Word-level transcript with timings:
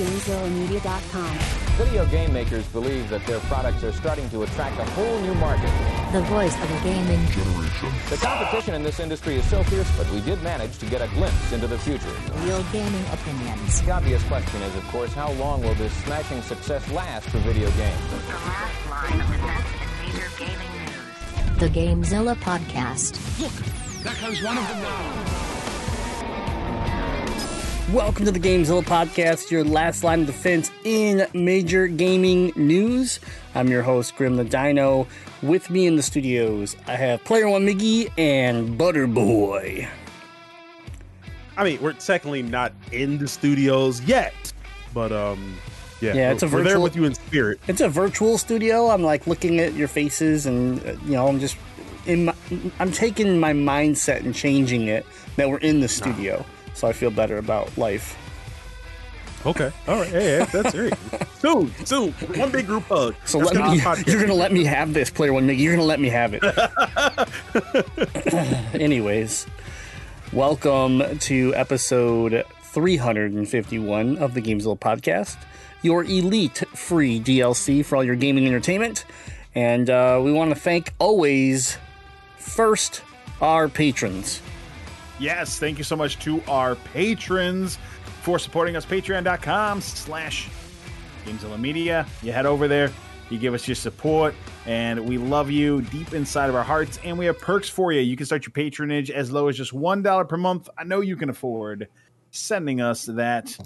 GameZillaMedia.com. 0.00 1.36
Video 1.76 2.06
game 2.06 2.32
makers 2.32 2.66
believe 2.68 3.10
that 3.10 3.26
their 3.26 3.38
products 3.40 3.84
are 3.84 3.92
starting 3.92 4.30
to 4.30 4.44
attract 4.44 4.78
a 4.78 4.84
whole 4.92 5.20
new 5.20 5.34
market. 5.34 5.70
The 6.12 6.22
voice 6.22 6.54
of 6.56 6.70
a 6.70 6.84
gaming 6.84 7.26
generation. 7.26 7.90
The 8.08 8.16
competition 8.16 8.74
in 8.74 8.82
this 8.82 8.98
industry 8.98 9.36
is 9.36 9.44
so 9.50 9.62
fierce, 9.64 9.94
but 9.98 10.10
we 10.10 10.22
did 10.22 10.42
manage 10.42 10.78
to 10.78 10.86
get 10.86 11.02
a 11.02 11.08
glimpse 11.08 11.52
into 11.52 11.66
the 11.66 11.78
future. 11.78 12.08
Real 12.46 12.64
gaming 12.72 13.04
opinions. 13.12 13.82
The 13.82 13.90
obvious 13.90 14.22
question 14.24 14.62
is, 14.62 14.74
of 14.74 14.84
course, 14.88 15.12
how 15.12 15.32
long 15.32 15.60
will 15.62 15.74
this 15.74 15.92
smashing 16.04 16.40
success 16.40 16.90
last 16.92 17.28
for 17.28 17.38
video 17.40 17.70
games? 17.72 18.00
The 18.10 18.32
last 18.32 18.88
line 18.88 19.20
of 19.20 19.34
events 19.34 19.70
in 19.82 20.12
major 20.14 20.28
gaming 20.38 20.72
news. 20.80 21.60
The 21.60 21.68
Gamezilla 21.68 22.36
podcast. 22.36 23.20
Look, 23.38 23.52
there 24.02 24.14
comes 24.14 24.42
one 24.42 24.56
of 24.56 24.66
them 24.66 24.80
now. 24.80 25.49
Welcome 27.92 28.26
to 28.26 28.30
the 28.30 28.38
Gamezilla 28.38 28.84
podcast, 28.84 29.50
your 29.50 29.64
last 29.64 30.04
line 30.04 30.20
of 30.20 30.26
defense 30.26 30.70
in 30.84 31.26
major 31.32 31.88
gaming 31.88 32.52
news. 32.54 33.18
I'm 33.54 33.68
your 33.68 33.82
host, 33.82 34.14
Grim 34.16 34.36
the 34.36 34.44
Dino. 34.44 35.08
With 35.42 35.70
me 35.70 35.86
in 35.86 35.96
the 35.96 36.02
studios, 36.02 36.76
I 36.86 36.94
have 36.96 37.24
Player 37.24 37.48
One 37.48 37.66
Miggy 37.66 38.10
and 38.18 38.78
Butterboy. 38.78 39.88
I 41.56 41.64
mean, 41.64 41.80
we're 41.80 41.94
technically 41.94 42.42
not 42.42 42.72
in 42.92 43.18
the 43.18 43.26
studios 43.26 44.00
yet, 44.02 44.34
but 44.92 45.10
um, 45.10 45.56
yeah, 46.00 46.14
Yeah, 46.14 46.32
it's 46.32 46.42
a 46.42 46.46
we're 46.46 46.56
there 46.62 46.64
virtual- 46.64 46.82
with 46.82 46.96
you 46.96 47.04
in 47.06 47.14
spirit. 47.14 47.60
It's 47.66 47.80
a 47.80 47.88
virtual 47.88 48.36
studio. 48.38 48.88
I'm 48.90 49.02
like 49.02 49.26
looking 49.26 49.58
at 49.58 49.72
your 49.74 49.88
faces, 49.88 50.44
and 50.46 50.80
uh, 50.86 50.92
you 51.06 51.12
know, 51.12 51.26
I'm 51.26 51.40
just 51.40 51.56
in. 52.06 52.26
My, 52.26 52.34
I'm 52.78 52.92
taking 52.92 53.40
my 53.40 53.52
mindset 53.54 54.20
and 54.20 54.34
changing 54.34 54.86
it 54.88 55.06
that 55.36 55.48
we're 55.48 55.58
in 55.58 55.80
the 55.80 55.88
studio, 55.88 56.44
so 56.74 56.88
I 56.88 56.92
feel 56.92 57.10
better 57.10 57.38
about 57.38 57.76
life. 57.76 58.16
Okay, 59.46 59.72
all 59.88 59.96
right, 59.98 60.08
hey, 60.08 60.38
hey 60.38 60.46
that's 60.52 60.74
great. 60.74 60.92
soon, 61.38 61.74
soon, 61.86 62.12
one 62.12 62.50
big 62.52 62.66
group 62.66 62.84
hug. 62.84 63.14
So 63.24 63.38
That's 63.38 63.54
let 63.54 63.84
gonna 63.84 63.96
me. 63.96 64.12
You're 64.12 64.20
gonna 64.20 64.34
let 64.34 64.52
me 64.52 64.64
have 64.64 64.92
this, 64.92 65.08
Player 65.08 65.32
One. 65.32 65.48
You're 65.48 65.76
gonna 65.76 65.86
let 65.86 65.98
me 65.98 66.10
have 66.10 66.34
it. 66.34 66.42
Anyways, 68.80 69.46
welcome 70.34 71.18
to 71.20 71.54
episode 71.54 72.44
351 72.64 74.18
of 74.18 74.34
the 74.34 74.42
Gamezilla 74.42 74.78
podcast, 74.78 75.38
your 75.80 76.04
elite 76.04 76.62
free 76.74 77.18
DLC 77.18 77.82
for 77.84 77.96
all 77.96 78.04
your 78.04 78.16
gaming 78.16 78.46
entertainment. 78.46 79.06
And 79.54 79.88
uh, 79.88 80.20
we 80.22 80.32
want 80.32 80.50
to 80.50 80.60
thank 80.60 80.92
always 80.98 81.78
first 82.36 83.02
our 83.40 83.68
patrons. 83.68 84.42
Yes, 85.20 85.58
thank 85.58 85.76
you 85.76 85.84
so 85.84 85.96
much 85.96 86.18
to 86.20 86.42
our 86.48 86.76
patrons 86.76 87.78
for 88.22 88.38
supporting 88.38 88.74
us. 88.74 88.86
Patreon.com 88.86 89.82
slash 89.82 90.48
Gamezilla 91.26 91.60
Media. 91.60 92.06
You 92.22 92.32
head 92.32 92.46
over 92.46 92.66
there, 92.66 92.90
you 93.28 93.38
give 93.38 93.52
us 93.52 93.68
your 93.68 93.74
support, 93.74 94.34
and 94.64 95.06
we 95.06 95.18
love 95.18 95.50
you 95.50 95.82
deep 95.82 96.14
inside 96.14 96.48
of 96.48 96.54
our 96.54 96.62
hearts. 96.64 96.98
And 97.04 97.18
we 97.18 97.26
have 97.26 97.38
perks 97.38 97.68
for 97.68 97.92
you. 97.92 98.00
You 98.00 98.16
can 98.16 98.24
start 98.24 98.46
your 98.46 98.52
patronage 98.52 99.10
as 99.10 99.30
low 99.30 99.48
as 99.48 99.58
just 99.58 99.72
$1 99.74 100.28
per 100.28 100.36
month. 100.38 100.70
I 100.78 100.84
know 100.84 101.02
you 101.02 101.16
can 101.16 101.28
afford 101.28 101.88
sending 102.30 102.80
us 102.80 103.04
that 103.04 103.56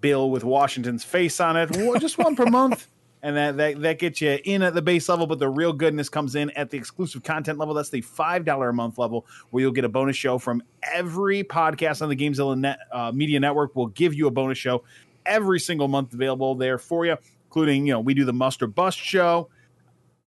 bill 0.00 0.30
with 0.30 0.44
Washington's 0.44 1.02
face 1.02 1.40
on 1.40 1.56
it. 1.56 1.72
Just 1.98 2.18
one 2.18 2.36
per 2.36 2.46
month. 2.50 2.86
And 3.24 3.38
that, 3.38 3.56
that 3.56 3.80
that 3.80 3.98
gets 3.98 4.20
you 4.20 4.38
in 4.44 4.60
at 4.60 4.74
the 4.74 4.82
base 4.82 5.08
level, 5.08 5.26
but 5.26 5.38
the 5.38 5.48
real 5.48 5.72
goodness 5.72 6.10
comes 6.10 6.34
in 6.34 6.50
at 6.50 6.68
the 6.68 6.76
exclusive 6.76 7.22
content 7.22 7.58
level. 7.58 7.72
That's 7.72 7.88
the 7.88 8.02
five 8.02 8.44
dollar 8.44 8.68
a 8.68 8.74
month 8.74 8.98
level, 8.98 9.26
where 9.48 9.62
you'll 9.62 9.72
get 9.72 9.86
a 9.86 9.88
bonus 9.88 10.14
show 10.14 10.38
from 10.38 10.62
every 10.92 11.42
podcast 11.42 12.02
on 12.02 12.10
the 12.10 12.16
Gamezilla 12.16 12.58
Net, 12.58 12.78
uh, 12.92 13.12
Media 13.14 13.40
Network. 13.40 13.74
Will 13.76 13.86
give 13.86 14.12
you 14.12 14.26
a 14.26 14.30
bonus 14.30 14.58
show 14.58 14.84
every 15.24 15.58
single 15.58 15.88
month 15.88 16.12
available 16.12 16.54
there 16.54 16.76
for 16.76 17.06
you, 17.06 17.16
including 17.46 17.86
you 17.86 17.94
know 17.94 18.00
we 18.00 18.12
do 18.12 18.26
the 18.26 18.32
Muster 18.34 18.66
Bust 18.66 18.98
show, 18.98 19.48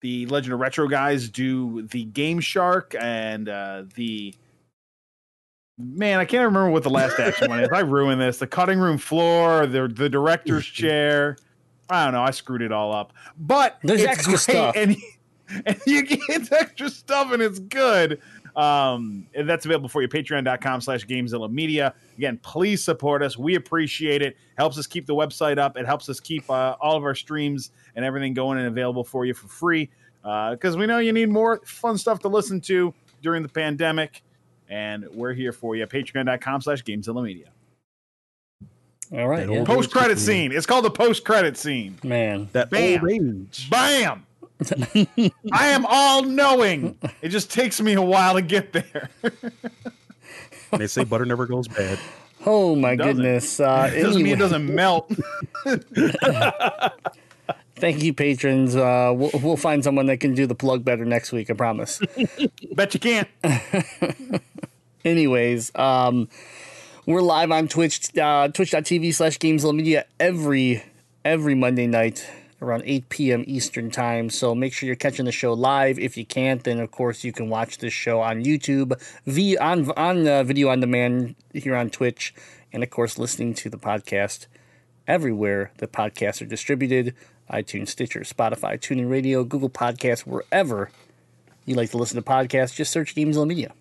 the 0.01 0.25
Legend 0.25 0.53
of 0.55 0.59
Retro 0.59 0.89
guys 0.89 1.29
do 1.29 1.83
the 1.83 2.03
Game 2.03 2.41
Shark, 2.41 2.93
and 2.99 3.47
uh, 3.47 3.83
the 3.95 4.35
man 5.77 6.19
I 6.19 6.25
can't 6.25 6.43
remember 6.43 6.71
what 6.71 6.83
the 6.83 6.89
last 6.89 7.17
action 7.21 7.49
one 7.49 7.61
is. 7.61 7.69
I 7.71 7.79
ruined 7.79 8.19
this. 8.19 8.39
The 8.39 8.47
cutting 8.47 8.79
room 8.79 8.97
floor, 8.97 9.65
the 9.65 9.87
the 9.87 10.09
director's 10.09 10.65
chair. 10.67 11.37
I 11.91 12.05
don't 12.05 12.13
know. 12.13 12.23
I 12.23 12.31
screwed 12.31 12.61
it 12.61 12.71
all 12.71 12.93
up. 12.93 13.13
But 13.37 13.77
There's 13.83 14.03
extra 14.03 14.31
great, 14.31 14.39
stuff. 14.39 14.75
and, 14.77 14.95
and 15.65 15.79
you 15.85 16.03
get 16.03 16.51
extra 16.53 16.89
stuff, 16.89 17.31
and 17.31 17.41
it's 17.41 17.59
good. 17.59 18.21
Um, 18.55 19.27
and 19.33 19.49
that's 19.49 19.65
available 19.65 19.89
for 19.89 20.01
you. 20.01 20.07
Patreon.com 20.07 20.81
slash 20.81 21.05
Gamezilla 21.05 21.51
Media. 21.51 21.93
Again, 22.17 22.37
please 22.41 22.83
support 22.83 23.23
us. 23.23 23.37
We 23.37 23.55
appreciate 23.55 24.21
it. 24.21 24.35
Helps 24.57 24.77
us 24.77 24.87
keep 24.87 25.05
the 25.05 25.15
website 25.15 25.57
up. 25.57 25.77
It 25.77 25.85
helps 25.85 26.09
us 26.09 26.19
keep 26.19 26.49
uh, 26.49 26.75
all 26.81 26.97
of 26.97 27.03
our 27.03 27.15
streams 27.15 27.71
and 27.95 28.03
everything 28.03 28.33
going 28.33 28.57
and 28.57 28.67
available 28.67 29.03
for 29.03 29.25
you 29.25 29.33
for 29.33 29.47
free. 29.47 29.89
Because 30.21 30.77
we 30.77 30.85
know 30.85 30.99
you 30.99 31.13
need 31.13 31.29
more 31.29 31.61
fun 31.65 31.97
stuff 31.97 32.19
to 32.19 32.27
listen 32.27 32.61
to 32.61 32.93
during 33.21 33.41
the 33.41 33.49
pandemic. 33.49 34.21
And 34.69 35.07
we're 35.13 35.33
here 35.33 35.51
for 35.51 35.75
you. 35.75 35.85
Patreon.com 35.87 36.61
slash 36.61 36.83
Gamezilla 36.83 37.23
Media. 37.23 37.51
All 39.13 39.27
right, 39.27 39.49
yeah. 39.49 39.63
Post 39.65 39.91
credit 39.91 40.17
scene. 40.19 40.51
It's 40.53 40.65
called 40.65 40.85
the 40.85 40.91
post 40.91 41.25
credit 41.25 41.57
scene. 41.57 41.97
man. 42.03 42.47
that 42.53 42.69
Bam. 42.69 43.01
old 43.01 43.11
age. 43.11 43.69
Bam! 43.69 44.25
I 45.51 45.67
am 45.69 45.85
all 45.87 46.23
knowing. 46.23 46.97
It 47.21 47.29
just 47.29 47.51
takes 47.51 47.81
me 47.81 47.93
a 47.93 48.01
while 48.01 48.35
to 48.35 48.41
get 48.41 48.71
there. 48.73 49.09
They 50.77 50.87
say 50.87 51.03
butter 51.03 51.25
never 51.25 51.45
goes 51.47 51.67
bad. 51.67 51.99
Oh 52.45 52.75
my 52.75 52.95
Doesn't. 52.95 53.17
goodness! 53.17 53.59
Uh, 53.59 53.91
It 53.93 54.01
doesn't 54.03 54.23
mean 54.23 54.33
it 54.33 54.39
doesn't 54.39 54.73
melt. 54.73 55.11
thank 57.75 58.03
you, 58.03 58.13
patrons. 58.13 58.75
Uh, 58.75 59.11
we'll, 59.15 59.31
we'll 59.41 59.57
find 59.57 59.83
someone 59.83 60.05
that 60.07 60.17
can 60.17 60.33
do 60.33 60.45
the 60.45 60.55
plug 60.55 60.83
better 60.85 61.05
next 61.05 61.31
week. 61.31 61.49
I 61.49 61.53
promise. 61.53 61.99
Bet 62.73 62.93
you 62.93 62.99
can't. 62.99 63.27
Anyways, 65.05 65.71
um, 65.75 66.29
we're 67.05 67.21
live 67.21 67.51
on 67.51 67.67
Twitch, 67.67 68.15
uh, 68.17 68.47
twitch.tv 68.49 69.13
slash 69.13 69.37
Gamezilla 69.39 69.75
Media 69.75 70.05
every 70.19 70.83
every 71.25 71.55
Monday 71.55 71.87
night 71.87 72.27
around 72.61 72.83
8 72.85 73.09
p.m. 73.09 73.43
Eastern 73.47 73.89
time. 73.89 74.29
So 74.29 74.53
make 74.53 74.73
sure 74.73 74.85
you're 74.85 74.95
catching 74.95 75.25
the 75.25 75.31
show 75.31 75.53
live. 75.53 75.97
If 75.97 76.15
you 76.15 76.25
can't, 76.25 76.63
then 76.63 76.79
of 76.79 76.91
course 76.91 77.23
you 77.23 77.33
can 77.33 77.49
watch 77.49 77.79
this 77.79 77.93
show 77.93 78.21
on 78.21 78.43
YouTube, 78.43 78.99
v 79.25 79.57
on 79.57 79.91
on 79.91 80.27
uh, 80.27 80.43
video 80.43 80.69
on 80.69 80.79
demand 80.79 81.35
here 81.53 81.75
on 81.75 81.89
Twitch, 81.89 82.33
and 82.71 82.83
of 82.83 82.89
course 82.89 83.17
listening 83.17 83.53
to 83.55 83.69
the 83.69 83.77
podcast 83.77 84.47
everywhere 85.07 85.71
the 85.77 85.87
podcasts 85.87 86.41
are 86.41 86.45
distributed: 86.45 87.15
iTunes, 87.51 87.89
Stitcher, 87.89 88.21
Spotify, 88.21 88.79
TuneIn 88.79 89.09
Radio, 89.09 89.43
Google 89.43 89.69
Podcasts, 89.69 90.21
wherever 90.21 90.91
you 91.65 91.75
like 91.75 91.89
to 91.91 91.97
listen 91.97 92.21
to 92.21 92.27
podcasts. 92.27 92.75
Just 92.75 92.91
search 92.91 93.15
Gamezilla 93.15 93.47
Media. 93.47 93.73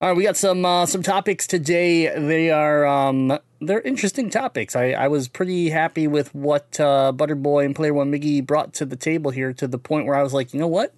All 0.00 0.10
right, 0.10 0.16
we 0.16 0.22
got 0.22 0.36
some 0.36 0.64
uh, 0.64 0.86
some 0.86 1.02
topics 1.02 1.44
today. 1.48 2.06
They 2.06 2.52
are 2.52 2.86
um, 2.86 3.36
they're 3.60 3.80
interesting 3.80 4.30
topics. 4.30 4.76
I, 4.76 4.90
I 4.92 5.08
was 5.08 5.26
pretty 5.26 5.70
happy 5.70 6.06
with 6.06 6.32
what 6.36 6.78
uh, 6.78 7.12
Butterboy 7.12 7.64
and 7.64 7.74
Player 7.74 7.92
One 7.92 8.12
Miggy 8.12 8.46
brought 8.46 8.72
to 8.74 8.84
the 8.84 8.94
table 8.94 9.32
here, 9.32 9.52
to 9.54 9.66
the 9.66 9.76
point 9.76 10.06
where 10.06 10.14
I 10.14 10.22
was 10.22 10.32
like, 10.32 10.54
you 10.54 10.60
know 10.60 10.68
what, 10.68 10.94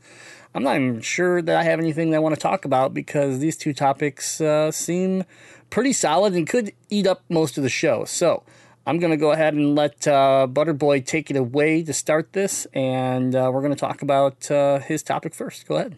I'm 0.54 0.62
not 0.62 0.76
even 0.76 1.00
sure 1.00 1.40
that 1.40 1.56
I 1.56 1.62
have 1.62 1.78
anything 1.78 2.10
that 2.10 2.16
I 2.16 2.20
want 2.20 2.34
to 2.34 2.40
talk 2.40 2.66
about 2.66 2.92
because 2.92 3.38
these 3.38 3.56
two 3.56 3.72
topics 3.72 4.38
uh, 4.38 4.70
seem 4.70 5.24
pretty 5.70 5.94
solid 5.94 6.34
and 6.34 6.46
could 6.46 6.70
eat 6.90 7.06
up 7.06 7.22
most 7.30 7.56
of 7.56 7.62
the 7.62 7.70
show. 7.70 8.04
So 8.04 8.42
I'm 8.86 8.98
gonna 8.98 9.16
go 9.16 9.32
ahead 9.32 9.54
and 9.54 9.74
let 9.74 10.06
uh, 10.06 10.46
Butterboy 10.46 11.06
take 11.06 11.30
it 11.30 11.38
away 11.38 11.82
to 11.84 11.94
start 11.94 12.34
this, 12.34 12.66
and 12.74 13.34
uh, 13.34 13.50
we're 13.50 13.62
gonna 13.62 13.76
talk 13.76 14.02
about 14.02 14.50
uh, 14.50 14.78
his 14.80 15.02
topic 15.02 15.34
first. 15.34 15.66
Go 15.66 15.76
ahead. 15.76 15.96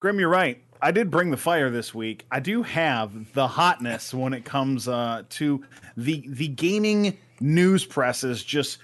Grim, 0.00 0.18
you're 0.18 0.28
right. 0.28 0.60
I 0.80 0.90
did 0.90 1.10
bring 1.10 1.30
the 1.30 1.36
fire 1.36 1.70
this 1.70 1.94
week. 1.94 2.26
I 2.30 2.40
do 2.40 2.62
have 2.62 3.32
the 3.32 3.46
hotness 3.46 4.14
when 4.14 4.32
it 4.32 4.44
comes 4.44 4.88
uh, 4.88 5.24
to 5.30 5.64
the 5.96 6.24
the 6.28 6.48
gaming 6.48 7.16
news 7.40 7.84
presses 7.84 8.44
just 8.44 8.78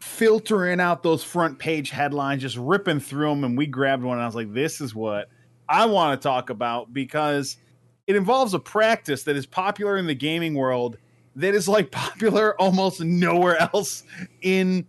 filtering 0.00 0.80
out 0.80 1.02
those 1.02 1.24
front 1.24 1.58
page 1.58 1.90
headlines, 1.90 2.42
just 2.42 2.56
ripping 2.56 3.00
through 3.00 3.30
them. 3.30 3.44
And 3.44 3.56
we 3.56 3.66
grabbed 3.66 4.02
one, 4.02 4.18
and 4.18 4.22
I 4.22 4.26
was 4.26 4.34
like, 4.34 4.52
"This 4.52 4.80
is 4.80 4.94
what 4.94 5.30
I 5.68 5.86
want 5.86 6.20
to 6.20 6.28
talk 6.28 6.50
about 6.50 6.92
because 6.92 7.56
it 8.06 8.16
involves 8.16 8.54
a 8.54 8.58
practice 8.58 9.22
that 9.24 9.36
is 9.36 9.46
popular 9.46 9.96
in 9.96 10.06
the 10.06 10.14
gaming 10.14 10.54
world 10.54 10.98
that 11.36 11.54
is 11.54 11.68
like 11.68 11.90
popular 11.92 12.60
almost 12.60 13.00
nowhere 13.00 13.58
else 13.72 14.04
in 14.42 14.86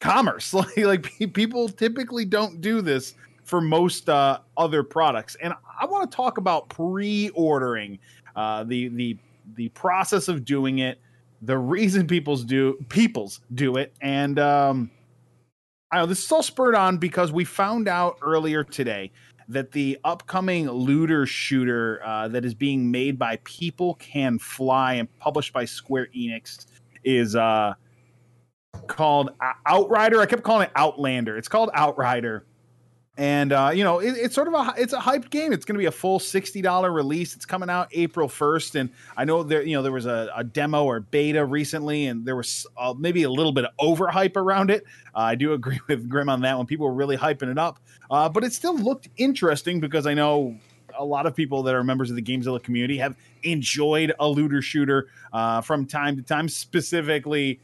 commerce. 0.00 0.54
Like, 0.76 0.76
like 0.78 1.32
people 1.34 1.68
typically 1.68 2.24
don't 2.24 2.60
do 2.60 2.80
this 2.80 3.14
for 3.48 3.62
most 3.62 4.10
uh, 4.10 4.40
other 4.58 4.82
products. 4.82 5.34
And 5.42 5.54
I 5.80 5.86
want 5.86 6.10
to 6.10 6.14
talk 6.14 6.36
about 6.36 6.68
pre-ordering, 6.68 7.98
uh, 8.36 8.64
the 8.64 8.88
the 8.88 9.16
the 9.54 9.70
process 9.70 10.28
of 10.28 10.44
doing 10.44 10.80
it, 10.80 11.00
the 11.40 11.56
reason 11.56 12.06
people's 12.06 12.44
do 12.44 12.76
people's 12.90 13.40
do 13.54 13.76
it, 13.76 13.94
and 14.02 14.38
um, 14.38 14.90
I 15.90 15.98
know 15.98 16.06
this 16.06 16.22
is 16.22 16.30
all 16.30 16.42
spurred 16.42 16.74
on 16.74 16.98
because 16.98 17.32
we 17.32 17.46
found 17.46 17.88
out 17.88 18.18
earlier 18.20 18.62
today 18.62 19.10
that 19.48 19.72
the 19.72 19.98
upcoming 20.04 20.70
looter 20.70 21.24
shooter 21.24 22.02
uh, 22.04 22.28
that 22.28 22.44
is 22.44 22.52
being 22.52 22.90
made 22.90 23.18
by 23.18 23.38
People 23.44 23.94
Can 23.94 24.38
Fly 24.38 24.94
and 24.94 25.18
published 25.18 25.54
by 25.54 25.64
Square 25.64 26.08
Enix 26.14 26.66
is 27.02 27.34
uh, 27.34 27.72
called 28.88 29.30
Outrider. 29.66 30.20
I 30.20 30.26
kept 30.26 30.42
calling 30.42 30.66
it 30.66 30.72
Outlander. 30.76 31.38
It's 31.38 31.48
called 31.48 31.70
Outrider. 31.74 32.44
And 33.18 33.52
uh, 33.52 33.72
you 33.74 33.82
know, 33.82 33.98
it, 33.98 34.16
it's 34.16 34.34
sort 34.36 34.46
of 34.46 34.54
a 34.54 34.74
it's 34.78 34.92
a 34.92 34.98
hyped 34.98 35.30
game. 35.30 35.52
It's 35.52 35.64
going 35.64 35.74
to 35.74 35.80
be 35.80 35.86
a 35.86 35.90
full 35.92 36.20
sixty 36.20 36.62
dollar 36.62 36.92
release. 36.92 37.34
It's 37.34 37.44
coming 37.44 37.68
out 37.68 37.88
April 37.90 38.28
first, 38.28 38.76
and 38.76 38.90
I 39.16 39.24
know 39.24 39.42
there 39.42 39.60
you 39.60 39.74
know 39.74 39.82
there 39.82 39.90
was 39.90 40.06
a, 40.06 40.30
a 40.36 40.44
demo 40.44 40.84
or 40.84 41.00
beta 41.00 41.44
recently, 41.44 42.06
and 42.06 42.24
there 42.24 42.36
was 42.36 42.64
uh, 42.76 42.94
maybe 42.96 43.24
a 43.24 43.30
little 43.30 43.50
bit 43.50 43.64
of 43.64 43.72
overhype 43.80 44.36
around 44.36 44.70
it. 44.70 44.84
Uh, 45.16 45.18
I 45.18 45.34
do 45.34 45.52
agree 45.54 45.80
with 45.88 46.08
Grim 46.08 46.28
on 46.28 46.42
that 46.42 46.56
one. 46.56 46.66
People 46.66 46.86
were 46.86 46.94
really 46.94 47.16
hyping 47.16 47.50
it 47.50 47.58
up, 47.58 47.80
uh, 48.08 48.28
but 48.28 48.44
it 48.44 48.52
still 48.52 48.78
looked 48.78 49.08
interesting 49.16 49.80
because 49.80 50.06
I 50.06 50.14
know 50.14 50.56
a 50.96 51.04
lot 51.04 51.26
of 51.26 51.34
people 51.34 51.64
that 51.64 51.74
are 51.74 51.82
members 51.82 52.10
of 52.10 52.16
the 52.16 52.22
Gamezilla 52.22 52.62
community 52.62 52.98
have 52.98 53.16
enjoyed 53.42 54.12
a 54.20 54.28
looter 54.28 54.62
shooter 54.62 55.08
uh, 55.32 55.60
from 55.60 55.86
time 55.86 56.16
to 56.16 56.22
time, 56.22 56.48
specifically 56.48 57.58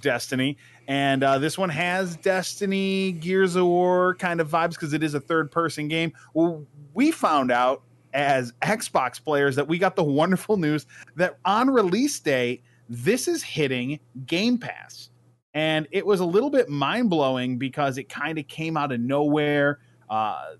Destiny. 0.00 0.56
And 0.88 1.22
uh, 1.22 1.38
this 1.38 1.56
one 1.56 1.70
has 1.70 2.16
Destiny, 2.16 3.12
Gears 3.12 3.56
of 3.56 3.66
War 3.66 4.14
kind 4.16 4.40
of 4.40 4.50
vibes 4.50 4.70
because 4.70 4.92
it 4.92 5.02
is 5.02 5.14
a 5.14 5.20
third 5.20 5.50
person 5.50 5.88
game. 5.88 6.12
Well, 6.34 6.64
we 6.94 7.10
found 7.10 7.50
out 7.50 7.82
as 8.12 8.52
Xbox 8.62 9.22
players 9.22 9.56
that 9.56 9.68
we 9.68 9.78
got 9.78 9.96
the 9.96 10.04
wonderful 10.04 10.56
news 10.56 10.86
that 11.16 11.38
on 11.44 11.70
release 11.70 12.18
day, 12.20 12.62
this 12.88 13.28
is 13.28 13.42
hitting 13.42 14.00
Game 14.26 14.58
Pass. 14.58 15.10
And 15.54 15.88
it 15.90 16.06
was 16.06 16.20
a 16.20 16.24
little 16.24 16.50
bit 16.50 16.68
mind 16.68 17.10
blowing 17.10 17.58
because 17.58 17.98
it 17.98 18.08
kind 18.08 18.38
of 18.38 18.46
came 18.46 18.76
out 18.76 18.92
of 18.92 19.00
nowhere. 19.00 19.80
Uh, 20.08 20.54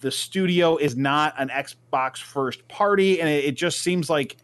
the 0.00 0.10
studio 0.10 0.76
is 0.76 0.96
not 0.96 1.34
an 1.38 1.48
Xbox 1.48 2.18
first 2.18 2.66
party, 2.68 3.20
and 3.20 3.28
it, 3.28 3.44
it 3.44 3.52
just 3.52 3.80
seems 3.80 4.10
like, 4.10 4.36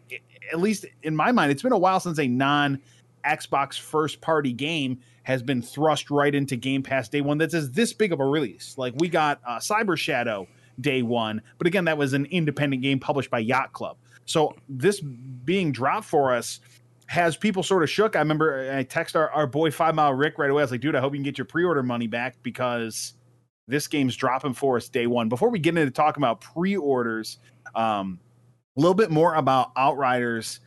at 0.52 0.60
least 0.60 0.86
in 1.02 1.14
my 1.14 1.30
mind, 1.30 1.52
it's 1.52 1.62
been 1.62 1.72
a 1.72 1.78
while 1.78 2.00
since 2.00 2.18
a 2.18 2.26
non 2.26 2.80
Xbox 3.24 3.78
first 3.78 4.20
party 4.20 4.52
game 4.52 4.98
has 5.22 5.42
been 5.42 5.60
thrust 5.60 6.10
right 6.10 6.34
into 6.34 6.56
Game 6.56 6.82
Pass 6.82 7.08
day 7.08 7.20
one. 7.20 7.38
That's 7.38 7.54
as 7.54 7.70
this 7.72 7.92
big 7.92 8.12
of 8.12 8.20
a 8.20 8.24
release. 8.24 8.76
Like 8.78 8.94
we 8.96 9.08
got 9.08 9.40
uh, 9.46 9.58
Cyber 9.58 9.96
Shadow 9.96 10.46
day 10.80 11.02
one, 11.02 11.42
but 11.58 11.66
again, 11.66 11.84
that 11.84 11.98
was 11.98 12.12
an 12.12 12.26
independent 12.26 12.82
game 12.82 12.98
published 12.98 13.30
by 13.30 13.40
Yacht 13.40 13.72
Club. 13.72 13.96
So 14.24 14.54
this 14.68 15.00
being 15.00 15.72
dropped 15.72 16.06
for 16.06 16.34
us 16.34 16.60
has 17.06 17.36
people 17.36 17.62
sort 17.62 17.82
of 17.82 17.90
shook. 17.90 18.16
I 18.16 18.18
remember 18.20 18.70
I 18.74 18.82
text 18.82 19.16
our, 19.16 19.30
our 19.30 19.46
boy 19.46 19.70
Five 19.70 19.94
Mile 19.94 20.12
Rick 20.12 20.38
right 20.38 20.50
away. 20.50 20.60
I 20.60 20.64
was 20.64 20.70
like, 20.70 20.80
dude, 20.80 20.94
I 20.94 21.00
hope 21.00 21.14
you 21.14 21.18
can 21.18 21.24
get 21.24 21.38
your 21.38 21.46
pre 21.46 21.64
order 21.64 21.82
money 21.82 22.06
back 22.06 22.36
because 22.42 23.14
this 23.66 23.86
game's 23.86 24.16
dropping 24.16 24.54
for 24.54 24.76
us 24.76 24.88
day 24.88 25.06
one. 25.06 25.28
Before 25.28 25.50
we 25.50 25.58
get 25.58 25.76
into 25.76 25.90
talking 25.90 26.22
about 26.22 26.40
pre 26.40 26.76
orders, 26.76 27.38
um, 27.74 28.20
a 28.76 28.80
little 28.80 28.94
bit 28.94 29.10
more 29.10 29.34
about 29.34 29.72
Outriders 29.76 30.60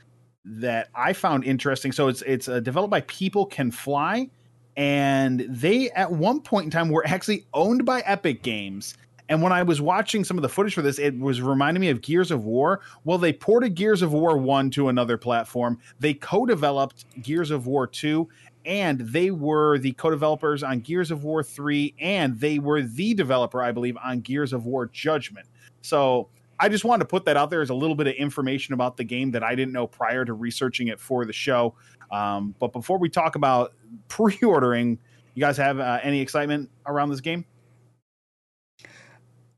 that 0.46 0.90
I 0.96 1.14
found 1.14 1.44
interesting. 1.44 1.92
So 1.92 2.08
it's 2.08 2.22
it's 2.24 2.48
uh, 2.48 2.60
developed 2.60 2.92
by 2.92 3.02
People 3.02 3.46
Can 3.46 3.72
Fly, 3.72 4.30
and 4.76 5.46
they 5.48 5.90
at 5.92 6.12
one 6.12 6.42
point 6.42 6.66
in 6.66 6.72
time 6.72 6.90
were 6.90 7.06
actually 7.06 7.46
owned 7.54 7.86
by 7.86 8.02
Epic 8.02 8.44
Games. 8.44 8.96
And 9.30 9.42
when 9.42 9.54
I 9.54 9.64
was 9.64 9.80
watching 9.80 10.26
some 10.26 10.38
of 10.38 10.42
the 10.42 10.50
footage 10.50 10.74
for 10.74 10.82
this, 10.82 11.00
it 11.00 11.18
was 11.18 11.42
reminding 11.42 11.80
me 11.80 11.90
of 11.90 12.02
Gears 12.02 12.32
of 12.32 12.44
War. 12.44 12.82
Well, 13.06 13.18
they 13.18 13.32
ported 13.32 13.76
Gears 13.76 14.02
of 14.02 14.12
War 14.12 14.38
1 14.38 14.72
to 14.72 14.90
another 14.90 15.18
platform. 15.18 15.80
They 16.02 16.14
co 16.14 16.46
developed 16.46 17.06
Gears 17.22 17.50
of 17.50 17.66
War 17.66 17.88
2, 17.88 18.28
and 18.66 19.00
they 19.00 19.32
were 19.32 19.78
the 19.78 19.94
co 19.94 20.10
developers 20.10 20.64
on 20.64 20.82
Gears 20.82 21.12
of 21.12 21.24
War 21.24 21.44
3, 21.44 21.96
and 22.00 22.38
they 22.42 22.60
were 22.60 22.82
the 22.82 23.14
developer, 23.14 23.62
I 23.62 23.72
believe, 23.72 23.98
on 24.04 24.20
Gears 24.20 24.52
of 24.52 24.66
War 24.66 24.88
Judgment. 24.88 25.48
So 25.82 26.28
I 26.62 26.70
just 26.70 26.86
wanted 26.86 27.06
to 27.06 27.08
put 27.08 27.26
that 27.26 27.36
out 27.36 27.50
there 27.50 27.62
as 27.62 27.72
a 27.72 27.74
little 27.74 27.96
bit 27.96 28.08
of 28.08 28.14
information 28.14 28.74
about 28.76 28.96
the 28.96 29.04
game 29.04 29.32
that 29.32 29.44
I 29.44 29.56
didn't 29.56 29.74
know 29.74 29.88
prior 29.88 30.24
to 30.24 30.34
researching 30.34 30.88
it 30.88 31.00
for 31.00 31.26
the 31.26 31.34
show. 31.34 31.74
Um, 32.12 32.54
but 32.60 32.72
before 32.72 33.00
we 33.00 33.10
talk 33.10 33.36
about 33.36 33.74
pre 34.08 34.38
ordering, 34.44 35.00
you 35.34 35.42
guys 35.42 35.58
have 35.58 35.80
uh, 35.80 36.00
any 36.04 36.22
excitement 36.22 36.70
around 36.86 37.10
this 37.10 37.22
game? 37.22 37.46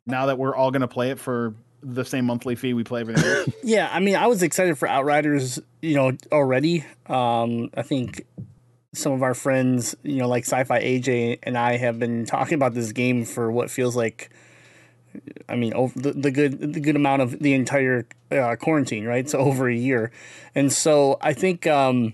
Now 0.06 0.28
that 0.28 0.38
we're 0.38 0.56
all 0.56 0.72
going 0.72 0.82
to 0.82 0.88
play 0.88 1.12
it 1.12 1.20
for 1.20 1.56
the 1.82 2.06
same 2.06 2.26
monthly 2.26 2.56
fee 2.56 2.74
we 2.74 2.84
play? 2.84 3.04
Yeah, 3.64 3.90
I 3.92 4.00
mean, 4.00 4.16
I 4.16 4.28
was 4.28 4.44
excited 4.44 4.78
for 4.78 4.88
Outriders, 4.88 5.60
you 5.82 5.96
know, 5.96 6.12
already. 6.32 6.86
Um, 7.08 7.70
I 7.76 7.82
think 7.82 8.26
some 8.94 9.12
of 9.12 9.24
our 9.24 9.34
friends, 9.34 9.96
you 10.04 10.18
know, 10.18 10.28
like 10.28 10.44
Sci-Fi 10.44 10.82
AJ 10.82 11.40
and 11.44 11.58
I 11.58 11.78
have 11.78 12.00
been 12.00 12.26
talking 12.26 12.56
about 12.56 12.74
this 12.74 12.92
game 12.92 13.26
for 13.26 13.52
what 13.52 13.70
feels 13.72 13.96
like, 13.96 14.30
I 15.48 15.56
mean, 15.56 15.72
the, 15.96 16.14
the 16.14 16.32
good 16.32 16.74
the 16.74 16.80
good 16.80 16.96
amount 16.96 17.22
of 17.22 17.40
the 17.40 17.54
entire 17.54 18.08
uh, 18.32 18.56
quarantine, 18.56 19.06
right? 19.06 19.30
So 19.30 19.40
over 19.40 19.70
a 19.70 19.76
year, 19.76 20.12
and 20.56 20.72
so 20.72 21.18
I 21.22 21.34
think. 21.34 21.68
Um, 21.68 22.14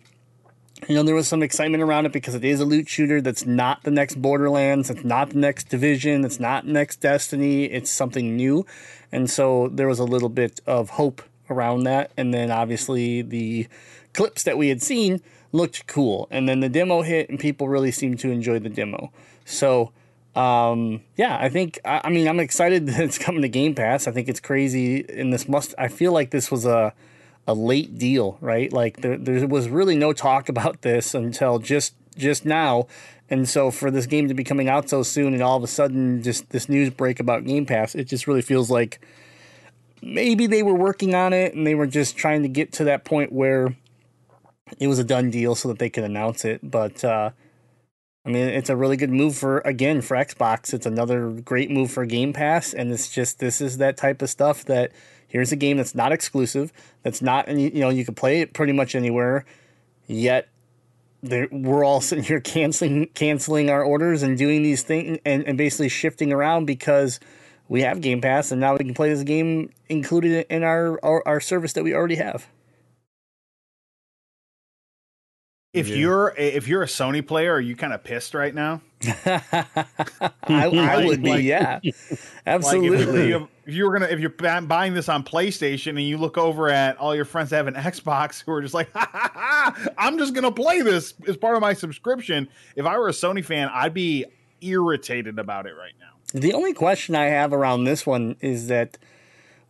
you 0.87 0.95
know, 0.95 1.03
there 1.03 1.13
was 1.13 1.27
some 1.27 1.43
excitement 1.43 1.83
around 1.83 2.05
it 2.05 2.13
because 2.13 2.35
it 2.35 2.45
is 2.45 2.61
a 2.61 2.65
loot 2.65 2.87
shooter 2.87 3.19
that's 3.19 3.45
not 3.45 3.83
the 3.83 3.91
next 3.91 4.21
Borderlands, 4.21 4.89
it's 4.89 5.03
not 5.03 5.31
the 5.31 5.37
next 5.37 5.67
Division, 5.67 6.23
it's 6.23 6.39
not 6.39 6.65
next 6.65 7.01
Destiny, 7.01 7.65
it's 7.65 7.91
something 7.91 8.37
new. 8.37 8.65
And 9.11 9.29
so 9.29 9.67
there 9.67 9.89
was 9.89 9.99
a 9.99 10.05
little 10.05 10.29
bit 10.29 10.61
of 10.65 10.91
hope 10.91 11.21
around 11.49 11.83
that. 11.83 12.11
And 12.15 12.33
then 12.33 12.49
obviously 12.49 13.21
the 13.21 13.67
clips 14.13 14.43
that 14.43 14.57
we 14.57 14.69
had 14.69 14.81
seen 14.81 15.21
looked 15.51 15.87
cool. 15.87 16.27
And 16.31 16.47
then 16.47 16.59
the 16.59 16.69
demo 16.69 17.01
hit 17.01 17.29
and 17.29 17.39
people 17.39 17.67
really 17.67 17.91
seemed 17.91 18.19
to 18.19 18.31
enjoy 18.31 18.59
the 18.59 18.69
demo. 18.69 19.11
So, 19.45 19.91
um, 20.35 21.01
yeah, 21.15 21.37
I 21.39 21.49
think, 21.49 21.79
I, 21.83 22.01
I 22.05 22.09
mean, 22.09 22.27
I'm 22.27 22.39
excited 22.39 22.85
that 22.87 22.99
it's 22.99 23.17
coming 23.17 23.41
to 23.41 23.49
Game 23.49 23.75
Pass. 23.75 24.07
I 24.07 24.11
think 24.11 24.27
it's 24.27 24.39
crazy. 24.39 25.05
And 25.09 25.33
this 25.33 25.47
must, 25.47 25.73
I 25.77 25.87
feel 25.87 26.11
like 26.11 26.31
this 26.31 26.51
was 26.51 26.65
a, 26.65 26.93
a 27.49 27.53
late 27.53 27.97
deal, 27.97 28.37
right? 28.41 28.71
Like 28.71 29.01
there, 29.01 29.17
there 29.17 29.47
was 29.47 29.69
really 29.69 29.95
no 29.95 30.13
talk 30.13 30.49
about 30.49 30.83
this 30.83 31.15
until 31.15 31.57
just 31.57 31.95
just 32.15 32.45
now, 32.45 32.85
and 33.29 33.47
so 33.47 33.71
for 33.71 33.89
this 33.89 34.05
game 34.05 34.27
to 34.27 34.33
be 34.33 34.43
coming 34.43 34.69
out 34.69 34.87
so 34.89 35.01
soon, 35.01 35.33
and 35.33 35.41
all 35.41 35.57
of 35.57 35.63
a 35.63 35.67
sudden 35.67 36.21
just 36.21 36.49
this 36.51 36.69
news 36.69 36.91
break 36.91 37.19
about 37.19 37.45
Game 37.45 37.65
Pass, 37.65 37.95
it 37.95 38.03
just 38.03 38.27
really 38.27 38.43
feels 38.43 38.69
like 38.69 38.99
maybe 40.01 40.45
they 40.45 40.61
were 40.61 40.75
working 40.75 41.15
on 41.15 41.33
it 41.33 41.55
and 41.55 41.65
they 41.65 41.73
were 41.73 41.87
just 41.87 42.15
trying 42.15 42.43
to 42.43 42.47
get 42.47 42.71
to 42.73 42.83
that 42.83 43.03
point 43.03 43.31
where 43.31 43.75
it 44.79 44.87
was 44.87 44.99
a 44.99 45.03
done 45.03 45.31
deal 45.31 45.55
so 45.55 45.69
that 45.69 45.79
they 45.79 45.89
could 45.89 46.03
announce 46.03 46.45
it. 46.45 46.59
But 46.69 47.03
uh, 47.03 47.31
I 48.25 48.29
mean, 48.29 48.47
it's 48.47 48.69
a 48.69 48.75
really 48.75 48.97
good 48.97 49.11
move 49.11 49.37
for 49.37 49.59
again 49.59 50.01
for 50.01 50.17
Xbox. 50.17 50.73
It's 50.73 50.85
another 50.85 51.29
great 51.29 51.71
move 51.71 51.91
for 51.91 52.05
Game 52.05 52.33
Pass, 52.33 52.73
and 52.73 52.91
it's 52.91 53.09
just 53.09 53.39
this 53.39 53.61
is 53.61 53.77
that 53.77 53.95
type 53.97 54.21
of 54.21 54.29
stuff 54.29 54.65
that 54.65 54.91
here's 55.27 55.51
a 55.51 55.55
game 55.55 55.77
that's 55.77 55.95
not 55.95 56.11
exclusive, 56.11 56.73
that's 57.01 57.21
not 57.21 57.47
you 57.47 57.79
know 57.79 57.89
you 57.89 58.03
can 58.03 58.15
play 58.15 58.41
it 58.41 58.53
pretty 58.53 58.73
much 58.73 58.93
anywhere, 58.93 59.45
yet 60.07 60.49
we're 61.21 61.83
all 61.83 62.01
sitting 62.01 62.23
here 62.23 62.41
canceling 62.41 63.07
canceling 63.13 63.69
our 63.69 63.83
orders 63.83 64.21
and 64.21 64.37
doing 64.37 64.63
these 64.63 64.83
things 64.83 65.17
and, 65.25 65.43
and 65.45 65.57
basically 65.57 65.89
shifting 65.89 66.33
around 66.33 66.65
because 66.65 67.21
we 67.69 67.83
have 67.83 68.01
Game 68.01 68.19
Pass 68.19 68.51
and 68.51 68.59
now 68.59 68.73
we 68.73 68.79
can 68.79 68.93
play 68.93 69.09
this 69.09 69.23
game 69.23 69.69
included 69.87 70.45
in 70.49 70.63
our 70.63 70.99
our, 71.05 71.25
our 71.25 71.39
service 71.39 71.71
that 71.73 71.85
we 71.85 71.93
already 71.93 72.15
have. 72.15 72.47
If 75.73 75.87
you're 75.87 76.33
if 76.37 76.67
you're 76.67 76.83
a 76.83 76.87
Sony 76.87 77.25
player, 77.25 77.53
are 77.53 77.59
you 77.59 77.75
kind 77.75 77.93
of 77.93 78.03
pissed 78.03 78.33
right 78.33 78.53
now? 78.53 78.81
I, 79.25 79.65
I 80.47 81.05
would 81.05 81.21
be, 81.23 81.29
Like- 81.29 81.43
yeah, 81.43 81.73
Like 81.75 81.85
if, 81.85 82.41
absolutely. 82.47 83.31
if 83.33 83.47
you 83.75 83.85
were 83.85 83.93
gonna 83.93 84.07
if 84.11 84.19
you're 84.19 84.29
buying 84.61 84.93
this 84.93 85.07
on 85.09 85.23
PlayStation 85.23 85.89
and 85.89 86.01
you 86.01 86.17
look 86.17 86.37
over 86.37 86.69
at 86.69 86.97
all 86.97 87.15
your 87.15 87.25
friends 87.25 87.51
that 87.51 87.57
have 87.57 87.67
an 87.67 87.75
Xbox 87.75 88.43
who 88.43 88.51
are 88.51 88.61
just 88.61 88.73
like, 88.73 88.91
ha, 88.93 89.09
ha, 89.11 89.31
ha, 89.33 89.87
I'm 89.97 90.17
just 90.17 90.33
gonna 90.33 90.51
play 90.51 90.81
this 90.81 91.13
as 91.27 91.37
part 91.37 91.55
of 91.55 91.61
my 91.61 91.73
subscription. 91.73 92.47
If 92.75 92.85
I 92.85 92.97
were 92.97 93.07
a 93.07 93.13
Sony 93.13 93.43
fan, 93.45 93.69
I'd 93.73 93.93
be 93.93 94.25
irritated 94.61 95.39
about 95.39 95.65
it 95.67 95.73
right 95.73 95.93
now. 95.99 96.07
The 96.39 96.53
only 96.53 96.73
question 96.73 97.15
I 97.15 97.25
have 97.25 97.53
around 97.53 97.85
this 97.85 98.05
one 98.05 98.35
is 98.41 98.67
that 98.67 98.97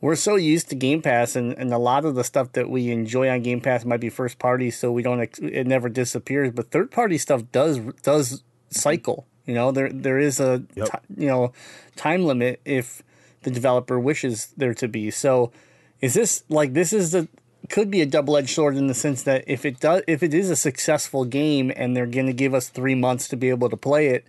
we're 0.01 0.15
so 0.15 0.35
used 0.35 0.69
to 0.69 0.75
Game 0.75 1.01
Pass, 1.01 1.35
and, 1.35 1.57
and 1.57 1.73
a 1.73 1.77
lot 1.77 2.05
of 2.05 2.15
the 2.15 2.23
stuff 2.23 2.53
that 2.53 2.69
we 2.69 2.89
enjoy 2.91 3.29
on 3.29 3.41
Game 3.41 3.59
Pass 3.61 3.83
might 3.85 3.99
be 3.99 4.09
first 4.09 4.39
party, 4.39 4.71
so 4.71 4.91
we 4.91 5.03
don't 5.03 5.19
it 5.41 5.67
never 5.67 5.89
disappears. 5.89 6.51
But 6.53 6.71
third 6.71 6.91
party 6.91 7.17
stuff 7.17 7.43
does 7.51 7.79
does 8.03 8.43
cycle. 8.69 9.25
You 9.45 9.55
know, 9.55 9.71
there 9.71 9.89
there 9.91 10.19
is 10.19 10.39
a 10.39 10.63
Yep. 10.75 10.87
ti- 10.87 11.23
you 11.23 11.27
know 11.27 11.51
time 11.95 12.23
limit 12.23 12.61
if 12.65 13.01
the 13.43 13.51
developer 13.51 13.99
wishes 13.99 14.53
there 14.57 14.73
to 14.75 14.87
be. 14.87 15.11
So, 15.11 15.51
is 16.01 16.13
this 16.13 16.43
like 16.49 16.73
this 16.73 16.93
is 16.93 17.11
the 17.11 17.27
could 17.69 17.91
be 17.91 18.01
a 18.01 18.05
double 18.05 18.37
edged 18.37 18.49
sword 18.49 18.77
in 18.77 18.87
the 18.87 18.93
sense 18.93 19.23
that 19.23 19.43
if 19.47 19.65
it 19.65 19.79
does 19.79 20.01
if 20.07 20.23
it 20.23 20.33
is 20.33 20.49
a 20.49 20.55
successful 20.55 21.25
game 21.25 21.71
and 21.75 21.95
they're 21.95 22.05
going 22.07 22.25
to 22.27 22.33
give 22.33 22.53
us 22.53 22.69
three 22.69 22.95
months 22.95 23.27
to 23.27 23.35
be 23.35 23.49
able 23.49 23.69
to 23.69 23.77
play 23.77 24.07
it, 24.07 24.25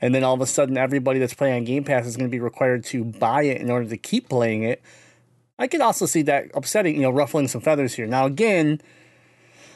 and 0.00 0.14
then 0.14 0.22
all 0.22 0.34
of 0.34 0.40
a 0.40 0.46
sudden 0.46 0.76
everybody 0.76 1.18
that's 1.18 1.34
playing 1.34 1.54
on 1.56 1.64
Game 1.64 1.84
Pass 1.84 2.06
is 2.06 2.16
going 2.16 2.28
to 2.28 2.32
be 2.32 2.40
required 2.40 2.84
to 2.86 3.04
buy 3.04 3.44
it 3.44 3.60
in 3.60 3.70
order 3.70 3.88
to 3.88 3.96
keep 3.96 4.28
playing 4.28 4.64
it. 4.64 4.82
I 5.58 5.66
could 5.68 5.80
also 5.80 6.06
see 6.06 6.22
that 6.22 6.50
upsetting, 6.54 6.96
you 6.96 7.02
know, 7.02 7.10
ruffling 7.10 7.48
some 7.48 7.60
feathers 7.60 7.94
here. 7.94 8.06
Now, 8.06 8.26
again, 8.26 8.80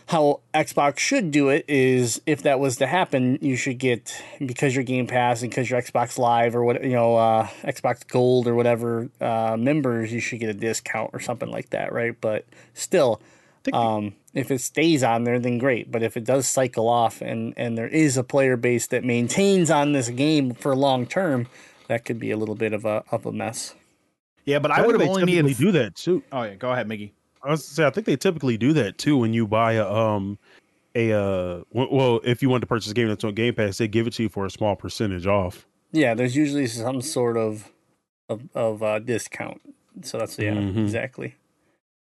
how 0.06 0.40
Xbox 0.54 0.98
should 0.98 1.30
do 1.30 1.50
it 1.50 1.64
is 1.68 2.20
if 2.26 2.42
that 2.42 2.58
was 2.58 2.76
to 2.78 2.86
happen, 2.86 3.38
you 3.40 3.56
should 3.56 3.78
get 3.78 4.22
because 4.44 4.74
your 4.74 4.84
Game 4.84 5.06
Pass 5.06 5.42
and 5.42 5.50
because 5.50 5.70
your 5.70 5.80
Xbox 5.80 6.18
Live 6.18 6.56
or 6.56 6.64
what 6.64 6.82
you 6.82 6.92
know, 6.94 7.16
uh, 7.16 7.46
Xbox 7.62 8.06
Gold 8.06 8.48
or 8.48 8.54
whatever 8.54 9.08
uh, 9.20 9.56
members, 9.58 10.12
you 10.12 10.20
should 10.20 10.40
get 10.40 10.48
a 10.48 10.54
discount 10.54 11.10
or 11.12 11.20
something 11.20 11.50
like 11.50 11.70
that, 11.70 11.92
right? 11.92 12.16
But 12.20 12.44
still, 12.74 13.20
Um, 13.72 14.14
if 14.32 14.50
it 14.50 14.60
stays 14.60 15.02
on 15.02 15.24
there, 15.24 15.38
then 15.38 15.58
great. 15.58 15.90
But 15.90 16.02
if 16.02 16.16
it 16.16 16.24
does 16.24 16.46
cycle 16.46 16.88
off 16.88 17.20
and 17.20 17.52
and 17.56 17.76
there 17.76 17.88
is 17.88 18.16
a 18.16 18.24
player 18.24 18.56
base 18.56 18.86
that 18.88 19.04
maintains 19.04 19.70
on 19.70 19.92
this 19.92 20.08
game 20.08 20.54
for 20.54 20.74
long 20.74 21.06
term, 21.06 21.48
that 21.88 22.04
could 22.04 22.18
be 22.18 22.30
a 22.30 22.36
little 22.36 22.54
bit 22.54 22.72
of 22.72 22.84
a 22.84 23.04
of 23.10 23.26
a 23.26 23.32
mess. 23.32 23.74
Yeah, 24.48 24.58
but 24.60 24.70
I 24.70 24.76
think 24.76 24.86
would 24.86 24.94
have 24.94 25.00
they 25.00 25.08
only 25.08 25.20
typically 25.26 25.42
needed. 25.42 25.58
do 25.58 25.72
that 25.72 25.94
too. 25.94 26.22
Oh 26.32 26.42
yeah, 26.42 26.54
go 26.54 26.72
ahead, 26.72 26.88
Miggy. 26.88 27.10
I 27.42 27.50
was 27.50 27.66
to 27.68 27.74
say 27.74 27.84
I 27.86 27.90
think 27.90 28.06
they 28.06 28.16
typically 28.16 28.56
do 28.56 28.72
that 28.72 28.96
too 28.96 29.18
when 29.18 29.34
you 29.34 29.46
buy 29.46 29.74
a 29.74 29.86
um 29.86 30.38
a 30.94 31.12
uh 31.12 31.62
w- 31.74 31.88
well 31.94 32.20
if 32.24 32.40
you 32.42 32.48
want 32.48 32.62
to 32.62 32.66
purchase 32.66 32.90
a 32.90 32.94
game 32.94 33.08
that's 33.08 33.22
on 33.24 33.34
Game 33.34 33.54
Pass 33.54 33.76
they 33.78 33.86
give 33.88 34.06
it 34.06 34.14
to 34.14 34.22
you 34.22 34.28
for 34.30 34.46
a 34.46 34.50
small 34.50 34.74
percentage 34.74 35.26
off. 35.26 35.66
Yeah, 35.92 36.14
there's 36.14 36.34
usually 36.34 36.66
some 36.66 37.02
sort 37.02 37.36
of 37.36 37.70
of, 38.30 38.42
of 38.54 38.82
uh, 38.82 38.98
discount. 39.00 39.60
So 40.02 40.18
that's 40.18 40.38
yeah, 40.38 40.54
Mhm. 40.54 40.78
exactly. 40.84 41.34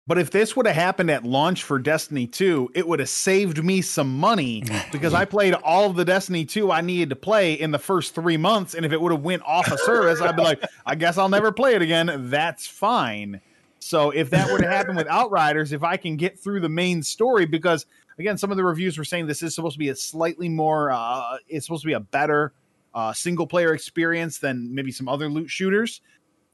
But 0.09 0.19
if 0.19 0.31
this 0.31 0.55
would 0.55 0.67
have 0.67 0.77
happened 0.77 1.11
at 1.11 1.25
launch 1.25 1.65
for 1.65 1.81
Destiny 1.81 2.29
2, 2.29 2.71
it 2.75 2.87
would 2.87 3.01
have 3.01 3.09
saved 3.09 3.65
me 3.65 3.83
some 3.83 4.17
money 4.19 4.63
because 4.93 5.15
I 5.15 5.25
played 5.25 5.55
all 5.55 5.91
of 5.91 5.97
the 5.97 6.05
Destiny 6.05 6.45
2 6.45 6.71
I 6.71 6.81
needed 6.81 7.11
to 7.11 7.17
play 7.17 7.55
in 7.55 7.73
the 7.73 7.79
first 7.79 8.15
three 8.15 8.37
months. 8.37 8.75
And 8.75 8.87
if 8.87 8.93
it 8.93 9.01
would 9.01 9.11
have 9.11 9.23
went 9.23 9.43
off 9.45 9.71
a 9.71 9.79
service, 9.79 10.21
I'd 10.21 10.37
be 10.37 10.43
like, 10.43 10.63
I 10.85 10.95
guess 10.95 11.19
I'll 11.19 11.29
never 11.29 11.51
play 11.51 11.75
it 11.75 11.83
again. 11.83 12.31
That's 12.31 12.69
fine. 12.69 13.41
So 13.81 14.11
if 14.11 14.31
that 14.31 14.51
were 14.51 14.59
to 14.59 14.69
happen 14.69 14.95
with 14.95 15.09
Outriders, 15.09 15.73
if 15.73 15.83
I 15.83 15.97
can 15.97 16.17
get 16.17 16.39
through 16.39 16.61
the 16.61 16.69
main 16.69 17.03
story, 17.03 17.45
because 17.45 17.87
again, 18.19 18.39
some 18.39 18.53
of 18.53 18.57
the 18.57 18.65
reviews 18.65 18.97
were 18.97 19.05
saying 19.05 19.27
this 19.27 19.43
is 19.43 19.57
supposed 19.57 19.75
to 19.75 19.79
be 19.79 19.89
a 19.89 19.97
slightly 19.97 20.49
more, 20.49 20.93
uh, 20.93 21.39
it's 21.49 21.67
supposed 21.67 21.83
to 21.83 21.89
be 21.89 21.95
a 21.95 22.01
better 22.01 22.53
uh, 22.95 23.13
single 23.13 23.47
player 23.47 23.75
experience 23.75 24.39
than 24.39 24.73
maybe 24.73 24.93
some 24.93 25.09
other 25.09 25.29
loot 25.29 25.51
shooters. 25.51 26.01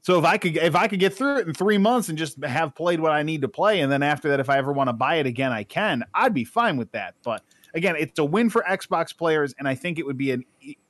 So 0.03 0.19
if 0.19 0.25
I 0.25 0.37
could 0.37 0.57
if 0.57 0.75
I 0.75 0.87
could 0.89 0.99
get 0.99 1.13
through 1.13 1.37
it 1.39 1.47
in 1.47 1.53
three 1.53 1.77
months 1.77 2.09
and 2.09 2.17
just 2.17 2.43
have 2.43 2.75
played 2.75 2.99
what 2.99 3.13
I 3.13 3.23
need 3.23 3.41
to 3.41 3.47
play, 3.47 3.79
and 3.79 3.91
then 3.91 4.03
after 4.03 4.29
that, 4.29 4.39
if 4.41 4.49
I 4.49 4.57
ever 4.57 4.73
want 4.73 4.89
to 4.89 4.93
buy 4.93 5.15
it 5.15 5.25
again, 5.25 5.51
I 5.53 5.63
can. 5.63 6.03
I'd 6.13 6.33
be 6.33 6.43
fine 6.43 6.75
with 6.75 6.91
that. 6.91 7.15
But 7.23 7.41
again, 7.73 7.95
it's 7.97 8.19
a 8.19 8.25
win 8.25 8.49
for 8.49 8.65
Xbox 8.69 9.15
players, 9.17 9.55
and 9.57 9.67
I 9.67 9.75
think 9.75 9.97
it 9.99 10.05
would 10.05 10.17
be 10.17 10.31
an 10.31 10.43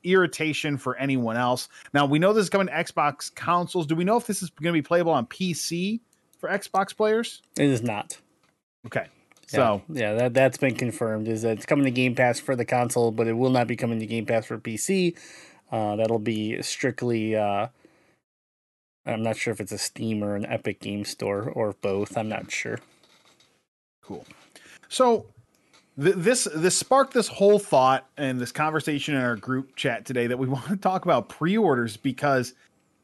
irritation 0.03 0.77
for 0.77 0.97
anyone 0.97 1.37
else. 1.37 1.69
Now 1.93 2.07
we 2.07 2.17
know 2.17 2.33
this 2.33 2.43
is 2.45 2.49
coming 2.49 2.67
to 2.67 2.73
Xbox 2.73 3.33
consoles. 3.33 3.85
Do 3.85 3.95
we 3.95 4.03
know 4.03 4.17
if 4.17 4.25
this 4.25 4.41
is 4.41 4.49
going 4.49 4.73
to 4.73 4.77
be 4.77 4.81
playable 4.81 5.11
on 5.11 5.27
PC 5.27 5.99
for 6.39 6.49
Xbox 6.49 6.97
players? 6.97 7.43
It 7.55 7.65
is 7.67 7.83
not. 7.83 8.17
Okay, 8.87 9.05
Yeah. 9.51 9.55
so 9.55 9.81
yeah, 9.89 10.13
that 10.15 10.33
that's 10.33 10.57
been 10.57 10.73
confirmed. 10.73 11.27
Is 11.27 11.43
that 11.43 11.51
it's 11.57 11.67
coming 11.67 11.85
to 11.85 11.91
Game 11.91 12.15
Pass 12.15 12.39
for 12.39 12.55
the 12.55 12.65
console, 12.65 13.11
but 13.11 13.27
it 13.27 13.33
will 13.33 13.51
not 13.51 13.67
be 13.67 13.75
coming 13.75 13.99
to 13.99 14.07
Game 14.07 14.25
Pass 14.25 14.47
for 14.47 14.57
PC. 14.57 15.15
Uh, 15.71 15.97
that'll 15.97 16.17
be 16.17 16.59
strictly. 16.63 17.35
Uh, 17.35 17.67
I'm 19.05 19.23
not 19.23 19.37
sure 19.37 19.51
if 19.51 19.59
it's 19.59 19.71
a 19.71 19.77
Steam 19.77 20.23
or 20.23 20.35
an 20.35 20.45
Epic 20.45 20.79
Game 20.79 21.03
Store 21.05 21.49
or 21.49 21.75
both. 21.81 22.17
I'm 22.17 22.29
not 22.29 22.51
sure. 22.51 22.79
Cool. 24.01 24.25
So 24.87 25.25
th- 26.01 26.15
this 26.15 26.47
this 26.55 26.77
sparked 26.77 27.13
this 27.13 27.27
whole 27.27 27.59
thought 27.59 28.07
and 28.17 28.39
this 28.39 28.51
conversation 28.51 29.15
in 29.15 29.21
our 29.21 29.35
group 29.35 29.75
chat 29.75 30.05
today 30.05 30.27
that 30.27 30.37
we 30.37 30.47
want 30.49 30.67
to 30.67 30.77
talk 30.77 31.05
about 31.05 31.29
pre-orders 31.29 31.97
because 31.97 32.53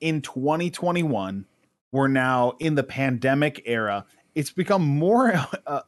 in 0.01 0.21
2021 0.21 1.45
we're 1.91 2.07
now 2.07 2.53
in 2.59 2.75
the 2.75 2.83
pandemic 2.83 3.63
era. 3.65 4.05
It's 4.35 4.51
become 4.51 4.83
more 4.83 5.33
uh, 5.67 5.81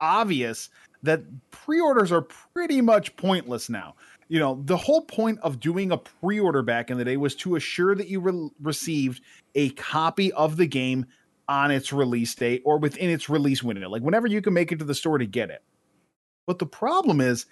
obvious 0.00 0.70
that 1.02 1.22
pre-orders 1.50 2.12
are 2.12 2.22
pretty 2.22 2.80
much 2.80 3.16
pointless 3.16 3.68
now. 3.68 3.94
You 4.30 4.38
know, 4.38 4.62
the 4.64 4.76
whole 4.76 5.02
point 5.02 5.40
of 5.42 5.58
doing 5.58 5.90
a 5.90 5.98
pre-order 5.98 6.62
back 6.62 6.88
in 6.88 6.98
the 6.98 7.04
day 7.04 7.16
was 7.16 7.34
to 7.36 7.56
assure 7.56 7.96
that 7.96 8.06
you 8.06 8.20
re- 8.20 8.50
received 8.62 9.22
a 9.56 9.70
copy 9.70 10.32
of 10.32 10.56
the 10.56 10.66
game 10.66 11.06
on 11.48 11.72
its 11.72 11.92
release 11.92 12.32
date 12.36 12.62
or 12.64 12.78
within 12.78 13.10
its 13.10 13.28
release 13.28 13.60
window, 13.60 13.88
like 13.88 14.02
whenever 14.02 14.28
you 14.28 14.40
can 14.40 14.54
make 14.54 14.70
it 14.70 14.78
to 14.78 14.84
the 14.84 14.94
store 14.94 15.18
to 15.18 15.26
get 15.26 15.50
it. 15.50 15.64
But 16.46 16.60
the 16.60 16.66
problem 16.66 17.20
is 17.20 17.46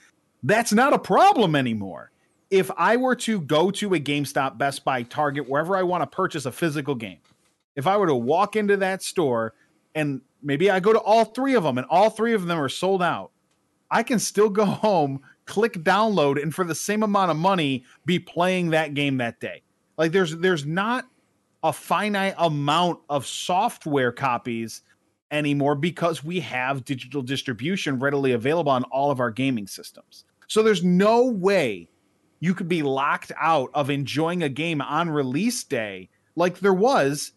that's 0.44 0.72
not 0.72 0.92
a 0.92 1.00
problem 1.00 1.56
anymore. 1.56 2.12
If 2.48 2.70
I 2.76 2.96
were 2.96 3.16
to 3.16 3.40
go 3.40 3.72
to 3.72 3.94
a 3.94 4.00
GameStop, 4.00 4.56
Best 4.56 4.84
Buy, 4.84 5.02
Target, 5.02 5.48
wherever 5.48 5.76
I 5.76 5.82
want 5.82 6.02
to 6.02 6.16
purchase 6.16 6.46
a 6.46 6.52
physical 6.52 6.94
game, 6.94 7.18
if 7.74 7.88
I 7.88 7.96
were 7.96 8.06
to 8.06 8.14
walk 8.14 8.54
into 8.54 8.76
that 8.76 9.02
store 9.02 9.52
and 9.96 10.20
maybe 10.42 10.70
I 10.70 10.78
go 10.78 10.92
to 10.92 11.00
all 11.00 11.24
three 11.24 11.54
of 11.54 11.64
them 11.64 11.76
and 11.76 11.86
all 11.90 12.08
three 12.08 12.34
of 12.34 12.46
them 12.46 12.58
are 12.58 12.68
sold 12.68 13.02
out, 13.02 13.32
I 13.90 14.04
can 14.04 14.18
still 14.20 14.48
go 14.48 14.64
home, 14.64 15.20
click 15.48 15.72
download, 15.72 16.40
and 16.40 16.54
for 16.54 16.64
the 16.64 16.74
same 16.74 17.02
amount 17.02 17.32
of 17.32 17.36
money, 17.36 17.84
be 18.06 18.20
playing 18.20 18.70
that 18.70 18.94
game 18.94 19.16
that 19.16 19.40
day. 19.40 19.62
Like 19.96 20.12
there's 20.12 20.36
there's 20.36 20.64
not 20.64 21.06
a 21.64 21.72
finite 21.72 22.34
amount 22.38 23.00
of 23.08 23.26
software 23.26 24.12
copies 24.12 24.82
anymore 25.32 25.74
because 25.74 26.22
we 26.22 26.38
have 26.40 26.84
digital 26.84 27.22
distribution 27.22 27.98
readily 27.98 28.32
available 28.32 28.70
on 28.70 28.84
all 28.84 29.10
of 29.10 29.18
our 29.18 29.30
gaming 29.30 29.66
systems. 29.66 30.24
So 30.46 30.62
there's 30.62 30.84
no 30.84 31.26
way 31.26 31.88
you 32.40 32.54
could 32.54 32.68
be 32.68 32.82
locked 32.82 33.32
out 33.40 33.70
of 33.74 33.90
enjoying 33.90 34.44
a 34.44 34.48
game 34.48 34.80
on 34.80 35.10
release 35.10 35.64
day 35.64 36.08
like 36.36 36.60
there 36.60 36.72
was 36.72 37.32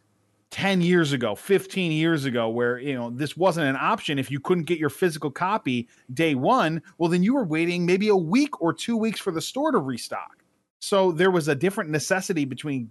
10 0.52 0.82
years 0.82 1.14
ago, 1.14 1.34
15 1.34 1.92
years 1.92 2.26
ago 2.26 2.50
where, 2.50 2.78
you 2.78 2.94
know, 2.94 3.10
this 3.10 3.36
wasn't 3.38 3.66
an 3.66 3.78
option 3.80 4.20
if 4.20 4.30
you 4.30 4.40
couldn't 4.40 4.66
get 4.66 4.78
your 4.78 4.90
physical 4.90 5.32
copy 5.32 5.88
day 6.14 6.36
1, 6.36 6.82
well 6.98 7.10
then 7.10 7.24
you 7.24 7.34
were 7.34 7.46
waiting 7.46 7.86
maybe 7.86 8.10
a 8.10 8.16
week 8.16 8.62
or 8.62 8.74
2 8.74 8.98
weeks 8.98 9.20
for 9.20 9.32
the 9.32 9.42
store 9.42 9.72
to 9.72 9.78
restock. 9.80 10.44
So 10.80 11.12
there 11.12 11.32
was 11.32 11.48
a 11.48 11.56
different 11.56 11.90
necessity 11.90 12.44
between 12.44 12.90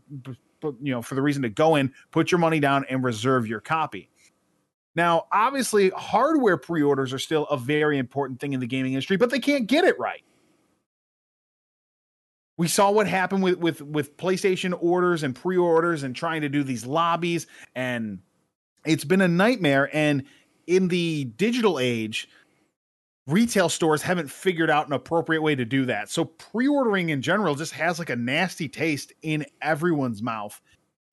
you 0.82 0.92
know 0.92 1.02
for 1.02 1.14
the 1.14 1.22
reason 1.22 1.42
to 1.42 1.48
go 1.48 1.76
in, 1.76 1.92
put 2.10 2.30
your 2.30 2.38
money 2.38 2.60
down 2.60 2.84
and 2.88 3.04
reserve 3.04 3.46
your 3.46 3.60
copy. 3.60 4.08
Now, 4.94 5.26
obviously, 5.32 5.90
hardware 5.90 6.56
pre-orders 6.56 7.12
are 7.12 7.18
still 7.18 7.44
a 7.46 7.56
very 7.56 7.98
important 7.98 8.40
thing 8.40 8.52
in 8.52 8.60
the 8.60 8.66
gaming 8.66 8.94
industry, 8.94 9.16
but 9.16 9.30
they 9.30 9.38
can't 9.38 9.66
get 9.66 9.84
it 9.84 9.98
right. 9.98 10.22
We 12.60 12.68
saw 12.68 12.90
what 12.90 13.06
happened 13.06 13.42
with 13.42 13.56
with 13.56 13.80
with 13.80 14.18
PlayStation 14.18 14.76
orders 14.82 15.22
and 15.22 15.34
pre-orders 15.34 16.02
and 16.02 16.14
trying 16.14 16.42
to 16.42 16.50
do 16.50 16.62
these 16.62 16.84
lobbies 16.84 17.46
and 17.74 18.18
it's 18.84 19.02
been 19.02 19.22
a 19.22 19.28
nightmare 19.28 19.88
and 19.94 20.24
in 20.66 20.88
the 20.88 21.24
digital 21.38 21.78
age 21.78 22.28
retail 23.26 23.70
stores 23.70 24.02
haven't 24.02 24.30
figured 24.30 24.68
out 24.68 24.86
an 24.86 24.92
appropriate 24.92 25.40
way 25.40 25.54
to 25.54 25.64
do 25.64 25.86
that. 25.86 26.10
So 26.10 26.26
pre-ordering 26.26 27.08
in 27.08 27.22
general 27.22 27.54
just 27.54 27.72
has 27.72 27.98
like 27.98 28.10
a 28.10 28.16
nasty 28.16 28.68
taste 28.68 29.14
in 29.22 29.46
everyone's 29.62 30.20
mouth. 30.20 30.60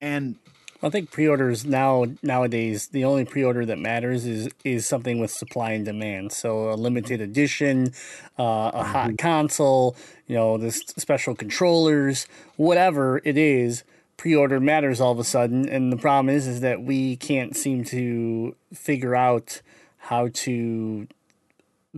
And 0.02 0.36
I 0.80 0.90
think 0.90 1.10
pre-orders 1.10 1.64
now 1.64 2.06
nowadays 2.22 2.88
the 2.88 3.04
only 3.04 3.24
pre-order 3.24 3.66
that 3.66 3.78
matters 3.78 4.24
is 4.26 4.48
is 4.64 4.86
something 4.86 5.18
with 5.18 5.30
supply 5.30 5.72
and 5.72 5.84
demand. 5.84 6.32
So 6.32 6.70
a 6.70 6.74
limited 6.74 7.20
edition, 7.20 7.92
uh, 8.38 8.70
a 8.72 8.84
hot 8.84 9.18
console, 9.18 9.96
you 10.28 10.36
know, 10.36 10.56
this 10.56 10.78
special 10.96 11.34
controllers, 11.34 12.26
whatever 12.56 13.20
it 13.24 13.36
is. 13.36 13.82
Pre-order 14.16 14.58
matters 14.58 15.00
all 15.00 15.12
of 15.12 15.20
a 15.20 15.24
sudden, 15.24 15.68
and 15.68 15.92
the 15.92 15.96
problem 15.96 16.34
is 16.34 16.46
is 16.48 16.60
that 16.60 16.82
we 16.82 17.16
can't 17.16 17.56
seem 17.56 17.84
to 17.84 18.56
figure 18.72 19.14
out 19.14 19.62
how 19.98 20.28
to 20.32 21.06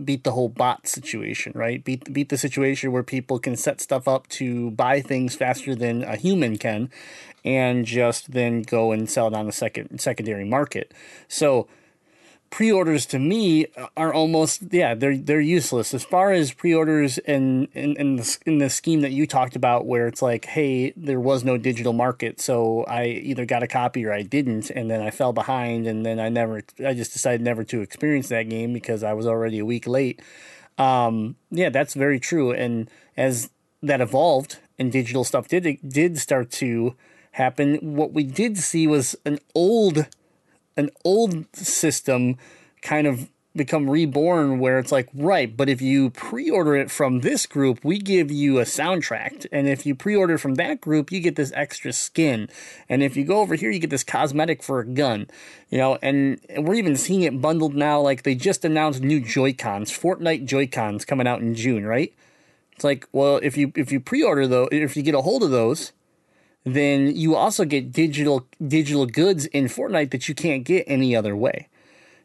beat 0.05 0.23
the 0.23 0.31
whole 0.31 0.49
bot 0.49 0.87
situation, 0.87 1.53
right? 1.55 1.83
Beat 1.83 2.11
beat 2.13 2.29
the 2.29 2.37
situation 2.37 2.91
where 2.91 3.03
people 3.03 3.39
can 3.39 3.55
set 3.55 3.81
stuff 3.81 4.07
up 4.07 4.27
to 4.29 4.71
buy 4.71 5.01
things 5.01 5.35
faster 5.35 5.75
than 5.75 6.03
a 6.03 6.15
human 6.15 6.57
can, 6.57 6.89
and 7.43 7.85
just 7.85 8.31
then 8.31 8.61
go 8.61 8.91
and 8.91 9.09
sell 9.09 9.27
it 9.27 9.33
on 9.33 9.45
the 9.45 9.51
second 9.51 9.99
secondary 9.99 10.45
market. 10.45 10.93
So 11.27 11.67
pre-orders 12.51 13.05
to 13.05 13.17
me 13.17 13.65
are 13.95 14.13
almost 14.13 14.61
yeah 14.71 14.93
they're 14.93 15.17
they're 15.17 15.39
useless. 15.39 15.93
As 15.93 16.03
far 16.03 16.31
as 16.31 16.53
pre-orders 16.53 17.17
and 17.19 17.69
in 17.73 17.95
in 17.95 18.17
the, 18.17 18.37
in 18.45 18.57
the 18.59 18.69
scheme 18.69 19.01
that 19.01 19.11
you 19.11 19.25
talked 19.25 19.55
about 19.55 19.87
where 19.87 20.05
it's 20.05 20.21
like 20.21 20.45
hey 20.45 20.91
there 20.97 21.19
was 21.19 21.43
no 21.45 21.57
digital 21.57 21.93
market 21.93 22.41
so 22.41 22.83
I 22.83 23.05
either 23.05 23.45
got 23.45 23.63
a 23.63 23.67
copy 23.67 24.05
or 24.05 24.13
I 24.13 24.21
didn't 24.23 24.69
and 24.69 24.91
then 24.91 25.01
I 25.01 25.11
fell 25.11 25.31
behind 25.31 25.87
and 25.87 26.05
then 26.05 26.19
I 26.19 26.27
never 26.27 26.61
I 26.85 26.93
just 26.93 27.13
decided 27.13 27.41
never 27.41 27.63
to 27.63 27.81
experience 27.81 28.27
that 28.27 28.49
game 28.49 28.73
because 28.73 29.01
I 29.01 29.13
was 29.13 29.25
already 29.25 29.59
a 29.59 29.65
week 29.65 29.87
late. 29.87 30.21
Um 30.77 31.37
yeah 31.49 31.69
that's 31.69 31.93
very 31.93 32.19
true 32.19 32.51
and 32.51 32.91
as 33.15 33.49
that 33.81 34.01
evolved 34.01 34.59
and 34.77 34.91
digital 34.91 35.23
stuff 35.23 35.47
did 35.47 35.79
did 35.87 36.17
start 36.17 36.51
to 36.51 36.95
happen 37.31 37.95
what 37.95 38.11
we 38.11 38.25
did 38.25 38.57
see 38.57 38.87
was 38.87 39.15
an 39.25 39.39
old 39.55 40.07
an 40.77 40.89
old 41.03 41.45
system 41.55 42.37
kind 42.81 43.07
of 43.07 43.29
become 43.55 43.89
reborn 43.89 44.59
where 44.59 44.79
it's 44.79 44.93
like 44.93 45.09
right 45.13 45.57
but 45.57 45.67
if 45.67 45.81
you 45.81 46.09
pre-order 46.11 46.73
it 46.73 46.89
from 46.89 47.19
this 47.19 47.45
group 47.45 47.83
we 47.83 47.97
give 47.97 48.31
you 48.31 48.59
a 48.59 48.63
soundtrack. 48.63 49.45
And 49.51 49.67
if 49.67 49.85
you 49.85 49.93
pre-order 49.93 50.37
from 50.37 50.55
that 50.55 50.79
group 50.79 51.11
you 51.11 51.19
get 51.19 51.35
this 51.35 51.51
extra 51.53 51.91
skin. 51.91 52.47
And 52.87 53.03
if 53.03 53.17
you 53.17 53.25
go 53.25 53.39
over 53.39 53.55
here 53.55 53.69
you 53.69 53.79
get 53.79 53.89
this 53.89 54.05
cosmetic 54.05 54.63
for 54.63 54.79
a 54.79 54.85
gun 54.85 55.27
you 55.69 55.77
know? 55.77 55.97
And 56.01 56.39
we're 56.57 56.75
even 56.75 56.95
seeing 56.95 57.23
it 57.23 57.41
bundled 57.41 57.75
now 57.75 57.99
like 57.99 58.23
they 58.23 58.35
just 58.35 58.63
announced 58.63 59.01
new 59.01 59.19
joy-cons 59.19 59.91
fortnite 59.91 60.45
joy-cons 60.45 61.03
coming 61.03 61.27
out 61.27 61.41
in 61.41 61.53
june 61.53 61.85
right? 61.85 62.13
It's 62.73 62.85
like 62.85 63.05
well 63.11 63.37
if 63.43 63.57
you 63.57 63.73
if 63.75 63.91
you 63.91 63.99
pre-order 63.99 64.47
though 64.47 64.69
if 64.71 64.95
you 64.95 65.03
get 65.03 65.15
a 65.15 65.21
hold 65.21 65.43
of 65.43 65.51
those 65.51 65.91
then 66.63 67.15
you 67.15 67.35
also 67.35 67.65
get 67.65 67.91
digital 67.91 68.47
digital 68.65 69.05
goods 69.05 69.45
in 69.47 69.65
Fortnite 69.65 70.11
that 70.11 70.27
you 70.29 70.35
can't 70.35 70.63
get 70.63 70.83
any 70.87 71.15
other 71.15 71.35
way. 71.35 71.67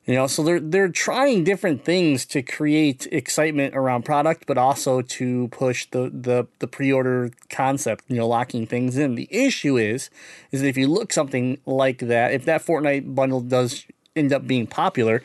You 0.07 0.15
know, 0.15 0.29
so 0.29 0.45
they're 0.45 0.61
they're 0.61 0.89
trying 0.89 1.43
different 1.43 1.85
things 1.85 2.27
to 2.27 2.41
create 2.41 3.09
excitement 3.11 3.75
around 3.75 4.05
product, 4.05 4.45
but 4.47 4.57
also 4.57 5.03
to 5.03 5.49
push 5.49 5.87
the 5.91 6.11
the 6.15 6.47
the 6.61 6.69
pre-order 6.69 7.33
concept. 7.51 8.05
You 8.07 8.17
know, 8.17 8.29
locking 8.29 8.67
things 8.67 8.97
in. 8.97 9.17
The 9.17 9.29
issue 9.33 9.77
is, 9.77 10.09
is 10.53 10.61
that 10.61 10.69
if 10.69 10.77
you 10.77 10.87
look 10.87 11.13
something 11.13 11.59
like 11.67 11.99
that, 11.99 12.33
if 12.33 12.45
that 12.45 12.65
Fortnite 12.65 13.17
bundle 13.17 13.41
does 13.41 13.85
end 14.15 14.33
up 14.33 14.47
being 14.47 14.69
popular, 14.69 15.23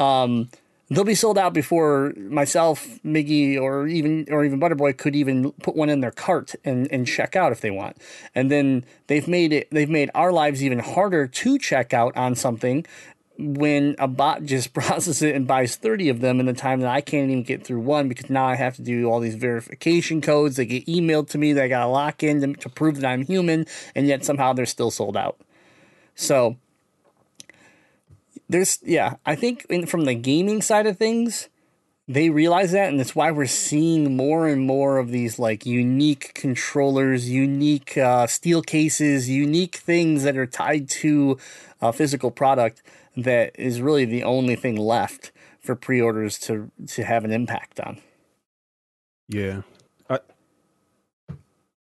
um, 0.00 0.48
they'll 0.90 1.04
be 1.04 1.14
sold 1.14 1.38
out 1.38 1.52
before 1.52 2.12
myself, 2.16 2.86
Miggy, 3.04 3.60
or 3.60 3.86
even 3.86 4.26
or 4.30 4.44
even 4.44 4.60
Butterboy 4.60 4.96
could 4.96 5.16
even 5.16 5.52
put 5.52 5.76
one 5.76 5.88
in 5.88 6.00
their 6.00 6.10
cart 6.10 6.54
and, 6.64 6.90
and 6.90 7.06
check 7.06 7.36
out 7.36 7.52
if 7.52 7.60
they 7.60 7.70
want. 7.70 7.96
And 8.34 8.50
then 8.50 8.84
they've 9.06 9.26
made 9.26 9.52
it 9.52 9.68
they've 9.70 9.88
made 9.88 10.10
our 10.14 10.32
lives 10.32 10.62
even 10.62 10.78
harder 10.78 11.26
to 11.26 11.58
check 11.58 11.92
out 11.94 12.16
on 12.16 12.34
something 12.34 12.86
when 13.36 13.96
a 13.98 14.06
bot 14.06 14.44
just 14.44 14.72
processes 14.72 15.22
it 15.22 15.34
and 15.34 15.46
buys 15.46 15.76
30 15.76 16.08
of 16.08 16.20
them 16.20 16.38
in 16.40 16.46
the 16.46 16.52
time 16.52 16.80
that 16.80 16.90
I 16.90 17.00
can't 17.00 17.30
even 17.30 17.42
get 17.42 17.64
through 17.64 17.80
one 17.80 18.08
because 18.08 18.30
now 18.30 18.46
I 18.46 18.54
have 18.54 18.76
to 18.76 18.82
do 18.82 19.06
all 19.06 19.20
these 19.20 19.34
verification 19.34 20.20
codes 20.20 20.56
that 20.56 20.66
get 20.66 20.86
emailed 20.86 21.28
to 21.30 21.38
me 21.38 21.52
that 21.52 21.64
I 21.64 21.68
got 21.68 21.80
to 21.80 21.88
lock 21.88 22.22
in 22.22 22.40
to, 22.40 22.60
to 22.60 22.68
prove 22.68 23.00
that 23.00 23.08
I'm 23.08 23.24
human 23.24 23.66
and 23.94 24.06
yet 24.06 24.24
somehow 24.24 24.52
they're 24.52 24.66
still 24.66 24.90
sold 24.90 25.16
out. 25.16 25.38
So 26.14 26.56
there's 28.48 28.78
yeah, 28.82 29.16
I 29.24 29.34
think 29.34 29.66
in, 29.68 29.86
from 29.86 30.04
the 30.04 30.14
gaming 30.14 30.62
side 30.62 30.86
of 30.86 30.98
things, 30.98 31.48
they 32.06 32.28
realize 32.28 32.72
that, 32.72 32.88
and 32.88 33.00
that's 33.00 33.16
why 33.16 33.30
we're 33.30 33.46
seeing 33.46 34.16
more 34.16 34.46
and 34.46 34.62
more 34.62 34.98
of 34.98 35.10
these 35.10 35.38
like 35.38 35.64
unique 35.64 36.34
controllers, 36.34 37.30
unique 37.30 37.96
uh, 37.96 38.26
steel 38.26 38.62
cases, 38.62 39.28
unique 39.28 39.76
things 39.76 40.22
that 40.22 40.36
are 40.36 40.46
tied 40.46 40.88
to 40.90 41.38
a 41.80 41.92
physical 41.92 42.30
product 42.30 42.82
that 43.16 43.52
is 43.58 43.80
really 43.80 44.04
the 44.04 44.22
only 44.22 44.56
thing 44.56 44.76
left 44.76 45.32
for 45.60 45.74
pre-orders 45.74 46.38
to 46.40 46.70
to 46.88 47.04
have 47.04 47.24
an 47.24 47.32
impact 47.32 47.80
on. 47.80 47.98
Yeah. 49.28 49.62
I, 50.10 50.18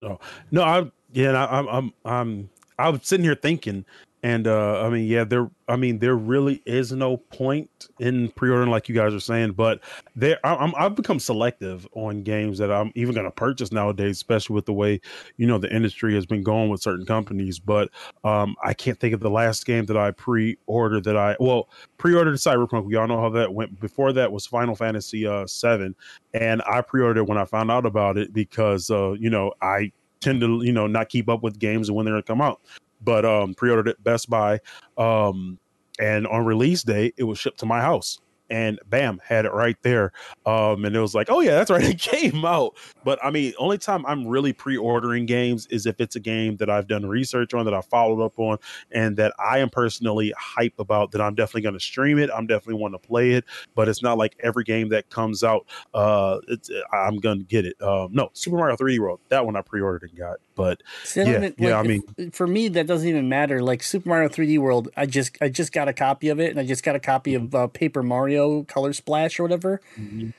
oh 0.02 0.18
no, 0.50 0.62
I 0.62 0.90
yeah, 1.12 1.32
I, 1.32 1.58
I'm 1.58 1.68
I'm 1.68 1.92
I'm 2.04 2.50
I 2.78 2.90
was 2.90 3.00
sitting 3.04 3.24
here 3.24 3.34
thinking 3.34 3.86
and 4.22 4.46
uh, 4.46 4.82
I 4.84 4.90
mean, 4.90 5.06
yeah, 5.06 5.24
there. 5.24 5.50
I 5.66 5.76
mean, 5.76 5.98
there 5.98 6.16
really 6.16 6.62
is 6.66 6.92
no 6.92 7.16
point 7.16 7.88
in 8.00 8.28
pre-ordering, 8.32 8.70
like 8.70 8.88
you 8.88 8.94
guys 8.94 9.14
are 9.14 9.20
saying. 9.20 9.52
But 9.52 9.80
there, 10.14 10.38
I'm, 10.44 10.74
I've 10.76 10.94
become 10.94 11.18
selective 11.18 11.86
on 11.92 12.22
games 12.22 12.58
that 12.58 12.70
I'm 12.70 12.92
even 12.94 13.14
going 13.14 13.24
to 13.24 13.30
purchase 13.30 13.72
nowadays, 13.72 14.16
especially 14.16 14.54
with 14.54 14.66
the 14.66 14.74
way 14.74 15.00
you 15.38 15.46
know 15.46 15.56
the 15.58 15.74
industry 15.74 16.14
has 16.14 16.26
been 16.26 16.42
going 16.42 16.68
with 16.68 16.82
certain 16.82 17.06
companies. 17.06 17.58
But 17.58 17.88
um, 18.22 18.56
I 18.62 18.74
can't 18.74 18.98
think 19.00 19.14
of 19.14 19.20
the 19.20 19.30
last 19.30 19.64
game 19.64 19.86
that 19.86 19.96
I 19.96 20.10
pre-ordered 20.10 21.04
that 21.04 21.16
I 21.16 21.36
well 21.40 21.70
pre-ordered 21.96 22.34
Cyberpunk. 22.34 22.84
We 22.84 22.96
all 22.96 23.08
know 23.08 23.20
how 23.20 23.30
that 23.30 23.54
went. 23.54 23.80
Before 23.80 24.12
that 24.12 24.32
was 24.32 24.46
Final 24.46 24.74
Fantasy 24.74 25.26
uh, 25.26 25.46
Seven, 25.46 25.94
and 26.34 26.60
I 26.70 26.82
pre-ordered 26.82 27.24
when 27.24 27.38
I 27.38 27.46
found 27.46 27.70
out 27.70 27.86
about 27.86 28.18
it 28.18 28.34
because 28.34 28.90
uh, 28.90 29.12
you 29.12 29.30
know 29.30 29.54
I 29.62 29.92
tend 30.20 30.42
to 30.42 30.62
you 30.62 30.72
know 30.72 30.86
not 30.86 31.08
keep 31.08 31.30
up 31.30 31.42
with 31.42 31.58
games 31.58 31.88
and 31.88 31.96
when 31.96 32.04
they're 32.04 32.12
going 32.12 32.22
to 32.22 32.26
come 32.26 32.42
out 32.42 32.60
but 33.00 33.24
um, 33.24 33.54
pre-ordered 33.54 33.88
it 33.88 34.02
Best 34.02 34.28
Buy, 34.30 34.60
um, 34.96 35.58
and 35.98 36.26
on 36.26 36.44
release 36.44 36.82
day 36.82 37.12
it 37.16 37.24
was 37.24 37.38
shipped 37.38 37.60
to 37.60 37.66
my 37.66 37.80
house 37.80 38.20
and 38.50 38.78
bam, 38.86 39.20
had 39.24 39.44
it 39.44 39.52
right 39.52 39.76
there. 39.82 40.12
Um, 40.44 40.84
and 40.84 40.94
it 40.94 41.00
was 41.00 41.14
like, 41.14 41.30
oh 41.30 41.40
yeah, 41.40 41.52
that's 41.52 41.70
right, 41.70 41.84
it 41.88 41.98
came 41.98 42.44
out. 42.44 42.76
But 43.04 43.18
I 43.24 43.30
mean, 43.30 43.54
only 43.58 43.78
time 43.78 44.04
I'm 44.06 44.26
really 44.26 44.52
pre-ordering 44.52 45.26
games 45.26 45.66
is 45.68 45.86
if 45.86 46.00
it's 46.00 46.16
a 46.16 46.20
game 46.20 46.56
that 46.56 46.68
I've 46.68 46.86
done 46.86 47.06
research 47.06 47.54
on, 47.54 47.64
that 47.64 47.74
I 47.74 47.80
followed 47.80 48.22
up 48.24 48.38
on, 48.38 48.58
and 48.90 49.16
that 49.16 49.32
I 49.38 49.58
am 49.58 49.70
personally 49.70 50.34
hype 50.36 50.78
about. 50.78 51.12
That 51.12 51.20
I'm 51.20 51.34
definitely 51.34 51.62
going 51.62 51.74
to 51.74 51.80
stream 51.80 52.18
it. 52.18 52.30
I'm 52.34 52.46
definitely 52.46 52.80
want 52.80 52.94
to 52.94 52.98
play 52.98 53.32
it. 53.32 53.44
But 53.74 53.88
it's 53.88 54.02
not 54.02 54.18
like 54.18 54.36
every 54.40 54.64
game 54.64 54.88
that 54.90 55.08
comes 55.10 55.42
out, 55.44 55.66
uh, 55.94 56.38
it's, 56.48 56.70
I'm 56.92 57.18
going 57.18 57.38
to 57.38 57.44
get 57.44 57.64
it. 57.64 57.80
Um, 57.80 58.10
no, 58.12 58.30
Super 58.32 58.56
Mario 58.56 58.76
3D 58.76 58.98
World, 58.98 59.20
that 59.28 59.44
one 59.46 59.56
I 59.56 59.62
pre-ordered 59.62 60.10
and 60.10 60.18
got. 60.18 60.38
But 60.54 60.82
yeah, 61.16 61.38
don't 61.40 61.54
yeah, 61.58 61.78
I 61.78 61.82
mean, 61.82 62.02
if- 62.18 62.34
for 62.34 62.46
me 62.46 62.68
that 62.68 62.86
doesn't 62.86 63.08
even 63.08 63.28
matter. 63.28 63.62
Like 63.62 63.82
Super 63.82 64.08
Mario 64.08 64.28
3D 64.28 64.58
World, 64.58 64.88
I 64.96 65.06
just 65.06 65.36
I 65.40 65.48
just 65.48 65.72
got 65.72 65.88
a 65.88 65.92
copy 65.92 66.28
of 66.28 66.40
it, 66.40 66.50
and 66.50 66.58
I 66.60 66.66
just 66.66 66.82
got 66.82 66.96
a 66.96 67.00
copy 67.00 67.34
of 67.34 67.54
uh, 67.54 67.66
Paper 67.68 68.02
Mario 68.02 68.39
Color 68.66 68.92
Splash 68.92 69.38
or 69.38 69.44
whatever 69.44 69.80
mm-hmm. 69.98 70.30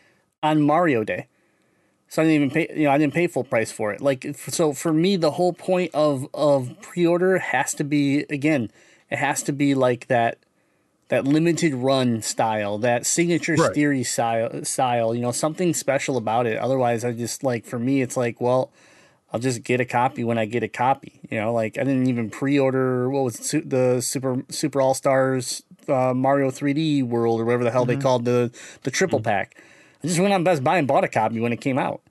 on 0.43 0.61
Mario 0.61 1.03
Day. 1.03 1.27
So 2.07 2.21
I 2.21 2.25
didn't 2.25 2.35
even 2.35 2.51
pay. 2.51 2.67
You 2.75 2.85
know, 2.85 2.91
I 2.91 2.97
didn't 2.97 3.13
pay 3.13 3.27
full 3.27 3.45
price 3.45 3.71
for 3.71 3.93
it. 3.93 4.01
Like 4.01 4.35
so, 4.35 4.73
for 4.73 4.91
me, 4.91 5.15
the 5.15 5.31
whole 5.31 5.53
point 5.53 5.91
of 5.93 6.27
of 6.33 6.75
pre 6.81 7.05
order 7.07 7.39
has 7.39 7.73
to 7.75 7.85
be 7.85 8.25
again, 8.29 8.69
it 9.09 9.17
has 9.17 9.41
to 9.43 9.53
be 9.53 9.73
like 9.75 10.07
that 10.07 10.37
that 11.07 11.25
limited 11.25 11.73
run 11.73 12.21
style, 12.21 12.77
that 12.79 13.05
signature 13.05 13.55
Right. 13.55 13.73
theory 13.73 14.03
style, 14.03 14.65
style. 14.65 15.15
You 15.15 15.21
know, 15.21 15.31
something 15.31 15.73
special 15.73 16.17
about 16.17 16.47
it. 16.47 16.57
Otherwise, 16.57 17.05
I 17.05 17.13
just 17.13 17.43
like 17.43 17.65
for 17.65 17.79
me, 17.79 18.01
it's 18.01 18.17
like 18.17 18.41
well. 18.41 18.71
I'll 19.33 19.39
just 19.39 19.63
get 19.63 19.79
a 19.79 19.85
copy 19.85 20.23
when 20.23 20.37
I 20.37 20.45
get 20.45 20.63
a 20.63 20.67
copy. 20.67 21.21
You 21.29 21.39
know, 21.39 21.53
like 21.53 21.77
I 21.77 21.83
didn't 21.83 22.07
even 22.07 22.29
pre-order 22.29 23.09
what 23.09 23.23
was 23.23 23.35
the 23.65 24.01
Super 24.01 24.43
Super 24.49 24.81
All 24.81 24.93
Stars 24.93 25.63
uh, 25.87 26.13
Mario 26.13 26.51
3D 26.51 27.03
World 27.03 27.39
or 27.39 27.45
whatever 27.45 27.63
the 27.63 27.71
hell 27.71 27.85
they 27.85 27.97
called 27.97 28.25
the 28.25 28.51
the 28.83 28.91
triple 28.91 29.21
pack. 29.21 29.55
I 30.03 30.07
just 30.07 30.19
went 30.19 30.33
on 30.33 30.43
Best 30.43 30.63
Buy 30.63 30.77
and 30.77 30.87
bought 30.87 31.03
a 31.03 31.07
copy 31.07 31.39
when 31.39 31.53
it 31.53 31.61
came 31.61 31.77
out. 31.77 32.01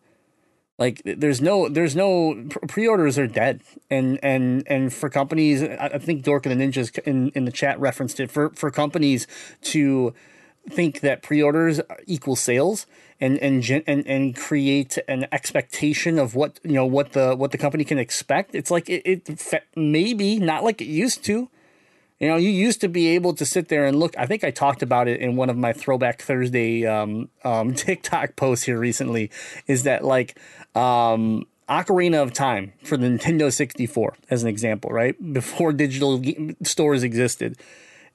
Like 0.78 1.02
there's 1.04 1.42
no 1.42 1.68
there's 1.68 1.94
no 1.94 2.46
pre- 2.48 2.66
pre-orders 2.66 3.18
are 3.18 3.26
dead 3.26 3.60
and 3.90 4.18
and 4.22 4.64
and 4.66 4.92
for 4.92 5.10
companies 5.10 5.62
I 5.62 5.90
I 5.92 5.98
think 5.98 6.22
Dork 6.22 6.46
and 6.46 6.58
the 6.58 6.64
Ninjas 6.64 6.98
in 7.00 7.28
in 7.34 7.44
the 7.44 7.52
chat 7.52 7.78
referenced 7.78 8.18
it 8.18 8.30
for 8.30 8.48
for 8.50 8.70
companies 8.70 9.26
to 9.62 10.14
think 10.68 11.00
that 11.00 11.22
pre-orders 11.22 11.80
equal 12.06 12.36
sales 12.36 12.86
and 13.20 13.38
and 13.38 13.68
and 13.86 14.06
and 14.06 14.36
create 14.36 14.98
an 15.08 15.26
expectation 15.32 16.18
of 16.18 16.34
what 16.34 16.58
you 16.64 16.72
know 16.72 16.86
what 16.86 17.12
the 17.12 17.34
what 17.36 17.50
the 17.50 17.58
company 17.58 17.84
can 17.84 17.98
expect. 17.98 18.54
It's 18.54 18.70
like 18.70 18.88
it, 18.88 19.02
it 19.04 19.64
maybe 19.76 20.38
not 20.38 20.64
like 20.64 20.80
it 20.80 20.86
used 20.86 21.24
to. 21.24 21.48
You 22.18 22.28
know 22.28 22.36
you 22.36 22.50
used 22.50 22.80
to 22.82 22.88
be 22.88 23.08
able 23.08 23.34
to 23.34 23.46
sit 23.46 23.68
there 23.68 23.86
and 23.86 23.98
look. 23.98 24.16
I 24.18 24.26
think 24.26 24.44
i 24.44 24.50
talked 24.50 24.82
about 24.82 25.08
it 25.08 25.20
in 25.20 25.36
one 25.36 25.50
of 25.50 25.56
my 25.56 25.72
throwback 25.72 26.22
thursday 26.22 26.86
um, 26.86 27.28
um, 27.44 27.74
tiktok 27.86 28.36
posts 28.36 28.64
here 28.64 28.78
recently 28.78 29.30
is 29.66 29.84
that 29.84 30.04
like 30.04 30.38
um, 30.74 31.46
Ocarina 31.70 32.20
of 32.20 32.32
Time 32.32 32.72
for 32.82 32.96
the 32.96 33.06
Nintendo 33.06 33.52
64, 33.52 34.14
as 34.28 34.42
an 34.42 34.48
example, 34.48 34.90
right? 34.90 35.14
Before 35.32 35.72
digital 35.72 36.20
stores 36.64 37.04
existed, 37.04 37.56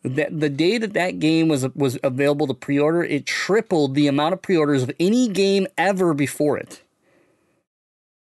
that 0.06 0.40
the 0.40 0.50
day 0.50 0.78
that 0.78 0.94
that 0.94 1.20
game 1.20 1.48
was 1.48 1.68
was 1.76 1.98
available 2.04 2.48
to 2.48 2.54
pre-order, 2.54 3.04
it 3.04 3.26
tripled 3.26 3.96
the 3.96 4.08
amount 4.08 4.34
of 4.34 4.42
pre-orders 4.42 4.84
of 4.84 4.92
any 5.00 5.28
game 5.28 5.68
ever 5.78 6.14
before 6.14 6.58
it. 6.58 6.82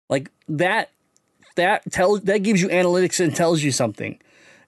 Like 0.09 0.29
that, 0.47 0.91
that 1.55 1.91
tells 1.91 2.21
that 2.21 2.43
gives 2.43 2.61
you 2.61 2.69
analytics 2.69 3.19
and 3.19 3.35
tells 3.35 3.63
you 3.63 3.71
something. 3.71 4.19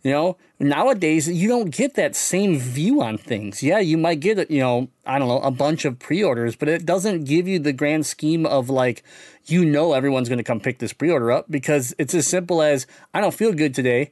You 0.02 0.12
know, 0.12 0.38
nowadays 0.60 1.28
you 1.28 1.48
don't 1.48 1.72
get 1.72 1.96
that 1.96 2.16
same 2.16 2.60
view 2.60 3.02
on 3.02 3.18
things. 3.18 3.64
Yeah, 3.64 3.80
you 3.80 3.98
might 3.98 4.20
get 4.20 4.50
you 4.52 4.60
know, 4.60 4.88
I 5.06 5.18
don't 5.18 5.28
know, 5.28 5.40
a 5.40 5.52
bunch 5.52 5.84
of 5.86 5.98
pre-orders, 5.98 6.56
but 6.56 6.70
it 6.70 6.86
doesn't 6.86 7.24
give 7.26 7.48
you 7.48 7.58
the 7.58 7.74
grand 7.74 8.06
scheme 8.06 8.46
of 8.46 8.70
like, 8.70 9.04
you 9.46 9.66
know, 9.66 9.94
everyone's 9.94 10.30
going 10.30 10.38
to 10.38 10.44
come 10.44 10.60
pick 10.60 10.78
this 10.80 10.94
pre-order 10.94 11.32
up 11.32 11.46
because 11.50 11.96
it's 11.98 12.14
as 12.14 12.28
simple 12.28 12.62
as 12.62 12.86
I 13.14 13.22
don't 13.22 13.34
feel 13.34 13.52
good 13.52 13.74
today. 13.74 14.12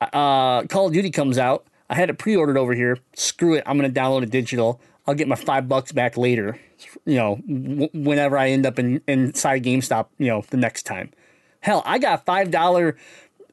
Uh, 0.00 0.64
Call 0.64 0.86
of 0.86 0.92
Duty 0.92 1.10
comes 1.10 1.38
out. 1.38 1.66
I 1.92 1.94
had 1.94 2.08
it 2.08 2.18
pre-ordered 2.18 2.56
over 2.56 2.72
here. 2.72 2.98
Screw 3.14 3.54
it. 3.54 3.62
I'm 3.66 3.78
going 3.78 3.92
to 3.92 4.00
download 4.00 4.22
it 4.22 4.30
digital. 4.30 4.80
I'll 5.06 5.14
get 5.14 5.28
my 5.28 5.36
five 5.36 5.68
bucks 5.68 5.92
back 5.92 6.16
later. 6.16 6.58
You 7.04 7.16
know, 7.16 7.36
w- 7.46 7.90
whenever 7.92 8.38
I 8.38 8.48
end 8.48 8.64
up 8.64 8.78
in 8.78 9.02
inside 9.06 9.62
GameStop. 9.62 10.06
You 10.16 10.28
know, 10.28 10.44
the 10.48 10.56
next 10.56 10.84
time. 10.84 11.10
Hell, 11.60 11.82
I 11.84 11.98
got 11.98 12.24
five 12.24 12.50
dollar 12.50 12.96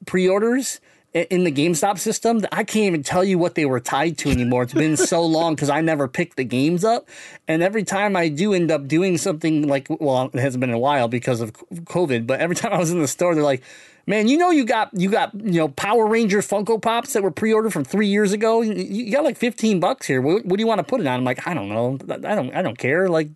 pre-orders 0.05 0.79
in 1.13 1.43
the 1.43 1.51
GameStop 1.51 1.97
system 1.97 2.45
I 2.51 2.63
can't 2.63 2.85
even 2.85 3.03
tell 3.03 3.23
you 3.23 3.37
what 3.37 3.55
they 3.55 3.65
were 3.65 3.79
tied 3.79 4.17
to 4.19 4.29
anymore. 4.29 4.63
It's 4.63 4.73
been 4.73 4.95
so 4.95 5.21
long 5.25 5.55
because 5.55 5.69
I 5.69 5.81
never 5.81 6.07
picked 6.07 6.37
the 6.37 6.43
games 6.43 6.85
up, 6.85 7.09
and 7.47 7.63
every 7.63 7.83
time 7.83 8.15
I 8.15 8.29
do 8.29 8.53
end 8.53 8.71
up 8.71 8.87
doing 8.87 9.17
something 9.17 9.67
like, 9.67 9.87
well, 9.89 10.29
it 10.33 10.39
hasn't 10.39 10.61
been 10.61 10.71
a 10.71 10.79
while 10.79 11.07
because 11.07 11.41
of 11.41 11.51
COVID, 11.53 12.25
but 12.25 12.39
every 12.39 12.55
time 12.61 12.71
I 12.71 12.79
was 12.79 12.91
in 12.91 12.99
the 12.99 13.07
store, 13.07 13.35
they're 13.35 13.43
like. 13.43 13.63
Man, 14.09 14.27
you 14.27 14.37
know 14.37 14.49
you 14.49 14.65
got 14.65 14.89
you 14.91 15.07
got 15.07 15.35
you 15.35 15.59
know 15.59 15.67
Power 15.67 16.07
Ranger 16.07 16.39
Funko 16.39 16.81
Pops 16.81 17.13
that 17.13 17.21
were 17.21 17.29
pre-ordered 17.29 17.69
from 17.69 17.83
three 17.83 18.07
years 18.07 18.31
ago. 18.31 18.63
You- 18.63 19.11
got 19.11 19.23
like 19.23 19.37
fifteen 19.37 19.79
bucks 19.79 20.07
here. 20.07 20.19
What, 20.19 20.43
what 20.45 20.57
do 20.57 20.63
you 20.63 20.67
want 20.67 20.79
to 20.79 20.83
put 20.83 20.99
it 20.99 21.05
on? 21.05 21.19
I'm 21.19 21.23
like, 21.23 21.47
I 21.47 21.53
don't 21.53 21.69
know. 21.69 21.99
I 22.09 22.33
don't 22.33 22.51
I 22.55 22.63
don't 22.63 22.77
care. 22.79 23.07
Like, 23.07 23.29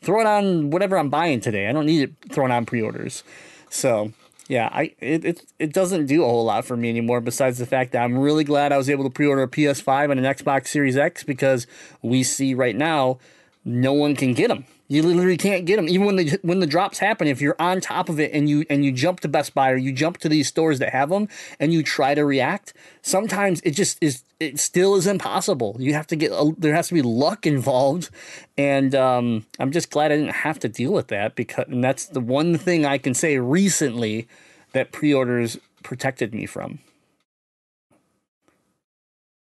throw 0.00 0.20
it 0.20 0.26
on 0.28 0.70
whatever 0.70 0.96
I'm 0.96 1.10
buying 1.10 1.40
today. 1.40 1.66
I 1.66 1.72
don't 1.72 1.86
need 1.86 2.02
it 2.02 2.32
thrown 2.32 2.52
on 2.52 2.66
pre-orders. 2.66 3.24
So 3.68 4.12
yeah, 4.46 4.68
I 4.72 4.94
it, 5.00 5.24
it 5.24 5.44
it 5.58 5.72
doesn't 5.72 6.06
do 6.06 6.22
a 6.22 6.26
whole 6.26 6.44
lot 6.44 6.66
for 6.66 6.76
me 6.76 6.88
anymore. 6.88 7.20
Besides 7.20 7.58
the 7.58 7.66
fact 7.66 7.90
that 7.90 8.04
I'm 8.04 8.16
really 8.16 8.44
glad 8.44 8.70
I 8.70 8.76
was 8.76 8.88
able 8.88 9.02
to 9.02 9.10
pre-order 9.10 9.42
a 9.42 9.48
PS5 9.48 10.12
and 10.12 10.24
an 10.24 10.34
Xbox 10.34 10.68
Series 10.68 10.96
X 10.96 11.24
because 11.24 11.66
we 12.00 12.22
see 12.22 12.54
right 12.54 12.76
now 12.76 13.18
no 13.64 13.92
one 13.92 14.14
can 14.14 14.34
get 14.34 14.46
them. 14.46 14.66
You 14.92 15.02
literally 15.02 15.38
can't 15.38 15.64
get 15.64 15.76
them 15.76 15.88
even 15.88 16.04
when 16.04 16.16
the 16.16 16.38
when 16.42 16.60
the 16.60 16.66
drops 16.66 16.98
happen. 16.98 17.26
If 17.26 17.40
you're 17.40 17.56
on 17.58 17.80
top 17.80 18.10
of 18.10 18.20
it 18.20 18.30
and 18.34 18.46
you 18.46 18.66
and 18.68 18.84
you 18.84 18.92
jump 18.92 19.20
to 19.20 19.28
Best 19.28 19.54
Buy 19.54 19.70
or 19.70 19.76
you 19.76 19.90
jump 19.90 20.18
to 20.18 20.28
these 20.28 20.48
stores 20.48 20.80
that 20.80 20.90
have 20.90 21.08
them 21.08 21.28
and 21.58 21.72
you 21.72 21.82
try 21.82 22.14
to 22.14 22.26
react, 22.26 22.74
sometimes 23.00 23.62
it 23.62 23.70
just 23.70 23.96
is. 24.02 24.22
It 24.38 24.60
still 24.60 24.94
is 24.96 25.06
impossible. 25.06 25.76
You 25.78 25.94
have 25.94 26.06
to 26.08 26.16
get 26.16 26.32
there 26.58 26.74
has 26.74 26.88
to 26.88 26.94
be 26.94 27.00
luck 27.00 27.46
involved, 27.46 28.10
and 28.58 28.94
um, 28.94 29.46
I'm 29.58 29.72
just 29.72 29.88
glad 29.88 30.12
I 30.12 30.16
didn't 30.16 30.34
have 30.34 30.58
to 30.58 30.68
deal 30.68 30.92
with 30.92 31.08
that 31.08 31.36
because 31.36 31.64
and 31.68 31.82
that's 31.82 32.04
the 32.04 32.20
one 32.20 32.58
thing 32.58 32.84
I 32.84 32.98
can 32.98 33.14
say 33.14 33.38
recently 33.38 34.28
that 34.72 34.92
pre-orders 34.92 35.56
protected 35.82 36.34
me 36.34 36.44
from. 36.44 36.80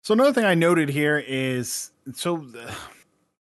So 0.03 0.13
another 0.13 0.32
thing 0.32 0.45
I 0.45 0.56
noted 0.56 0.88
here 0.88 1.17
is 1.17 1.91
so 2.13 2.45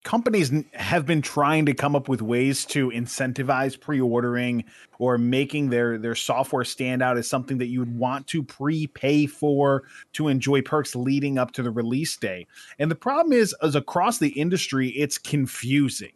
companies 0.06 0.54
have 0.74 1.06
been 1.06 1.22
trying 1.22 1.66
to 1.66 1.74
come 1.74 1.96
up 1.96 2.08
with 2.08 2.22
ways 2.22 2.64
to 2.64 2.90
incentivize 2.92 3.78
pre-ordering 3.78 4.64
or 5.00 5.18
making 5.18 5.72
their 5.72 5.98
their 5.98 6.16
software 6.16 6.64
stand 6.64 7.02
out 7.02 7.18
as 7.18 7.28
something 7.28 7.58
that 7.58 7.66
you 7.66 7.80
would 7.80 7.98
want 7.98 8.26
to 8.28 8.42
prepay 8.42 9.26
for 9.26 9.84
to 10.14 10.30
enjoy 10.30 10.62
perks 10.62 10.96
leading 10.96 11.38
up 11.38 11.52
to 11.52 11.64
the 11.64 11.72
release 11.72 12.16
day. 12.16 12.48
And 12.80 12.90
the 12.90 12.96
problem 12.96 13.34
is 13.34 13.54
as 13.62 13.76
across 13.76 14.20
the 14.20 14.30
industry 14.30 14.90
it's 14.90 15.18
confusing 15.18 16.14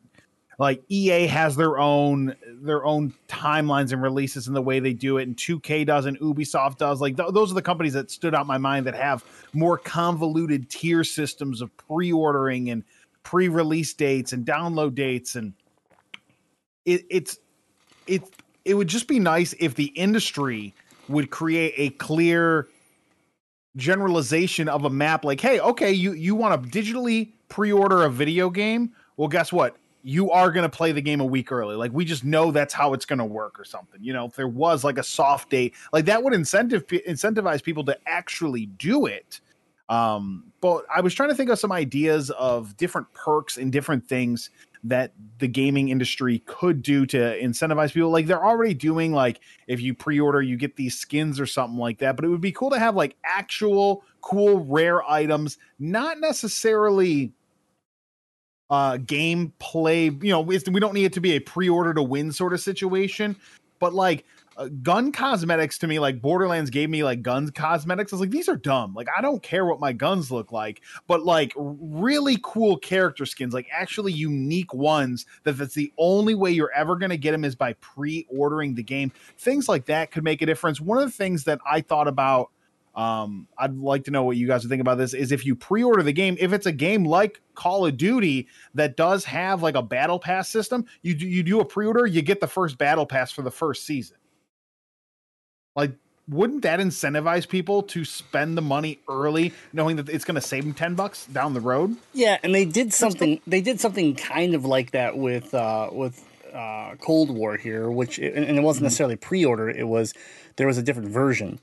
like 0.59 0.83
EA 0.89 1.25
has 1.27 1.55
their 1.55 1.79
own 1.79 2.35
their 2.61 2.85
own 2.85 3.13
timelines 3.29 3.93
and 3.93 4.03
releases 4.03 4.47
and 4.47 4.55
the 4.55 4.61
way 4.61 4.79
they 4.79 4.93
do 4.93 5.17
it, 5.17 5.23
and 5.23 5.35
2K 5.35 5.85
does, 5.85 6.05
and 6.05 6.19
Ubisoft 6.19 6.77
does. 6.77 6.99
Like 6.99 7.15
th- 7.15 7.29
those 7.33 7.49
are 7.49 7.55
the 7.55 7.61
companies 7.61 7.93
that 7.93 8.11
stood 8.11 8.35
out 8.35 8.41
in 8.41 8.47
my 8.47 8.57
mind 8.57 8.85
that 8.85 8.93
have 8.93 9.23
more 9.53 9.77
convoluted 9.77 10.69
tier 10.69 11.05
systems 11.05 11.61
of 11.61 11.75
pre-ordering 11.77 12.69
and 12.69 12.83
pre-release 13.29 13.93
dates 13.93 14.33
and 14.33 14.43
download 14.43 14.95
dates, 14.95 15.35
and 15.35 15.53
it, 16.85 17.05
it's 17.11 17.37
it 18.07 18.23
it 18.65 18.73
would 18.73 18.87
just 18.87 19.07
be 19.07 19.19
nice 19.19 19.53
if 19.59 19.75
the 19.75 19.85
industry 19.95 20.73
would 21.07 21.29
create 21.29 21.73
a 21.77 21.89
clear 21.97 22.67
generalization 23.75 24.67
of 24.67 24.83
a 24.83 24.89
map 24.89 25.23
like 25.23 25.39
hey 25.39 25.59
okay 25.59 25.91
you 25.91 26.13
you 26.13 26.33
want 26.33 26.63
to 26.63 26.69
digitally 26.69 27.31
pre-order 27.49 28.03
a 28.03 28.09
video 28.09 28.49
game 28.49 28.91
well 29.15 29.27
guess 29.27 29.53
what 29.53 29.77
you 30.01 30.31
are 30.31 30.51
going 30.51 30.63
to 30.63 30.75
play 30.75 30.91
the 30.91 31.01
game 31.01 31.19
a 31.19 31.25
week 31.25 31.51
early. 31.51 31.75
Like 31.75 31.91
we 31.91 32.05
just 32.05 32.23
know 32.23 32.51
that's 32.51 32.73
how 32.73 32.93
it's 32.93 33.05
going 33.05 33.19
to 33.19 33.25
work 33.25 33.59
or 33.59 33.65
something. 33.65 34.01
You 34.01 34.13
know, 34.13 34.25
if 34.25 34.35
there 34.35 34.47
was 34.47 34.83
like 34.83 34.97
a 34.97 35.03
soft 35.03 35.49
date, 35.49 35.75
like 35.91 36.05
that 36.05 36.23
would 36.23 36.33
incentive 36.33 36.87
incentivize 36.87 37.61
people 37.61 37.83
to 37.83 37.97
actually 38.07 38.67
do 38.67 39.07
it. 39.07 39.41
Um, 39.89 40.48
but 40.61 40.85
I 40.93 41.01
was 41.01 41.13
trying 41.13 41.29
to 41.29 41.35
think 41.35 41.49
of 41.49 41.59
some 41.59 41.71
ideas 41.71 42.29
of 42.31 42.75
different 42.77 43.11
perks 43.13 43.57
and 43.57 43.71
different 43.71 44.07
things 44.07 44.49
that 44.83 45.13
the 45.39 45.47
gaming 45.47 45.89
industry 45.89 46.39
could 46.45 46.81
do 46.81 47.05
to 47.05 47.17
incentivize 47.17 47.93
people. 47.93 48.09
Like 48.09 48.27
they're 48.27 48.43
already 48.43 48.73
doing 48.73 49.11
like 49.11 49.39
if 49.67 49.81
you 49.81 49.93
pre-order, 49.93 50.41
you 50.41 50.57
get 50.57 50.75
these 50.75 50.97
skins 50.97 51.39
or 51.39 51.45
something 51.45 51.77
like 51.77 51.99
that. 51.99 52.15
But 52.15 52.25
it 52.25 52.29
would 52.29 52.41
be 52.41 52.51
cool 52.51 52.69
to 52.69 52.79
have 52.79 52.95
like 52.95 53.15
actual 53.23 54.03
cool 54.21 54.59
rare 54.65 55.03
items, 55.09 55.57
not 55.79 56.19
necessarily 56.19 57.33
uh 58.69 58.97
game 58.97 59.51
play 59.57 60.05
you 60.05 60.29
know 60.29 60.41
we 60.41 60.59
don't 60.59 60.93
need 60.93 61.05
it 61.05 61.13
to 61.13 61.19
be 61.19 61.31
a 61.31 61.39
pre-order 61.39 61.91
to 61.91 62.03
win 62.03 62.31
sort 62.31 62.53
of 62.53 62.59
situation 62.59 63.35
but 63.79 63.95
like 63.95 64.25
gun 64.67 65.11
cosmetics 65.11 65.77
to 65.77 65.87
me 65.87 65.99
like 65.99 66.21
borderlands 66.21 66.69
gave 66.69 66.89
me 66.89 67.03
like 67.03 67.21
guns 67.21 67.49
cosmetics 67.51 68.11
i 68.11 68.15
was 68.15 68.21
like 68.21 68.29
these 68.29 68.49
are 68.49 68.57
dumb 68.57 68.93
like 68.93 69.07
i 69.17 69.21
don't 69.21 69.41
care 69.41 69.65
what 69.65 69.79
my 69.79 69.93
guns 69.93 70.31
look 70.31 70.51
like 70.51 70.81
but 71.07 71.23
like 71.23 71.53
really 71.55 72.37
cool 72.43 72.77
character 72.77 73.25
skins 73.25 73.53
like 73.53 73.67
actually 73.71 74.11
unique 74.11 74.73
ones 74.73 75.25
that 75.43 75.57
that's 75.57 75.75
the 75.75 75.93
only 75.97 76.35
way 76.35 76.51
you're 76.51 76.73
ever 76.73 76.97
going 76.97 77.09
to 77.09 77.17
get 77.17 77.31
them 77.31 77.45
is 77.45 77.55
by 77.55 77.71
pre-ordering 77.73 78.75
the 78.75 78.83
game 78.83 79.11
things 79.37 79.69
like 79.69 79.85
that 79.85 80.11
could 80.11 80.23
make 80.23 80.41
a 80.41 80.45
difference 80.45 80.81
one 80.81 80.97
of 80.97 81.05
the 81.05 81.11
things 81.11 81.45
that 81.45 81.59
i 81.65 81.79
thought 81.79 82.07
about 82.07 82.51
um, 82.95 83.47
I'd 83.57 83.77
like 83.77 84.03
to 84.05 84.11
know 84.11 84.23
what 84.23 84.35
you 84.35 84.45
guys 84.45 84.65
think 84.65 84.81
about 84.81 84.97
this. 84.97 85.13
Is 85.13 85.31
if 85.31 85.45
you 85.45 85.55
pre-order 85.55 86.03
the 86.03 86.11
game, 86.11 86.35
if 86.37 86.51
it's 86.51 86.65
a 86.65 86.71
game 86.71 87.05
like 87.05 87.39
Call 87.55 87.85
of 87.85 87.95
Duty 87.95 88.47
that 88.73 88.97
does 88.97 89.23
have 89.23 89.61
like 89.61 89.75
a 89.75 89.81
battle 89.81 90.19
pass 90.19 90.49
system, 90.49 90.85
you 91.01 91.13
do, 91.15 91.25
you 91.25 91.41
do 91.41 91.61
a 91.61 91.65
pre-order, 91.65 92.05
you 92.07 92.21
get 92.21 92.41
the 92.41 92.47
first 92.47 92.77
battle 92.77 93.05
pass 93.05 93.31
for 93.31 93.41
the 93.41 93.51
first 93.51 93.85
season. 93.85 94.17
Like, 95.79 95.93
wouldn't 96.27 96.61
that 96.61 96.79
incentivize 96.79 97.47
people 97.47 97.81
to 97.83 98.05
spend 98.05 98.55
the 98.55 98.61
money 98.61 98.99
early, 99.07 99.53
knowing 99.73 99.95
that 99.95 100.09
it's 100.09 100.25
going 100.25 100.35
to 100.35 100.41
save 100.41 100.63
them 100.63 100.73
ten 100.73 100.93
bucks 100.93 101.25
down 101.25 101.53
the 101.55 101.61
road? 101.61 101.95
Yeah, 102.13 102.37
and 102.43 102.53
they 102.53 102.65
did 102.65 102.93
something. 102.93 103.41
They 103.47 103.61
did 103.61 103.79
something 103.79 104.13
kind 104.15 104.53
of 104.53 104.63
like 104.65 104.91
that 104.91 105.17
with 105.17 105.53
uh, 105.55 105.89
with 105.91 106.23
uh, 106.53 106.95
Cold 107.01 107.31
War 107.31 107.57
here, 107.57 107.89
which 107.89 108.19
and 108.19 108.57
it 108.59 108.61
wasn't 108.61 108.83
necessarily 108.83 109.15
pre-order. 109.15 109.69
It 109.69 109.87
was 109.87 110.13
there 110.57 110.67
was 110.67 110.77
a 110.77 110.83
different 110.83 111.09
version 111.09 111.59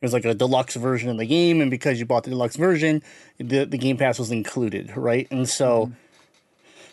It 0.00 0.06
was 0.06 0.12
like 0.12 0.24
a 0.24 0.34
deluxe 0.34 0.74
version 0.74 1.10
of 1.10 1.18
the 1.18 1.26
game, 1.26 1.60
and 1.60 1.70
because 1.70 2.00
you 2.00 2.06
bought 2.06 2.24
the 2.24 2.30
deluxe 2.30 2.56
version, 2.56 3.02
the, 3.38 3.66
the 3.66 3.78
Game 3.78 3.96
Pass 3.96 4.18
was 4.18 4.32
included, 4.32 4.96
right? 4.96 5.28
And 5.30 5.48
so 5.48 5.86
mm-hmm. 5.86 5.94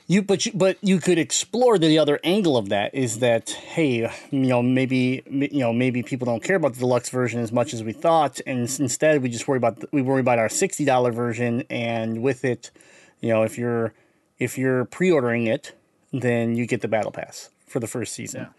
You 0.09 0.23
but 0.23 0.43
you 0.43 0.51
but 0.55 0.77
you 0.81 0.99
could 0.99 1.19
explore 1.19 1.77
the 1.77 1.99
other 1.99 2.19
angle 2.23 2.57
of 2.57 2.69
that 2.69 2.95
is 2.95 3.19
that 3.19 3.51
hey, 3.51 4.11
you 4.31 4.39
know 4.39 4.63
maybe 4.63 5.21
you 5.29 5.59
know 5.59 5.71
maybe 5.71 6.01
people 6.01 6.25
don't 6.25 6.43
care 6.43 6.55
about 6.55 6.73
the 6.73 6.79
deluxe 6.79 7.09
version 7.09 7.39
as 7.39 7.51
much 7.51 7.73
as 7.75 7.83
we 7.83 7.93
thought, 7.93 8.41
and 8.47 8.61
instead 8.79 9.21
we 9.21 9.29
just 9.29 9.47
worry 9.47 9.57
about 9.57 9.77
we 9.93 10.01
worry 10.01 10.19
about 10.19 10.39
our 10.39 10.49
sixty 10.49 10.83
dollar 10.83 11.11
version, 11.11 11.63
and 11.69 12.23
with 12.23 12.43
it, 12.43 12.71
you 13.21 13.29
know 13.29 13.43
if 13.43 13.55
you're 13.55 13.93
if 14.39 14.57
you're 14.57 14.85
pre-ordering 14.85 15.45
it, 15.45 15.73
then 16.11 16.55
you 16.55 16.65
get 16.65 16.81
the 16.81 16.87
battle 16.87 17.11
pass 17.11 17.51
for 17.67 17.79
the 17.79 17.87
first 17.87 18.13
season. 18.13 18.41
Yeah. 18.41 18.49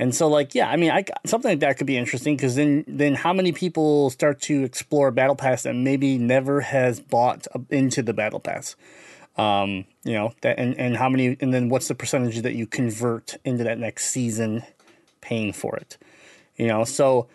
And 0.00 0.14
so, 0.14 0.28
like, 0.28 0.54
yeah, 0.54 0.70
I 0.70 0.76
mean, 0.76 0.92
I 0.92 1.04
something 1.26 1.50
like 1.50 1.60
that 1.60 1.76
could 1.76 1.88
be 1.88 1.96
interesting 1.96 2.36
because 2.36 2.54
then, 2.54 2.84
then 2.86 3.16
how 3.16 3.32
many 3.32 3.50
people 3.50 4.10
start 4.10 4.40
to 4.42 4.62
explore 4.62 5.10
Battle 5.10 5.34
Pass 5.34 5.64
that 5.64 5.74
maybe 5.74 6.18
never 6.18 6.60
has 6.60 7.00
bought 7.00 7.48
into 7.68 8.00
the 8.02 8.12
Battle 8.12 8.38
Pass? 8.38 8.76
Um, 9.38 9.84
you 10.08 10.14
know 10.14 10.32
that, 10.40 10.58
and 10.58 10.74
and 10.78 10.96
how 10.96 11.10
many, 11.10 11.36
and 11.38 11.52
then 11.52 11.68
what's 11.68 11.88
the 11.88 11.94
percentage 11.94 12.40
that 12.40 12.54
you 12.54 12.66
convert 12.66 13.36
into 13.44 13.62
that 13.64 13.78
next 13.78 14.06
season, 14.06 14.62
paying 15.20 15.52
for 15.52 15.76
it? 15.76 15.98
You 16.56 16.66
know, 16.66 16.84
so 16.84 17.28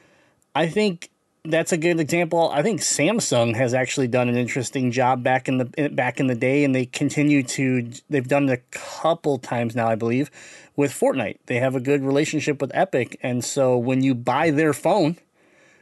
I 0.55 0.67
think 0.67 1.11
that's 1.45 1.71
a 1.71 1.77
good 1.77 1.99
example. 1.99 2.49
I 2.51 2.63
think 2.63 2.81
Samsung 2.81 3.55
has 3.55 3.75
actually 3.75 4.07
done 4.07 4.27
an 4.27 4.35
interesting 4.35 4.89
job 4.89 5.21
back 5.21 5.47
in 5.47 5.59
the 5.59 5.89
back 5.89 6.19
in 6.19 6.25
the 6.25 6.33
day, 6.33 6.63
and 6.63 6.73
they 6.73 6.87
continue 6.87 7.43
to. 7.43 7.91
They've 8.09 8.27
done 8.27 8.49
it 8.49 8.53
a 8.53 8.77
couple 8.77 9.37
times 9.37 9.75
now, 9.75 9.87
I 9.87 9.93
believe 9.93 10.31
with 10.75 10.91
Fortnite. 10.91 11.37
They 11.45 11.59
have 11.59 11.75
a 11.75 11.79
good 11.79 12.03
relationship 12.03 12.59
with 12.59 12.71
Epic, 12.73 13.19
and 13.21 13.45
so 13.45 13.77
when 13.77 14.01
you 14.01 14.15
buy 14.15 14.49
their 14.49 14.73
phone, 14.73 15.17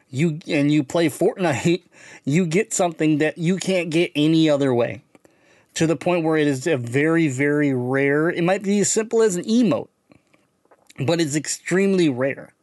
you 0.10 0.40
and 0.46 0.70
you 0.70 0.84
play 0.84 1.08
Fortnite, 1.08 1.84
you 2.26 2.46
get 2.46 2.74
something 2.74 3.20
that 3.20 3.38
you 3.38 3.56
can't 3.56 3.90
get 3.90 4.12
any 4.14 4.50
other 4.50 4.74
way. 4.74 5.04
To 5.76 5.88
the 5.88 5.96
point 5.96 6.24
where 6.24 6.38
it 6.38 6.48
is 6.48 6.68
a 6.68 6.78
very, 6.78 7.28
very 7.28 7.74
rare. 7.74 8.30
It 8.30 8.44
might 8.44 8.62
be 8.62 8.80
as 8.82 8.92
simple 8.92 9.22
as 9.22 9.36
an 9.36 9.46
emote, 9.46 9.88
but 11.00 11.22
it's 11.22 11.36
extremely 11.36 12.10
rare. 12.10 12.54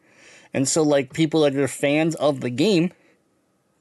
And 0.53 0.69
so, 0.69 0.83
like 0.83 1.13
people 1.13 1.41
that 1.43 1.57
are 1.57 1.69
fans 1.69 2.15
of 2.17 2.41
the 2.41 2.51
game, 2.51 2.93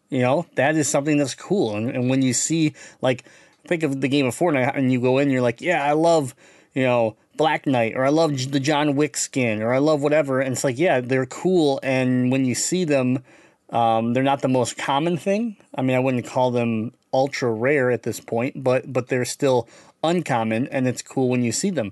you 0.10 0.20
know, 0.20 0.46
that 0.56 0.76
is 0.76 0.88
something 0.88 1.18
that's 1.18 1.36
cool. 1.36 1.76
And, 1.76 1.90
and 1.90 2.10
when 2.10 2.22
you 2.22 2.34
see, 2.34 2.74
like, 3.02 3.26
think 3.68 3.84
of 3.84 4.00
the 4.02 4.08
game 4.08 4.26
of 4.26 4.36
Fortnite, 4.36 4.78
and 4.78 4.92
you 4.92 5.02
go 5.02 5.18
in, 5.18 5.30
you're 5.30 5.42
like, 5.42 5.62
yeah, 5.62 5.84
I 5.84 5.92
love, 5.92 6.34
you 6.74 6.84
know, 6.84 7.18
Black 7.38 7.68
Knight 7.68 7.96
or 7.96 8.04
I 8.04 8.10
love 8.10 8.32
the 8.52 8.60
John 8.60 8.96
Wick 8.96 9.16
skin 9.16 9.62
or 9.62 9.74
I 9.74 9.78
love 9.78 10.02
whatever. 10.02 10.42
And 10.42 10.54
it's 10.54 10.64
like, 10.64 10.78
yeah, 10.78 11.00
they're 11.00 11.28
cool. 11.28 11.80
And 11.84 12.32
when 12.32 12.46
you 12.46 12.56
see 12.56 12.84
them, 12.84 13.24
um, 13.70 14.14
they're 14.14 14.24
not 14.24 14.42
the 14.42 14.48
most 14.48 14.78
common 14.78 15.18
thing. 15.18 15.58
I 15.76 15.82
mean, 15.84 15.96
I 15.96 16.00
wouldn't 16.00 16.26
call 16.26 16.52
them 16.52 16.94
ultra 17.14 17.52
rare 17.52 17.92
at 17.92 18.04
this 18.04 18.20
point, 18.20 18.64
but 18.64 18.92
but 18.92 19.08
they're 19.08 19.26
still 19.26 19.68
uncommon, 20.04 20.68
and 20.68 20.88
it's 20.88 21.02
cool 21.02 21.30
when 21.30 21.44
you 21.44 21.52
see 21.52 21.70
them. 21.70 21.92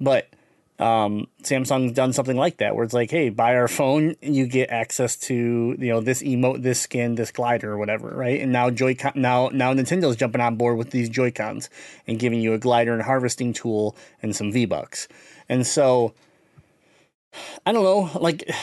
But 0.00 0.28
um, 0.78 1.28
Samsung's 1.42 1.92
done 1.92 2.12
something 2.12 2.36
like 2.36 2.58
that, 2.58 2.74
where 2.74 2.84
it's 2.84 2.92
like, 2.92 3.10
hey, 3.10 3.30
buy 3.30 3.56
our 3.56 3.68
phone, 3.68 4.14
you 4.20 4.46
get 4.46 4.70
access 4.70 5.16
to 5.16 5.34
you 5.78 5.88
know 5.88 6.00
this 6.00 6.22
emote, 6.22 6.62
this 6.62 6.80
skin, 6.80 7.14
this 7.14 7.30
glider, 7.30 7.72
or 7.72 7.78
whatever, 7.78 8.08
right? 8.08 8.40
And 8.40 8.52
now 8.52 8.70
Joy 8.70 8.96
now 9.14 9.48
now 9.48 9.72
Nintendo's 9.72 10.16
jumping 10.16 10.40
on 10.40 10.56
board 10.56 10.76
with 10.76 10.90
these 10.90 11.08
Joy 11.08 11.30
Cons 11.30 11.70
and 12.06 12.18
giving 12.18 12.40
you 12.40 12.52
a 12.52 12.58
glider 12.58 12.92
and 12.92 13.02
harvesting 13.02 13.52
tool 13.52 13.96
and 14.22 14.36
some 14.36 14.52
V 14.52 14.66
Bucks. 14.66 15.08
And 15.48 15.66
so, 15.66 16.12
I 17.64 17.72
don't 17.72 17.84
know, 17.84 18.10
like. 18.20 18.48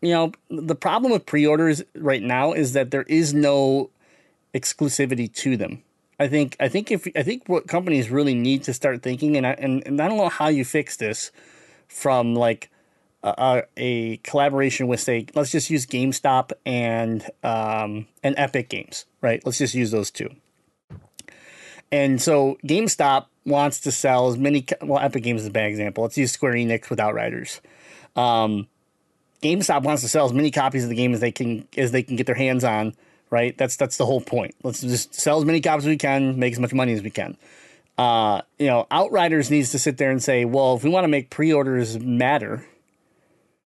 You 0.00 0.10
know, 0.10 0.32
the 0.48 0.76
problem 0.76 1.10
with 1.10 1.26
pre 1.26 1.44
orders 1.44 1.82
right 1.96 2.22
now 2.22 2.52
is 2.52 2.74
that 2.74 2.92
there 2.92 3.02
is 3.02 3.34
no 3.34 3.90
exclusivity 4.58 5.32
to 5.32 5.56
them 5.56 5.82
I 6.20 6.28
think 6.28 6.56
I 6.58 6.68
think 6.68 6.90
if 6.90 7.06
I 7.14 7.22
think 7.22 7.48
what 7.48 7.68
companies 7.68 8.10
really 8.10 8.34
need 8.34 8.64
to 8.64 8.74
start 8.74 9.02
thinking, 9.02 9.36
and 9.36 9.46
I 9.46 9.52
and, 9.52 9.86
and 9.86 10.00
I 10.00 10.08
don't 10.08 10.18
know 10.18 10.28
how 10.28 10.48
you 10.48 10.64
fix 10.64 10.96
this 10.96 11.30
from 11.86 12.34
like 12.34 12.70
a, 13.22 13.62
a 13.76 14.16
collaboration 14.18 14.88
with 14.88 15.00
say 15.00 15.26
let's 15.34 15.52
just 15.52 15.70
use 15.70 15.86
GameStop 15.86 16.52
and 16.66 17.24
um, 17.44 18.08
and 18.22 18.34
Epic 18.36 18.68
Games, 18.68 19.06
right? 19.20 19.44
Let's 19.44 19.58
just 19.58 19.74
use 19.74 19.92
those 19.92 20.10
two. 20.10 20.30
And 21.92 22.20
so 22.20 22.58
GameStop 22.66 23.26
wants 23.46 23.80
to 23.80 23.92
sell 23.92 24.28
as 24.28 24.36
many. 24.36 24.66
Well, 24.82 24.98
Epic 24.98 25.22
Games 25.22 25.42
is 25.42 25.46
a 25.46 25.52
bad 25.52 25.66
example. 25.66 26.02
Let's 26.02 26.18
use 26.18 26.32
Square 26.32 26.54
Enix 26.54 26.90
with 26.90 26.98
Outriders. 26.98 27.60
Um, 28.16 28.66
GameStop 29.40 29.84
wants 29.84 30.02
to 30.02 30.08
sell 30.08 30.26
as 30.26 30.32
many 30.32 30.50
copies 30.50 30.82
of 30.82 30.90
the 30.90 30.96
game 30.96 31.14
as 31.14 31.20
they 31.20 31.30
can 31.30 31.68
as 31.76 31.92
they 31.92 32.02
can 32.02 32.16
get 32.16 32.26
their 32.26 32.34
hands 32.34 32.64
on. 32.64 32.94
Right. 33.30 33.56
That's 33.58 33.76
that's 33.76 33.98
the 33.98 34.06
whole 34.06 34.20
point. 34.20 34.54
Let's 34.62 34.80
just 34.80 35.14
sell 35.14 35.38
as 35.38 35.44
many 35.44 35.60
copies 35.60 35.84
as 35.84 35.88
we 35.88 35.98
can, 35.98 36.38
make 36.38 36.54
as 36.54 36.58
much 36.58 36.72
money 36.72 36.94
as 36.94 37.02
we 37.02 37.10
can. 37.10 37.36
Uh, 37.98 38.42
you 38.58 38.66
know, 38.66 38.86
Outriders 38.90 39.50
needs 39.50 39.72
to 39.72 39.78
sit 39.78 39.98
there 39.98 40.10
and 40.10 40.22
say, 40.22 40.44
well, 40.44 40.76
if 40.76 40.84
we 40.84 40.90
want 40.90 41.04
to 41.04 41.08
make 41.08 41.30
pre-orders 41.30 41.98
matter, 41.98 42.64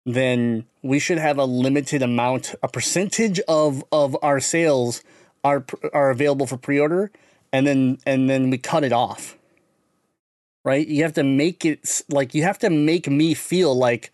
then 0.05 0.67
we 0.83 0.99
should 0.99 1.19
have 1.19 1.39
a 1.39 1.45
limited 1.45 2.03
amount, 2.03 2.55
a 2.63 2.69
percentage 2.69 3.41
of 3.41 3.85
of 3.93 4.17
our 4.23 4.41
sales 4.41 5.03
are 5.45 5.65
are 5.93 6.11
available 6.11 6.47
for 6.47 6.57
pre-order, 6.57 7.11
and 7.53 7.67
then 7.67 7.99
and 8.05 8.29
then 8.29 8.51
we 8.51 8.59
cut 8.59 8.85
it 8.85 8.93
off. 8.93 9.37
Right? 10.65 10.87
You 10.87 11.05
have 11.05 11.15
to 11.15 11.25
make 11.25 11.65
it 11.65 12.03
like 12.09 12.35
you 12.35 12.43
have 12.43 12.59
to 12.59 12.71
make 12.71 13.09
me 13.09 13.35
feel 13.35 13.75
like 13.75 14.13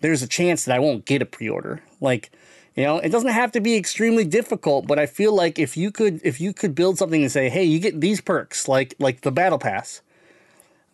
there's 0.00 0.22
a 0.22 0.28
chance 0.28 0.64
that 0.64 0.74
I 0.74 0.78
won't 0.78 1.04
get 1.04 1.22
a 1.22 1.26
pre-order. 1.26 1.82
Like, 2.00 2.30
you 2.74 2.84
know, 2.84 2.98
it 2.98 3.10
doesn't 3.10 3.30
have 3.30 3.52
to 3.52 3.60
be 3.60 3.76
extremely 3.76 4.24
difficult, 4.24 4.86
but 4.86 4.98
I 4.98 5.06
feel 5.06 5.34
like 5.34 5.58
if 5.58 5.76
you 5.76 5.90
could 5.90 6.20
if 6.24 6.40
you 6.40 6.52
could 6.52 6.74
build 6.74 6.98
something 6.98 7.22
and 7.22 7.30
say, 7.30 7.48
"Hey, 7.48 7.64
you 7.64 7.78
get 7.78 8.00
these 8.00 8.20
perks 8.20 8.68
like 8.68 8.94
like 8.98 9.20
the 9.20 9.30
battle 9.32 9.58
pass." 9.58 10.02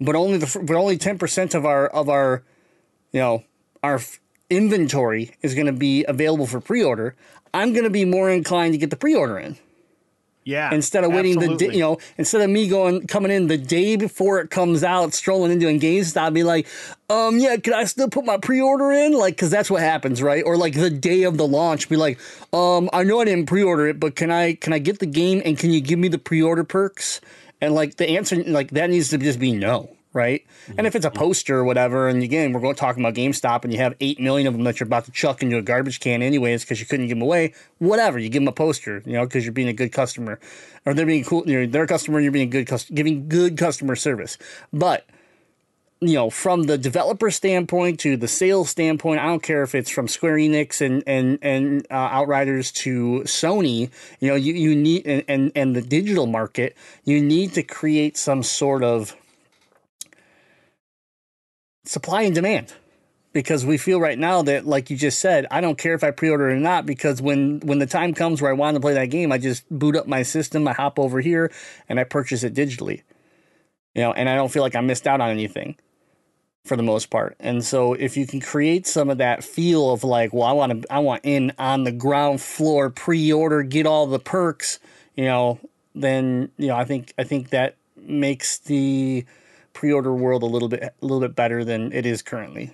But 0.01 0.15
only 0.17 0.39
the 0.39 0.63
but 0.63 0.77
only 0.77 0.99
10% 0.99 1.55
of 1.55 1.65
our 1.65 1.87
of 1.87 2.09
our 2.09 2.43
you 3.13 3.21
know, 3.21 3.45
our 3.83 4.01
inventory 4.49 5.33
is 5.43 5.55
going 5.55 5.67
to 5.67 5.73
be 5.73 6.05
available 6.05 6.47
for 6.47 6.61
pre-order. 6.61 7.17
I'm 7.53 7.73
going 7.73 7.85
to 7.85 7.91
be 7.91 8.05
more 8.05 8.31
inclined 8.31 8.75
to 8.75 8.79
get 8.79 8.91
the 8.91 8.97
pre-order 8.97 9.39
in 9.39 9.57
Yeah. 10.45 10.73
instead 10.73 11.05
of 11.05 11.13
waiting 11.13 11.39
the 11.39 11.53
absolutely. 11.53 11.69
day, 11.69 11.75
you 11.75 11.81
know, 11.81 11.99
instead 12.17 12.41
of 12.41 12.51
me 12.51 12.69
going 12.69 13.07
coming 13.07 13.31
in 13.31 13.47
the 13.47 13.59
day 13.59 13.97
before 13.97 14.41
it 14.41 14.51
comes 14.51 14.83
out, 14.83 15.13
strolling 15.13 15.53
into 15.53 15.69
a 15.69 15.79
GameStop, 15.79 16.33
be 16.33 16.43
like, 16.43 16.67
um, 17.09 17.39
yeah, 17.39 17.57
can 17.57 17.75
I 17.75 17.85
still 17.85 18.09
put 18.09 18.25
my 18.25 18.39
pre-order 18.39 18.91
in? 18.91 19.13
Like, 19.13 19.35
because 19.35 19.51
that's 19.51 19.71
what 19.71 19.83
happens, 19.83 20.23
right? 20.23 20.43
Or 20.45 20.57
like 20.57 20.75
the 20.75 20.91
day 20.91 21.25
of 21.25 21.37
the 21.37 21.47
launch, 21.47 21.89
be 21.89 21.97
like, 21.97 22.19
um, 22.53 22.89
I 22.93 23.03
know 23.03 23.21
I 23.21 23.27
didn't 23.27 23.47
pre-order 23.47 23.87
it, 23.87 24.01
but 24.01 24.17
can 24.17 24.31
I 24.31 24.55
can 24.55 24.73
I 24.73 24.79
get 24.79 24.99
the 24.99 25.07
game 25.07 25.43
and 25.45 25.59
can 25.59 25.71
you 25.71 25.81
give 25.81 25.99
me 25.99 26.09
the 26.09 26.19
pre-order 26.19 26.65
perks? 26.65 27.21
And 27.61 27.75
like 27.75 27.97
the 27.97 28.09
answer, 28.11 28.43
like 28.45 28.71
that 28.71 28.89
needs 28.91 29.11
to 29.11 29.19
just 29.19 29.39
be 29.39 29.53
no. 29.53 29.95
Right, 30.13 30.45
and 30.77 30.89
if 30.89 30.97
it's 30.97 31.05
a 31.05 31.11
poster 31.11 31.59
or 31.59 31.65
whatever, 31.65 32.09
and 32.09 32.21
again, 32.21 32.53
we're 32.53 32.61
going 32.61 32.75
talking 32.75 33.01
about 33.01 33.15
GameStop, 33.15 33.63
and 33.63 33.73
you 33.73 33.79
have 33.79 33.95
eight 34.01 34.19
million 34.19 34.49
of 34.49 34.55
them 34.55 34.65
that 34.65 34.81
you're 34.81 34.89
about 34.89 35.05
to 35.05 35.13
chuck 35.13 35.41
into 35.41 35.57
a 35.57 35.63
garbage 35.63 36.01
can 36.01 36.21
anyways 36.21 36.65
because 36.65 36.81
you 36.81 36.87
couldn't 36.87 37.07
give 37.07 37.17
them 37.17 37.23
away. 37.23 37.55
Whatever, 37.79 38.19
you 38.19 38.29
give 38.29 38.43
them 38.43 38.49
a 38.49 38.53
poster, 38.53 39.05
you 39.07 39.13
know, 39.13 39.25
because 39.25 39.45
you're 39.45 39.53
being 39.53 39.69
a 39.69 39.73
good 39.73 39.93
customer, 39.93 40.41
or 40.85 40.95
they're 40.95 41.07
being 41.07 41.23
cool. 41.23 41.45
You're 41.47 41.69
their 41.69 41.87
customer, 41.87 42.19
and 42.19 42.25
you're 42.25 42.33
being 42.33 42.51
good, 42.51 42.67
cus- 42.67 42.91
giving 42.91 43.29
good 43.29 43.57
customer 43.57 43.95
service. 43.95 44.37
But 44.73 45.07
you 46.01 46.15
know, 46.15 46.31
from 46.31 46.63
the 46.63 46.79
developer 46.79 47.31
standpoint 47.31 48.01
to 48.01 48.17
the 48.17 48.27
sales 48.27 48.71
standpoint, 48.71 49.21
I 49.21 49.27
don't 49.27 49.43
care 49.43 49.63
if 49.63 49.75
it's 49.75 49.91
from 49.91 50.09
Square 50.09 50.37
Enix 50.37 50.81
and 50.81 51.03
and 51.07 51.39
and 51.43 51.87
uh, 51.91 51.95
Outriders 51.95 52.73
to 52.73 53.23
Sony. 53.27 53.91
You 54.19 54.29
know, 54.29 54.35
you 54.35 54.55
you 54.55 54.75
need 54.75 55.07
and, 55.07 55.25
and 55.29 55.53
and 55.55 55.77
the 55.77 55.83
digital 55.83 56.27
market, 56.27 56.75
you 57.05 57.23
need 57.23 57.53
to 57.53 57.63
create 57.63 58.17
some 58.17 58.43
sort 58.43 58.83
of 58.83 59.15
supply 61.85 62.23
and 62.23 62.35
demand. 62.35 62.73
Because 63.33 63.65
we 63.65 63.79
feel 63.79 64.01
right 64.01 64.19
now 64.19 64.43
that 64.43 64.67
like 64.67 64.91
you 64.91 64.97
just 64.97 65.21
said 65.21 65.47
i 65.53 65.61
don't 65.61 65.79
care 65.79 65.95
if 65.95 66.03
i 66.03 66.11
pre-order 66.11 66.51
or 66.51 66.57
not 66.57 66.85
because 66.85 67.23
when 67.23 67.61
when 67.61 67.79
the 67.79 67.87
time 67.87 68.13
comes 68.13 68.43
where 68.43 68.51
i 68.51 68.55
want 68.55 68.75
to 68.75 68.81
play 68.81 68.95
that 68.95 69.07
game 69.07 69.31
i 69.31 69.39
just 69.39 69.63
boot 69.71 69.95
up 69.95 70.09
my 70.09 70.25
system 70.25 70.67
i 70.67 70.73
hop 70.73 70.99
over 70.99 71.21
here 71.21 71.53
and 71.89 72.01
i 72.01 72.03
purchase 72.03 72.43
it 72.43 72.55
digitally. 72.55 73.03
You 73.95 74.03
know 74.03 74.13
and 74.13 74.29
i 74.29 74.35
don't 74.35 74.51
feel 74.51 74.65
like 74.65 74.75
i 74.75 74.81
missed 74.81 75.07
out 75.07 75.21
on 75.21 75.31
anything 75.31 75.77
for 76.65 76.77
the 76.77 76.83
most 76.83 77.11
part. 77.11 77.37
And 77.41 77.65
so 77.65 77.95
if 77.95 78.17
you 78.17 78.27
can 78.27 78.41
create 78.41 78.87
some 78.87 79.09
of 79.11 79.19
that 79.19 79.43
feel 79.45 79.91
of 79.93 80.05
like 80.05 80.33
well 80.33 80.47
i 80.47 80.53
want 80.53 80.83
to 80.83 80.93
i 80.93 80.99
want 80.99 81.25
in 81.25 81.53
on 81.59 81.85
the 81.85 81.93
ground 81.93 82.41
floor 82.41 82.91
pre-order 82.91 83.63
get 83.63 83.87
all 83.87 84.07
the 84.07 84.19
perks 84.19 84.79
you 85.15 85.25
know 85.25 85.59
then 85.95 86.51
you 86.57 86.69
know 86.69 86.77
i 86.77 86.85
think 86.85 87.13
i 87.19 87.25
think 87.25 87.51
that 87.51 87.77
makes 87.97 88.59
the 88.59 89.25
pre-order 89.73 90.15
world 90.15 90.43
a 90.43 90.47
little 90.47 90.69
bit 90.69 90.83
a 90.83 90.93
little 91.01 91.21
bit 91.21 91.35
better 91.35 91.65
than 91.65 91.93
it 91.93 92.07
is 92.07 92.23
currently 92.23 92.73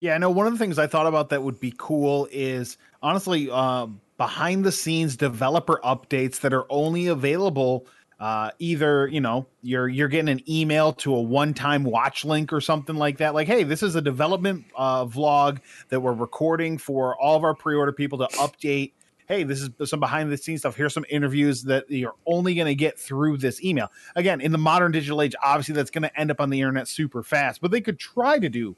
Yeah, 0.00 0.14
I 0.14 0.18
know 0.18 0.30
one 0.30 0.46
of 0.46 0.52
the 0.52 0.58
things 0.58 0.78
I 0.78 0.86
thought 0.86 1.06
about 1.06 1.30
that 1.30 1.42
would 1.42 1.60
be 1.60 1.74
cool 1.76 2.28
is 2.30 2.78
honestly 3.02 3.48
uh, 3.50 3.86
behind 4.16 4.64
the 4.64 4.72
scenes 4.72 5.16
developer 5.16 5.80
updates 5.84 6.40
that 6.40 6.52
are 6.52 6.66
only 6.70 7.06
available 7.06 7.86
uh, 8.20 8.50
either 8.58 9.06
you 9.06 9.20
know 9.20 9.46
you're 9.62 9.88
you're 9.88 10.08
getting 10.08 10.28
an 10.28 10.42
email 10.50 10.92
to 10.92 11.14
a 11.14 11.20
one 11.20 11.54
time 11.54 11.84
watch 11.84 12.24
link 12.24 12.52
or 12.52 12.60
something 12.60 12.96
like 12.96 13.18
that. 13.18 13.32
Like, 13.32 13.46
hey, 13.46 13.62
this 13.62 13.82
is 13.82 13.94
a 13.94 14.02
development 14.02 14.64
uh, 14.76 15.04
vlog 15.04 15.60
that 15.90 16.00
we're 16.00 16.12
recording 16.12 16.78
for 16.78 17.16
all 17.20 17.36
of 17.36 17.44
our 17.44 17.54
pre 17.54 17.76
order 17.76 17.92
people 17.92 18.18
to 18.18 18.26
update. 18.36 18.92
Hey, 19.28 19.42
this 19.42 19.60
is 19.60 19.90
some 19.90 20.00
behind 20.00 20.32
the 20.32 20.38
scenes 20.38 20.60
stuff. 20.62 20.74
Here's 20.74 20.94
some 20.94 21.04
interviews 21.10 21.62
that 21.64 21.90
you're 21.90 22.14
only 22.24 22.54
going 22.54 22.66
to 22.66 22.74
get 22.74 22.98
through 22.98 23.36
this 23.36 23.62
email. 23.62 23.92
Again, 24.16 24.40
in 24.40 24.52
the 24.52 24.58
modern 24.58 24.90
digital 24.90 25.20
age, 25.20 25.34
obviously 25.42 25.74
that's 25.74 25.90
going 25.90 26.02
to 26.02 26.18
end 26.18 26.30
up 26.30 26.40
on 26.40 26.48
the 26.48 26.58
internet 26.58 26.88
super 26.88 27.22
fast, 27.22 27.60
but 27.60 27.70
they 27.70 27.82
could 27.82 27.98
try 27.98 28.38
to 28.38 28.48
do 28.48 28.74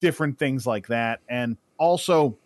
different 0.00 0.40
things 0.40 0.66
like 0.66 0.88
that. 0.88 1.20
And 1.28 1.56
also, 1.78 2.36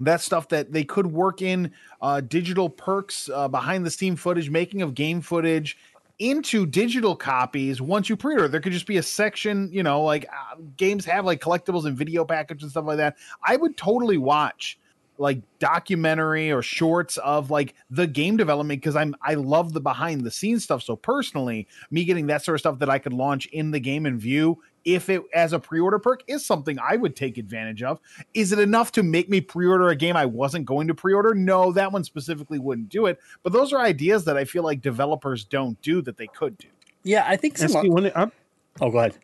that 0.00 0.20
stuff 0.20 0.48
that 0.48 0.72
they 0.72 0.82
could 0.82 1.06
work 1.06 1.42
in 1.42 1.70
uh, 2.02 2.22
digital 2.22 2.68
perks, 2.68 3.30
uh, 3.32 3.46
behind 3.46 3.86
the 3.86 3.90
steam 3.90 4.16
footage, 4.16 4.50
making 4.50 4.82
of 4.82 4.94
game 4.94 5.20
footage 5.20 5.78
into 6.18 6.66
digital 6.66 7.14
copies 7.14 7.80
once 7.80 8.08
you 8.08 8.16
pre-order. 8.16 8.48
There 8.48 8.60
could 8.60 8.72
just 8.72 8.86
be 8.86 8.96
a 8.96 9.02
section, 9.02 9.70
you 9.72 9.84
know, 9.84 10.02
like 10.02 10.26
uh, 10.28 10.56
games 10.76 11.04
have 11.04 11.24
like 11.24 11.40
collectibles 11.40 11.84
and 11.84 11.96
video 11.96 12.24
package 12.24 12.62
and 12.62 12.70
stuff 12.70 12.86
like 12.86 12.96
that. 12.96 13.16
I 13.44 13.56
would 13.56 13.76
totally 13.76 14.18
watch 14.18 14.76
like 15.20 15.42
documentary 15.58 16.50
or 16.50 16.62
shorts 16.62 17.18
of 17.18 17.50
like 17.50 17.74
the 17.90 18.06
game 18.06 18.36
development 18.36 18.80
because 18.80 18.96
I'm 18.96 19.14
I 19.22 19.34
love 19.34 19.72
the 19.74 19.80
behind 19.80 20.22
the 20.22 20.30
scenes 20.30 20.64
stuff. 20.64 20.82
So 20.82 20.96
personally, 20.96 21.68
me 21.90 22.04
getting 22.04 22.26
that 22.28 22.42
sort 22.42 22.54
of 22.54 22.60
stuff 22.60 22.78
that 22.78 22.88
I 22.88 22.98
could 22.98 23.12
launch 23.12 23.46
in 23.46 23.70
the 23.70 23.78
game 23.78 24.06
and 24.06 24.18
view 24.18 24.62
if 24.86 25.10
it 25.10 25.22
as 25.34 25.52
a 25.52 25.58
pre-order 25.58 25.98
perk 25.98 26.22
is 26.26 26.44
something 26.46 26.78
I 26.78 26.96
would 26.96 27.14
take 27.14 27.36
advantage 27.36 27.82
of. 27.82 28.00
Is 28.32 28.50
it 28.50 28.58
enough 28.58 28.92
to 28.92 29.02
make 29.02 29.28
me 29.28 29.42
pre-order 29.42 29.90
a 29.90 29.96
game 29.96 30.16
I 30.16 30.24
wasn't 30.24 30.64
going 30.64 30.88
to 30.88 30.94
pre-order? 30.94 31.34
No, 31.34 31.70
that 31.72 31.92
one 31.92 32.02
specifically 32.02 32.58
wouldn't 32.58 32.88
do 32.88 33.04
it. 33.04 33.18
But 33.42 33.52
those 33.52 33.74
are 33.74 33.78
ideas 33.78 34.24
that 34.24 34.38
I 34.38 34.46
feel 34.46 34.62
like 34.62 34.80
developers 34.80 35.44
don't 35.44 35.80
do 35.82 36.00
that 36.02 36.16
they 36.16 36.28
could 36.28 36.56
do. 36.56 36.68
yeah 37.04 37.24
i 37.28 37.36
think 37.36 37.60
And 37.60 37.70
some 37.70 37.82
see, 37.82 37.90
when 37.90 38.06
it, 38.06 38.12
I'm, 38.16 38.32
oh 38.80 38.90
go 38.90 38.98
ahead 39.00 39.18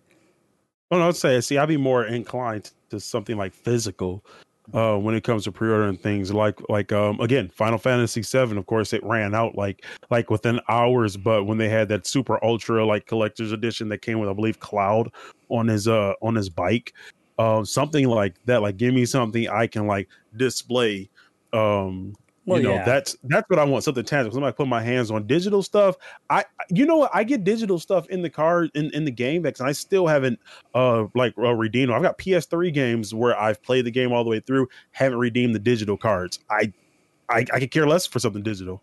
oh 0.90 0.98
no, 0.98 1.08
I'd 1.08 1.16
say, 1.16 1.40
see, 1.40 1.58
I'd 1.58 1.68
be 1.68 1.76
more 1.76 2.04
inclined 2.04 2.70
to 2.90 3.00
something 3.00 3.36
like 3.36 3.52
physical 3.52 4.24
uh, 4.74 4.96
when 4.96 5.14
it 5.14 5.24
comes 5.24 5.44
to 5.44 5.52
pre-ordering 5.52 5.96
things. 5.96 6.32
Like, 6.32 6.60
like 6.68 6.92
um, 6.92 7.20
again, 7.20 7.50
Final 7.54 7.78
Fantasy 7.78 8.22
VII. 8.22 8.56
Of 8.56 8.66
course, 8.66 8.92
it 8.92 9.02
ran 9.04 9.34
out 9.34 9.56
like 9.56 9.84
like 10.10 10.30
within 10.30 10.60
hours. 10.68 11.16
But 11.16 11.44
when 11.44 11.58
they 11.58 11.68
had 11.68 11.88
that 11.88 12.06
super 12.06 12.42
ultra 12.44 12.84
like 12.84 13.06
collector's 13.06 13.52
edition 13.52 13.88
that 13.90 14.02
came 14.02 14.18
with, 14.18 14.28
I 14.28 14.32
believe, 14.32 14.60
Cloud 14.60 15.10
on 15.48 15.68
his 15.68 15.88
uh 15.88 16.14
on 16.22 16.34
his 16.34 16.48
bike, 16.48 16.92
uh, 17.38 17.64
something 17.64 18.08
like 18.08 18.34
that. 18.46 18.62
Like, 18.62 18.76
give 18.76 18.94
me 18.94 19.04
something 19.06 19.48
I 19.48 19.66
can 19.66 19.86
like 19.86 20.08
display. 20.36 21.10
Um, 21.52 22.14
Well, 22.46 22.60
you 22.60 22.68
know, 22.68 22.74
yeah. 22.74 22.84
that's 22.84 23.16
that's 23.24 23.48
what 23.50 23.58
I 23.58 23.64
want. 23.64 23.84
Something 23.84 24.04
tangible. 24.04 24.34
Somebody 24.34 24.54
put 24.54 24.68
my 24.68 24.80
hands 24.82 25.10
on 25.10 25.26
digital 25.26 25.62
stuff. 25.62 25.96
I, 26.30 26.44
you 26.70 26.86
know 26.86 26.96
what? 26.96 27.10
I 27.12 27.24
get 27.24 27.44
digital 27.44 27.78
stuff 27.80 28.08
in 28.08 28.22
the 28.22 28.30
car 28.30 28.64
in, 28.74 28.90
in 28.94 29.04
the 29.04 29.10
game 29.10 29.42
because 29.42 29.60
I 29.60 29.72
still 29.72 30.06
haven't 30.06 30.38
uh 30.74 31.06
like 31.14 31.34
uh, 31.38 31.52
redeemed. 31.54 31.90
I've 31.92 32.02
got 32.02 32.18
PS3 32.18 32.72
games 32.72 33.12
where 33.12 33.38
I've 33.38 33.60
played 33.62 33.84
the 33.84 33.90
game 33.90 34.12
all 34.12 34.24
the 34.24 34.30
way 34.30 34.40
through, 34.40 34.68
haven't 34.92 35.18
redeemed 35.18 35.54
the 35.54 35.58
digital 35.58 35.96
cards. 35.96 36.38
I, 36.48 36.72
I, 37.28 37.44
I 37.52 37.58
could 37.60 37.72
care 37.72 37.86
less 37.86 38.06
for 38.06 38.20
something 38.20 38.42
digital. 38.44 38.80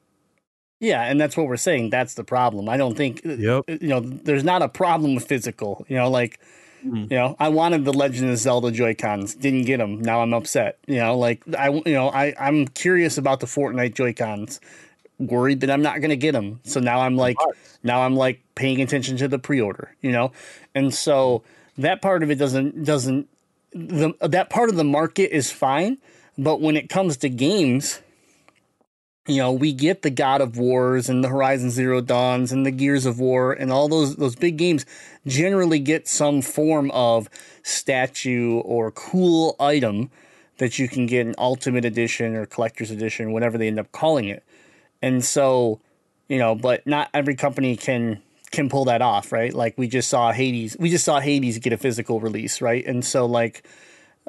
yeah 0.81 1.03
and 1.03 1.19
that's 1.21 1.37
what 1.37 1.47
we're 1.47 1.55
saying 1.55 1.89
that's 1.89 2.15
the 2.15 2.23
problem 2.25 2.67
i 2.67 2.75
don't 2.75 2.95
think 2.97 3.21
Yep. 3.23 3.63
you 3.81 3.87
know 3.87 4.01
there's 4.01 4.43
not 4.43 4.61
a 4.61 4.67
problem 4.67 5.15
with 5.15 5.25
physical 5.25 5.85
you 5.87 5.95
know 5.95 6.09
like 6.09 6.39
Mhm. 6.85 7.09
you 7.11 7.17
know 7.17 7.35
i 7.39 7.47
wanted 7.49 7.85
the 7.85 7.93
legend 7.93 8.29
of 8.29 8.37
zelda 8.37 8.71
joy 8.71 8.93
cons 8.93 9.35
didn't 9.35 9.63
get 9.63 9.77
them 9.77 10.01
now 10.01 10.21
i'm 10.21 10.33
upset. 10.33 10.77
You 10.87 10.97
know 10.97 11.17
like 11.17 11.41
i 11.57 11.69
you 11.69 11.93
know 11.93 12.09
i 12.09 12.33
i'm 12.39 12.67
curious 12.67 13.17
about 13.17 13.39
the 13.39 13.45
fortnite 13.45 13.95
joy 13.95 14.13
cons 14.13 14.59
worried 15.19 15.61
that 15.61 15.69
i'm 15.71 15.81
not 15.81 15.99
going 16.01 16.09
to 16.09 16.17
get 16.17 16.33
them 16.33 16.59
so 16.63 16.79
now 16.79 16.99
i'm 17.01 17.15
like 17.15 17.37
now 17.83 18.01
i'm 18.01 18.15
like 18.15 18.41
paying 18.55 18.81
attention 18.81 19.15
to 19.17 19.27
the 19.27 19.39
pre-order 19.39 19.95
you 20.01 20.11
know? 20.11 20.31
And 20.75 20.93
so 20.93 21.43
that 21.77 22.01
part 22.01 22.23
of 22.23 22.31
it 22.31 22.35
doesn't 22.35 22.83
doesn't 22.83 23.27
the 23.73 24.13
that 24.21 24.49
part 24.49 24.69
of 24.69 24.75
the 24.75 24.83
market 24.83 25.31
is 25.35 25.51
fine 25.51 25.97
but 26.37 26.61
when 26.61 26.75
it 26.75 26.89
comes 26.89 27.17
to 27.17 27.29
games 27.29 28.01
you 29.27 29.37
know, 29.37 29.51
we 29.53 29.71
get 29.71 30.01
the 30.01 30.09
God 30.09 30.41
of 30.41 30.57
Wars 30.57 31.07
and 31.07 31.23
the 31.23 31.29
Horizon 31.29 31.71
Zero 31.71 32.01
Dawns 32.01 32.51
and 32.51 32.65
the 32.65 32.71
Gears 32.71 33.05
of 33.05 33.19
War 33.19 33.53
and 33.53 33.71
all 33.71 33.87
those 33.87 34.17
those 34.17 34.35
big 34.35 34.57
games 34.57 34.85
generally 35.25 35.79
get 35.79 36.07
some 36.07 36.41
form 36.41 36.91
of 36.91 37.29
statue 37.63 38.59
or 38.59 38.91
cool 38.91 39.55
item 39.59 40.11
that 40.57 40.77
you 40.77 40.89
can 40.89 41.05
get 41.05 41.25
an 41.25 41.35
ultimate 41.37 41.85
edition 41.85 42.35
or 42.35 42.45
collector's 42.45 42.91
edition, 42.91 43.31
whatever 43.31 43.57
they 43.57 43.67
end 43.67 43.79
up 43.79 43.91
calling 43.91 44.27
it. 44.27 44.43
And 45.01 45.23
so, 45.23 45.79
you 46.27 46.37
know, 46.37 46.53
but 46.53 46.85
not 46.85 47.09
every 47.13 47.35
company 47.35 47.77
can 47.77 48.21
can 48.51 48.69
pull 48.69 48.85
that 48.85 49.01
off, 49.01 49.31
right? 49.31 49.53
Like 49.53 49.77
we 49.77 49.87
just 49.87 50.09
saw 50.09 50.31
Hades, 50.31 50.75
we 50.79 50.89
just 50.89 51.05
saw 51.05 51.19
Hades 51.19 51.57
get 51.59 51.73
a 51.73 51.77
physical 51.77 52.19
release, 52.19 52.61
right? 52.61 52.85
And 52.85 53.03
so 53.03 53.25
like 53.25 53.63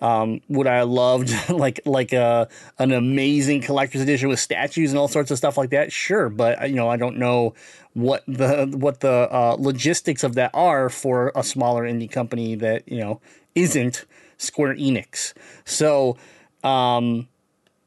um, 0.02 0.40
would 0.48 0.66
I 0.66 0.76
have 0.76 0.88
loved 0.88 1.32
like 1.50 1.80
like 1.84 2.12
a 2.12 2.48
an 2.78 2.92
amazing 2.92 3.60
collector's 3.62 4.00
edition 4.02 4.28
with 4.28 4.40
statues 4.40 4.90
and 4.90 4.98
all 4.98 5.08
sorts 5.08 5.30
of 5.30 5.38
stuff 5.38 5.56
like 5.56 5.70
that? 5.70 5.92
Sure, 5.92 6.28
but 6.28 6.68
you 6.68 6.76
know 6.76 6.88
I 6.88 6.96
don't 6.96 7.16
know 7.16 7.54
what 7.94 8.24
the 8.26 8.66
what 8.76 9.00
the 9.00 9.28
uh, 9.30 9.56
logistics 9.58 10.24
of 10.24 10.34
that 10.34 10.50
are 10.54 10.88
for 10.88 11.32
a 11.34 11.42
smaller 11.42 11.84
indie 11.84 12.10
company 12.10 12.54
that 12.56 12.88
you 12.88 12.98
know 12.98 13.20
isn't 13.54 14.04
Square 14.36 14.76
Enix. 14.76 15.32
So, 15.64 16.16
um, 16.62 17.28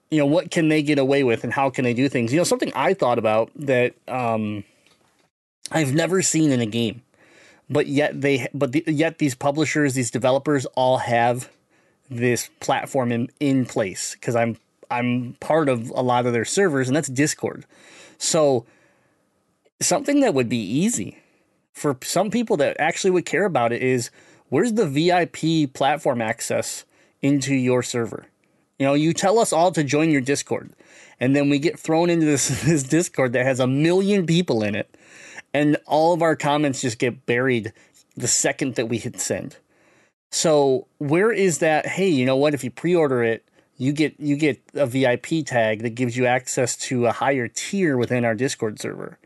you 0.10 0.20
know, 0.20 0.26
what 0.26 0.52
can 0.52 0.70
they 0.70 0.82
get 0.82 1.00
away 1.00 1.24
with, 1.24 1.44
and 1.44 1.54
how 1.54 1.70
can 1.70 1.84
they 1.84 1.94
do 1.94 2.08
things? 2.10 2.32
You 2.32 2.40
know, 2.40 2.44
something 2.44 2.72
I 2.76 2.94
thought 2.94 3.20
about 3.20 3.52
that 3.56 3.96
um, 4.08 4.64
I've 5.72 5.94
never 5.94 6.22
seen 6.22 6.52
in 6.52 6.62
a 6.62 6.66
game, 6.66 7.02
but 7.70 7.88
yet 7.88 8.22
they 8.22 8.48
but 8.54 8.72
the, 8.72 8.84
yet 8.88 9.18
these 9.18 9.36
publishers, 9.36 9.94
these 9.94 10.12
developers, 10.12 10.66
all 10.68 11.00
have 11.00 11.50
this 12.10 12.50
platform 12.60 13.12
in, 13.12 13.30
in 13.40 13.66
place 13.66 14.14
because 14.14 14.36
I'm 14.36 14.58
I'm 14.90 15.36
part 15.40 15.68
of 15.68 15.90
a 15.90 16.02
lot 16.02 16.26
of 16.26 16.34
their 16.34 16.46
servers 16.46 16.88
and 16.88 16.96
that's 16.96 17.10
Discord. 17.10 17.66
So 18.18 18.66
something 19.82 20.22
that 20.22 20.34
would 20.34 20.50
be 20.50 20.58
easy 20.58 21.20
for 21.74 21.98
some 22.02 22.32
people 22.32 22.58
that 22.58 22.78
actually 22.80 23.12
would 23.12 23.26
care 23.26 23.46
about 23.46 23.74
it 23.74 23.82
is 23.82 24.10
where's 24.50 24.74
the 24.74 24.88
VIP 24.88 25.74
platform 25.74 26.22
access 26.22 26.86
into 27.22 27.54
your 27.54 27.84
server? 27.84 28.28
You 28.80 28.86
know, 28.86 28.94
you 28.94 29.14
tell 29.14 29.40
us 29.40 29.52
all 29.52 29.72
to 29.74 29.84
join 29.84 30.10
your 30.10 30.22
Discord 30.22 30.72
and 31.20 31.36
then 31.36 31.50
we 31.50 31.60
get 31.60 31.80
thrown 31.80 32.10
into 32.10 32.26
this 32.26 32.48
this 32.64 32.84
Discord 32.84 33.34
that 33.34 33.46
has 33.46 33.60
a 33.60 33.68
million 33.68 34.26
people 34.26 34.64
in 34.64 34.76
it 34.76 34.90
and 35.54 35.78
all 35.86 36.14
of 36.14 36.22
our 36.22 36.36
comments 36.36 36.82
just 36.82 37.00
get 37.00 37.26
buried 37.26 37.74
the 38.16 38.28
second 38.28 38.76
that 38.76 38.88
we 38.88 38.98
hit 38.98 39.20
send. 39.20 39.58
So 40.32 40.88
where 40.98 41.32
is 41.32 41.60
that? 41.60 41.86
Hey, 41.86 42.10
you 42.10 42.26
know 42.26 42.36
what? 42.36 42.54
If 42.54 42.64
you 42.64 42.72
pre-order 42.72 43.24
it, 43.24 43.48
you 43.78 43.94
get 43.94 44.20
you 44.20 44.36
get 44.36 44.62
a 44.74 44.86
VIP 44.86 45.46
tag 45.46 45.84
that 45.84 45.92
gives 45.92 46.18
you 46.18 46.26
access 46.26 46.76
to 46.78 47.06
a 47.06 47.12
higher 47.12 47.48
tier 47.48 47.96
within 47.96 48.26
our 48.26 48.36
Discord 48.36 48.80
server. 48.80 49.20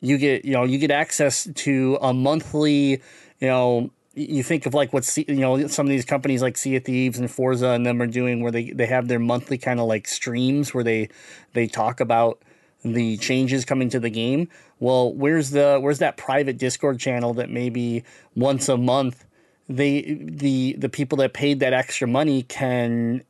You 0.00 0.18
get 0.18 0.44
you 0.44 0.52
know 0.52 0.64
you 0.64 0.78
get 0.78 0.90
access 0.90 1.48
to 1.54 1.98
a 2.00 2.12
monthly. 2.12 3.02
You 3.38 3.48
know 3.48 3.90
you 4.14 4.42
think 4.42 4.66
of 4.66 4.74
like 4.74 4.92
what 4.92 5.16
you 5.16 5.34
know 5.36 5.66
some 5.68 5.86
of 5.86 5.90
these 5.90 6.04
companies 6.04 6.42
like 6.42 6.56
Sea 6.56 6.76
of 6.76 6.84
Thieves 6.84 7.18
and 7.18 7.30
Forza 7.30 7.68
and 7.68 7.86
them 7.86 8.02
are 8.02 8.06
doing 8.06 8.42
where 8.42 8.50
they 8.50 8.70
they 8.70 8.86
have 8.86 9.08
their 9.08 9.18
monthly 9.18 9.58
kind 9.58 9.78
of 9.78 9.86
like 9.86 10.08
streams 10.08 10.74
where 10.74 10.84
they 10.84 11.08
they 11.52 11.66
talk 11.66 12.00
about 12.00 12.42
the 12.82 13.16
changes 13.18 13.64
coming 13.64 13.88
to 13.90 14.00
the 14.00 14.10
game. 14.10 14.48
Well, 14.80 15.12
where's 15.12 15.50
the 15.50 15.78
where's 15.80 15.98
that 16.00 16.16
private 16.16 16.58
Discord 16.58 16.98
channel 16.98 17.34
that 17.34 17.50
maybe 17.50 18.04
once 18.34 18.68
a 18.68 18.76
month 18.76 19.24
they 19.68 20.18
the 20.20 20.74
the 20.78 20.88
people 20.88 21.18
that 21.18 21.32
paid 21.32 21.60
that 21.60 21.72
extra 21.72 22.06
money 22.06 22.42
can 22.42 23.22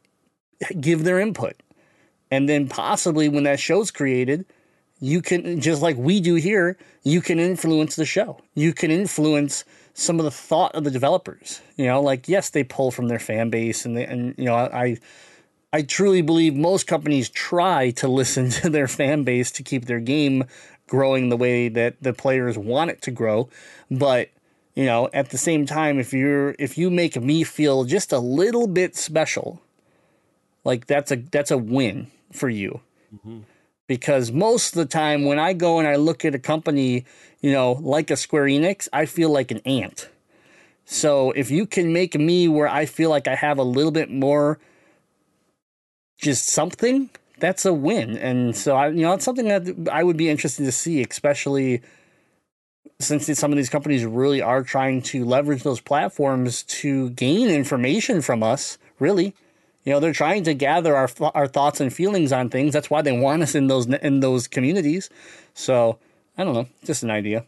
give 0.81 1.05
their 1.05 1.19
input. 1.19 1.55
And 2.31 2.49
then 2.49 2.69
possibly 2.69 3.29
when 3.29 3.45
that 3.45 3.61
show's 3.61 3.91
created 3.91 4.45
you 4.99 5.21
can 5.21 5.61
just 5.61 5.83
like 5.83 5.97
we 5.97 6.21
do 6.21 6.37
here 6.37 6.77
you 7.05 7.21
can 7.21 7.39
influence 7.39 7.97
the 7.97 8.05
show. 8.05 8.41
You 8.55 8.73
can 8.73 8.91
influence 8.91 9.65
some 9.95 10.19
of 10.19 10.25
the 10.25 10.31
thought 10.31 10.75
of 10.75 10.85
the 10.85 10.91
developers. 10.91 11.61
You 11.77 11.87
know 11.87 12.01
like 12.01 12.29
yes 12.29 12.51
they 12.51 12.65
pull 12.65 12.91
from 12.91 13.09
their 13.09 13.19
fan 13.19 13.51
base 13.51 13.85
and 13.85 13.97
they 13.97 14.05
and 14.05 14.35
you 14.37 14.45
know 14.45 14.55
i 14.55 14.97
i 15.73 15.83
truly 15.83 16.23
believe 16.23 16.55
most 16.55 16.87
companies 16.87 17.29
try 17.29 17.91
to 17.93 18.09
listen 18.09 18.51
to 18.63 18.71
their 18.71 18.89
fan 18.89 19.25
base 19.25 19.51
to 19.53 19.63
keep 19.63 19.87
their 19.87 20.01
game 20.01 20.45
growing 20.89 21.29
the 21.29 21.37
way 21.37 21.69
that 21.69 22.03
the 22.03 22.13
players 22.13 22.57
want 22.57 22.91
it 22.91 23.03
to 23.03 23.11
grow. 23.11 23.49
But 23.91 24.31
you 24.77 24.85
know 24.85 25.11
at 25.13 25.31
the 25.31 25.39
same 25.39 25.67
time 25.67 25.99
if 25.99 26.13
you're 26.13 26.55
if 26.59 26.79
you 26.79 26.91
make 26.91 27.21
me 27.21 27.43
feel 27.43 27.85
just 27.85 28.13
a 28.13 28.19
little 28.19 28.69
bit 28.69 28.95
special 28.95 29.61
like 30.67 30.87
that's 30.87 31.13
a 31.13 31.17
that's 31.17 31.53
a 31.53 31.57
win 31.57 32.09
for 32.33 32.49
you. 32.49 32.81
Mm-hmm. 33.15 33.39
Because 33.87 34.33
most 34.33 34.75
of 34.75 34.79
the 34.79 34.87
time 34.87 35.25
when 35.25 35.39
i 35.39 35.53
go 35.53 35.79
and 35.79 35.89
i 35.89 35.95
look 35.95 36.25
at 36.25 36.35
a 36.35 36.41
company 36.41 37.07
you 37.41 37.53
know 37.53 37.73
like 37.81 38.11
a 38.11 38.17
square 38.17 38.45
enix 38.45 38.89
i 38.93 39.07
feel 39.07 39.31
like 39.31 39.51
an 39.51 39.61
ant. 39.65 40.09
So 40.85 41.31
if 41.33 41.51
you 41.51 41.67
can 41.67 41.93
make 41.93 42.15
me 42.17 42.49
where 42.49 42.69
i 42.69 42.85
feel 42.85 43.11
like 43.11 43.29
i 43.29 43.37
have 43.37 43.59
a 43.59 43.63
little 43.63 43.93
bit 43.93 44.11
more 44.11 44.59
just 46.19 46.49
something 46.49 47.11
that's 47.39 47.65
a 47.65 47.73
win. 47.73 48.19
And 48.19 48.57
so 48.57 48.77
i 48.77 48.89
you 48.89 49.03
know 49.03 49.13
it's 49.13 49.25
something 49.25 49.47
that 49.47 49.89
i 49.93 50.03
would 50.03 50.17
be 50.17 50.29
interested 50.29 50.65
to 50.65 50.73
see 50.73 51.01
especially 51.01 51.81
since 52.99 53.27
some 53.39 53.53
of 53.53 53.57
these 53.57 53.69
companies 53.69 54.05
really 54.05 54.41
are 54.41 54.63
trying 54.63 55.03
to 55.03 55.25
leverage 55.25 55.63
those 55.63 55.81
platforms 55.81 56.63
to 56.63 57.11
gain 57.11 57.49
information 57.49 58.23
from 58.23 58.43
us, 58.43 58.79
really, 58.99 59.35
you 59.85 59.93
know, 59.93 60.01
they're 60.01 60.13
trying 60.13 60.45
to 60.45 60.55
gather 60.55 60.97
our 60.97 61.09
our 61.35 61.47
thoughts 61.47 61.81
and 61.81 61.93
feelings 61.93 62.33
on 62.33 62.49
things. 62.49 62.73
That's 62.73 62.91
why 62.91 63.03
they 63.03 63.13
want 63.13 63.43
us 63.43 63.55
in 63.55 63.67
those 63.67 63.87
in 63.87 64.21
those 64.21 64.49
communities. 64.49 65.11
So 65.55 65.99
I 66.39 66.45
don't 66.45 66.55
know, 66.55 66.69
just 66.85 67.03
an 67.03 67.11
idea. 67.11 67.45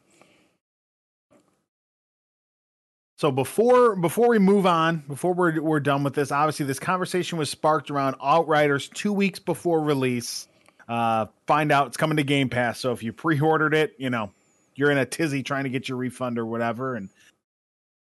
So 3.16 3.32
before 3.32 3.96
before 3.96 4.28
we 4.28 4.38
move 4.38 4.66
on, 4.66 5.02
before 5.08 5.32
we're 5.32 5.60
we're 5.60 5.80
done 5.80 6.04
with 6.04 6.14
this, 6.14 6.30
obviously 6.30 6.66
this 6.66 6.78
conversation 6.78 7.38
was 7.38 7.50
sparked 7.50 7.90
around 7.90 8.16
Outriders 8.22 8.88
two 8.88 9.12
weeks 9.12 9.38
before 9.38 9.80
release. 9.80 10.46
Uh, 10.88 11.26
find 11.46 11.72
out 11.72 11.88
it's 11.88 11.96
coming 11.96 12.16
to 12.18 12.22
Game 12.22 12.48
Pass. 12.48 12.80
So 12.80 12.92
if 12.92 13.02
you 13.02 13.12
pre-ordered 13.12 13.74
it, 13.74 13.94
you 13.98 14.10
know 14.10 14.30
you're 14.78 14.92
in 14.92 14.98
a 14.98 15.04
tizzy 15.04 15.42
trying 15.42 15.64
to 15.64 15.70
get 15.70 15.88
your 15.88 15.98
refund 15.98 16.38
or 16.38 16.46
whatever. 16.46 16.94
And 16.94 17.10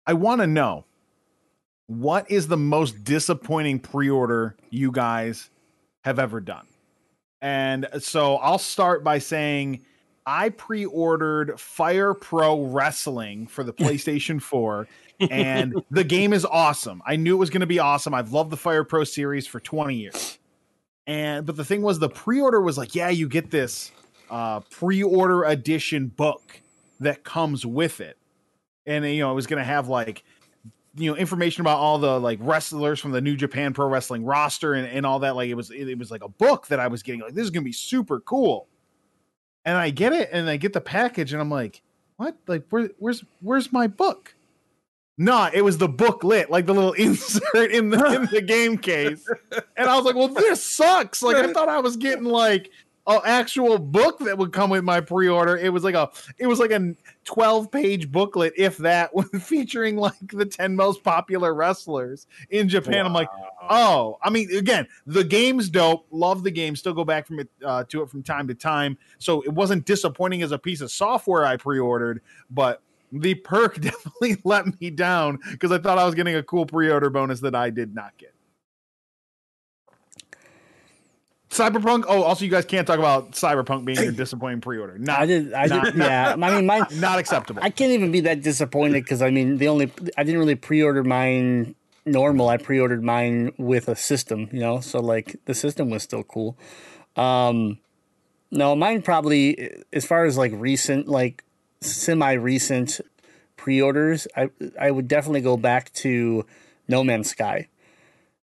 I 0.06 0.14
want 0.14 0.40
to 0.40 0.46
know 0.46 0.86
what 1.86 2.30
is 2.30 2.48
the 2.48 2.56
most 2.56 3.04
disappointing 3.04 3.78
pre-order 3.78 4.56
you 4.70 4.90
guys 4.90 5.50
have 6.04 6.18
ever 6.18 6.40
done. 6.40 6.66
And 7.42 7.84
uh, 7.84 7.98
so 7.98 8.36
I'll 8.36 8.58
start 8.58 9.04
by 9.04 9.18
saying 9.18 9.84
I 10.24 10.48
pre-ordered 10.48 11.60
Fire 11.60 12.14
Pro 12.14 12.62
Wrestling 12.62 13.46
for 13.46 13.62
the 13.62 13.72
PlayStation 13.74 14.40
4 14.40 14.88
and 15.20 15.84
the 15.90 16.04
game 16.04 16.32
is 16.32 16.46
awesome. 16.46 17.02
I 17.04 17.16
knew 17.16 17.36
it 17.36 17.38
was 17.38 17.50
going 17.50 17.60
to 17.60 17.66
be 17.66 17.78
awesome. 17.78 18.14
I've 18.14 18.32
loved 18.32 18.48
the 18.48 18.56
Fire 18.56 18.84
Pro 18.84 19.04
series 19.04 19.46
for 19.46 19.60
20 19.60 19.94
years. 19.94 20.38
And 21.06 21.44
but 21.44 21.56
the 21.56 21.64
thing 21.66 21.82
was 21.82 21.98
the 21.98 22.08
pre-order 22.08 22.62
was 22.62 22.78
like, 22.78 22.94
yeah, 22.94 23.10
you 23.10 23.28
get 23.28 23.50
this 23.50 23.92
uh 24.30 24.60
pre-order 24.60 25.44
edition 25.44 26.08
book 26.08 26.60
that 27.00 27.24
comes 27.24 27.64
with 27.64 28.00
it. 28.00 28.18
And 28.86 29.04
you 29.04 29.20
know, 29.20 29.32
it 29.32 29.34
was 29.34 29.46
going 29.46 29.60
to 29.60 29.64
have 29.64 29.88
like 29.88 30.24
you 30.96 31.10
know 31.10 31.16
information 31.16 31.60
about 31.60 31.78
all 31.78 31.98
the 31.98 32.20
like 32.20 32.38
wrestlers 32.42 33.00
from 33.00 33.10
the 33.10 33.20
New 33.20 33.36
Japan 33.36 33.72
Pro 33.72 33.88
Wrestling 33.88 34.24
roster 34.24 34.74
and, 34.74 34.86
and 34.86 35.04
all 35.04 35.20
that 35.20 35.36
like 35.36 35.48
it 35.48 35.54
was 35.54 35.70
it, 35.70 35.88
it 35.88 35.98
was 35.98 36.10
like 36.10 36.22
a 36.22 36.28
book 36.28 36.68
that 36.68 36.80
I 36.80 36.88
was 36.88 37.02
getting 37.02 37.20
like 37.20 37.34
this 37.34 37.44
is 37.44 37.50
going 37.50 37.62
to 37.62 37.68
be 37.68 37.72
super 37.72 38.20
cool 38.20 38.68
and 39.64 39.76
I 39.76 39.90
get 39.90 40.12
it 40.12 40.28
and 40.32 40.48
I 40.48 40.56
get 40.56 40.72
the 40.72 40.80
package 40.80 41.32
and 41.32 41.40
I'm 41.40 41.50
like, 41.50 41.82
what? 42.16 42.36
Like 42.46 42.66
where 42.70 42.90
where's 42.98 43.24
where's 43.40 43.72
my 43.72 43.86
book? 43.86 44.34
Nah, 45.16 45.50
it 45.54 45.62
was 45.62 45.78
the 45.78 45.88
booklet, 45.88 46.50
like 46.50 46.66
the 46.66 46.74
little 46.74 46.92
insert 46.94 47.70
in 47.70 47.90
the 47.90 48.04
in 48.06 48.26
the 48.26 48.42
game 48.46 48.78
case. 48.78 49.26
And 49.76 49.88
I 49.88 49.96
was 49.96 50.04
like, 50.04 50.16
well, 50.16 50.28
this 50.28 50.64
sucks. 50.64 51.22
Like 51.22 51.36
I 51.36 51.52
thought 51.52 51.68
I 51.68 51.80
was 51.80 51.96
getting 51.96 52.24
like 52.24 52.70
an 53.06 53.20
actual 53.24 53.78
book 53.78 54.18
that 54.20 54.36
would 54.38 54.52
come 54.52 54.70
with 54.70 54.84
my 54.84 55.00
pre-order. 55.00 55.56
It 55.56 55.72
was 55.72 55.84
like 55.84 55.94
a 55.94 56.10
it 56.38 56.46
was 56.46 56.58
like 56.58 56.70
a 56.70 56.94
12 57.24 57.70
page 57.70 58.10
booklet, 58.10 58.52
if 58.56 58.78
that, 58.78 59.10
featuring 59.40 59.96
like 59.96 60.14
the 60.32 60.46
10 60.46 60.74
most 60.76 61.02
popular 61.02 61.54
wrestlers 61.54 62.26
in 62.50 62.68
Japan. 62.68 63.00
Wow. 63.00 63.06
I'm 63.06 63.12
like, 63.12 63.28
oh, 63.70 64.18
I 64.22 64.30
mean, 64.30 64.54
again, 64.56 64.86
the 65.06 65.24
game's 65.24 65.68
dope. 65.68 66.06
Love 66.10 66.42
the 66.42 66.50
game. 66.50 66.76
Still 66.76 66.94
go 66.94 67.04
back 67.04 67.26
from 67.26 67.40
it 67.40 67.48
uh, 67.64 67.84
to 67.84 68.02
it 68.02 68.10
from 68.10 68.22
time 68.22 68.48
to 68.48 68.54
time. 68.54 68.96
So 69.18 69.42
it 69.42 69.52
wasn't 69.52 69.84
disappointing 69.84 70.42
as 70.42 70.52
a 70.52 70.58
piece 70.58 70.80
of 70.80 70.90
software 70.90 71.44
I 71.44 71.56
pre-ordered, 71.56 72.22
but 72.50 72.82
the 73.12 73.34
perk 73.34 73.74
definitely 73.80 74.36
let 74.44 74.80
me 74.80 74.90
down 74.90 75.38
because 75.50 75.72
I 75.72 75.78
thought 75.78 75.98
I 75.98 76.04
was 76.04 76.14
getting 76.14 76.36
a 76.36 76.42
cool 76.42 76.66
pre-order 76.66 77.10
bonus 77.10 77.40
that 77.40 77.54
I 77.54 77.70
did 77.70 77.94
not 77.94 78.16
get. 78.18 78.33
Cyberpunk. 81.54 82.04
Oh, 82.08 82.24
also, 82.24 82.44
you 82.44 82.50
guys 82.50 82.64
can't 82.64 82.84
talk 82.84 82.98
about 82.98 83.32
Cyberpunk 83.32 83.84
being 83.84 84.02
your 84.02 84.12
disappointing 84.24 84.60
pre-order. 84.60 84.98
Not, 84.98 85.20
I 85.20 85.26
did. 85.26 85.52
I 85.54 85.66
not, 85.66 85.84
did. 85.84 85.94
Yeah. 85.94 86.32
I 86.32 86.36
mean, 86.36 86.66
mine 86.66 86.86
not 86.94 87.20
acceptable. 87.20 87.62
I 87.62 87.70
can't 87.70 87.92
even 87.92 88.10
be 88.10 88.20
that 88.20 88.42
disappointed 88.42 89.04
because 89.04 89.22
I 89.22 89.30
mean, 89.30 89.58
the 89.58 89.68
only 89.68 89.92
I 90.18 90.24
didn't 90.24 90.40
really 90.40 90.56
pre-order 90.56 91.04
mine 91.04 91.76
normal. 92.04 92.48
I 92.48 92.56
pre-ordered 92.56 93.04
mine 93.04 93.52
with 93.56 93.88
a 93.88 93.94
system. 93.94 94.48
You 94.52 94.60
know, 94.60 94.80
so 94.80 94.98
like 95.00 95.36
the 95.44 95.54
system 95.54 95.90
was 95.90 96.02
still 96.02 96.24
cool. 96.24 96.58
Um, 97.14 97.78
no, 98.50 98.74
mine 98.74 99.02
probably 99.02 99.84
as 99.92 100.04
far 100.04 100.24
as 100.24 100.36
like 100.36 100.52
recent, 100.56 101.06
like 101.06 101.44
semi-recent 101.80 103.00
pre-orders. 103.56 104.26
I 104.36 104.50
I 104.80 104.90
would 104.90 105.06
definitely 105.06 105.42
go 105.42 105.56
back 105.56 105.92
to 105.94 106.46
No 106.88 107.04
Man's 107.04 107.30
Sky 107.30 107.68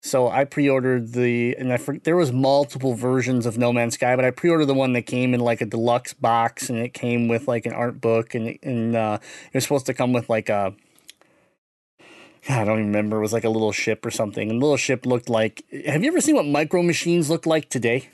So 0.02 0.28
I 0.28 0.44
pre-ordered 0.44 1.12
the, 1.12 1.54
and 1.58 1.72
I 1.72 1.78
there 2.04 2.16
was 2.16 2.32
multiple 2.32 2.94
versions 2.94 3.44
of 3.44 3.58
No 3.58 3.70
Man's 3.70 3.94
Sky, 3.94 4.16
but 4.16 4.24
I 4.24 4.30
pre-ordered 4.30 4.66
the 4.66 4.74
one 4.74 4.94
that 4.94 5.02
came 5.02 5.34
in 5.34 5.40
like 5.40 5.60
a 5.60 5.66
deluxe 5.66 6.14
box, 6.14 6.70
and 6.70 6.78
it 6.78 6.94
came 6.94 7.28
with 7.28 7.46
like 7.46 7.66
an 7.66 7.74
art 7.74 8.00
book, 8.00 8.34
and 8.34 8.58
and 8.62 8.96
uh, 8.96 9.18
it 9.52 9.54
was 9.54 9.64
supposed 9.64 9.86
to 9.86 9.94
come 9.94 10.14
with 10.14 10.30
like 10.30 10.48
a, 10.48 10.74
I 12.48 12.64
don't 12.64 12.78
even 12.78 12.86
remember, 12.86 13.18
it 13.18 13.20
was 13.20 13.34
like 13.34 13.44
a 13.44 13.50
little 13.50 13.72
ship 13.72 14.06
or 14.06 14.10
something, 14.10 14.48
and 14.48 14.60
the 14.60 14.64
little 14.64 14.78
ship 14.78 15.04
looked 15.04 15.28
like. 15.28 15.64
Have 15.86 16.02
you 16.02 16.08
ever 16.08 16.22
seen 16.22 16.34
what 16.34 16.46
micro 16.46 16.82
machines 16.82 17.28
look 17.28 17.44
like 17.44 17.68
today? 17.68 18.08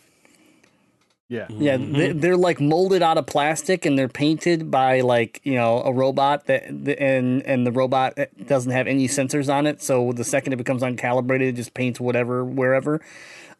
Yeah. 1.29 1.47
Yeah, 1.51 1.77
they, 1.77 2.12
they're 2.12 2.37
like 2.37 2.61
molded 2.61 3.03
out 3.03 3.18
of 3.18 3.27
plastic 3.27 3.85
and 3.85 3.99
they're 3.99 4.09
painted 4.09 4.70
by 4.70 5.01
like 5.01 5.41
you 5.43 5.55
know 5.55 5.83
a 5.83 5.93
robot 5.93 6.47
that 6.47 6.64
and 6.68 7.43
and 7.43 7.66
the 7.66 7.72
robot 7.72 8.16
doesn't 8.47 8.70
have 8.70 8.87
any 8.87 9.09
sensors 9.09 9.53
on 9.53 9.66
it. 9.66 9.83
So 9.83 10.12
the 10.12 10.22
second 10.24 10.53
it 10.53 10.57
becomes 10.57 10.83
uncalibrated, 10.83 11.49
it 11.49 11.53
just 11.53 11.74
paints 11.74 11.99
whatever 11.99 12.45
wherever. 12.45 13.01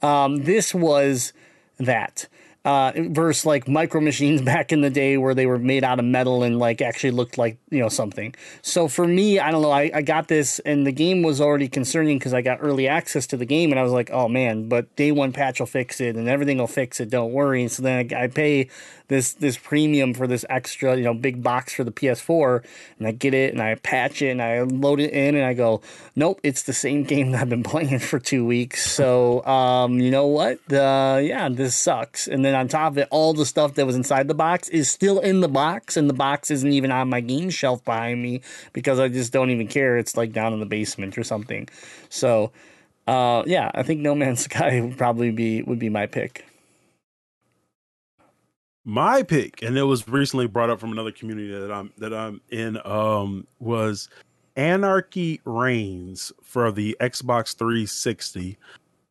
Um, 0.01 0.45
this 0.45 0.75
was 0.75 1.33
that. 1.79 2.29
Uh, 2.67 2.91
versus 2.97 3.47
like 3.47 3.69
micro 3.69 4.01
machines 4.01 4.43
back 4.53 4.73
in 4.73 4.81
the 4.81 4.91
day 4.91 5.17
where 5.17 5.35
they 5.35 5.47
were 5.47 5.57
made 5.57 5.85
out 5.85 6.01
of 6.01 6.05
metal 6.05 6.43
and 6.43 6.59
like 6.59 6.83
actually 6.83 7.13
looked 7.13 7.39
like 7.39 7.59
you 7.71 7.79
know 7.79 7.89
something. 7.89 8.35
So 8.61 8.89
for 8.89 9.07
me, 9.07 9.39
I 9.39 9.53
don't 9.53 9.63
know. 9.63 9.71
I, 9.71 9.89
I 9.95 10.03
got 10.03 10.27
this 10.27 10.59
and 10.59 10.85
the 10.85 10.91
game 10.91 11.23
was 11.23 11.41
already 11.41 11.69
concerning 11.69 12.19
because 12.19 12.35
I 12.35 12.43
got 12.43 12.59
early 12.61 12.89
access 12.89 13.25
to 13.29 13.37
the 13.37 13.47
game 13.47 13.71
and 13.71 13.79
I 13.79 13.85
was 13.85 13.93
like, 13.93 14.11
oh 14.11 14.27
man, 14.27 14.69
but 14.69 14.97
day 14.97 15.13
one 15.13 15.33
patch 15.33 15.61
will 15.61 15.69
fix 15.69 16.01
it 16.01 16.17
and 16.17 16.29
everything 16.29 16.59
will 16.59 16.67
fix 16.67 16.99
it. 16.99 17.09
Don't 17.09 17.33
worry. 17.33 17.63
And 17.63 17.71
so 17.71 17.85
then 17.85 18.13
I, 18.13 18.25
I 18.25 18.27
pay 18.27 18.69
this 19.09 19.35
this 19.35 19.57
premium 19.57 20.15
for 20.15 20.27
this 20.27 20.45
extra 20.49 20.97
you 20.97 21.05
know 21.05 21.15
big 21.15 21.43
box 21.43 21.75
for 21.75 21.85
the 21.85 21.93
PS4 21.93 22.65
and 22.99 23.07
I 23.07 23.13
get 23.13 23.35
it 23.35 23.53
and 23.53 23.63
I 23.63 23.75
patch 23.77 24.23
it 24.23 24.31
and 24.31 24.43
I 24.43 24.63
load 24.63 25.01
it 25.01 25.13
in 25.13 25.35
and 25.35 25.45
I 25.45 25.55
go, 25.55 25.83
nope, 26.15 26.41
it's 26.43 26.63
the 26.63 26.73
same 26.73 27.05
game 27.05 27.33
that 27.33 27.43
I've 27.43 27.49
been 27.49 27.63
playing 27.77 27.99
for 27.99 28.19
two 28.19 28.45
weeks. 28.45 28.91
So 28.91 29.45
um, 29.47 30.01
you 30.01 30.11
know 30.11 30.27
what? 30.27 30.59
Uh, 30.73 31.21
yeah, 31.23 31.49
this 31.49 31.77
sucks. 31.77 32.27
And 32.27 32.45
then 32.45 32.55
on 32.55 32.69
top 32.69 32.93
of 32.93 32.99
it, 32.99 33.09
all 33.11 33.35
the 33.35 33.47
stuff 33.47 33.75
that 33.75 33.87
was 33.87 33.97
inside 33.97 34.29
the 34.29 34.35
box 34.35 34.69
is 34.69 34.91
still 34.91 35.21
in 35.21 35.41
the 35.41 35.49
box, 35.49 35.97
and 35.97 36.09
the 36.09 36.15
box 36.15 36.51
isn't 36.51 36.73
even 36.73 36.91
on 36.91 37.09
my 37.09 37.21
game 37.21 37.51
shelf 37.51 37.85
behind 37.85 38.23
me 38.23 38.41
because 38.73 38.99
I 38.99 39.09
just 39.09 39.33
don't 39.33 39.51
even 39.51 39.69
care. 39.69 39.99
It's 39.99 40.17
like 40.17 40.33
down 40.33 40.53
in 40.53 40.61
the 40.61 40.67
basement 40.67 41.19
or 41.19 41.25
something. 41.25 41.69
So, 42.09 42.53
uh, 43.07 43.43
yeah, 43.47 43.71
I 43.75 43.83
think 43.83 44.01
No 44.01 44.15
Man's 44.15 44.41
Sky 44.45 44.81
would 44.81 44.97
probably 44.97 45.31
be 45.31 45.63
would 45.63 45.79
be 45.79 45.89
my 45.89 46.07
pick. 46.07 46.46
My 48.89 49.25
pick, 49.25 49.63
and 49.63 49.77
it 49.77 49.83
was 49.83 50.07
recently 50.07 50.47
brought 50.47 50.71
up 50.71 50.79
from 50.79 50.93
another 50.93 51.11
community 51.11 51.51
that 51.51 51.73
I'm 51.73 51.93
that 51.99 52.15
I'm 52.15 52.41
in, 52.51 52.79
um, 52.87 53.45
was 53.59 54.09
Anarchy 54.55 55.41
Reigns 55.45 56.31
for 56.41 56.71
the 56.71 56.97
Xbox 57.01 57.57
360. 57.57 58.57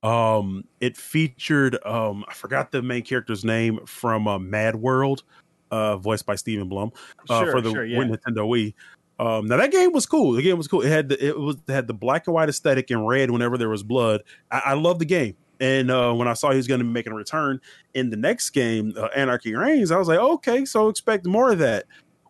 Um, 0.02 0.64
it 0.80 0.96
featured 0.96 1.78
um, 1.86 2.24
I 2.30 2.34
forgot 2.34 2.72
the 2.72 2.82
main 2.82 3.04
character's 3.04 3.44
name 3.44 3.86
from 3.86 4.30
uh, 4.30 4.40
Mad 4.40 4.78
World, 4.78 5.24
uh, 5.72 5.98
voiced 5.98 6.26
by 6.26 6.36
Steven 6.36 6.70
Blum, 6.70 6.94
uh, 7.30 7.42
Sure, 7.42 7.52
for 7.52 7.60
the 7.60 7.72
sure, 7.72 7.84
yeah. 7.84 8.00
Nintendo 8.00 8.48
Wii. 8.48 8.74
Um, 9.20 9.46
now 9.46 9.58
that 9.58 9.74
game 9.74 9.92
was 9.92 10.06
cool. 10.06 10.32
The 10.32 10.42
game 10.42 10.58
was 10.58 10.70
cool. 10.70 10.84
It 10.84 10.90
had 10.90 11.10
the, 11.10 11.26
it 11.26 11.38
was 11.38 11.58
it 11.68 11.74
had 11.74 11.88
the 11.88 11.94
black 11.94 12.28
and 12.28 12.34
white 12.34 12.48
aesthetic 12.48 12.92
and 12.92 13.06
red 13.06 13.30
whenever 13.30 13.58
there 13.58 13.68
was 13.68 13.84
blood. 13.84 14.24
I, 14.52 14.62
I 14.68 14.74
love 14.76 15.00
the 15.00 15.06
game. 15.06 15.36
And 15.60 15.90
uh, 15.90 16.14
when 16.14 16.28
I 16.28 16.34
saw 16.34 16.52
he 16.52 16.58
was 16.58 16.68
going 16.68 16.80
to 16.80 16.86
be 16.86 16.92
making 16.92 17.14
a 17.14 17.16
return 17.16 17.62
in 17.94 18.10
the 18.10 18.18
next 18.18 18.50
game, 18.52 18.94
uh, 18.98 19.06
Anarchy 19.16 19.56
Reigns, 19.56 19.92
I 19.92 19.98
was 19.98 20.08
like, 20.08 20.20
okay, 20.20 20.66
so 20.66 20.90
expect 20.90 21.26
more 21.26 21.52
of 21.52 21.60
that. 21.60 21.86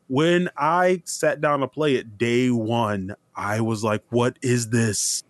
When 0.08 0.50
I 0.58 1.02
sat 1.06 1.42
down 1.42 1.62
to 1.62 1.68
play 1.68 1.96
it 1.96 2.18
day 2.18 2.50
one, 2.52 3.16
I 3.36 3.62
was 3.62 3.84
like, 3.84 4.04
what 4.10 4.38
is 4.42 4.70
this? 4.70 5.24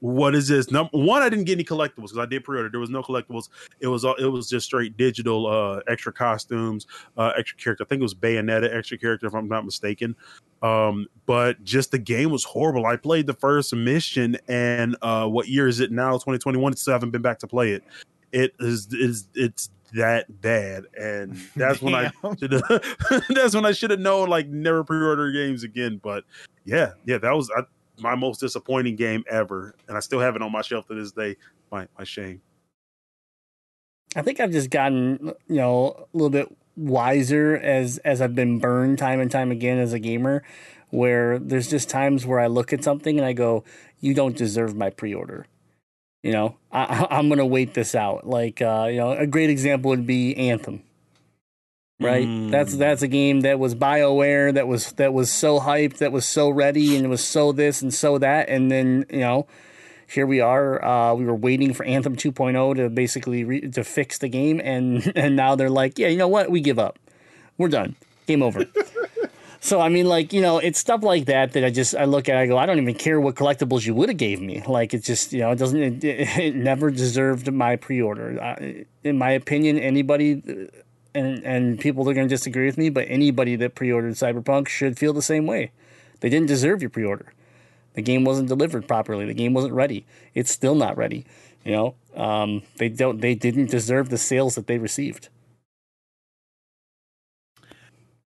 What 0.00 0.34
is 0.34 0.48
this? 0.48 0.70
Number 0.70 0.90
one, 0.92 1.22
I 1.22 1.28
didn't 1.28 1.46
get 1.46 1.54
any 1.54 1.64
collectibles 1.64 2.08
because 2.08 2.18
I 2.18 2.26
did 2.26 2.44
pre-order. 2.44 2.68
There 2.68 2.80
was 2.80 2.90
no 2.90 3.02
collectibles. 3.02 3.48
It 3.80 3.86
was 3.86 4.04
all 4.04 4.14
it 4.16 4.26
was 4.26 4.48
just 4.48 4.66
straight 4.66 4.96
digital, 4.96 5.46
uh, 5.46 5.80
extra 5.88 6.12
costumes, 6.12 6.86
uh, 7.16 7.32
extra 7.36 7.56
character. 7.56 7.84
I 7.84 7.86
think 7.86 8.00
it 8.00 8.02
was 8.02 8.14
Bayonetta 8.14 8.74
extra 8.74 8.98
character, 8.98 9.26
if 9.26 9.34
I'm 9.34 9.48
not 9.48 9.64
mistaken. 9.64 10.14
Um, 10.62 11.06
but 11.24 11.62
just 11.64 11.92
the 11.92 11.98
game 11.98 12.30
was 12.30 12.44
horrible. 12.44 12.86
I 12.86 12.96
played 12.96 13.26
the 13.26 13.34
first 13.34 13.74
mission, 13.74 14.36
and 14.48 14.96
uh, 15.00 15.26
what 15.26 15.48
year 15.48 15.66
is 15.66 15.80
it 15.80 15.90
now? 15.90 16.12
2021. 16.12 16.76
Still 16.76 16.92
haven't 16.92 17.10
been 17.10 17.22
back 17.22 17.38
to 17.40 17.46
play 17.46 17.72
it. 17.72 17.82
It 18.32 18.54
is 18.60 18.92
is 18.92 19.28
it's 19.34 19.70
that 19.94 20.40
bad, 20.42 20.84
and 20.98 21.36
that's 21.56 21.80
when 21.80 21.94
I 21.94 22.12
that's 23.30 23.54
when 23.54 23.64
I 23.64 23.72
should 23.72 23.90
have 23.90 24.00
known 24.00 24.28
like 24.28 24.48
never 24.48 24.84
pre-order 24.84 25.32
games 25.32 25.62
again. 25.62 26.00
But 26.02 26.24
yeah, 26.64 26.92
yeah, 27.04 27.18
that 27.18 27.32
was 27.32 27.50
I, 27.56 27.62
my 27.98 28.14
most 28.14 28.40
disappointing 28.40 28.96
game 28.96 29.24
ever, 29.28 29.74
and 29.88 29.96
I 29.96 30.00
still 30.00 30.20
have 30.20 30.36
it 30.36 30.42
on 30.42 30.52
my 30.52 30.62
shelf 30.62 30.86
to 30.88 30.94
this 30.94 31.12
day. 31.12 31.36
My 31.70 31.88
my 31.98 32.04
shame. 32.04 32.40
I 34.14 34.22
think 34.22 34.40
I've 34.40 34.52
just 34.52 34.70
gotten 34.70 35.32
you 35.48 35.56
know 35.56 36.06
a 36.12 36.16
little 36.16 36.30
bit 36.30 36.54
wiser 36.76 37.56
as 37.56 37.98
as 37.98 38.20
I've 38.20 38.34
been 38.34 38.58
burned 38.58 38.98
time 38.98 39.20
and 39.20 39.30
time 39.30 39.50
again 39.50 39.78
as 39.78 39.92
a 39.92 39.98
gamer, 39.98 40.42
where 40.90 41.38
there's 41.38 41.68
just 41.68 41.88
times 41.88 42.26
where 42.26 42.40
I 42.40 42.46
look 42.46 42.72
at 42.72 42.84
something 42.84 43.18
and 43.18 43.26
I 43.26 43.32
go, 43.32 43.64
"You 44.00 44.14
don't 44.14 44.36
deserve 44.36 44.76
my 44.76 44.90
pre-order." 44.90 45.46
You 46.22 46.32
know, 46.32 46.56
I, 46.72 47.06
I'm 47.10 47.28
gonna 47.28 47.46
wait 47.46 47.74
this 47.74 47.94
out. 47.94 48.26
Like 48.26 48.62
uh, 48.62 48.88
you 48.90 48.98
know, 48.98 49.12
a 49.12 49.26
great 49.26 49.50
example 49.50 49.90
would 49.90 50.06
be 50.06 50.36
Anthem. 50.36 50.82
Right, 51.98 52.26
Mm. 52.26 52.50
that's 52.50 52.76
that's 52.76 53.00
a 53.00 53.08
game 53.08 53.40
that 53.40 53.58
was 53.58 53.74
Bioware 53.74 54.52
that 54.52 54.68
was 54.68 54.92
that 54.92 55.14
was 55.14 55.30
so 55.30 55.60
hyped, 55.60 55.96
that 55.98 56.12
was 56.12 56.26
so 56.26 56.50
ready, 56.50 56.94
and 56.94 57.06
it 57.06 57.08
was 57.08 57.24
so 57.24 57.52
this 57.52 57.80
and 57.80 57.92
so 57.92 58.18
that, 58.18 58.50
and 58.50 58.70
then 58.70 59.06
you 59.10 59.20
know, 59.20 59.46
here 60.06 60.26
we 60.26 60.38
are. 60.40 60.84
Uh, 60.84 61.14
we 61.14 61.24
were 61.24 61.34
waiting 61.34 61.72
for 61.72 61.84
Anthem 61.84 62.14
2.0 62.14 62.76
to 62.76 62.90
basically 62.90 63.44
re- 63.44 63.62
to 63.70 63.82
fix 63.82 64.18
the 64.18 64.28
game, 64.28 64.60
and 64.62 65.10
and 65.16 65.36
now 65.36 65.54
they're 65.54 65.70
like, 65.70 65.98
yeah, 65.98 66.08
you 66.08 66.18
know 66.18 66.28
what? 66.28 66.50
We 66.50 66.60
give 66.60 66.78
up. 66.78 66.98
We're 67.56 67.68
done. 67.68 67.96
Game 68.26 68.42
over. 68.42 68.66
so 69.60 69.80
I 69.80 69.88
mean, 69.88 70.04
like 70.06 70.34
you 70.34 70.42
know, 70.42 70.58
it's 70.58 70.78
stuff 70.78 71.02
like 71.02 71.24
that 71.24 71.54
that 71.54 71.64
I 71.64 71.70
just 71.70 71.94
I 71.96 72.04
look 72.04 72.28
at. 72.28 72.36
I 72.36 72.46
go, 72.46 72.58
I 72.58 72.66
don't 72.66 72.78
even 72.78 72.94
care 72.94 73.18
what 73.18 73.36
collectibles 73.36 73.86
you 73.86 73.94
would 73.94 74.10
have 74.10 74.18
gave 74.18 74.42
me. 74.42 74.62
Like 74.68 74.92
it 74.92 75.02
just 75.02 75.32
you 75.32 75.40
know, 75.40 75.50
it 75.50 75.56
doesn't. 75.56 76.04
It, 76.04 76.04
it 76.04 76.54
never 76.56 76.90
deserved 76.90 77.50
my 77.50 77.76
pre-order. 77.76 78.38
Uh, 78.38 78.82
in 79.02 79.16
my 79.16 79.30
opinion, 79.30 79.78
anybody. 79.78 80.42
And, 81.16 81.42
and 81.44 81.80
people 81.80 82.08
are 82.10 82.14
going 82.14 82.28
to 82.28 82.34
disagree 82.34 82.66
with 82.66 82.76
me, 82.76 82.90
but 82.90 83.06
anybody 83.08 83.56
that 83.56 83.74
pre-ordered 83.74 84.14
Cyberpunk 84.14 84.68
should 84.68 84.98
feel 84.98 85.14
the 85.14 85.22
same 85.22 85.46
way. 85.46 85.70
They 86.20 86.28
didn't 86.28 86.48
deserve 86.48 86.82
your 86.82 86.90
pre-order. 86.90 87.32
The 87.94 88.02
game 88.02 88.24
wasn't 88.24 88.48
delivered 88.48 88.86
properly. 88.86 89.24
The 89.24 89.32
game 89.32 89.54
wasn't 89.54 89.72
ready. 89.72 90.04
It's 90.34 90.50
still 90.50 90.74
not 90.74 90.96
ready. 90.98 91.24
You 91.64 91.72
know, 91.72 91.94
um, 92.14 92.62
they 92.76 92.90
don't. 92.90 93.20
They 93.20 93.34
didn't 93.34 93.70
deserve 93.70 94.10
the 94.10 94.18
sales 94.18 94.54
that 94.54 94.66
they 94.66 94.78
received. 94.78 95.30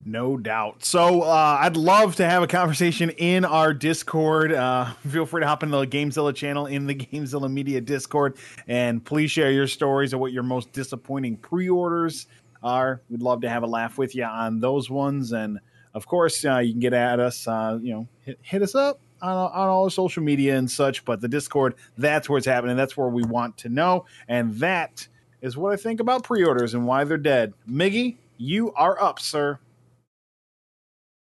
No 0.07 0.37
doubt. 0.37 0.85
So 0.85 1.23
uh, 1.23 1.59
I'd 1.61 1.79
love 1.79 2.17
to 2.17 2.27
have 2.27 2.43
a 2.43 2.47
conversation 2.47 3.09
in 3.11 3.47
our 3.47 3.73
Discord. 3.73 4.53
Uh, 4.53 4.85
feel 5.09 5.25
free 5.25 5.41
to 5.41 5.47
hop 5.47 5.63
into 5.63 5.79
the 5.79 5.87
Gamezilla 5.87 6.35
channel 6.35 6.67
in 6.67 6.87
the 6.87 6.95
Gamezilla 6.95 7.51
Media 7.51 7.81
Discord, 7.81 8.37
and 8.69 9.03
please 9.03 9.31
share 9.31 9.51
your 9.51 9.67
stories 9.67 10.13
of 10.13 10.21
what 10.21 10.33
your 10.33 10.43
most 10.43 10.73
disappointing 10.73 11.39
pre-orders 11.39 12.27
are. 12.65 13.01
We'd 13.09 13.23
love 13.23 13.43
to 13.43 13.49
have 13.49 13.63
a 13.63 13.67
laugh 13.67 13.99
with 13.99 14.15
you 14.15 14.25
on 14.25 14.59
those 14.59 14.91
ones, 14.91 15.33
and 15.33 15.61
of 15.93 16.07
course, 16.07 16.45
uh, 16.45 16.59
you 16.59 16.73
can 16.73 16.81
get 16.81 16.93
at 16.93 17.21
us. 17.21 17.47
Uh, 17.47 17.79
you 17.81 17.93
know, 17.93 18.09
hit, 18.25 18.39
hit 18.43 18.63
us 18.63 18.75
up 18.75 18.99
on, 19.23 19.37
on 19.37 19.69
all 19.69 19.85
our 19.85 19.91
social 19.91 20.23
media 20.23 20.57
and 20.57 20.69
such. 20.69 21.05
But 21.05 21.21
the 21.21 21.29
Discord, 21.29 21.75
that's 21.97 22.29
where 22.29 22.39
it's 22.39 22.47
happening. 22.47 22.77
That's 22.77 22.97
where 22.97 23.09
we 23.09 23.23
want 23.23 23.59
to 23.59 23.69
know, 23.69 24.07
and 24.27 24.55
that 24.57 25.07
is 25.41 25.57
what 25.57 25.73
I 25.73 25.77
think 25.77 26.01
about 26.01 26.25
pre-orders 26.25 26.75
and 26.75 26.87
why 26.87 27.05
they're 27.05 27.19
dead. 27.19 27.53
Miggy, 27.69 28.17
you 28.39 28.73
are 28.73 29.01
up, 29.01 29.21
sir. 29.21 29.59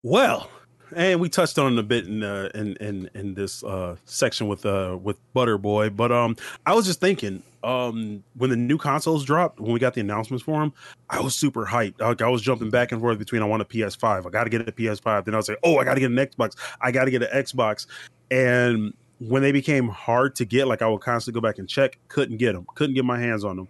Well, 0.03 0.49
and 0.95 1.21
we 1.21 1.29
touched 1.29 1.59
on 1.59 1.75
it 1.75 1.79
a 1.79 1.83
bit 1.83 2.07
in 2.07 2.23
uh, 2.23 2.49
in 2.55 2.77
in 2.77 3.11
in 3.15 3.35
this 3.35 3.63
uh, 3.63 3.97
section 4.05 4.49
with 4.49 4.65
uh 4.65 4.99
with 5.01 5.19
Butterboy, 5.35 5.97
but 5.97 6.11
um, 6.13 6.37
I 6.65 6.75
was 6.75 6.87
just 6.87 7.01
thinking 7.01 7.43
um 7.65 8.23
when 8.37 8.51
the 8.51 8.57
new 8.57 8.79
consoles 8.79 9.25
dropped 9.25 9.59
when 9.59 9.73
we 9.73 9.81
got 9.81 9.95
the 9.95 10.01
announcements 10.01 10.45
for 10.45 10.61
them, 10.61 10.73
I 11.11 11.21
was 11.21 11.35
super 11.35 11.67
hyped. 11.67 12.01
Like 12.01 12.23
I 12.23 12.29
was 12.29 12.43
jumping 12.43 12.71
back 12.71 12.93
and 12.93 13.01
forth 13.01 13.19
between 13.19 13.43
I 13.43 13.47
want 13.47 13.63
a 13.63 13.65
PS5, 13.65 14.27
I 14.27 14.31
got 14.31 14.45
to 14.45 14.51
get 14.51 14.69
a 14.69 14.73
PS5, 14.73 15.25
then 15.25 15.35
I 15.35 15.37
was 15.37 15.49
like, 15.49 15.59
oh, 15.63 15.79
I 15.79 15.85
got 15.85 15.95
to 15.95 16.01
get 16.01 16.11
an 16.11 16.17
Xbox, 16.17 16.57
I 16.81 16.93
got 16.93 17.07
to 17.07 17.11
get 17.11 17.23
an 17.23 17.31
Xbox, 17.31 17.87
and 18.31 18.95
when 19.21 19.43
they 19.43 19.53
became 19.53 19.89
hard 19.89 20.37
to 20.37 20.45
get, 20.45 20.69
like 20.69 20.83
I 20.83 20.89
would 20.89 21.01
constantly 21.01 21.41
go 21.41 21.47
back 21.47 21.59
and 21.59 21.69
check, 21.69 21.99
couldn't 22.09 22.37
get 22.37 22.53
them, 22.53 22.67
couldn't 22.75 22.95
get 22.95 23.05
my 23.05 23.19
hands 23.19 23.45
on 23.45 23.57
them, 23.57 23.69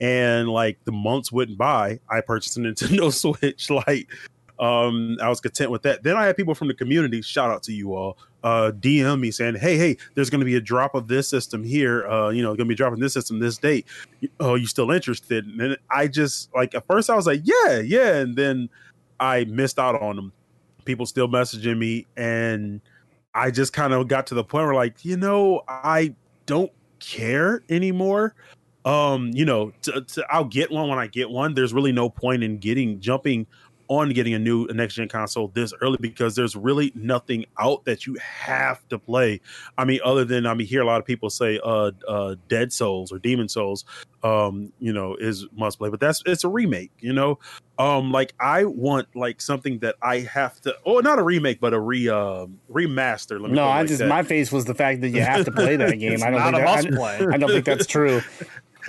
and 0.00 0.48
like 0.48 0.78
the 0.84 0.92
months 0.92 1.30
went 1.30 1.56
by, 1.56 2.00
I 2.08 2.20
purchased 2.20 2.56
a 2.56 2.60
Nintendo 2.62 3.12
Switch, 3.12 3.70
like 3.70 4.08
um, 4.58 5.16
I 5.22 5.28
was 5.28 5.40
content 5.40 5.70
with 5.70 5.82
that. 5.82 6.02
Then 6.02 6.16
I 6.16 6.26
had 6.26 6.36
people 6.36 6.54
from 6.54 6.68
the 6.68 6.74
community, 6.74 7.22
shout 7.22 7.50
out 7.50 7.62
to 7.64 7.72
you 7.72 7.94
all, 7.94 8.18
uh, 8.42 8.72
DM 8.72 9.20
me 9.20 9.30
saying, 9.30 9.56
"Hey, 9.56 9.76
hey, 9.76 9.96
there's 10.14 10.30
going 10.30 10.40
to 10.40 10.44
be 10.44 10.56
a 10.56 10.60
drop 10.60 10.94
of 10.94 11.08
this 11.08 11.28
system 11.28 11.64
here. 11.64 12.06
Uh, 12.08 12.30
you 12.30 12.42
know, 12.42 12.48
going 12.48 12.58
to 12.58 12.64
be 12.66 12.74
dropping 12.74 13.00
this 13.00 13.12
system 13.12 13.38
this 13.38 13.58
date. 13.58 13.86
Oh, 14.38 14.54
you 14.54 14.66
still 14.66 14.90
interested?" 14.90 15.46
And 15.46 15.60
then 15.60 15.76
I 15.90 16.08
just 16.08 16.54
like 16.54 16.74
at 16.74 16.86
first 16.86 17.10
I 17.10 17.16
was 17.16 17.26
like, 17.26 17.42
"Yeah, 17.44 17.80
yeah," 17.80 18.16
and 18.16 18.36
then 18.36 18.68
I 19.18 19.44
missed 19.44 19.78
out 19.78 20.00
on 20.00 20.16
them. 20.16 20.32
People 20.84 21.06
still 21.06 21.28
messaging 21.28 21.78
me, 21.78 22.06
and 22.16 22.80
I 23.34 23.50
just 23.50 23.72
kind 23.72 23.92
of 23.92 24.08
got 24.08 24.26
to 24.28 24.34
the 24.34 24.44
point 24.44 24.66
where 24.66 24.74
like, 24.74 25.04
you 25.04 25.16
know, 25.16 25.62
I 25.68 26.14
don't 26.46 26.72
care 26.98 27.62
anymore. 27.68 28.34
Um, 28.84 29.30
you 29.34 29.44
know, 29.44 29.72
I'll 30.30 30.44
get 30.44 30.70
one 30.70 30.88
when 30.88 30.98
I 30.98 31.06
get 31.06 31.28
one. 31.28 31.54
There's 31.54 31.74
really 31.74 31.92
no 31.92 32.08
point 32.08 32.42
in 32.42 32.58
getting 32.58 32.98
jumping 32.98 33.46
on 33.90 34.10
getting 34.10 34.32
a 34.34 34.38
new 34.38 34.66
next 34.68 34.94
gen 34.94 35.08
console 35.08 35.48
this 35.48 35.74
early 35.82 35.98
because 36.00 36.36
there's 36.36 36.54
really 36.54 36.92
nothing 36.94 37.44
out 37.58 37.84
that 37.84 38.06
you 38.06 38.14
have 38.22 38.88
to 38.88 38.96
play. 38.96 39.40
I 39.76 39.84
mean, 39.84 39.98
other 40.04 40.24
than 40.24 40.46
I 40.46 40.54
mean, 40.54 40.68
hear 40.68 40.80
a 40.80 40.86
lot 40.86 41.00
of 41.00 41.04
people 41.04 41.28
say 41.28 41.58
uh, 41.64 41.90
uh, 42.06 42.36
Dead 42.48 42.72
Souls 42.72 43.10
or 43.10 43.18
Demon 43.18 43.48
Souls, 43.48 43.84
um, 44.22 44.72
you 44.78 44.92
know, 44.92 45.16
is 45.16 45.44
must 45.52 45.78
play, 45.78 45.90
but 45.90 45.98
that's 45.98 46.22
it's 46.24 46.44
a 46.44 46.48
remake. 46.48 46.92
You 47.00 47.12
know, 47.12 47.40
um, 47.80 48.12
like 48.12 48.32
I 48.38 48.64
want 48.64 49.08
like 49.16 49.40
something 49.40 49.80
that 49.80 49.96
I 50.00 50.20
have 50.20 50.60
to, 50.60 50.76
oh, 50.86 51.00
not 51.00 51.18
a 51.18 51.24
remake, 51.24 51.58
but 51.60 51.74
a 51.74 51.80
re 51.80 52.08
uh, 52.08 52.46
remaster. 52.72 53.40
Let 53.40 53.50
me 53.50 53.56
No, 53.56 53.64
I 53.64 53.80
like 53.80 53.88
just 53.88 53.98
that. 53.98 54.08
my 54.08 54.22
face 54.22 54.52
was 54.52 54.66
the 54.66 54.74
fact 54.74 55.00
that 55.00 55.08
you 55.08 55.20
have 55.20 55.44
to 55.46 55.50
play 55.50 55.74
that 55.74 55.94
game. 55.98 56.22
I 56.22 56.30
don't 56.30 56.40
think 56.42 56.54
a 56.54 56.58
that, 56.58 56.84
must 56.84 56.90
play. 56.90 57.26
I, 57.26 57.34
I 57.34 57.36
don't 57.38 57.50
think 57.50 57.64
that's 57.64 57.86
true. 57.86 58.20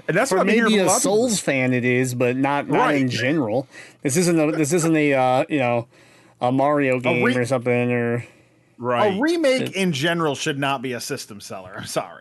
and 0.08 0.16
that's 0.18 0.30
For 0.30 0.38
what 0.38 0.48
I'm 0.48 0.54
hearing 0.54 0.72
maybe 0.72 0.82
a 0.82 0.86
lot 0.86 0.96
of. 0.98 1.02
Souls 1.02 1.40
fan, 1.40 1.74
it 1.74 1.86
is, 1.86 2.14
but 2.16 2.36
not 2.38 2.68
not 2.68 2.78
Right. 2.80 3.02
in 3.02 3.10
general. 3.10 3.68
This 4.02 4.18
isn't 4.18 4.40
a 4.40 4.52
this 4.52 4.74
isn't 4.74 4.96
a 4.96 5.14
uh, 5.14 5.46
you 5.50 5.60
know 5.60 5.88
a 6.40 6.52
Mario 6.52 7.00
game 7.00 7.24
re- 7.24 7.36
or 7.36 7.46
something 7.46 7.92
or 7.92 8.26
right? 8.78 9.18
A 9.18 9.22
remake 9.22 9.72
in 9.76 9.92
general 9.94 10.36
should 10.36 10.58
not 10.60 10.82
be 10.82 10.94
a 10.94 11.00
system 11.02 11.40
seller. 11.42 11.74
I'm 11.78 11.86
sorry. 11.86 12.21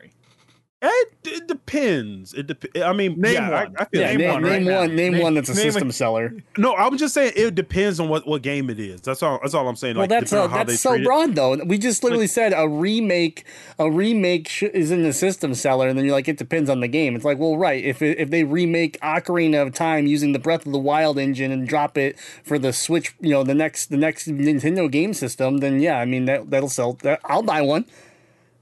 It, 0.82 1.12
it 1.24 1.46
depends. 1.46 2.32
It 2.32 2.46
dep- 2.46 2.64
I 2.82 2.94
mean, 2.94 3.20
Name 3.20 3.34
yeah, 3.34 3.50
one. 3.64 3.76
I, 3.78 3.82
I 3.82 3.84
feel 3.84 4.00
yeah, 4.00 4.06
Name 4.16 4.18
name, 4.18 4.32
one 4.32 4.42
name 4.42 4.64
one 4.64 4.96
name 4.96 5.12
Name- 5.12 5.22
one 5.22 5.34
that's 5.34 5.50
a 5.50 5.54
name 5.54 5.68
a- 5.68 5.72
system 5.72 5.92
seller. 5.92 6.32
No, 6.56 6.74
I'm 6.74 6.96
just 6.96 7.12
saying 7.12 7.34
it 7.36 7.54
depends 7.54 8.00
on 8.00 8.08
what, 8.08 8.26
what 8.26 8.40
game 8.40 8.70
it 8.70 8.80
is. 8.80 9.02
That's 9.02 9.22
all. 9.22 9.38
That's 9.42 9.52
all 9.52 9.68
I'm 9.68 9.76
saying. 9.76 9.96
Well, 9.96 10.04
Like, 10.04 10.08
that's 10.10 10.30
depending 10.30 10.58
uh, 10.58 10.64
that's 10.64 10.80
so 10.80 10.92
treat 10.92 11.02
it. 11.02 11.04
broad 11.04 11.34
though. 11.34 11.62
We 11.64 11.76
just 11.76 12.02
literally 12.02 12.26
said 12.26 12.54
a 12.56 12.66
remake. 12.66 13.44
A 13.78 13.90
remake 13.90 14.48
sh- 14.48 14.62
is 14.62 14.90
in 14.90 15.02
the 15.02 15.12
system 15.12 15.52
seller, 15.54 15.86
and 15.86 15.98
then 15.98 16.06
you're 16.06 16.14
like, 16.14 16.28
it 16.28 16.38
depends 16.38 16.70
on 16.70 16.80
the 16.80 16.88
game. 16.88 17.14
It's 17.14 17.26
like, 17.26 17.38
well, 17.38 17.58
right. 17.58 17.84
If 17.84 18.00
it, 18.00 18.18
if 18.18 18.30
they 18.30 18.44
remake 18.44 18.98
Ocarina 19.02 19.66
of 19.66 19.74
Time 19.74 20.06
using 20.06 20.32
the 20.32 20.38
Breath 20.38 20.64
of 20.64 20.72
the 20.72 20.78
Wild 20.78 21.18
engine 21.18 21.52
and 21.52 21.68
drop 21.68 21.98
it 21.98 22.18
for 22.42 22.58
the 22.58 22.72
Switch, 22.72 23.14
you 23.20 23.30
know, 23.30 23.42
the 23.44 23.54
next 23.54 23.86
the 23.90 23.98
next 23.98 24.28
Nintendo 24.28 24.90
game 24.90 25.12
system, 25.12 25.58
then 25.58 25.78
yeah, 25.80 25.98
I 25.98 26.06
mean 26.06 26.24
that 26.24 26.48
that'll 26.50 26.70
sell. 26.70 26.94
That, 27.02 27.20
I'll 27.26 27.42
buy 27.42 27.60
one. 27.60 27.84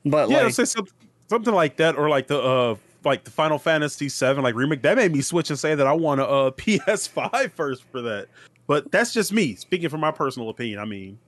But 0.05 0.31
Yeah, 0.31 0.43
like, 0.45 0.55
say 0.55 0.65
something, 0.65 0.93
something 1.29 1.55
like 1.55 1.77
that, 1.77 1.97
or 1.97 2.09
like 2.09 2.27
the 2.27 2.41
uh, 2.41 2.75
like 3.05 3.25
the 3.25 3.31
Final 3.31 3.59
Fantasy 3.59 4.09
VII 4.09 4.41
like 4.41 4.55
remake. 4.55 4.83
That 4.83 4.97
made 4.97 5.13
me 5.13 5.21
switch 5.23 5.51
and 5.51 5.59
say 5.59 5.75
that 5.75 5.87
I 5.87 5.93
want 5.93 6.21
a 6.21 6.27
uh, 6.27 6.51
PS5 6.53 7.53
first 7.53 7.85
for 7.85 8.03
that. 8.03 8.29
But 8.67 8.91
that's 8.91 9.13
just 9.15 9.33
me 9.33 9.55
speaking 9.55 9.89
from 9.89 10.01
my 10.01 10.11
personal 10.11 10.51
opinion. 10.51 10.79
I 10.79 10.85
mean, 10.85 11.19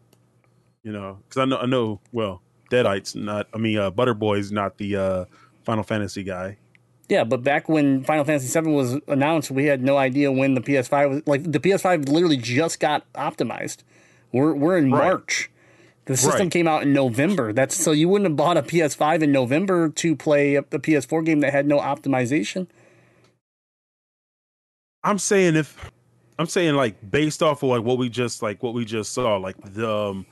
you 0.82 0.92
know, 0.92 1.18
because 1.28 1.40
I 1.40 1.44
know 1.44 1.58
I 1.58 1.66
know 1.66 2.00
well, 2.12 2.42
Deadite's 2.70 3.14
not. 3.14 3.48
I 3.54 3.58
mean, 3.58 3.78
uh, 3.78 3.90
Butterboy's 3.90 4.52
not 4.52 4.78
the 4.78 4.96
uh, 4.96 5.24
Final 5.64 5.82
Fantasy 5.84 6.22
guy. 6.22 6.56
Yeah, 7.08 7.24
but 7.24 7.42
back 7.42 7.68
when 7.68 8.04
Final 8.04 8.24
Fantasy 8.24 8.60
VII 8.60 8.70
was 8.70 8.96
announced, 9.08 9.50
we 9.50 9.64
had 9.64 9.82
no 9.82 9.96
idea 9.96 10.30
when 10.30 10.54
the 10.54 10.60
PS5 10.60 11.10
was 11.10 11.22
like 11.26 11.50
the 11.50 11.58
PS5 11.58 12.08
literally 12.08 12.36
just 12.36 12.78
got 12.78 13.10
optimized. 13.14 13.78
We're 14.32 14.54
we're 14.54 14.78
in 14.78 14.92
Right. 14.92 15.04
March. 15.08 15.50
The 16.06 16.16
system 16.16 16.40
Right. 16.46 16.50
came 16.50 16.66
out 16.66 16.82
in 16.82 16.92
November. 16.92 17.52
That's 17.52 17.76
so 17.76 17.92
you 17.92 18.08
wouldn't 18.08 18.28
have 18.30 18.36
bought 18.36 18.56
a 18.56 18.62
PS5 18.62 19.22
in 19.22 19.30
November 19.32 19.88
to 19.90 20.16
play 20.16 20.54
a, 20.56 20.60
a 20.60 20.78
PS4 20.78 21.24
game 21.24 21.40
that 21.40 21.52
had 21.52 21.66
no 21.66 21.78
optimization. 21.78 22.66
I'm 25.02 25.18
saying 25.18 25.56
if 25.56 25.90
I'm 26.38 26.46
saying 26.46 26.74
like 26.74 27.10
based 27.10 27.42
off 27.42 27.62
of 27.62 27.68
like 27.70 27.82
what 27.82 27.98
we 27.98 28.08
just 28.08 28.42
like 28.42 28.62
what 28.62 28.74
we 28.74 28.84
just 28.84 29.12
saw, 29.12 29.36
like 29.36 29.56
the 29.74 29.90
um, 29.90 30.26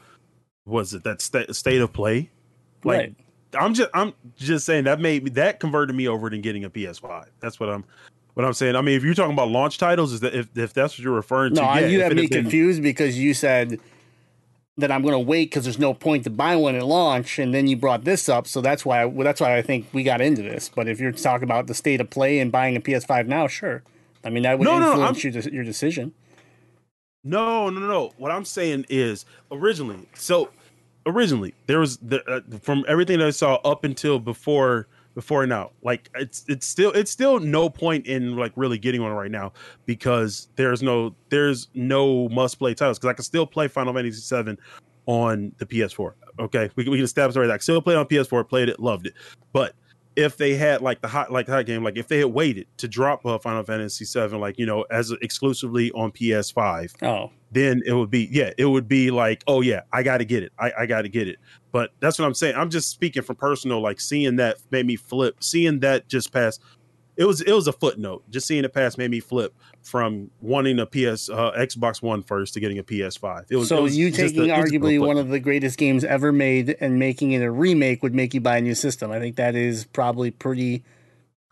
was 0.67 0.95
it 0.95 1.05
that 1.05 1.21
sta- 1.21 1.53
state 1.53 1.81
of 1.81 1.93
play? 1.93 2.31
Like 2.85 2.99
right. 2.99 3.15
I'm 3.63 3.75
just 3.75 3.91
I'm 3.95 4.13
just 4.37 4.67
saying 4.67 4.85
that 4.85 5.01
made 5.01 5.25
me 5.25 5.31
that 5.31 5.61
converted 5.61 5.95
me 5.97 6.09
over 6.09 6.29
to 6.29 6.39
getting 6.39 6.65
a 6.65 6.71
PS5. 6.71 7.27
That's 7.41 7.59
what 7.61 7.69
I'm 7.71 7.85
what 8.35 8.45
I'm 8.45 8.53
saying. 8.53 8.77
I 8.77 8.83
mean, 8.83 8.97
if 8.97 9.05
you're 9.05 9.15
talking 9.15 9.33
about 9.33 9.49
launch 9.49 9.79
titles, 9.79 10.13
is 10.13 10.21
that 10.21 10.35
if, 10.35 10.57
if 10.57 10.73
that's 10.73 10.95
what 10.95 11.01
you're 11.01 11.15
referring 11.15 11.55
to? 11.55 11.61
No, 11.63 11.75
yeah, 11.75 11.87
you 11.87 12.03
have 12.03 12.15
me 12.15 12.27
been- 12.27 12.43
confused 12.43 12.83
because 12.83 13.19
you 13.19 13.33
said 13.35 13.81
that 14.79 14.93
I'm 14.93 15.03
going 15.03 15.13
to 15.13 15.19
wait 15.19 15.51
because 15.51 15.65
there's 15.65 15.79
no 15.79 15.93
point 15.93 16.25
to 16.25 16.31
buy 16.31 16.55
one 16.57 16.77
at 16.77 16.87
launch, 16.87 17.39
and 17.39 17.53
then 17.53 17.67
you 17.67 17.77
brought 17.77 18.05
this 18.05 18.29
up, 18.29 18.47
so 18.47 18.61
that's 18.61 18.87
why 18.87 19.05
well, 19.05 19.25
that's 19.25 19.41
why 19.41 19.57
I 19.57 19.63
think 19.63 19.89
we 19.93 20.05
got 20.05 20.21
into 20.21 20.41
this. 20.41 20.71
But 20.75 20.89
if 20.89 21.01
you're 21.01 21.13
talking 21.13 21.45
about 21.45 21.67
the 21.67 21.75
state 21.75 22.01
of 22.01 22.09
play 22.09 22.39
and 22.39 22.51
buying 22.51 22.77
a 22.77 22.81
PS5 22.81 23.27
now, 23.27 23.49
sure. 23.49 23.83
I 24.25 24.31
mean 24.31 24.45
that 24.45 24.59
would 24.59 24.65
No, 24.65 24.79
no, 24.79 24.87
no, 24.87 25.09
influence 25.09 25.25
your, 25.25 25.55
your 25.55 25.65
decision. 25.65 26.15
No, 27.25 27.69
no, 27.69 27.81
no, 27.81 27.87
no. 27.87 28.13
What 28.17 28.31
I'm 28.31 28.45
saying 28.45 28.87
is 28.89 29.27
originally. 29.51 30.09
So 30.15 30.51
originally 31.07 31.55
there 31.67 31.81
was 31.81 31.97
the 31.99 32.25
uh, 32.31 32.59
from 32.61 32.85
everything 32.87 33.19
that 33.19 33.27
I 33.27 33.31
saw 33.31 33.57
up 33.57 33.83
until 33.85 34.21
before 34.21 34.87
before 35.15 35.47
now. 35.47 35.71
Like 35.83 36.11
it's 36.15 36.45
it's 36.49 36.67
still 36.67 36.93
it's 36.93 37.11
still 37.11 37.41
no 37.41 37.69
point 37.69 38.07
in 38.07 38.37
like 38.37 38.53
really 38.57 38.79
getting 38.79 39.03
one 39.03 39.13
right 39.13 39.31
now 39.31 39.53
because 39.87 40.49
there's 40.57 40.83
no 40.83 41.15
there's 41.29 41.69
no 41.75 42.29
must 42.29 42.59
play 42.59 42.75
titles 42.75 42.99
because 42.99 43.11
I 43.11 43.15
can 43.15 43.25
still 43.25 43.47
play 43.47 43.69
Final 43.69 43.95
Fantasy 43.95 44.43
VII 44.43 44.57
on 45.07 45.53
the 45.59 45.67
PS4. 45.67 46.13
Okay, 46.39 46.71
we 46.77 46.85
can, 46.85 46.91
we 46.93 46.99
can 46.99 47.05
establish 47.05 47.37
already. 47.37 47.53
I 47.53 47.59
still 47.59 47.83
play 47.83 47.97
on 47.97 48.07
PS4. 48.07 48.49
Played 48.49 48.69
it, 48.69 48.79
loved 48.79 49.07
it. 49.07 49.15
But 49.53 49.75
if 50.17 50.37
they 50.37 50.55
had 50.55 50.83
like 50.83 51.01
the 51.01 51.09
hot 51.09 51.33
like 51.33 51.47
the 51.47 51.53
hot 51.53 51.67
game, 51.67 51.83
like 51.83 51.97
if 51.97 52.09
they 52.09 52.19
had 52.19 52.29
waited 52.29 52.67
to 52.79 52.89
drop 52.89 53.25
uh, 53.27 53.39
Final 53.39 53.65
Fantasy 53.65 54.05
VII, 54.05 54.37
like 54.37 54.59
you 54.59 54.67
know, 54.67 54.85
as 54.91 55.13
exclusively 55.23 55.91
on 55.93 56.13
PS5, 56.13 57.03
Oh, 57.03 57.31
then 57.51 57.83
it 57.87 57.93
would 57.93 58.11
be 58.11 58.29
yeah 58.31 58.51
it 58.59 58.67
would 58.67 58.89
be 58.89 59.11
like 59.11 59.43
oh 59.47 59.61
yeah 59.61 59.81
i 59.93 60.03
gotta 60.03 60.25
get 60.25 60.43
it 60.43 60.53
i, 60.59 60.71
I 60.81 60.87
gotta 60.87 61.09
get 61.09 61.29
it 61.29 61.39
but 61.73 61.91
that's 62.01 62.19
what 62.19 62.27
i'm 62.27 62.35
saying. 62.35 62.55
I'm 62.57 62.71
just 62.71 62.91
speaking 62.91 63.23
from 63.23 63.37
personal 63.37 63.81
like 63.81 64.01
seeing 64.01 64.37
that 64.37 64.59
made 64.71 64.87
me 64.87 64.97
flip. 64.97 65.43
Seeing 65.43 65.81
that 65.81 66.09
just 66.09 66.33
pass 66.33 66.59
it 67.19 67.25
was 67.25 67.41
it 67.41 67.53
was 67.53 67.67
a 67.67 67.73
footnote. 67.73 68.23
Just 68.31 68.47
seeing 68.47 68.65
it 68.65 68.73
pass 68.73 68.97
made 68.97 69.11
me 69.11 69.19
flip 69.19 69.53
from 69.83 70.31
wanting 70.41 70.79
a 70.79 70.87
ps 70.87 71.29
uh, 71.29 71.53
xbox 71.59 72.01
one 72.01 72.23
first 72.23 72.55
to 72.55 72.61
getting 72.61 72.79
a 72.79 72.83
ps5 72.83 73.47
it 73.49 73.57
was 73.57 73.69
so 73.69 73.79
it 73.79 73.83
was 73.83 73.97
you 73.97 74.11
taking 74.11 74.51
a 74.51 74.55
arguably 74.55 75.01
one 75.01 75.17
of 75.17 75.29
the 75.29 75.41
greatest 75.41 75.79
games 75.79 76.05
ever 76.05 76.31
made 76.31 76.77
and 76.81 76.99
making 76.99 77.33
it 77.33 77.43
a 77.43 77.51
remake 77.51 78.03
would 78.03 78.15
make 78.15 78.35
you 78.35 78.41
buy 78.41 78.59
a 78.59 78.61
new 78.61 78.75
system. 78.75 79.11
I 79.11 79.19
think 79.19 79.37
that 79.37 79.55
is 79.55 79.85
probably 79.85 80.31
pretty 80.31 80.85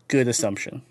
good 0.09 0.29
assumption. 0.29 0.83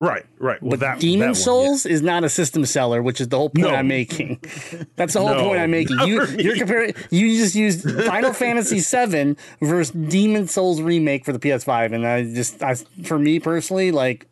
Right 0.00 0.26
right 0.38 0.60
well, 0.62 0.70
but 0.70 0.80
that, 0.80 1.00
Demon 1.00 1.20
that 1.20 1.26
one, 1.26 1.34
yeah. 1.34 1.44
Souls 1.44 1.86
is 1.86 2.02
not 2.02 2.24
a 2.24 2.28
system 2.28 2.66
seller, 2.66 3.02
which 3.02 3.20
is 3.20 3.28
the 3.28 3.38
whole 3.38 3.48
point 3.50 3.68
No. 3.68 3.74
I'm 3.74 3.88
making. 3.88 4.40
That's 4.96 5.14
the 5.14 5.20
whole 5.20 5.34
No, 5.34 5.44
point 5.44 5.60
I'm 5.60 5.70
making. 5.70 5.98
You 6.00 6.18
not 6.18 6.28
for 6.28 6.36
me. 6.36 6.44
you're 6.44 6.56
comparing. 6.56 6.94
You 7.10 7.38
just 7.38 7.54
used 7.54 7.90
Final 8.04 8.32
Fantasy 8.34 8.80
VII 8.80 9.36
versus 9.60 9.90
Demon 9.92 10.48
Souls 10.48 10.80
remake 10.82 11.24
for 11.24 11.32
the 11.32 11.38
PS5, 11.38 11.94
and 11.94 12.06
I 12.06 12.24
just, 12.24 12.62
I, 12.62 12.74
for 13.04 13.18
me 13.18 13.40
personally, 13.40 13.90
like. 13.92 14.26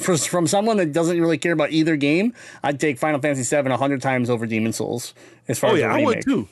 For, 0.00 0.18
from 0.18 0.48
someone 0.48 0.78
that 0.78 0.92
doesn't 0.92 1.20
really 1.20 1.38
care 1.38 1.52
about 1.52 1.70
either 1.70 1.94
game, 1.94 2.34
I'd 2.64 2.80
take 2.80 2.98
Final 2.98 3.20
Fantasy 3.20 3.44
VII 3.54 3.70
a 3.70 3.76
hundred 3.76 4.02
times 4.02 4.28
over 4.28 4.44
Demon 4.44 4.72
Souls. 4.72 5.14
As 5.46 5.60
far 5.60 5.70
Oh 5.70 5.74
as 5.74 5.80
yeah, 5.80 5.94
I 5.94 6.04
would 6.04 6.22
too. 6.22 6.48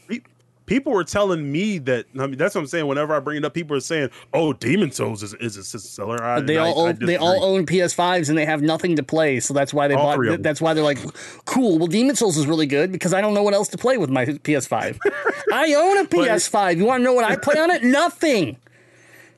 Pe- 0.68 0.74
People 0.78 0.92
were 0.92 1.02
telling 1.04 1.50
me 1.50 1.78
that. 1.78 2.06
I 2.18 2.26
mean, 2.28 2.36
that's 2.38 2.54
what 2.54 2.60
I'm 2.60 2.66
saying. 2.68 2.86
Whenever 2.86 3.14
I 3.14 3.20
bring 3.20 3.38
it 3.38 3.44
up, 3.44 3.52
people 3.54 3.76
are 3.76 3.80
saying, 3.80 4.10
"Oh, 4.32 4.52
Demon 4.52 4.92
Souls 4.92 5.22
is, 5.22 5.34
is 5.34 5.56
a 5.56 5.64
system 5.64 5.80
seller." 5.80 6.22
I, 6.22 6.40
They 6.40 6.56
all 6.56 6.86
I 6.86 6.90
own, 6.90 6.98
they 7.00 7.16
all 7.16 7.42
own 7.44 7.66
PS5s 7.66 8.28
and 8.28 8.38
they 8.38 8.44
have 8.44 8.62
nothing 8.62 8.94
to 8.96 9.02
play, 9.02 9.40
so 9.40 9.52
that's 9.54 9.74
why 9.74 9.88
they 9.88 9.94
All 9.94 10.04
bought. 10.04 10.14
three. 10.16 10.36
That's 10.36 10.60
why 10.60 10.74
they're 10.74 10.84
like, 10.84 10.98
cool. 11.46 11.78
Well, 11.78 11.88
Demon 11.88 12.14
Souls 12.14 12.36
is 12.36 12.46
really 12.46 12.66
good 12.66 12.92
because 12.92 13.12
I 13.12 13.20
don't 13.20 13.34
know 13.34 13.42
what 13.42 13.54
else 13.54 13.68
to 13.68 13.78
play 13.78 13.96
with 13.98 14.10
my 14.10 14.24
PS5. 14.26 14.98
I 15.52 15.74
own 15.74 15.98
a 15.98 16.04
PS5. 16.08 16.76
You 16.76 16.84
want 16.84 17.00
to 17.00 17.04
know 17.04 17.12
what 17.14 17.24
I 17.24 17.34
play 17.36 17.58
on 17.60 17.70
it? 17.70 17.82
Nothing. 17.82 18.56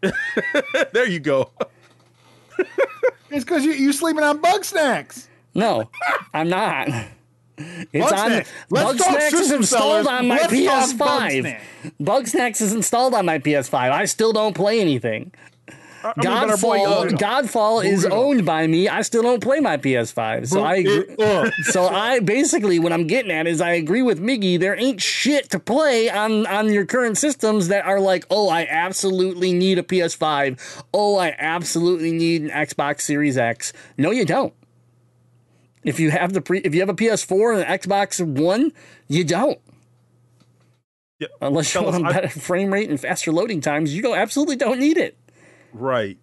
there 0.92 1.06
you 1.06 1.20
go. 1.20 1.50
It's 3.30 3.44
because 3.44 3.64
you 3.64 3.72
you 3.72 3.92
sleeping 3.92 4.22
on 4.24 4.42
Bugsnax. 4.42 5.28
No, 5.54 5.90
I'm 6.34 6.48
not. 6.48 6.88
It's 7.92 8.10
Bug 8.10 8.18
on. 8.18 8.26
Snacks. 8.26 8.50
Let's 8.70 8.86
Bug 8.86 8.98
talk 8.98 9.08
Snacks 9.08 9.32
is 9.32 9.50
installed 9.52 10.04
sellers. 10.04 10.06
on 10.06 10.28
my 10.28 10.36
Let's 10.36 10.52
PS5. 10.52 11.40
Snack. 11.40 11.62
Bug 11.98 12.26
is 12.60 12.72
installed 12.72 13.14
on 13.14 13.26
my 13.26 13.38
PS5. 13.38 13.74
I 13.74 14.04
still 14.04 14.32
don't 14.32 14.54
play 14.54 14.80
anything. 14.80 15.32
I 16.02 16.12
mean, 16.16 16.48
but 16.48 16.60
boy, 16.60 16.78
Godfall, 16.78 17.12
uh, 17.12 17.16
Godfall 17.16 17.84
is 17.84 18.06
owned 18.06 18.46
by 18.46 18.66
me. 18.66 18.88
I 18.88 19.02
still 19.02 19.22
don't 19.22 19.42
play 19.42 19.60
my 19.60 19.76
PS5. 19.76 20.48
So 20.48 20.62
I 20.62 20.76
agree. 20.76 21.52
so 21.64 21.86
I 21.88 22.20
basically 22.20 22.78
what 22.78 22.92
I'm 22.92 23.06
getting 23.06 23.30
at 23.30 23.46
is 23.46 23.60
I 23.60 23.72
agree 23.72 24.02
with 24.02 24.20
Miggy. 24.20 24.58
There 24.58 24.78
ain't 24.78 25.00
shit 25.02 25.50
to 25.50 25.58
play 25.58 26.08
on 26.08 26.46
on 26.46 26.72
your 26.72 26.86
current 26.86 27.18
systems 27.18 27.68
that 27.68 27.84
are 27.84 28.00
like, 28.00 28.24
oh, 28.30 28.48
I 28.48 28.66
absolutely 28.68 29.52
need 29.52 29.78
a 29.78 29.82
PS5. 29.82 30.84
Oh, 30.94 31.16
I 31.16 31.34
absolutely 31.38 32.12
need 32.12 32.42
an 32.42 32.50
Xbox 32.50 33.02
Series 33.02 33.36
X. 33.36 33.72
No, 33.98 34.10
you 34.10 34.24
don't. 34.24 34.54
If 35.84 35.98
you 35.98 36.10
have 36.10 36.32
the 36.32 36.40
pre, 36.40 36.58
if 36.60 36.74
you 36.74 36.80
have 36.80 36.88
a 36.88 36.94
PS4 36.94 37.54
and 37.54 37.62
an 37.62 37.78
Xbox 37.78 38.24
One, 38.24 38.72
you 39.08 39.24
don't. 39.24 39.58
Yeah, 41.18 41.28
Unless 41.40 41.74
you 41.74 41.82
want 41.82 42.06
I- 42.06 42.12
better 42.12 42.28
frame 42.28 42.72
rate 42.72 42.88
and 42.90 42.98
faster 43.00 43.32
loading 43.32 43.60
times, 43.60 43.94
you 43.94 44.02
don't 44.02 44.18
absolutely 44.18 44.56
don't 44.56 44.78
need 44.78 44.96
it. 44.96 45.16
Right. 45.72 46.18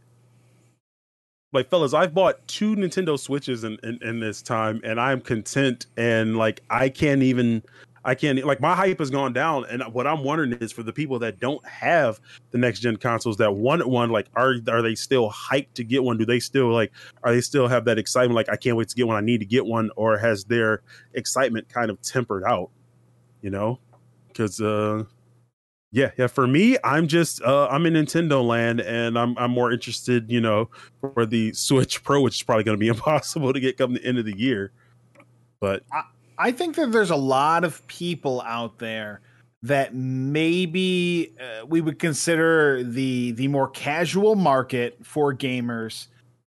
Like 1.53 1.69
fellas, 1.69 1.93
I've 1.93 2.13
bought 2.13 2.45
two 2.47 2.75
Nintendo 2.75 3.17
Switches 3.17 3.63
in, 3.63 3.77
in, 3.81 3.97
in 4.01 4.19
this 4.19 4.41
time 4.41 4.81
and 4.83 4.99
I'm 4.99 5.21
content 5.21 5.85
and 5.95 6.35
like 6.37 6.61
I 6.69 6.89
can't 6.89 7.23
even 7.23 7.63
I 8.05 8.15
can't 8.15 8.43
like 8.45 8.61
my 8.61 8.75
hype 8.75 8.99
has 8.99 9.09
gone 9.09 9.33
down, 9.33 9.65
and 9.69 9.83
what 9.93 10.07
I'm 10.07 10.23
wondering 10.23 10.53
is 10.53 10.71
for 10.71 10.83
the 10.83 10.93
people 10.93 11.19
that 11.19 11.39
don't 11.39 11.65
have 11.67 12.19
the 12.51 12.57
next 12.57 12.79
gen 12.79 12.97
consoles 12.97 13.37
that 13.37 13.53
want 13.53 13.87
one, 13.87 14.09
like 14.09 14.27
are 14.35 14.55
are 14.69 14.81
they 14.81 14.95
still 14.95 15.31
hyped 15.31 15.73
to 15.75 15.83
get 15.83 16.03
one? 16.03 16.17
Do 16.17 16.25
they 16.25 16.39
still 16.39 16.71
like 16.71 16.91
are 17.23 17.33
they 17.33 17.41
still 17.41 17.67
have 17.67 17.85
that 17.85 17.97
excitement? 17.97 18.35
Like 18.35 18.49
I 18.49 18.55
can't 18.55 18.77
wait 18.77 18.89
to 18.89 18.95
get 18.95 19.07
one. 19.07 19.17
I 19.17 19.21
need 19.21 19.39
to 19.39 19.45
get 19.45 19.65
one, 19.65 19.89
or 19.95 20.17
has 20.17 20.43
their 20.45 20.81
excitement 21.13 21.69
kind 21.69 21.89
of 21.89 22.01
tempered 22.01 22.43
out? 22.43 22.69
You 23.41 23.49
know, 23.49 23.79
because 24.27 24.61
uh, 24.61 25.03
yeah, 25.91 26.11
yeah. 26.17 26.27
For 26.27 26.45
me, 26.45 26.77
I'm 26.83 27.07
just 27.07 27.41
uh, 27.41 27.67
I'm 27.71 27.85
in 27.85 27.93
Nintendo 27.93 28.45
land, 28.45 28.81
and 28.81 29.17
I'm 29.17 29.37
I'm 29.37 29.51
more 29.51 29.71
interested, 29.71 30.29
you 30.29 30.41
know, 30.41 30.69
for 31.01 31.25
the 31.25 31.53
Switch 31.53 32.03
Pro, 32.03 32.21
which 32.21 32.35
is 32.35 32.43
probably 32.43 32.63
going 32.63 32.77
to 32.77 32.79
be 32.79 32.87
impossible 32.95 33.53
to 33.53 33.59
get 33.59 33.77
come 33.77 33.93
the 33.93 34.05
end 34.05 34.17
of 34.17 34.25
the 34.25 34.37
year. 34.37 34.71
But 35.59 35.83
I 35.91 36.03
think 36.51 36.75
that 36.75 36.91
there's 36.91 37.09
a 37.11 37.15
lot 37.15 37.63
of 37.63 37.85
people 37.87 38.41
out 38.41 38.77
there 38.79 39.21
that 39.63 39.93
maybe 39.95 41.33
uh, 41.39 41.65
we 41.65 41.81
would 41.81 41.99
consider 41.99 42.83
the 42.83 43.31
the 43.31 43.47
more 43.47 43.67
casual 43.69 44.35
market 44.35 44.97
for 45.03 45.33
gamers 45.33 46.07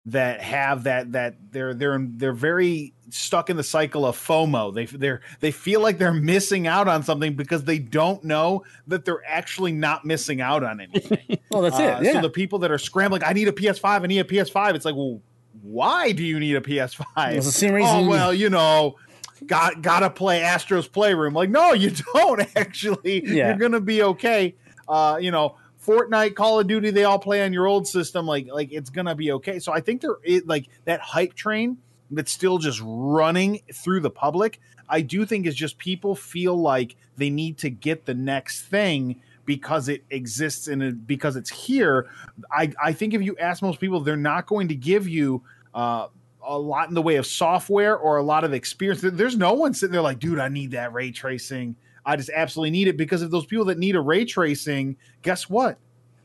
that 0.06 0.42
have 0.42 0.84
that 0.84 1.12
that 1.12 1.36
they're 1.52 1.74
they're 1.74 1.98
they're 2.00 2.34
very 2.34 2.94
stuck 3.10 3.50
in 3.50 3.58
the 3.58 3.64
cycle 3.64 4.06
of 4.06 4.16
FOMO. 4.18 4.74
They 4.74 4.86
they're 4.86 5.22
they 5.42 5.52
feel 5.52 5.82
like 5.82 5.98
they're 5.98 6.14
missing 6.14 6.68
out 6.68 6.88
on 6.88 7.04
something 7.04 7.34
because 7.36 7.64
they 7.66 7.80
don't 7.80 8.24
know 8.24 8.64
that 8.88 9.04
they're 9.06 9.24
actually 9.28 9.72
not 9.72 10.06
missing 10.06 10.42
out 10.42 10.64
on 10.64 10.80
anything. 10.80 11.40
Well, 11.52 11.64
that's 11.64 11.76
Uh, 11.76 11.98
it. 12.00 12.06
Yeah. 12.06 12.14
So 12.14 12.22
the 12.22 12.30
people 12.30 12.60
that 12.60 12.72
are 12.72 12.78
scrambling, 12.78 13.24
I 13.26 13.34
need 13.34 13.48
a 13.50 13.52
PS5, 13.52 13.84
I 14.04 14.08
need 14.08 14.20
a 14.20 14.24
PS5. 14.24 14.74
It's 14.76 14.86
like, 14.86 14.96
well, 14.96 15.20
why 15.62 16.14
do 16.14 16.24
you 16.24 16.40
need 16.40 16.56
a 16.56 16.62
PS5? 16.62 17.04
It's 17.34 17.46
the 17.46 17.52
same 17.52 17.74
reason. 17.74 18.06
Oh 18.06 18.08
well, 18.08 18.34
you 18.34 18.50
know, 18.50 18.96
got 19.46 19.82
gotta 19.82 20.10
play 20.10 20.42
Astro's 20.42 20.88
Playroom. 20.88 21.34
Like, 21.34 21.50
no, 21.50 21.74
you 21.74 21.92
don't 22.14 22.42
actually. 22.56 23.26
Yeah. 23.26 23.50
You're 23.50 23.58
gonna 23.58 23.82
be 23.82 24.04
okay. 24.04 24.56
Uh, 24.88 25.18
you 25.22 25.32
know, 25.32 25.58
Fortnite, 25.86 26.36
Call 26.36 26.60
of 26.60 26.68
Duty, 26.68 26.92
they 26.92 27.04
all 27.04 27.20
play 27.20 27.44
on 27.44 27.54
your 27.54 27.68
old 27.68 27.88
system. 27.88 28.26
Like, 28.26 28.48
like 28.48 28.72
it's 28.72 28.90
gonna 28.90 29.16
be 29.16 29.32
okay. 29.34 29.60
So 29.60 29.72
I 29.72 29.82
think 29.82 30.02
there 30.02 30.18
is 30.24 30.44
like 30.46 30.68
that 30.86 31.00
hype 31.02 31.34
train 31.34 31.78
that's 32.12 32.32
still 32.32 32.58
just 32.58 32.82
running 32.84 33.62
through 33.74 34.02
the 34.02 34.10
public. 34.10 34.60
I 34.90 35.02
do 35.02 35.26
think 35.26 35.48
is 35.48 35.56
just 35.56 35.78
people 35.78 36.16
feel 36.16 36.56
like 36.56 36.98
they 37.16 37.30
need 37.30 37.58
to 37.60 37.70
get 37.70 38.06
the 38.06 38.14
next 38.14 38.64
thing 38.64 39.22
because 39.46 39.88
it 39.88 40.04
exists 40.10 40.68
and 40.68 41.06
because 41.08 41.36
it's 41.36 41.50
here. 41.50 42.10
I, 42.52 42.74
I 42.82 42.92
think 42.92 43.14
if 43.14 43.22
you 43.22 43.38
ask 43.38 43.62
most 43.62 43.80
people, 43.80 44.02
they're 44.02 44.18
not 44.18 44.46
going 44.46 44.68
to 44.68 44.76
give 44.76 45.08
you 45.08 45.44
uh, 45.74 46.08
a 46.44 46.58
lot 46.58 46.90
in 46.90 46.94
the 46.94 47.02
way 47.02 47.16
of 47.16 47.26
software 47.26 47.98
or 47.98 48.18
a 48.18 48.24
lot 48.24 48.44
of 48.44 48.54
experience. 48.54 49.02
There's 49.02 49.38
no 49.38 49.54
one 49.54 49.74
sitting 49.74 49.92
there 49.92 50.02
like, 50.02 50.20
dude, 50.20 50.40
I 50.40 50.50
need 50.50 50.72
that 50.72 50.94
ray 50.94 51.12
tracing. 51.12 51.76
I 52.06 52.16
just 52.16 52.32
absolutely 52.34 52.72
need 52.72 52.88
it 52.88 52.98
because 52.98 53.22
of 53.22 53.32
those 53.32 53.46
people 53.46 53.66
that 53.66 53.78
need 53.78 53.96
a 53.96 54.02
ray 54.02 54.26
tracing. 54.26 54.98
Guess 55.22 55.50
what? 55.50 55.78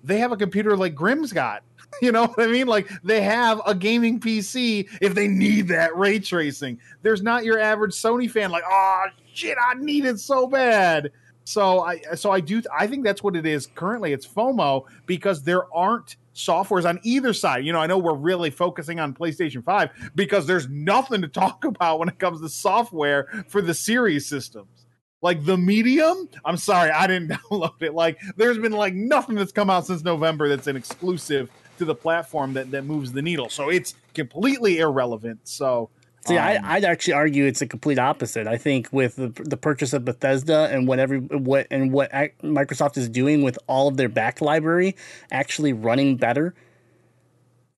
They 0.03 0.19
have 0.19 0.33
a 0.33 0.37
computer 0.37 0.77
like 0.77 0.95
Grim's 0.95 1.33
got. 1.33 1.63
You 2.03 2.13
know 2.13 2.27
what 2.27 2.43
I 2.47 2.49
mean? 2.49 2.67
Like 2.67 2.91
they 3.05 3.23
have 3.23 3.63
a 3.65 3.75
gaming 3.75 4.21
PC 4.21 4.89
if 5.01 5.15
they 5.15 5.29
need 5.29 5.69
that 5.69 5.97
ray 5.97 6.19
tracing. 6.19 6.79
There's 7.03 7.23
not 7.23 7.45
your 7.45 7.59
average 7.59 7.93
Sony 7.93 8.31
fan 8.31 8.51
like, 8.51 8.65
oh 8.69 9.05
shit, 9.33 9.57
I 9.59 9.75
need 9.75 10.05
it 10.05 10.19
so 10.19 10.47
bad. 10.47 11.13
So 11.45 11.81
I 11.85 12.01
so 12.17 12.33
I 12.33 12.41
do 12.41 12.61
I 12.77 12.87
think 12.87 13.05
that's 13.05 13.23
what 13.23 13.35
it 13.37 13.47
is 13.47 13.69
currently. 13.69 14.13
It's 14.13 14.27
FOMO 14.27 14.85
because 15.07 15.45
there 15.45 15.73
aren't 15.73 16.17
softwares 16.37 16.89
on 16.89 17.01
either 17.03 17.33
side. 17.33 17.65
You 17.65 17.73
know, 17.73 17.81
I 17.81 17.87
know 17.87 17.99
we're 17.99 18.15
really 18.15 18.51
focusing 18.51 19.01
on 19.01 19.15
PlayStation 19.15 19.65
5 19.65 20.13
because 20.15 20.47
there's 20.47 20.69
nothing 20.69 21.23
to 21.23 21.29
talk 21.43 21.65
about 21.65 21.99
when 21.99 22.09
it 22.09 22.19
comes 22.19 22.41
to 22.41 22.49
software 22.49 23.45
for 23.49 23.61
the 23.61 23.75
series 23.75 24.27
systems. 24.27 24.87
Like 25.23 25.45
the 25.45 25.57
medium, 25.57 26.29
I'm 26.45 26.59
sorry, 26.59 26.91
I 26.91 27.07
didn't 27.07 27.29
download 27.51 27.83
it. 27.83 27.95
Like 27.95 28.21
there's 28.37 28.59
been 28.59 28.73
like 28.73 28.95
nothing 28.95 29.35
that's 29.35 29.53
come 29.53 29.71
out 29.71 29.87
since 29.87 30.05
November 30.05 30.49
that's 30.49 30.67
an 30.67 30.77
exclusive 30.77 31.51
to 31.79 31.85
the 31.85 31.95
platform 31.95 32.53
that 32.55 32.71
that 32.71 32.85
moves 32.85 33.13
the 33.13 33.23
needle. 33.23 33.49
So 33.49 33.71
it's 33.71 33.95
completely 34.15 34.79
irrelevant. 34.79 35.41
So 35.45 35.91
See, 36.27 36.37
um, 36.37 36.45
I, 36.45 36.75
I'd 36.75 36.85
actually 36.85 37.15
argue 37.15 37.47
it's 37.47 37.63
a 37.63 37.67
complete 37.67 37.99
opposite. 37.99 38.47
I 38.49 38.57
think 38.57 38.89
with 38.93 39.17
the, 39.17 39.29
the 39.29 39.57
purchase 39.57 39.93
of 39.93 40.05
Bethesda 40.05 40.69
and 40.73 40.89
whatever 40.89 41.19
what 41.19 41.69
and 41.71 41.93
what 41.93 42.11
Microsoft 42.11 42.97
is 42.97 43.09
doing 43.09 43.43
with 43.43 43.59
all 43.69 43.87
of 43.87 43.97
their 43.97 44.09
back 44.09 44.41
library 44.41 44.97
actually 45.31 45.73
running 45.73 46.17
better. 46.17 46.55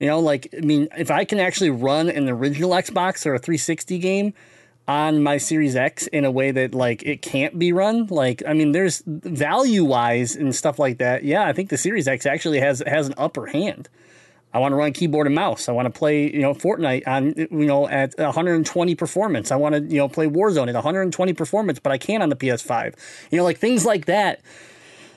You 0.01 0.07
know, 0.07 0.21
like 0.21 0.49
I 0.57 0.61
mean, 0.61 0.89
if 0.97 1.11
I 1.11 1.25
can 1.25 1.41
actually 1.41 1.71
run 1.71 2.09
an 2.09 2.29
original 2.29 2.71
Xbox 2.71 3.27
or 3.27 3.35
a 3.35 3.39
360 3.39 3.99
game 3.99 4.33
on 4.87 5.23
my 5.23 5.37
Series 5.37 5.77
X 5.77 6.07
in 6.07 6.25
a 6.25 6.31
way 6.31 6.51
that 6.51 6.75
like 6.75 7.03
it 7.03 7.21
can't 7.21 7.59
be 7.59 7.73
run, 7.73 8.07
like 8.07 8.43
I 8.47 8.55
mean, 8.55 8.73
there's 8.73 9.03
value 9.07 9.85
wise 9.85 10.37
and 10.37 10.55
stuff 10.55 10.79
like 10.79 10.99
that. 10.99 11.23
Yeah, 11.23 11.47
I 11.47 11.53
think 11.53 11.69
the 11.69 11.77
Series 11.77 12.09
X 12.09 12.25
actually 12.25 12.61
has 12.61 12.83
has 12.87 13.09
an 13.09 13.15
upper 13.19 13.47
hand. 13.47 13.91
I 14.53 14.59
want 14.59 14.73
to 14.73 14.77
run 14.77 14.93
keyboard 14.93 15.27
and 15.27 15.35
mouse. 15.35 15.69
I 15.69 15.73
want 15.73 15.87
to 15.87 15.97
play, 15.97 16.33
you 16.33 16.41
know, 16.41 16.55
Fortnite 16.55 17.07
on, 17.07 17.35
you 17.37 17.67
know, 17.67 17.87
at 17.89 18.15
120 18.17 18.95
performance. 18.95 19.51
I 19.53 19.57
want 19.57 19.75
to, 19.75 19.83
you 19.83 19.99
know, 19.99 20.09
play 20.09 20.27
Warzone 20.27 20.69
at 20.69 20.75
120 20.75 21.33
performance, 21.35 21.79
but 21.79 21.93
I 21.93 21.99
can't 21.99 22.23
on 22.23 22.31
the 22.31 22.37
PS5. 22.37 22.95
You 23.31 23.39
know, 23.39 23.45
like 23.45 23.59
things 23.59 23.85
like 23.85 24.07
that 24.07 24.41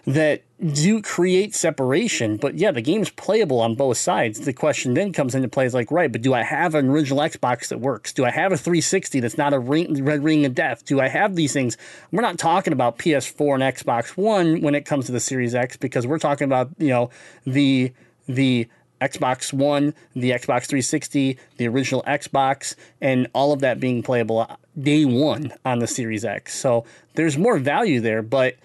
that 0.06 0.42
do 0.74 1.02
create 1.02 1.56
separation. 1.56 2.38
But 2.38 2.56
yeah, 2.56 2.72
the 2.72 2.82
game's 2.82 3.10
playable 3.10 3.60
on 3.62 3.76
both 3.76 3.98
sides. 3.98 4.40
The 4.42 4.54
question 4.54 4.94
then 4.94 5.14
comes 5.14 5.36
into 5.36 5.48
play 5.48 5.66
is 5.66 5.74
like, 5.74 5.92
right, 5.92 6.12
but 6.12 6.22
do 6.22 6.34
I 6.34 6.44
have 6.44 6.76
an 6.76 6.90
original 6.90 7.20
Xbox 7.20 7.70
that 7.70 7.80
works? 7.80 8.14
Do 8.14 8.26
I 8.26 8.32
have 8.32 8.52
a 8.52 8.58
360 8.58 9.20
that's 9.20 9.38
not 9.38 9.54
a 9.54 9.60
ring, 9.60 10.04
red 10.04 10.24
ring 10.24 10.46
of 10.46 10.56
death? 10.56 10.86
Do 10.86 11.00
I 11.00 11.08
have 11.08 11.36
these 11.36 11.54
things? 11.54 11.78
We're 12.12 12.22
not 12.22 12.38
talking 12.38 12.74
about 12.74 12.98
PS4 12.98 13.56
and 13.56 13.64
Xbox 13.64 14.18
One 14.18 14.62
when 14.62 14.76
it 14.76 14.86
comes 14.86 15.06
to 15.06 15.12
the 15.12 15.20
Series 15.20 15.56
X 15.56 15.78
because 15.78 16.06
we're 16.06 16.20
talking 16.20 16.46
about, 16.46 16.70
you 16.78 16.90
know, 16.90 17.10
the 17.46 17.94
the 18.28 18.68
Xbox 19.02 19.52
One, 19.52 19.94
the 20.14 20.32
Xbox 20.32 20.66
360, 20.68 21.38
the 21.58 21.68
original 21.68 22.04
Xbox, 22.04 22.76
and 23.02 23.28
all 23.34 23.52
of 23.52 23.60
that 23.62 23.80
being 23.80 24.04
playable 24.04 24.48
day 24.80 25.06
one 25.06 25.54
on 25.66 25.80
the 25.80 25.88
Series 25.88 26.24
X. 26.24 26.58
So 26.58 26.86
there's 27.16 27.38
more 27.38 27.58
value 27.58 28.00
there, 28.00 28.22
but 28.22 28.56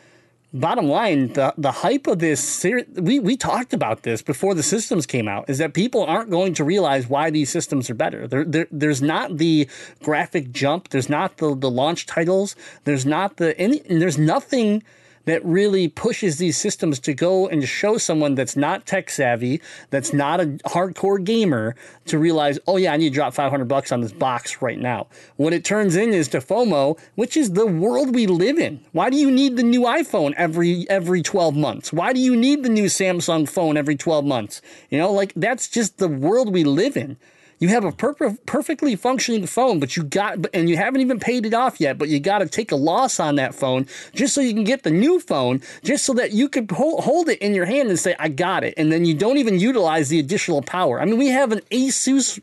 bottom 0.53 0.87
line, 0.87 1.32
the 1.32 1.55
the 1.57 1.72
hype 1.72 2.07
of 2.07 2.18
this 2.18 2.43
series, 2.43 2.87
we 2.95 3.18
we 3.18 3.37
talked 3.37 3.72
about 3.72 4.03
this 4.03 4.22
before 4.22 4.55
the 4.55 4.62
systems 4.62 5.07
came 5.07 5.28
out, 5.28 5.49
is 5.49 5.59
that 5.59 5.74
people 5.74 6.05
aren't 6.05 6.30
going 6.30 6.55
to 6.55 6.64
realize 6.64 7.09
why 7.09 7.30
these 7.30 7.51
systems 7.51 7.91
are 7.91 7.95
better. 7.95 8.26
There, 8.26 8.45
there 8.45 8.68
there's 8.70 9.03
not 9.03 9.39
the 9.39 9.68
graphic 10.03 10.53
jump, 10.53 10.89
there's 10.89 11.09
not 11.09 11.39
the 11.39 11.55
the 11.55 11.70
launch 11.70 12.07
titles, 12.07 12.57
there's 12.84 13.07
not 13.07 13.37
the 13.37 13.59
any, 13.59 13.80
there's 13.80 14.18
nothing 14.18 14.82
that 15.27 15.45
really 15.45 15.89
pushes 15.89 16.39
these 16.39 16.57
systems 16.57 16.99
to 17.01 17.14
go 17.14 17.47
and 17.47 17.68
show 17.68 17.99
someone 17.99 18.35
that's 18.35 18.57
not 18.57 18.87
tech 18.87 19.11
savvy, 19.11 19.61
that's 19.91 20.12
not 20.12 20.41
a 20.41 20.47
hardcore 20.66 21.22
gamer, 21.22 21.77
to 22.07 22.18
realize, 22.18 22.59
oh 22.66 22.77
yeah, 22.77 22.93
I 22.93 22.97
need 22.97 23.11
to 23.11 23.14
drop 23.14 23.35
500 23.35 23.66
bucks 23.66 23.93
on 23.93 24.01
this 24.01 24.12
box 24.12 24.62
right 24.62 24.79
now. 24.79 25.07
What 25.37 25.53
it 25.53 25.64
turns 25.64 25.97
in 25.97 26.11
is 26.11 26.29
to 26.29 26.39
FOMO, 26.39 26.99
which 27.14 27.37
is 27.37 27.53
the 27.53 27.66
world 27.66 28.14
we 28.14 28.27
live 28.27 28.59
in. 28.59 28.81
Why 28.93 29.11
do 29.11 29.16
you 29.16 29.31
need 29.31 29.57
the 29.57 29.62
new 29.62 29.83
iPhone 29.83 30.33
every 30.37 30.89
every 30.89 31.22
12 31.22 31.57
months? 31.57 31.93
Why 31.93 32.12
do 32.12 32.20
you 32.20 32.35
need 32.35 32.62
the 32.62 32.68
new 32.68 32.87
Samsung 32.87 33.49
phone 33.49 33.77
every 33.77 33.97
12 33.97 34.24
months? 34.24 34.62
You 34.91 34.99
know, 34.99 35.12
like 35.12 35.33
that's 35.37 35.68
just 35.68 35.99
the 35.99 36.09
world 36.09 36.53
we 36.53 36.64
live 36.64 36.97
in. 36.97 37.16
You 37.59 37.69
have 37.69 37.85
a 37.85 37.93
per- 37.93 38.37
perfectly 38.45 38.97
functioning 38.97 39.47
phone, 39.47 39.81
but 39.81 39.97
you 39.97 40.03
got, 40.03 40.39
and 40.53 40.69
you 40.69 40.77
haven't 40.77 41.01
even 41.01 41.19
paid 41.19 41.47
it 41.47 41.55
off 41.55 41.81
yet, 41.81 41.97
but 41.97 42.09
you 42.09 42.21
got 42.21 42.39
to 42.39 42.47
take 42.47 42.71
a 42.71 42.77
loss 42.77 43.19
on 43.19 43.37
that 43.37 43.55
phone 43.55 43.87
just 44.15 44.35
so 44.35 44.41
you 44.43 44.53
can 44.53 44.65
get 44.65 44.83
the 44.83 44.91
new 44.91 45.21
phone, 45.21 45.63
just 45.83 46.05
so 46.05 46.13
that 46.15 46.33
you 46.33 46.49
can 46.49 46.69
hold, 46.69 47.03
hold 47.03 47.29
it 47.29 47.39
in 47.39 47.55
your 47.55 47.65
hand 47.65 47.89
and 47.89 47.99
say, 47.99 48.15
I 48.19 48.29
got 48.29 48.63
it. 48.63 48.75
And 48.77 48.93
then 48.93 49.07
you 49.07 49.15
don't 49.15 49.39
even 49.39 49.59
utilize 49.59 50.11
the 50.11 50.19
additional 50.19 50.61
power. 50.61 51.01
I 51.01 51.07
mean, 51.07 51.19
we 51.19 51.29
have 51.29 51.53
an 51.53 51.61
Asus 51.71 52.41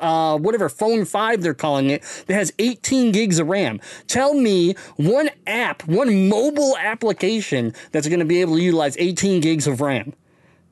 uh, 0.00 0.38
whatever 0.38 0.68
phone 0.68 1.04
5 1.04 1.42
they're 1.42 1.54
calling 1.54 1.90
it 1.90 2.02
that 2.26 2.34
has 2.34 2.52
18 2.58 3.12
gigs 3.12 3.38
of 3.38 3.48
RAM. 3.48 3.80
Tell 4.06 4.34
me 4.34 4.74
one 4.96 5.30
app, 5.46 5.86
one 5.88 6.28
mobile 6.28 6.76
application 6.78 7.74
that's 7.90 8.06
going 8.06 8.20
to 8.20 8.24
be 8.24 8.40
able 8.40 8.56
to 8.56 8.62
utilize 8.62 8.96
18 8.98 9.40
gigs 9.40 9.66
of 9.66 9.80
RAM. 9.80 10.12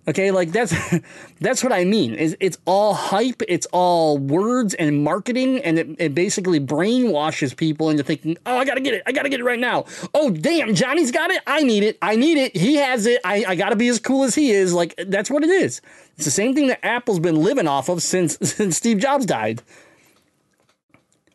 Okay, 0.08 0.32
like 0.32 0.50
that's 0.50 0.74
that's 1.40 1.62
what 1.62 1.72
I 1.72 1.84
mean. 1.84 2.14
Is 2.14 2.36
it's 2.40 2.58
all 2.64 2.92
hype, 2.92 3.40
it's 3.46 3.66
all 3.66 4.18
words 4.18 4.74
and 4.74 5.04
marketing, 5.04 5.60
and 5.60 5.78
it, 5.78 5.96
it 5.98 6.14
basically 6.14 6.58
brainwashes 6.58 7.56
people 7.56 7.88
into 7.88 8.02
thinking, 8.02 8.36
"Oh, 8.44 8.58
I 8.58 8.64
gotta 8.64 8.80
get 8.80 8.94
it, 8.94 9.02
I 9.06 9.12
gotta 9.12 9.28
get 9.28 9.38
it 9.38 9.44
right 9.44 9.60
now." 9.60 9.84
Oh, 10.12 10.30
damn, 10.30 10.74
Johnny's 10.74 11.12
got 11.12 11.30
it. 11.30 11.40
I 11.46 11.62
need 11.62 11.84
it. 11.84 11.98
I 12.02 12.16
need 12.16 12.36
it. 12.36 12.56
He 12.56 12.76
has 12.76 13.06
it. 13.06 13.20
I, 13.24 13.44
I 13.46 13.54
gotta 13.54 13.76
be 13.76 13.86
as 13.88 14.00
cool 14.00 14.24
as 14.24 14.34
he 14.34 14.50
is. 14.50 14.72
Like 14.72 14.94
that's 15.06 15.30
what 15.30 15.44
it 15.44 15.50
is. 15.50 15.80
It's 16.16 16.24
the 16.24 16.32
same 16.32 16.52
thing 16.54 16.66
that 16.66 16.84
Apple's 16.84 17.20
been 17.20 17.36
living 17.36 17.68
off 17.68 17.88
of 17.88 18.02
since 18.02 18.36
since 18.42 18.76
Steve 18.76 18.98
Jobs 18.98 19.24
died. 19.24 19.62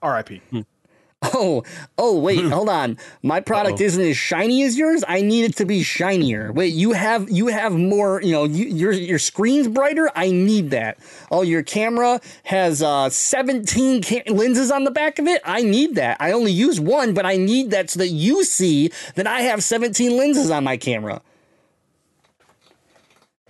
R.I.P. 0.01 0.41
Hmm. 0.51 0.61
Oh, 1.23 1.63
oh, 1.97 2.19
wait, 2.19 2.45
hold 2.51 2.69
on. 2.69 2.97
My 3.23 3.39
product 3.39 3.79
Uh-oh. 3.81 3.85
isn't 3.85 4.03
as 4.03 4.15
shiny 4.17 4.63
as 4.63 4.77
yours. 4.77 5.03
I 5.07 5.21
need 5.21 5.45
it 5.45 5.55
to 5.57 5.65
be 5.65 5.81
shinier. 5.81 6.51
Wait, 6.51 6.73
you 6.73 6.91
have 6.93 7.29
you 7.29 7.47
have 7.47 7.73
more. 7.73 8.21
You 8.21 8.33
know, 8.33 8.43
you, 8.45 8.65
your 8.65 8.91
your 8.91 9.19
screen's 9.19 9.67
brighter. 9.67 10.11
I 10.15 10.29
need 10.29 10.69
that. 10.71 10.99
Oh, 11.31 11.41
your 11.41 11.63
camera 11.63 12.21
has 12.43 12.83
uh 12.83 13.09
17 13.09 14.03
ca- 14.03 14.23
lenses 14.27 14.69
on 14.69 14.83
the 14.83 14.91
back 14.91 15.17
of 15.17 15.25
it. 15.27 15.41
I 15.43 15.63
need 15.63 15.95
that. 15.95 16.17
I 16.19 16.31
only 16.33 16.51
use 16.51 16.79
one, 16.79 17.13
but 17.15 17.25
I 17.25 17.35
need 17.37 17.71
that 17.71 17.89
so 17.89 17.99
that 17.99 18.09
you 18.09 18.43
see 18.43 18.91
that 19.15 19.25
I 19.25 19.41
have 19.41 19.63
17 19.63 20.15
lenses 20.15 20.51
on 20.51 20.63
my 20.63 20.77
camera. 20.77 21.21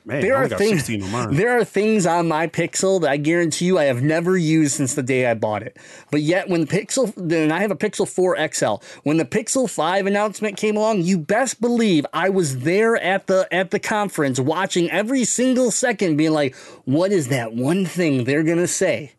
Man, 0.08 0.22
There 0.22 0.38
are 0.38 0.48
things. 0.48 0.90
on. 1.14 1.36
There 1.36 1.58
are 1.60 1.66
things 1.66 2.06
on 2.06 2.30
my 2.30 2.48
Pixel 2.48 3.02
that 3.02 3.10
I 3.10 3.18
guarantee 3.18 3.66
you 3.66 3.78
I 3.78 3.84
have 3.84 4.02
never 4.02 4.38
used 4.38 4.76
since 4.76 4.94
the 4.94 5.04
day 5.04 5.26
I 5.26 5.34
bought 5.34 5.64
it. 5.64 5.76
But 6.12 6.22
yet, 6.22 6.48
when 6.48 6.62
the 6.62 6.68
Pixel, 6.68 7.12
then 7.18 7.52
I 7.52 7.60
have 7.60 7.72
a 7.72 7.76
Pixel 7.76 8.08
4 8.08 8.38
XL. 8.54 8.76
When 9.04 9.18
the 9.18 9.26
Pixel 9.26 9.70
5 9.70 10.06
announcement 10.06 10.56
came 10.56 10.78
along, 10.78 11.02
you 11.02 11.18
best 11.18 11.60
believe 11.60 12.06
I 12.14 12.30
was 12.30 12.60
there 12.60 12.96
at 12.96 13.28
the 13.28 13.50
at 13.52 13.72
the 13.72 13.80
conference, 13.80 14.40
watching 14.40 14.90
every 14.92 15.26
single 15.26 15.72
second, 15.72 16.16
being 16.16 16.32
like, 16.32 16.56
"What 16.86 17.12
is 17.12 17.28
that 17.28 17.54
one 17.54 17.86
thing 17.86 18.24
they're 18.24 18.44
gonna 18.44 18.68
say 18.68 19.12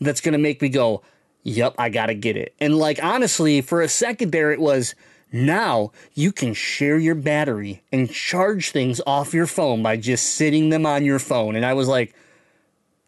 that's 0.00 0.20
gonna 0.20 0.38
make 0.38 0.62
me 0.62 0.68
go, 0.68 1.02
yep, 1.42 1.74
I 1.78 1.88
gotta 1.88 2.14
get 2.14 2.36
it." 2.36 2.54
And 2.60 2.78
like 2.78 3.02
honestly, 3.02 3.60
for 3.60 3.82
a 3.82 3.88
second 3.88 4.30
there, 4.30 4.52
it 4.52 4.60
was. 4.60 4.94
Now 5.32 5.92
you 6.14 6.30
can 6.30 6.52
share 6.52 6.98
your 6.98 7.14
battery 7.14 7.82
and 7.90 8.10
charge 8.10 8.70
things 8.70 9.00
off 9.06 9.32
your 9.32 9.46
phone 9.46 9.82
by 9.82 9.96
just 9.96 10.34
sitting 10.34 10.68
them 10.68 10.84
on 10.84 11.04
your 11.04 11.18
phone. 11.18 11.56
And 11.56 11.64
I 11.64 11.72
was 11.72 11.88
like, 11.88 12.14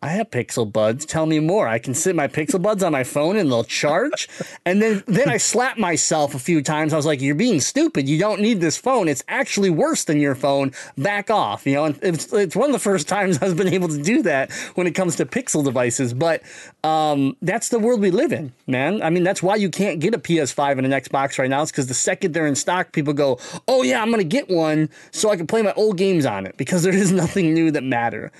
I 0.05 0.09
have 0.09 0.29
Pixel 0.29 0.71
Buds. 0.71 1.07
Tell 1.07 1.25
me 1.25 1.41
more. 1.41 1.67
I 1.67 1.79
can 1.79 1.95
sit 1.95 2.15
my 2.15 2.29
Pixel 2.29 2.61
Buds 2.61 2.83
on 2.83 2.93
my 2.93 3.05
phone 3.05 3.39
and 3.39 3.51
they'll 3.51 3.65
charge. 3.65 4.29
And 4.67 4.83
then 4.83 5.03
then 5.07 5.31
I 5.31 5.39
slapped 5.39 5.79
myself 5.79 6.35
a 6.35 6.39
few 6.39 6.61
times. 6.61 6.93
I 6.93 6.97
was 6.99 7.07
like, 7.07 7.23
"You're 7.23 7.35
being 7.35 7.59
stupid. 7.59 8.07
You 8.07 8.19
don't 8.19 8.43
need 8.43 8.61
this 8.61 8.77
phone. 8.77 9.09
It's 9.09 9.25
actually 9.29 9.71
worse 9.71 10.05
than 10.05 10.21
your 10.21 10.35
phone. 10.35 10.73
Back 10.99 11.31
off." 11.31 11.67
You 11.67 11.77
know, 11.77 11.85
and 11.87 11.99
it's 12.03 12.31
it's 12.35 12.55
one 12.55 12.69
of 12.69 12.75
the 12.75 12.81
first 12.81 13.09
times 13.09 13.39
I've 13.43 13.57
been 13.57 13.73
able 13.73 13.89
to 13.89 14.03
do 14.03 14.21
that 14.25 14.53
when 14.75 14.87
it 14.87 14.91
comes 14.91 15.17
to 15.17 15.25
Pixel 15.25 15.65
devices. 15.65 16.13
But 16.13 16.43
um, 16.83 17.35
that's 17.41 17.71
the 17.71 17.79
world 17.79 18.03
we 18.03 18.11
live 18.11 18.33
in, 18.33 18.53
man. 18.67 19.01
I 19.01 19.09
mean, 19.09 19.23
that's 19.23 19.43
why 19.43 19.57
you 19.57 19.71
can't 19.71 20.01
get 20.01 20.13
a 20.13 20.19
PS5 20.19 20.73
and 20.77 20.85
an 20.85 20.93
Xbox 20.93 21.39
right 21.39 21.49
now. 21.49 21.63
It's 21.63 21.71
because 21.71 21.87
the 21.87 21.95
second 21.95 22.33
they're 22.33 22.47
in 22.47 22.57
stock, 22.57 22.93
people 22.93 23.15
go, 23.15 23.39
"Oh 23.67 23.83
yeah, 23.83 24.03
I'm 24.03 24.11
gonna 24.11 24.25
get 24.25 24.51
one 24.51 24.91
so 25.13 25.31
I 25.31 25.37
can 25.37 25.47
play 25.47 25.63
my 25.63 25.73
old 25.73 25.97
games 25.97 26.27
on 26.27 26.45
it," 26.45 26.59
because 26.59 26.83
there 26.83 26.93
is 26.93 27.11
nothing 27.25 27.55
new 27.55 27.71
that 27.71 27.85
matter. 27.85 28.33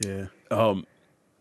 Yeah. 0.00 0.26
Um, 0.50 0.86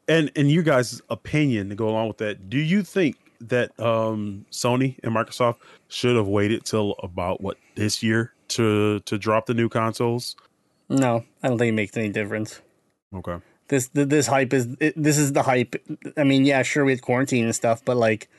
and 0.08 0.32
and 0.36 0.50
you 0.50 0.64
guys' 0.64 1.02
opinion 1.10 1.70
to 1.70 1.76
go 1.76 1.90
along 1.90 2.08
with 2.08 2.18
that, 2.18 2.50
do 2.50 2.58
you 2.58 2.84
think 2.84 3.18
that 3.42 3.78
um 3.80 4.46
Sony 4.52 4.98
and 5.04 5.16
Microsoft 5.16 5.58
should 5.88 6.16
have 6.16 6.28
waited 6.28 6.64
till 6.66 6.96
about 7.04 7.42
what 7.42 7.58
this 7.76 8.02
year 8.02 8.34
to 8.50 9.00
to 9.02 9.18
drop 9.18 9.46
the 9.46 9.54
new 9.54 9.70
consoles? 9.70 10.36
No, 10.90 11.24
I 11.42 11.48
don't 11.50 11.58
think 11.58 11.70
it 11.70 11.74
makes 11.74 11.98
any 11.98 12.10
difference. 12.10 12.62
Okay. 13.14 13.38
This 13.68 13.90
this 13.94 14.28
hype 14.28 14.54
is 14.54 14.68
this 14.96 15.18
is 15.18 15.34
the 15.34 15.42
hype. 15.42 15.76
I 16.18 16.24
mean, 16.24 16.46
yeah, 16.46 16.62
sure 16.62 16.86
we 16.86 16.92
had 16.92 17.02
quarantine 17.02 17.46
and 17.46 17.56
stuff, 17.56 17.84
but 17.84 17.98
like 17.98 18.30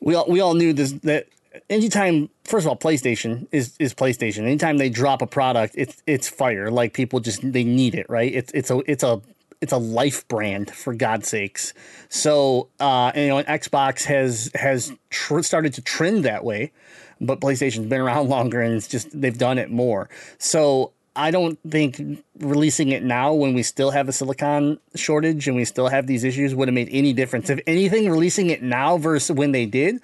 we 0.00 0.14
all 0.14 0.26
we 0.28 0.40
all 0.40 0.54
knew 0.54 0.72
this 0.72 0.92
that 1.04 1.26
anytime 1.70 2.28
first 2.44 2.66
of 2.66 2.68
all 2.68 2.76
PlayStation 2.76 3.46
is 3.52 3.76
is 3.78 3.94
PlayStation. 3.94 4.40
Anytime 4.40 4.78
they 4.78 4.90
drop 4.90 5.22
a 5.22 5.26
product, 5.26 5.74
it's 5.76 6.02
it's 6.06 6.28
fire. 6.28 6.70
Like 6.70 6.92
people 6.92 7.20
just 7.20 7.40
they 7.52 7.64
need 7.64 7.94
it, 7.94 8.06
right? 8.08 8.32
It's 8.32 8.52
it's 8.52 8.70
a 8.70 8.78
it's 8.90 9.02
a 9.02 9.20
it's 9.60 9.72
a 9.72 9.78
life 9.78 10.26
brand 10.28 10.70
for 10.70 10.94
God's 10.94 11.28
sakes. 11.28 11.72
So, 12.08 12.68
uh, 12.80 13.12
you 13.14 13.28
know, 13.28 13.42
Xbox 13.42 14.04
has 14.04 14.50
has 14.54 14.92
tr- 15.10 15.40
started 15.40 15.74
to 15.74 15.82
trend 15.82 16.24
that 16.24 16.44
way, 16.44 16.72
but 17.20 17.40
PlayStation's 17.40 17.86
been 17.86 18.00
around 18.00 18.28
longer 18.36 18.60
and 18.60 18.74
it's 18.74 18.88
just 18.88 19.18
they've 19.18 19.38
done 19.38 19.58
it 19.58 19.70
more. 19.70 20.08
So, 20.38 20.92
I 21.16 21.30
don't 21.30 21.58
think 21.70 22.24
releasing 22.40 22.90
it 22.90 23.04
now 23.04 23.32
when 23.32 23.54
we 23.54 23.62
still 23.62 23.92
have 23.92 24.08
a 24.08 24.12
silicon 24.12 24.80
shortage 24.96 25.46
and 25.46 25.56
we 25.56 25.64
still 25.64 25.88
have 25.88 26.08
these 26.08 26.24
issues 26.24 26.54
would 26.54 26.66
have 26.66 26.74
made 26.74 26.88
any 26.90 27.12
difference. 27.12 27.48
If 27.48 27.60
anything, 27.68 28.10
releasing 28.10 28.50
it 28.50 28.62
now 28.62 28.98
versus 28.98 29.34
when 29.34 29.52
they 29.52 29.64
did, 29.64 30.00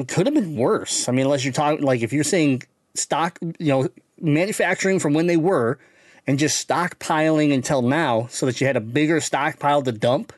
it 0.00 0.08
could 0.08 0.26
have 0.26 0.34
been 0.34 0.56
worse. 0.56 1.08
I 1.08 1.12
mean, 1.12 1.26
unless 1.26 1.44
you're 1.44 1.52
talking 1.52 1.84
like 1.84 2.02
if 2.02 2.12
you're 2.12 2.24
saying 2.24 2.62
stock, 2.94 3.38
you 3.40 3.68
know, 3.68 3.88
manufacturing 4.20 4.98
from 4.98 5.14
when 5.14 5.26
they 5.26 5.36
were 5.36 5.78
and 6.26 6.38
just 6.38 6.66
stockpiling 6.66 7.52
until 7.52 7.82
now 7.82 8.26
so 8.30 8.46
that 8.46 8.60
you 8.60 8.66
had 8.66 8.76
a 8.76 8.80
bigger 8.80 9.20
stockpile 9.20 9.82
to 9.82 9.92
dump. 9.92 10.32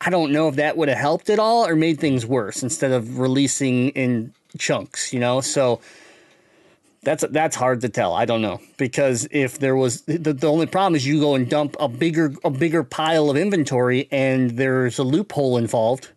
I 0.00 0.10
don't 0.10 0.30
know 0.30 0.48
if 0.48 0.56
that 0.56 0.76
would 0.76 0.88
have 0.88 0.98
helped 0.98 1.28
at 1.28 1.40
all 1.40 1.66
or 1.66 1.74
made 1.74 1.98
things 1.98 2.24
worse 2.24 2.62
instead 2.62 2.92
of 2.92 3.18
releasing 3.18 3.88
in 3.90 4.32
chunks, 4.56 5.12
you 5.12 5.18
know? 5.18 5.40
So 5.40 5.80
that's 7.02 7.24
that's 7.30 7.56
hard 7.56 7.80
to 7.82 7.88
tell. 7.88 8.14
I 8.14 8.24
don't 8.24 8.42
know 8.42 8.60
because 8.76 9.26
if 9.30 9.58
there 9.58 9.76
was 9.76 10.02
the, 10.02 10.32
the 10.32 10.46
only 10.48 10.66
problem 10.66 10.94
is 10.94 11.06
you 11.06 11.20
go 11.20 11.34
and 11.34 11.48
dump 11.48 11.76
a 11.80 11.88
bigger 11.88 12.34
a 12.44 12.50
bigger 12.50 12.84
pile 12.84 13.30
of 13.30 13.36
inventory 13.36 14.08
and 14.10 14.52
there's 14.52 14.98
a 14.98 15.04
loophole 15.04 15.56
involved. 15.56 16.08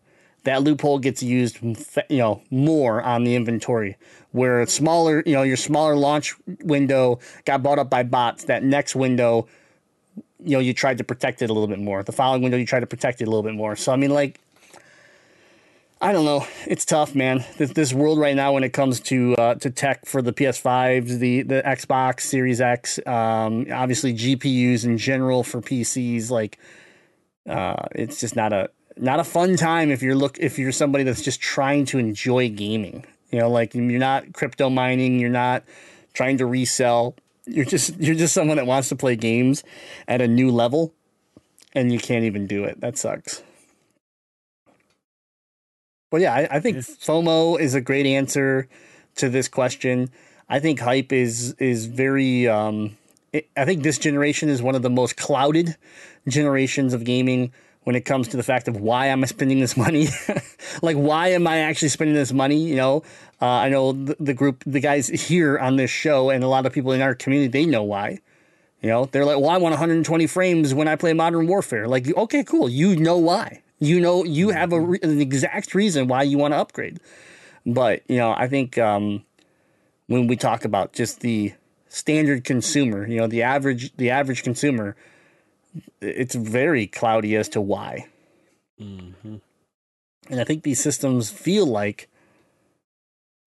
That 0.43 0.63
loophole 0.63 0.99
gets 0.99 1.21
used, 1.21 1.59
you 1.61 2.17
know, 2.17 2.41
more 2.49 3.01
on 3.01 3.23
the 3.23 3.35
inventory. 3.35 3.97
Where 4.31 4.65
smaller, 4.65 5.21
you 5.25 5.33
know, 5.33 5.43
your 5.43 5.57
smaller 5.57 5.95
launch 5.95 6.35
window 6.63 7.19
got 7.45 7.61
bought 7.61 7.79
up 7.79 7.89
by 7.89 8.03
bots. 8.03 8.45
That 8.45 8.63
next 8.63 8.95
window, 8.95 9.47
you 10.43 10.51
know, 10.51 10.59
you 10.59 10.73
tried 10.73 10.97
to 10.97 11.03
protect 11.03 11.41
it 11.41 11.49
a 11.49 11.53
little 11.53 11.67
bit 11.67 11.79
more. 11.79 12.01
The 12.01 12.11
following 12.11 12.41
window, 12.41 12.57
you 12.57 12.65
tried 12.65 12.79
to 12.79 12.87
protect 12.87 13.21
it 13.21 13.25
a 13.25 13.29
little 13.29 13.43
bit 13.43 13.53
more. 13.53 13.75
So 13.75 13.91
I 13.91 13.97
mean, 13.97 14.11
like, 14.11 14.39
I 16.01 16.13
don't 16.13 16.25
know. 16.25 16.47
It's 16.65 16.83
tough, 16.85 17.13
man. 17.13 17.45
This, 17.57 17.73
this 17.73 17.93
world 17.93 18.17
right 18.17 18.35
now, 18.35 18.53
when 18.53 18.63
it 18.63 18.73
comes 18.73 18.99
to 19.01 19.35
uh, 19.35 19.55
to 19.55 19.69
tech 19.69 20.07
for 20.07 20.23
the 20.23 20.33
PS5s, 20.33 21.19
the 21.19 21.43
the 21.43 21.61
Xbox 21.63 22.21
Series 22.21 22.59
X, 22.59 22.99
um, 23.05 23.67
obviously 23.71 24.11
GPUs 24.13 24.83
in 24.83 24.97
general 24.97 25.43
for 25.43 25.61
PCs, 25.61 26.31
like 26.31 26.57
uh, 27.47 27.83
it's 27.93 28.19
just 28.19 28.35
not 28.35 28.51
a 28.51 28.71
not 28.97 29.19
a 29.19 29.23
fun 29.23 29.55
time 29.55 29.91
if 29.91 30.01
you're 30.01 30.15
look 30.15 30.37
if 30.39 30.59
you're 30.59 30.71
somebody 30.71 31.03
that's 31.03 31.21
just 31.21 31.41
trying 31.41 31.85
to 31.85 31.99
enjoy 31.99 32.49
gaming. 32.49 33.05
You 33.31 33.39
know, 33.39 33.49
like 33.49 33.73
you're 33.73 33.83
not 33.83 34.33
crypto 34.33 34.69
mining, 34.69 35.19
you're 35.19 35.29
not 35.29 35.63
trying 36.13 36.37
to 36.37 36.45
resell. 36.45 37.15
You're 37.45 37.65
just 37.65 37.97
you're 37.97 38.15
just 38.15 38.33
someone 38.33 38.57
that 38.57 38.67
wants 38.67 38.89
to 38.89 38.95
play 38.95 39.15
games 39.15 39.63
at 40.07 40.21
a 40.21 40.27
new 40.27 40.51
level, 40.51 40.93
and 41.73 41.91
you 41.91 41.99
can't 41.99 42.25
even 42.25 42.47
do 42.47 42.63
it. 42.65 42.81
That 42.81 42.97
sucks. 42.97 43.43
But 46.09 46.21
yeah, 46.21 46.33
I, 46.33 46.57
I 46.57 46.59
think 46.59 46.77
FOMO 46.77 47.59
is 47.59 47.73
a 47.73 47.81
great 47.81 48.05
answer 48.05 48.67
to 49.15 49.29
this 49.29 49.47
question. 49.47 50.09
I 50.49 50.59
think 50.59 50.79
hype 50.79 51.13
is 51.13 51.53
is 51.53 51.85
very. 51.85 52.47
Um, 52.47 52.97
I 53.55 53.63
think 53.63 53.83
this 53.83 53.97
generation 53.97 54.49
is 54.49 54.61
one 54.61 54.75
of 54.75 54.81
the 54.81 54.89
most 54.89 55.15
clouded 55.15 55.77
generations 56.27 56.93
of 56.93 57.05
gaming 57.05 57.53
when 57.83 57.95
it 57.95 58.01
comes 58.01 58.27
to 58.29 58.37
the 58.37 58.43
fact 58.43 58.67
of 58.67 58.77
why 58.77 59.07
am 59.07 59.23
I 59.23 59.27
spending 59.27 59.59
this 59.59 59.75
money? 59.75 60.07
like, 60.81 60.95
why 60.95 61.29
am 61.29 61.47
I 61.47 61.59
actually 61.59 61.89
spending 61.89 62.15
this 62.15 62.31
money? 62.31 62.57
You 62.57 62.75
know, 62.75 63.03
uh, 63.41 63.45
I 63.45 63.69
know 63.69 63.91
the, 63.91 64.15
the 64.19 64.33
group, 64.33 64.63
the 64.65 64.79
guys 64.79 65.07
here 65.07 65.57
on 65.57 65.77
this 65.77 65.89
show, 65.89 66.29
and 66.29 66.43
a 66.43 66.47
lot 66.47 66.65
of 66.65 66.73
people 66.73 66.91
in 66.91 67.01
our 67.01 67.15
community, 67.15 67.47
they 67.47 67.65
know 67.65 67.83
why. 67.83 68.19
You 68.81 68.89
know, 68.89 69.05
they're 69.05 69.25
like, 69.25 69.37
well, 69.37 69.49
I 69.49 69.57
want 69.57 69.73
120 69.73 70.27
frames 70.27 70.73
when 70.73 70.87
I 70.87 70.95
play 70.95 71.13
Modern 71.13 71.47
Warfare. 71.47 71.87
Like, 71.87 72.15
okay, 72.15 72.43
cool. 72.43 72.67
You 72.67 72.95
know 72.95 73.17
why. 73.17 73.61
You 73.79 73.99
know, 73.99 74.23
you 74.23 74.49
have 74.49 74.73
a 74.73 74.79
re- 74.79 74.99
an 75.01 75.21
exact 75.21 75.73
reason 75.73 76.07
why 76.07 76.23
you 76.23 76.37
want 76.37 76.53
to 76.53 76.57
upgrade. 76.57 76.99
But, 77.65 78.03
you 78.07 78.17
know, 78.17 78.31
I 78.31 78.47
think 78.47 78.77
um, 78.77 79.23
when 80.07 80.27
we 80.27 80.35
talk 80.35 80.65
about 80.65 80.93
just 80.93 81.21
the 81.21 81.53
standard 81.89 82.43
consumer, 82.43 83.07
you 83.07 83.17
know, 83.17 83.27
the 83.27 83.43
average 83.43 83.95
the 83.97 84.09
average 84.09 84.43
consumer, 84.43 84.95
it's 86.01 86.35
very 86.35 86.87
cloudy 86.87 87.35
as 87.35 87.49
to 87.49 87.61
why. 87.61 88.07
Mm-hmm. 88.79 89.37
And 90.29 90.39
I 90.39 90.43
think 90.43 90.63
these 90.63 90.81
systems 90.81 91.29
feel 91.29 91.65
like 91.65 92.09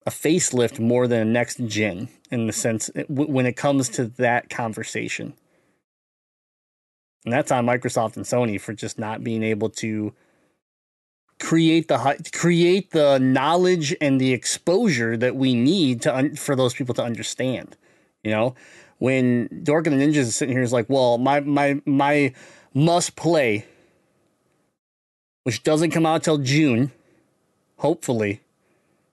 a 0.05 0.11
facelift 0.11 0.79
more 0.79 1.07
than 1.07 1.21
a 1.21 1.25
next 1.25 1.59
gen 1.65 2.09
in 2.29 2.47
the 2.47 2.53
sense 2.53 2.89
w- 3.07 3.31
when 3.31 3.45
it 3.45 3.55
comes 3.55 3.89
to 3.89 4.05
that 4.05 4.49
conversation. 4.49 5.33
And 7.23 7.33
that's 7.33 7.51
on 7.51 7.65
Microsoft 7.65 8.17
and 8.17 8.25
Sony 8.25 8.61
for 8.61 8.73
just 8.73 8.99
not 8.99 9.23
being 9.23 9.41
able 9.41 9.69
to 9.71 10.13
create 11.39 11.87
the 11.87 12.29
create 12.31 12.91
the 12.91 13.17
knowledge 13.17 13.95
and 13.99 14.21
the 14.21 14.31
exposure 14.31 15.17
that 15.17 15.35
we 15.35 15.55
need 15.55 16.01
to 16.03 16.15
un- 16.15 16.35
for 16.35 16.55
those 16.55 16.73
people 16.73 16.93
to 16.95 17.03
understand. 17.03 17.75
You 18.23 18.31
know, 18.31 18.55
when 18.99 19.61
Dork 19.63 19.87
and 19.87 19.99
the 19.99 20.05
Ninjas 20.05 20.17
is 20.17 20.35
sitting 20.35 20.55
here 20.55 20.63
is 20.63 20.73
like, 20.73 20.89
well, 20.89 21.17
my 21.17 21.39
my 21.41 21.81
my 21.85 22.33
must 22.73 23.15
play, 23.15 23.65
which 25.43 25.63
doesn't 25.63 25.91
come 25.91 26.05
out 26.05 26.23
till 26.23 26.37
June, 26.37 26.91
hopefully, 27.77 28.41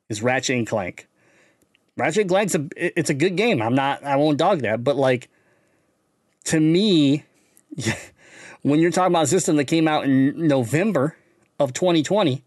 is 0.09 0.22
Ratchet 0.22 0.57
and 0.57 0.66
Clank. 0.66 1.09
Ratchet 1.97 2.22
and 2.22 2.30
Clank's 2.30 2.55
a 2.55 2.68
it's 2.76 3.11
a 3.11 3.14
good 3.14 3.37
game. 3.37 3.61
I'm 3.61 3.74
not 3.74 4.05
I 4.05 4.16
won't 4.16 4.39
dog 4.39 4.61
that, 4.61 4.85
but 4.85 4.97
like 4.97 5.28
to 6.45 6.61
me, 6.61 7.24
when 8.62 8.80
you're 8.80 8.91
talking 8.91 9.12
about 9.12 9.24
a 9.24 9.28
system 9.28 9.57
that 9.57 9.64
came 9.64 9.89
out 9.89 10.05
in 10.05 10.47
November 10.47 11.16
of 11.59 11.72
2020, 11.72 12.43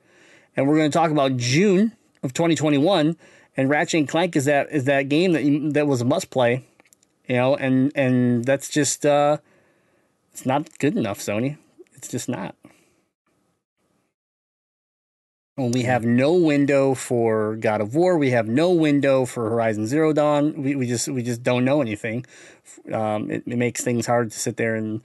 and 0.55 0.67
we're 0.67 0.77
going 0.77 0.89
to 0.89 0.97
talk 0.97 1.11
about 1.11 1.37
June 1.37 1.93
of 2.23 2.33
2021, 2.33 3.17
and 3.57 3.69
Ratchet 3.69 3.99
and 3.99 4.07
Clank 4.07 4.35
is 4.35 4.45
that 4.45 4.71
is 4.71 4.85
that 4.85 5.09
game 5.09 5.33
that 5.33 5.43
you, 5.43 5.71
that 5.71 5.87
was 5.87 6.01
a 6.01 6.05
must 6.05 6.29
play, 6.29 6.65
you 7.27 7.35
know, 7.35 7.55
and 7.55 7.91
and 7.95 8.45
that's 8.45 8.69
just 8.69 9.05
uh, 9.05 9.37
it's 10.31 10.45
not 10.45 10.77
good 10.79 10.97
enough, 10.97 11.19
Sony. 11.19 11.57
It's 11.93 12.07
just 12.07 12.29
not. 12.29 12.55
When 15.55 15.71
we 15.71 15.83
have 15.83 16.03
no 16.03 16.33
window 16.33 16.93
for 16.93 17.55
God 17.55 17.79
of 17.79 17.95
War, 17.95 18.17
we 18.17 18.31
have 18.31 18.45
no 18.47 18.71
window 18.71 19.23
for 19.25 19.49
Horizon 19.49 19.87
Zero 19.87 20.11
Dawn. 20.11 20.61
We, 20.61 20.75
we 20.75 20.85
just 20.85 21.07
we 21.07 21.23
just 21.23 21.43
don't 21.43 21.63
know 21.63 21.81
anything. 21.81 22.25
Um, 22.91 23.31
it, 23.31 23.43
it 23.47 23.57
makes 23.57 23.81
things 23.81 24.05
hard 24.05 24.31
to 24.31 24.39
sit 24.39 24.57
there 24.57 24.75
and 24.75 25.01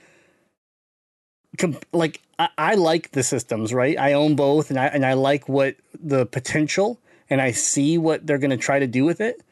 like 1.93 2.21
I, 2.39 2.49
I 2.59 2.75
like 2.75 3.13
the 3.13 3.23
systems, 3.23 3.73
right? 3.73 3.99
I 3.99 4.13
own 4.13 4.37
both, 4.37 4.71
and 4.71 4.79
I 4.79 4.87
and 4.87 5.05
I 5.05 5.15
like 5.15 5.49
what 5.49 5.77
the 5.95 6.27
potential, 6.27 6.99
and 7.29 7.41
I 7.41 7.53
see 7.53 7.99
what 7.99 8.27
they're 8.27 8.39
going 8.39 8.51
to 8.51 8.57
try 8.57 8.79
to 8.79 8.87
do 8.87 9.05
with 9.05 9.21
it. 9.21 9.43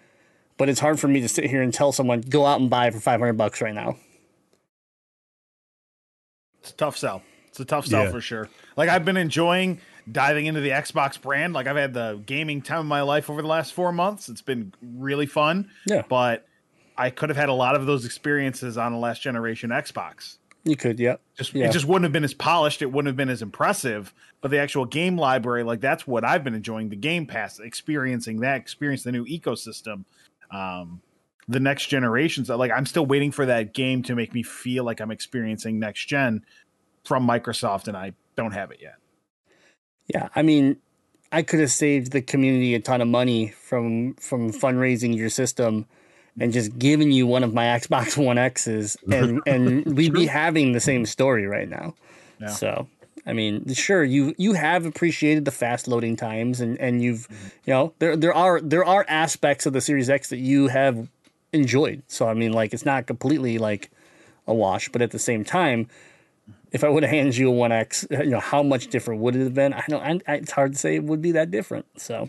But 0.59 0.69
it's 0.69 0.81
hard 0.81 1.01
for 1.01 1.09
me 1.09 1.21
to 1.21 1.29
sit 1.29 1.45
here 1.45 1.63
and 1.63 1.73
tell 1.73 1.93
someone 1.93 2.21
go 2.21 2.45
out 2.45 2.61
and 2.61 2.69
buy 2.69 2.89
it 2.89 2.93
for 2.95 3.01
five 3.01 3.21
hundred 3.21 3.35
bucks 3.39 3.61
right 3.63 3.75
now. 3.75 3.97
It's 6.61 6.71
a 6.71 6.75
tough 6.75 6.97
sell. 6.97 7.23
It's 7.49 7.61
a 7.61 7.65
tough 7.65 7.87
sell 7.87 8.05
Yeah. 8.05 8.11
for 8.11 8.21
sure. 8.21 8.49
Like 8.77 8.89
I've 8.89 9.05
been 9.05 9.17
enjoying 9.17 9.81
diving 10.11 10.47
into 10.47 10.61
the 10.61 10.71
Xbox 10.71 11.21
brand. 11.21 11.53
Like 11.55 11.67
I've 11.67 11.77
had 11.77 11.95
the 11.95 12.21
gaming 12.27 12.61
time 12.63 12.81
of 12.81 12.87
my 12.87 13.03
life 13.03 13.31
over 13.31 13.41
the 13.43 13.49
last 13.49 13.73
four 13.73 13.93
months. 13.93 14.29
It's 14.29 14.43
been 14.43 14.73
really 14.83 15.27
fun. 15.27 15.71
Yeah. 15.87 16.03
But 16.09 16.47
I 16.97 17.11
could 17.11 17.29
have 17.29 17.37
had 17.39 17.49
a 17.49 17.55
lot 17.55 17.75
of 17.77 17.87
those 17.87 18.05
experiences 18.05 18.77
on 18.77 18.93
a 18.93 18.99
last 18.99 19.23
generation 19.23 19.71
Xbox. 19.71 20.39
You 20.65 20.77
could, 20.77 20.99
yeah, 20.99 21.17
Just 21.37 21.55
Yeah. 21.55 21.67
it 21.67 21.73
just 21.73 21.87
wouldn't 21.87 22.03
have 22.05 22.13
been 22.13 22.25
as 22.25 22.35
polished. 22.35 22.83
It 22.83 22.87
wouldn't 22.87 23.07
have 23.07 23.17
been 23.17 23.29
as 23.29 23.41
impressive. 23.43 24.13
But 24.41 24.51
the 24.51 24.59
actual 24.59 24.85
game 24.85 25.17
library, 25.17 25.63
like 25.63 25.81
that's 25.81 26.07
what 26.07 26.25
I've 26.25 26.43
been 26.45 26.55
enjoying. 26.55 26.89
The 26.91 26.97
Game 26.97 27.27
Pass, 27.27 27.59
experiencing 27.61 28.41
that, 28.41 28.57
experience 28.61 29.05
the 29.05 29.13
new 29.13 29.25
ecosystem. 29.25 30.05
Um, 30.51 31.03
the 31.49 31.61
next 31.61 31.87
generations, 31.87 32.49
like 32.49 32.71
I'm 32.71 32.87
still 32.87 33.07
waiting 33.07 33.33
for 33.33 33.47
that 33.47 33.73
game 33.73 34.03
to 34.05 34.15
make 34.15 34.35
me 34.35 34.43
feel 34.43 34.85
like 34.85 35.01
I'm 35.01 35.11
experiencing 35.11 35.79
next 35.79 36.07
gen 36.07 36.45
from 37.05 37.27
Microsoft, 37.27 37.89
and 37.89 37.97
I 37.97 38.13
don't 38.37 38.53
have 38.53 38.71
it 38.71 38.79
yet. 38.83 38.97
Yeah, 40.09 40.29
I 40.35 40.43
mean, 40.43 40.77
I 41.33 41.43
could 41.43 41.61
have 41.61 41.71
saved 41.71 42.13
the 42.13 42.23
community 42.23 42.75
a 42.75 42.81
ton 42.81 43.01
of 43.01 43.09
money 43.09 43.49
from 43.49 44.15
from 44.15 44.53
fundraising 44.53 45.17
your 45.17 45.31
system 45.31 45.87
and 46.41 46.53
just 46.53 46.79
giving 46.79 47.11
you 47.11 47.27
one 47.27 47.43
of 47.45 47.55
my 47.55 47.65
Xbox 47.79 48.23
One 48.23 48.39
X's 48.39 48.97
and 49.11 49.41
and 49.47 49.87
we'd 49.97 50.13
be 50.13 50.27
having 50.27 50.73
the 50.73 50.81
same 50.81 51.07
story 51.07 51.47
right 51.47 51.69
now. 51.69 51.95
Yeah. 52.41 52.49
So, 52.49 52.89
I 53.27 53.33
mean, 53.33 53.73
sure 53.75 54.05
you 54.05 54.35
you 54.39 54.55
have 54.55 54.87
appreciated 54.87 55.45
the 55.45 55.51
fast 55.51 55.89
loading 55.89 56.17
times 56.17 56.61
and 56.61 56.79
and 56.79 57.03
you've 57.03 57.29
you 57.65 57.73
know, 57.73 57.93
there 57.99 58.17
there 58.17 58.35
are 58.35 58.61
there 58.61 58.85
are 58.85 59.05
aspects 59.09 59.67
of 59.67 59.73
the 59.73 59.81
Series 59.81 60.11
X 60.11 60.31
that 60.31 60.39
you 60.39 60.69
have 60.69 61.09
enjoyed. 61.53 62.03
So, 62.09 62.29
I 62.29 62.35
mean, 62.35 62.53
like 62.53 62.73
it's 62.73 62.85
not 62.85 63.07
completely 63.07 63.59
like 63.59 63.91
a 64.47 64.55
wash, 64.55 64.89
but 64.89 65.03
at 65.03 65.11
the 65.11 65.19
same 65.19 65.45
time, 65.45 65.89
if 66.73 66.85
I 66.85 66.89
would 66.89 67.03
have 67.03 67.11
handed 67.11 67.37
you 67.37 67.49
a 67.49 67.53
One 67.53 67.73
X, 67.73 68.07
you 68.11 68.27
know, 68.27 68.41
how 68.41 68.63
much 68.63 68.89
different 68.89 69.21
would 69.21 69.37
it 69.37 69.43
have 69.43 69.55
been? 69.55 69.73
I 69.73 69.85
don't. 69.89 70.23
I, 70.27 70.35
it's 70.35 70.53
hard 70.53 70.73
to 70.73 70.79
say 70.79 70.97
it 70.97 71.05
would 71.05 71.23
be 71.23 71.33
that 71.33 71.51
different. 71.51 71.87
So, 71.97 72.29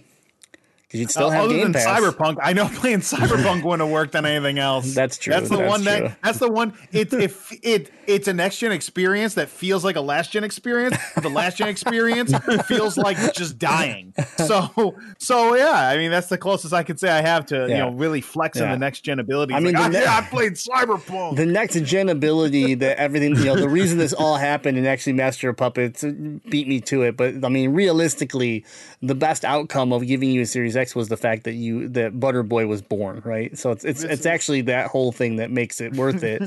because 0.90 1.00
you'd 1.02 1.12
still 1.12 1.30
have 1.30 1.44
other 1.46 1.54
Game 1.54 1.72
than 1.72 1.74
Pass. 1.74 2.02
Cyberpunk, 2.02 2.38
I 2.42 2.54
know 2.54 2.68
playing 2.74 3.02
Cyberpunk 3.02 3.64
wouldn't 3.64 3.82
have 3.82 3.92
worked 3.92 4.16
on 4.16 4.26
anything 4.26 4.58
else. 4.58 4.94
That's 4.96 5.20
true, 5.20 5.32
That's 5.34 5.48
the 5.50 5.58
that's 5.58 5.70
one 5.70 5.82
true. 5.84 5.92
that 5.92 6.18
that's 6.24 6.40
the 6.40 6.50
one. 6.52 6.74
It 6.92 7.14
it 7.14 7.32
it 7.62 7.92
it's 8.08 8.28
a 8.28 8.34
next 8.34 8.58
gen 8.58 8.72
experience 8.72 9.36
that 9.36 9.50
feels 9.50 9.86
like 9.86 9.96
a 9.96 10.02
last 10.02 10.32
gen 10.32 10.44
experience. 10.44 10.98
The 11.22 11.30
last 11.30 11.58
gen 11.58 11.68
experience 11.68 12.34
feels 12.66 12.98
like 12.98 13.18
just 13.36 13.60
dying. 13.60 14.14
So 14.38 14.96
so 15.20 15.56
yeah, 15.56 15.90
I 15.90 15.98
mean 15.98 16.10
that's 16.10 16.28
the 16.28 16.38
closest 16.40 16.74
I 16.74 16.82
could 16.82 17.00
say 17.00 17.10
I 17.10 17.22
have 17.22 17.46
to 17.48 17.68
you 17.68 17.78
know 17.78 17.92
really 17.92 18.22
flexing 18.22 18.64
Yeah. 18.64 18.72
the 18.74 18.80
next 18.80 19.02
gen 19.02 19.20
abilities. 19.20 19.56
I 19.56 19.60
mean, 19.60 19.74
like, 19.76 19.92
the 19.92 20.00
"Ah, 20.00 20.02
yeah, 20.02 20.18
I 20.18 20.22
played 20.30 20.54
Cyberpunk. 20.54 21.36
the 21.36 21.46
next 21.46 21.80
gen 21.84 22.10
ability 22.10 22.74
that 22.76 22.98
everything 22.98 23.36
you 23.36 23.46
know 23.46 23.56
the 23.56 23.70
reason 23.70 24.00
this 24.00 24.14
all 24.14 24.38
happened 24.38 24.78
and 24.80 24.88
actually 24.88 25.14
Master 25.14 25.50
of 25.50 25.58
Puppets 25.58 26.04
beat 26.50 26.68
me 26.68 26.82
to 26.82 27.04
it 27.04 27.16
but 27.16 27.46
I 27.46 27.50
mean 27.50 27.74
realistically 27.74 28.66
the 29.04 29.16
best 29.16 29.46
outcome 29.46 29.94
of 29.94 30.06
giving 30.08 30.32
you 30.32 30.42
a 30.42 30.46
Series 30.48 30.76
X 30.80 30.96
was 30.96 31.10
the 31.10 31.18
fact 31.18 31.44
that 31.44 31.54
you 31.54 31.88
that 31.90 32.20
Butterboy 32.20 32.68
was 32.68 32.82
born 32.82 33.22
right 33.24 33.58
so 33.58 33.72
it's 33.72 33.86
it's, 33.86 34.04
it's 34.04 34.26
actually 34.26 34.62
that 34.62 34.88
whole 34.88 35.12
thing 35.12 35.36
that 35.36 35.52
makes 35.52 35.80
it 35.82 35.94
worth 35.94 36.24
it 36.24 36.42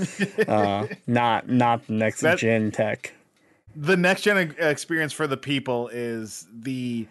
uh, 0.49 0.87
not 1.07 1.49
not 1.49 1.87
the 1.87 1.93
next 1.93 2.21
That- 2.21 2.39
gen 2.39 2.71
tech 2.71 3.13
the 3.75 3.97
next 3.97 4.23
gen 4.23 4.55
experience 4.59 5.13
for 5.13 5.27
the 5.27 5.37
people 5.37 5.89
is 5.89 6.47
the 6.53 7.07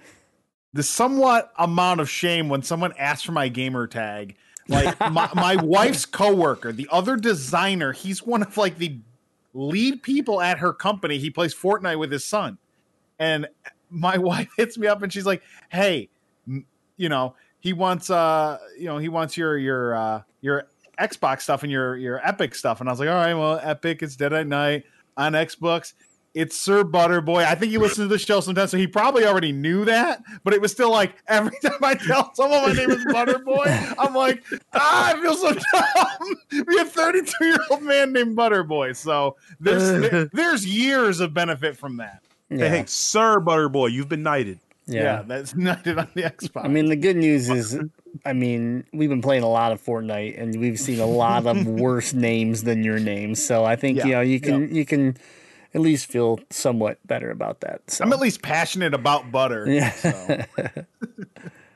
the 0.74 0.84
somewhat 0.84 1.52
amount 1.58 2.00
of 2.00 2.10
shame 2.10 2.50
when 2.50 2.62
someone 2.64 2.94
asks 2.98 3.24
for 3.24 3.32
my 3.32 3.50
gamer 3.50 3.88
tag. 3.88 4.36
Like 4.68 4.98
my, 5.12 5.30
my 5.34 5.56
wife's 5.58 6.06
coworker, 6.06 6.72
the 6.72 6.88
other 6.92 7.18
designer, 7.18 7.92
he's 7.92 8.24
one 8.24 8.42
of 8.42 8.56
like 8.58 8.78
the 8.78 9.00
lead 9.54 10.02
people 10.02 10.40
at 10.42 10.60
her 10.60 10.72
company. 10.72 11.18
He 11.18 11.30
plays 11.30 11.54
Fortnite 11.54 12.00
with 12.00 12.12
his 12.12 12.24
son. 12.24 12.58
And 13.20 13.48
my 13.90 14.18
wife 14.20 14.50
hits 14.56 14.78
me 14.78 14.88
up 14.88 15.02
and 15.02 15.12
she's 15.12 15.26
like, 15.26 15.42
"Hey, 15.70 16.10
you 17.02 17.10
know, 17.10 17.36
he 17.60 17.74
wants 17.74 18.10
uh, 18.10 18.58
you 18.78 18.86
know, 18.86 18.98
he 18.98 19.10
wants 19.10 19.36
your 19.38 19.58
your 19.58 19.96
uh 19.96 20.22
your 20.42 20.68
Xbox 21.00 21.42
stuff 21.42 21.64
and 21.64 21.72
your 21.72 21.98
your 21.98 22.26
Epic 22.28 22.56
stuff." 22.56 22.80
And 22.80 22.90
I 22.90 22.92
was 22.94 23.00
like, 23.00 23.10
"All 23.10 23.16
right, 23.16 23.34
well, 23.34 23.60
Epic 23.62 24.02
it's 24.04 24.16
Dead 24.16 24.34
at 24.34 24.48
Night 24.48 24.84
on 25.18 25.34
Xbox." 25.34 25.94
It's 26.34 26.58
Sir 26.58 26.86
Butterboy. 26.86 27.44
I 27.44 27.56
think 27.56 27.72
he 27.74 27.78
listens 27.78 28.06
to 28.06 28.08
the 28.08 28.18
show 28.18 28.40
sometimes, 28.40 28.72
so 28.72 28.78
he 28.78 28.88
probably 28.88 29.26
already 29.26 29.52
knew 29.52 29.84
that. 29.84 30.24
But 30.46 30.54
it 30.54 30.62
was 30.62 30.72
still 30.72 30.90
like 30.90 31.16
every 31.28 31.58
time 31.62 31.84
I 31.84 31.94
tell 31.96 32.34
someone 32.36 32.62
my 32.70 32.72
name 32.74 32.90
is 32.90 33.04
Butterboy, 33.04 33.96
I'm 34.00 34.16
like, 34.16 34.42
ah, 34.74 35.14
I 35.14 35.22
feel 35.22 35.36
so 35.36 35.52
dumb. 35.74 36.66
We 36.68 36.78
a 36.80 36.86
32 36.86 37.46
year 37.46 37.58
old 37.70 37.82
man 37.84 38.14
named 38.14 38.38
Butterboy, 38.38 38.96
so 38.96 39.36
there's 39.60 40.10
there- 40.10 40.26
there's 40.34 40.66
years 40.66 41.20
of 41.20 41.34
benefit 41.34 41.76
from 41.76 41.98
that. 41.98 42.24
yeah 42.50 42.70
Hey, 42.70 42.84
Sir 42.88 43.42
Butterboy, 43.42 43.92
you've 43.92 44.08
been 44.08 44.24
knighted. 44.24 44.60
Yeah, 44.94 45.24
that's 45.26 45.56
not 45.56 45.86
it 45.88 45.98
on 45.98 46.08
the 46.14 46.24
Xbox. 46.24 46.66
I 46.66 46.68
mean, 46.68 46.88
the 46.88 46.96
good 46.96 47.18
news 47.18 47.50
is, 47.50 47.80
I 48.26 48.34
mean, 48.34 48.84
we've 48.94 49.10
been 49.10 49.22
playing 49.22 49.44
a 49.44 49.50
lot 49.50 49.72
of 49.72 49.82
Fortnite, 49.84 50.42
and 50.42 50.60
we've 50.60 50.80
seen 50.80 51.00
a 51.00 51.06
lot 51.06 51.46
of 51.48 51.66
worse 51.86 52.14
names 52.14 52.64
than 52.64 52.84
your 52.84 53.00
name. 53.00 53.36
So 53.36 53.64
I 53.66 53.76
think 53.76 53.98
Yeah, 53.98 54.06
you 54.06 54.12
know 54.14 54.22
you 54.22 54.40
can 54.40 54.76
you 54.76 54.86
can 54.86 55.18
at 55.74 55.82
least 55.82 56.08
feel 56.08 56.40
somewhat 56.50 57.00
better 57.08 57.32
about 57.32 57.62
that. 57.62 57.90
So. 57.90 58.04
I'm 58.04 58.12
at 58.12 58.20
least 58.20 58.42
passionate 58.42 58.94
about 58.94 59.32
butter. 59.32 59.66
Yeah. 59.70 59.92
So. 59.92 60.44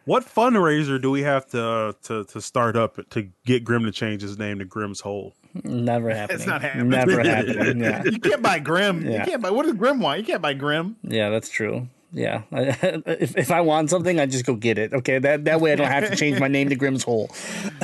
What 0.06 0.24
fundraiser 0.24 1.02
do 1.02 1.10
we 1.10 1.24
have 1.24 1.48
to 1.48 1.96
to 2.04 2.26
to 2.26 2.40
start 2.40 2.78
up 2.78 3.00
to 3.10 3.28
get 3.46 3.64
Grim 3.64 3.86
to 3.86 3.92
change 3.92 4.22
his 4.22 4.38
name 4.38 4.60
to 4.60 4.66
Grim's 4.66 5.00
Hole? 5.00 5.34
Never 5.64 6.12
happening. 6.14 6.36
It's 6.38 6.46
not 6.46 6.62
happening. 6.62 6.90
Never 6.90 7.24
happening. 7.24 7.80
Yeah, 7.82 8.04
You 8.04 8.20
can't 8.20 8.42
buy 8.44 8.60
Grim. 8.60 9.04
Yeah. 9.04 9.20
You 9.20 9.26
can't 9.26 9.42
buy. 9.42 9.50
What 9.50 9.64
does 9.66 9.74
Grim 9.74 10.00
want? 10.00 10.20
You 10.20 10.26
can't 10.26 10.44
buy 10.44 10.54
Grim. 10.54 10.98
yeah, 11.02 11.30
that's 11.30 11.50
true. 11.50 11.88
Yeah, 12.14 12.44
if 12.52 13.38
if 13.38 13.52
I 13.52 13.62
want 13.62 13.90
something, 13.90 14.20
I 14.20 14.26
just 14.26 14.46
go 14.46 14.56
get 14.56 14.78
it. 14.78 14.94
Okay, 14.94 15.20
that 15.20 15.46
that 15.46 15.60
way 15.60 15.74
I 15.74 15.76
don't 15.76 15.92
have 15.92 16.10
to 16.10 16.16
change 16.16 16.40
my 16.40 16.48
name 16.48 16.70
to 16.70 16.76
Grim's 16.76 17.04
Hole. 17.04 17.30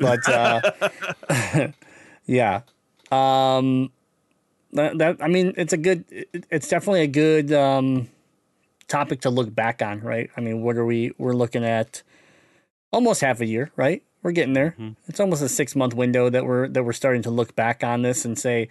but 0.00 0.28
uh, 0.28 0.60
yeah, 2.26 2.62
um, 3.10 3.92
that, 4.72 4.98
that 4.98 5.16
I 5.22 5.28
mean, 5.28 5.52
it's 5.56 5.72
a 5.72 5.76
good. 5.76 6.04
It, 6.10 6.46
it's 6.50 6.68
definitely 6.68 7.02
a 7.02 7.08
good 7.08 7.52
um, 7.52 8.08
topic 8.88 9.20
to 9.22 9.30
look 9.30 9.54
back 9.54 9.82
on, 9.82 10.00
right? 10.00 10.30
I 10.36 10.40
mean, 10.40 10.62
what 10.62 10.76
are 10.76 10.86
we? 10.86 11.12
We're 11.18 11.34
looking 11.34 11.64
at 11.64 12.02
almost 12.92 13.20
half 13.20 13.40
a 13.40 13.46
year, 13.46 13.70
right? 13.76 14.02
We're 14.22 14.32
getting 14.32 14.54
there. 14.54 14.74
It's 15.06 15.20
almost 15.20 15.42
a 15.42 15.48
six 15.48 15.76
month 15.76 15.94
window 15.94 16.30
that 16.30 16.46
we're 16.46 16.66
that 16.68 16.82
we're 16.82 16.92
starting 16.92 17.22
to 17.22 17.30
look 17.30 17.54
back 17.54 17.84
on 17.84 18.02
this 18.02 18.24
and 18.24 18.38
say, 18.38 18.68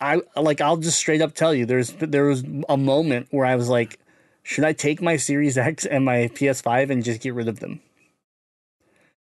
I 0.00 0.20
like 0.36 0.60
I'll 0.60 0.76
just 0.76 0.98
straight 0.98 1.20
up 1.20 1.34
tell 1.34 1.54
you 1.54 1.66
there's 1.66 1.92
there 1.98 2.24
was 2.24 2.44
a 2.68 2.76
moment 2.76 3.28
where 3.30 3.46
I 3.46 3.56
was 3.56 3.68
like, 3.68 3.98
should 4.42 4.64
I 4.64 4.72
take 4.72 5.02
my 5.02 5.16
Series 5.16 5.58
X 5.58 5.84
and 5.84 6.04
my 6.04 6.28
PS5 6.28 6.90
and 6.90 7.04
just 7.04 7.20
get 7.20 7.34
rid 7.34 7.48
of 7.48 7.60
them? 7.60 7.80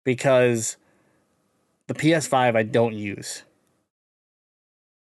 Because 0.05 0.77
the 1.87 1.93
PS5 1.93 2.55
I 2.55 2.63
don't 2.63 2.93
use. 2.93 3.43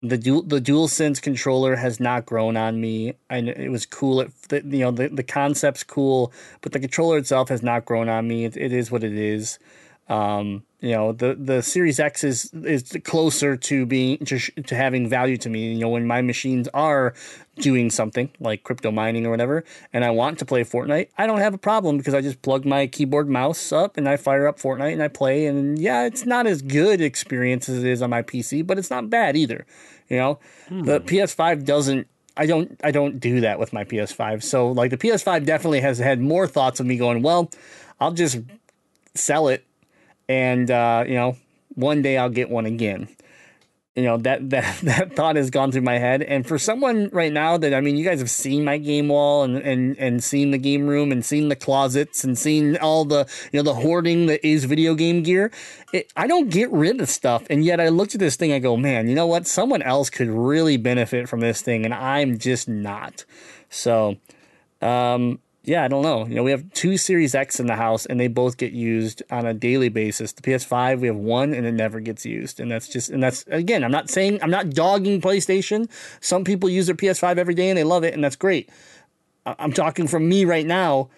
The 0.00 0.16
dual 0.16 0.42
the 0.42 0.60
DualSense 0.60 1.20
controller 1.20 1.74
has 1.74 1.98
not 1.98 2.24
grown 2.24 2.56
on 2.56 2.80
me. 2.80 3.14
I 3.28 3.38
it 3.38 3.72
was 3.72 3.84
cool. 3.84 4.20
It, 4.20 4.32
the, 4.48 4.62
you 4.64 4.84
know 4.84 4.92
the, 4.92 5.08
the 5.08 5.24
concept's 5.24 5.82
cool, 5.82 6.32
but 6.60 6.70
the 6.70 6.78
controller 6.78 7.18
itself 7.18 7.48
has 7.48 7.64
not 7.64 7.84
grown 7.84 8.08
on 8.08 8.28
me. 8.28 8.44
It, 8.44 8.56
it 8.56 8.72
is 8.72 8.92
what 8.92 9.02
it 9.02 9.14
is. 9.14 9.58
Um, 10.08 10.64
you 10.80 10.92
know, 10.92 11.12
the 11.12 11.34
the 11.34 11.60
Series 11.60 11.98
X 11.98 12.22
is 12.22 12.50
is 12.54 12.96
closer 13.04 13.56
to 13.56 13.84
being 13.84 14.18
to, 14.26 14.38
to 14.38 14.74
having 14.76 15.08
value 15.08 15.36
to 15.38 15.50
me. 15.50 15.72
You 15.72 15.80
know, 15.80 15.88
when 15.88 16.06
my 16.06 16.22
machines 16.22 16.68
are 16.72 17.14
doing 17.56 17.90
something 17.90 18.30
like 18.38 18.62
crypto 18.62 18.92
mining 18.92 19.26
or 19.26 19.30
whatever, 19.30 19.64
and 19.92 20.04
I 20.04 20.10
want 20.10 20.38
to 20.38 20.44
play 20.44 20.62
Fortnite, 20.62 21.08
I 21.18 21.26
don't 21.26 21.40
have 21.40 21.52
a 21.52 21.58
problem 21.58 21.98
because 21.98 22.14
I 22.14 22.20
just 22.20 22.42
plug 22.42 22.64
my 22.64 22.86
keyboard 22.86 23.28
mouse 23.28 23.72
up 23.72 23.96
and 23.96 24.08
I 24.08 24.16
fire 24.16 24.46
up 24.46 24.60
Fortnite 24.60 24.92
and 24.92 25.02
I 25.02 25.08
play. 25.08 25.46
And 25.46 25.78
yeah, 25.78 26.04
it's 26.04 26.24
not 26.24 26.46
as 26.46 26.62
good 26.62 27.00
experience 27.00 27.68
as 27.68 27.82
it 27.82 27.90
is 27.90 28.00
on 28.00 28.10
my 28.10 28.22
PC, 28.22 28.64
but 28.64 28.78
it's 28.78 28.90
not 28.90 29.10
bad 29.10 29.36
either. 29.36 29.66
You 30.08 30.16
know, 30.16 30.38
the 30.84 31.00
PS5 31.00 31.64
doesn't. 31.64 32.06
I 32.36 32.46
don't. 32.46 32.80
I 32.84 32.92
don't 32.92 33.18
do 33.18 33.40
that 33.40 33.58
with 33.58 33.72
my 33.72 33.82
PS5. 33.82 34.44
So 34.44 34.70
like 34.70 34.90
the 34.90 34.96
PS5 34.96 35.44
definitely 35.44 35.80
has 35.80 35.98
had 35.98 36.20
more 36.20 36.46
thoughts 36.46 36.78
of 36.78 36.86
me 36.86 36.96
going. 36.96 37.20
Well, 37.20 37.50
I'll 37.98 38.12
just 38.12 38.38
sell 39.14 39.48
it, 39.48 39.66
and 40.28 40.70
uh, 40.70 41.04
you 41.06 41.14
know, 41.14 41.36
one 41.74 42.02
day 42.02 42.18
I'll 42.18 42.28
get 42.28 42.50
one 42.50 42.66
again. 42.66 43.08
You 43.98 44.04
know 44.04 44.16
that 44.18 44.50
that 44.50 44.80
that 44.82 45.16
thought 45.16 45.34
has 45.34 45.50
gone 45.50 45.72
through 45.72 45.82
my 45.82 45.98
head. 45.98 46.22
And 46.22 46.46
for 46.46 46.56
someone 46.56 47.08
right 47.12 47.32
now 47.32 47.56
that 47.56 47.74
i 47.74 47.80
mean 47.80 47.96
you 47.96 48.04
guys 48.04 48.20
have 48.20 48.30
seen 48.30 48.64
my 48.64 48.78
game 48.78 49.08
wall 49.08 49.42
and 49.42 49.56
and 49.56 49.98
and 49.98 50.22
seen 50.22 50.52
the 50.52 50.58
game 50.58 50.86
room 50.86 51.10
and 51.10 51.24
seen 51.24 51.48
the 51.48 51.56
closets 51.56 52.22
and 52.22 52.38
seen 52.38 52.76
all 52.76 53.04
the 53.04 53.26
you 53.52 53.58
know 53.58 53.64
the 53.64 53.74
hoarding 53.74 54.26
that 54.26 54.46
is 54.46 54.66
video 54.66 54.94
game 54.94 55.24
gear 55.24 55.50
it, 55.92 56.12
i 56.16 56.28
don't 56.28 56.50
get 56.50 56.70
rid 56.70 57.00
of 57.00 57.08
stuff. 57.08 57.44
And 57.50 57.64
yet 57.64 57.80
i 57.80 57.88
looked 57.88 58.14
at 58.14 58.20
this 58.20 58.36
thing 58.36 58.52
i 58.52 58.60
go 58.60 58.76
man 58.76 59.08
you 59.08 59.16
know 59.16 59.26
what? 59.26 59.48
Someone 59.48 59.82
else 59.82 60.10
could 60.10 60.28
really 60.28 60.76
benefit 60.76 61.28
from 61.28 61.40
this 61.40 61.60
thing 61.60 61.84
and 61.84 61.92
i'm 61.92 62.38
just 62.38 62.68
not. 62.68 63.24
So 63.68 64.16
um 64.80 65.40
yeah, 65.68 65.84
I 65.84 65.88
don't 65.88 66.02
know. 66.02 66.26
You 66.26 66.36
know, 66.36 66.42
we 66.42 66.50
have 66.50 66.72
two 66.72 66.96
Series 66.96 67.34
X 67.34 67.60
in 67.60 67.66
the 67.66 67.76
house, 67.76 68.06
and 68.06 68.18
they 68.18 68.28
both 68.28 68.56
get 68.56 68.72
used 68.72 69.22
on 69.30 69.44
a 69.44 69.52
daily 69.52 69.90
basis. 69.90 70.32
The 70.32 70.40
PS5, 70.40 71.00
we 71.00 71.08
have 71.08 71.16
one, 71.16 71.52
and 71.52 71.66
it 71.66 71.72
never 71.72 72.00
gets 72.00 72.24
used, 72.24 72.58
and 72.58 72.72
that's 72.72 72.88
just, 72.88 73.10
and 73.10 73.22
that's 73.22 73.44
again, 73.48 73.84
I'm 73.84 73.90
not 73.90 74.08
saying 74.08 74.40
I'm 74.42 74.50
not 74.50 74.70
dogging 74.70 75.20
PlayStation. 75.20 75.90
Some 76.20 76.42
people 76.42 76.70
use 76.70 76.86
their 76.86 76.96
PS5 76.96 77.36
every 77.36 77.54
day 77.54 77.68
and 77.68 77.76
they 77.76 77.84
love 77.84 78.02
it, 78.02 78.14
and 78.14 78.24
that's 78.24 78.36
great. 78.36 78.70
I'm 79.44 79.72
talking 79.72 80.08
from 80.08 80.28
me 80.28 80.44
right 80.44 80.66
now. 80.66 81.10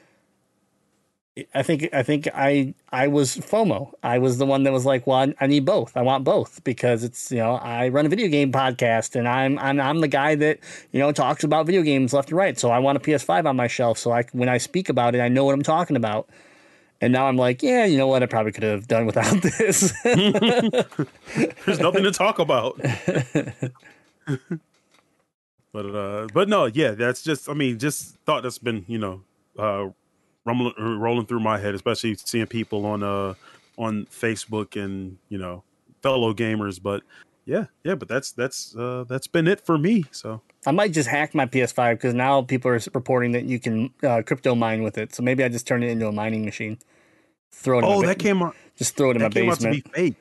I 1.54 1.62
think 1.62 1.88
I 1.92 2.02
think 2.02 2.28
I 2.34 2.74
I 2.90 3.08
was 3.08 3.36
FOMO. 3.36 3.92
I 4.02 4.18
was 4.18 4.38
the 4.38 4.46
one 4.46 4.62
that 4.64 4.72
was 4.72 4.86
like, 4.86 5.06
well, 5.06 5.32
I 5.40 5.46
need 5.46 5.64
both. 5.64 5.96
I 5.96 6.02
want 6.02 6.24
both 6.24 6.62
because 6.64 7.04
it's 7.04 7.30
you 7.30 7.38
know 7.38 7.54
I 7.56 7.88
run 7.88 8.06
a 8.06 8.08
video 8.08 8.28
game 8.28 8.52
podcast 8.52 9.16
and 9.16 9.28
I'm 9.28 9.58
I'm 9.58 9.80
I'm 9.80 10.00
the 10.00 10.08
guy 10.08 10.34
that 10.36 10.58
you 10.92 11.00
know 11.00 11.12
talks 11.12 11.44
about 11.44 11.66
video 11.66 11.82
games 11.82 12.12
left 12.12 12.30
and 12.30 12.38
right. 12.38 12.58
So 12.58 12.70
I 12.70 12.78
want 12.78 12.96
a 12.96 13.00
PS5 13.00 13.46
on 13.46 13.56
my 13.56 13.66
shelf 13.66 13.98
so 13.98 14.12
I 14.12 14.24
when 14.32 14.48
I 14.48 14.58
speak 14.58 14.88
about 14.88 15.14
it, 15.14 15.20
I 15.20 15.28
know 15.28 15.44
what 15.44 15.54
I'm 15.54 15.62
talking 15.62 15.96
about. 15.96 16.28
And 17.02 17.12
now 17.14 17.26
I'm 17.26 17.36
like, 17.36 17.62
yeah, 17.62 17.86
you 17.86 17.96
know 17.96 18.06
what? 18.06 18.22
I 18.22 18.26
probably 18.26 18.52
could 18.52 18.62
have 18.62 18.86
done 18.86 19.06
without 19.06 19.40
this. 19.42 19.92
There's 20.04 21.80
nothing 21.80 22.04
to 22.04 22.12
talk 22.12 22.38
about. 22.38 22.78
but 25.72 25.86
uh, 25.86 26.28
but 26.34 26.48
no, 26.48 26.66
yeah, 26.66 26.90
that's 26.90 27.22
just. 27.22 27.48
I 27.48 27.54
mean, 27.54 27.78
just 27.78 28.16
thought 28.26 28.42
that's 28.42 28.58
been 28.58 28.84
you 28.86 28.98
know, 28.98 29.22
uh, 29.58 29.88
rumbling, 30.44 30.74
rolling 30.78 31.26
through 31.26 31.40
my 31.40 31.58
head, 31.58 31.74
especially 31.74 32.14
seeing 32.16 32.46
people 32.46 32.86
on 32.86 33.02
uh 33.02 33.34
on 33.76 34.06
Facebook 34.06 34.82
and 34.82 35.18
you 35.28 35.38
know 35.38 35.62
fellow 36.02 36.32
gamers. 36.34 36.82
But 36.82 37.02
yeah, 37.46 37.66
yeah, 37.84 37.94
but 37.94 38.08
that's 38.08 38.32
that's 38.32 38.74
uh 38.76 39.04
that's 39.08 39.26
been 39.26 39.46
it 39.48 39.60
for 39.60 39.78
me. 39.78 40.04
So 40.10 40.40
I 40.66 40.72
might 40.72 40.92
just 40.92 41.08
hack 41.08 41.34
my 41.34 41.46
PS5 41.46 41.94
because 41.94 42.14
now 42.14 42.42
people 42.42 42.70
are 42.70 42.80
reporting 42.94 43.32
that 43.32 43.44
you 43.44 43.58
can 43.58 43.92
uh, 44.02 44.22
crypto 44.24 44.54
mine 44.54 44.82
with 44.82 44.98
it. 44.98 45.14
So 45.14 45.22
maybe 45.22 45.42
I 45.42 45.48
just 45.48 45.66
turn 45.66 45.82
it 45.82 45.88
into 45.88 46.06
a 46.06 46.12
mining 46.12 46.44
machine. 46.44 46.78
Throw 47.52 47.78
it. 47.78 47.82
In 47.82 47.84
oh, 47.86 47.94
my 47.96 48.00
ba- 48.02 48.06
that 48.08 48.18
came 48.18 48.42
out. 48.42 48.54
just 48.76 48.96
throw 48.96 49.10
it 49.10 49.16
in 49.16 49.22
That 49.22 49.34
my 49.34 49.40
came 49.40 49.50
out 49.50 49.58
to 49.60 49.68
basement. 49.68 49.84
be 49.84 49.90
fake. 49.90 50.14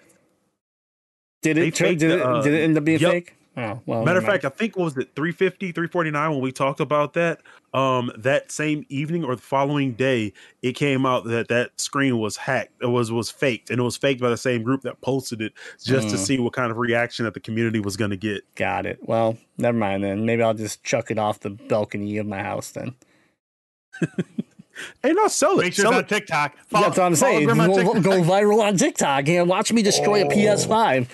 Did 1.41 1.57
it? 1.57 1.75
turn- 1.75 1.87
faked 1.89 1.99
Did 1.99 2.11
the, 2.11 2.17
it? 2.19 2.21
uh, 2.25 2.41
did 2.41 2.53
it 2.53 2.63
end 2.63 2.77
up 2.77 2.83
being 2.85 2.99
yep. 2.99 3.11
fake? 3.11 3.35
Oh 3.57 3.81
well. 3.85 4.05
Matter 4.05 4.19
of 4.19 4.25
fact, 4.25 4.45
I 4.45 4.49
think 4.49 4.77
what 4.77 4.85
was 4.85 4.97
it 4.97 5.09
350, 5.15 5.71
349 5.73 6.31
when 6.31 6.39
we 6.41 6.51
talked 6.51 6.79
about 6.79 7.13
that. 7.13 7.41
Um, 7.73 8.11
that 8.17 8.51
same 8.51 8.85
evening 8.89 9.23
or 9.23 9.35
the 9.35 9.41
following 9.41 9.93
day, 9.93 10.33
it 10.63 10.73
came 10.73 11.05
out 11.05 11.25
that 11.25 11.49
that 11.49 11.79
screen 11.79 12.17
was 12.19 12.37
hacked. 12.37 12.71
It 12.81 12.87
was 12.87 13.11
was 13.11 13.29
faked, 13.29 13.69
and 13.69 13.79
it 13.79 13.83
was 13.83 13.95
faked 13.97 14.21
by 14.21 14.29
the 14.29 14.37
same 14.37 14.63
group 14.63 14.81
that 14.83 15.01
posted 15.01 15.41
it 15.41 15.53
just 15.83 16.09
to 16.09 16.15
Hmm. 16.15 16.21
see 16.23 16.39
what 16.39 16.53
kind 16.53 16.71
of 16.71 16.77
reaction 16.77 17.25
that 17.25 17.33
the 17.33 17.39
community 17.39 17.79
was 17.79 17.95
going 17.97 18.11
to 18.11 18.17
get. 18.17 18.43
Got 18.55 18.85
it. 18.85 18.97
Well, 19.01 19.37
never 19.57 19.77
mind 19.77 20.03
then. 20.03 20.25
Maybe 20.25 20.41
I'll 20.41 20.53
just 20.55 20.83
chuck 20.83 21.11
it 21.11 21.19
off 21.19 21.41
the 21.41 21.49
balcony 21.51 22.17
of 22.17 22.25
my 22.27 22.41
house 22.41 22.71
then. 22.71 22.95
And 25.03 25.19
I'll 25.19 25.27
sell 25.27 25.59
it. 25.59 25.63
Make 25.63 25.73
sure 25.73 25.83
sell 25.83 25.91
it's 25.91 25.97
on 25.97 26.03
it. 26.05 26.07
TikTok. 26.07 26.55
Follow- 26.67 26.85
That's 26.85 26.97
what 26.97 27.03
I'm 27.05 27.15
saying. 27.15 27.47
Go, 27.47 27.55
go 27.99 28.21
viral 28.23 28.63
on 28.63 28.77
TikTok 28.77 29.27
and 29.27 29.49
watch 29.49 29.73
me 29.73 29.81
destroy 29.81 30.21
a 30.21 30.25
Oh. 30.25 30.29
PS5. 30.29 31.05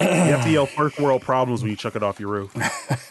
You 0.00 0.06
have 0.08 0.44
to 0.44 0.50
yell 0.50 0.66
first 0.76 0.98
world 1.00 1.22
problems 1.22 1.62
when 1.62 1.70
you 1.70 1.76
chuck 1.76 1.96
it 1.96 2.02
off 2.02 2.20
your 2.20 2.30
roof. 2.30 2.54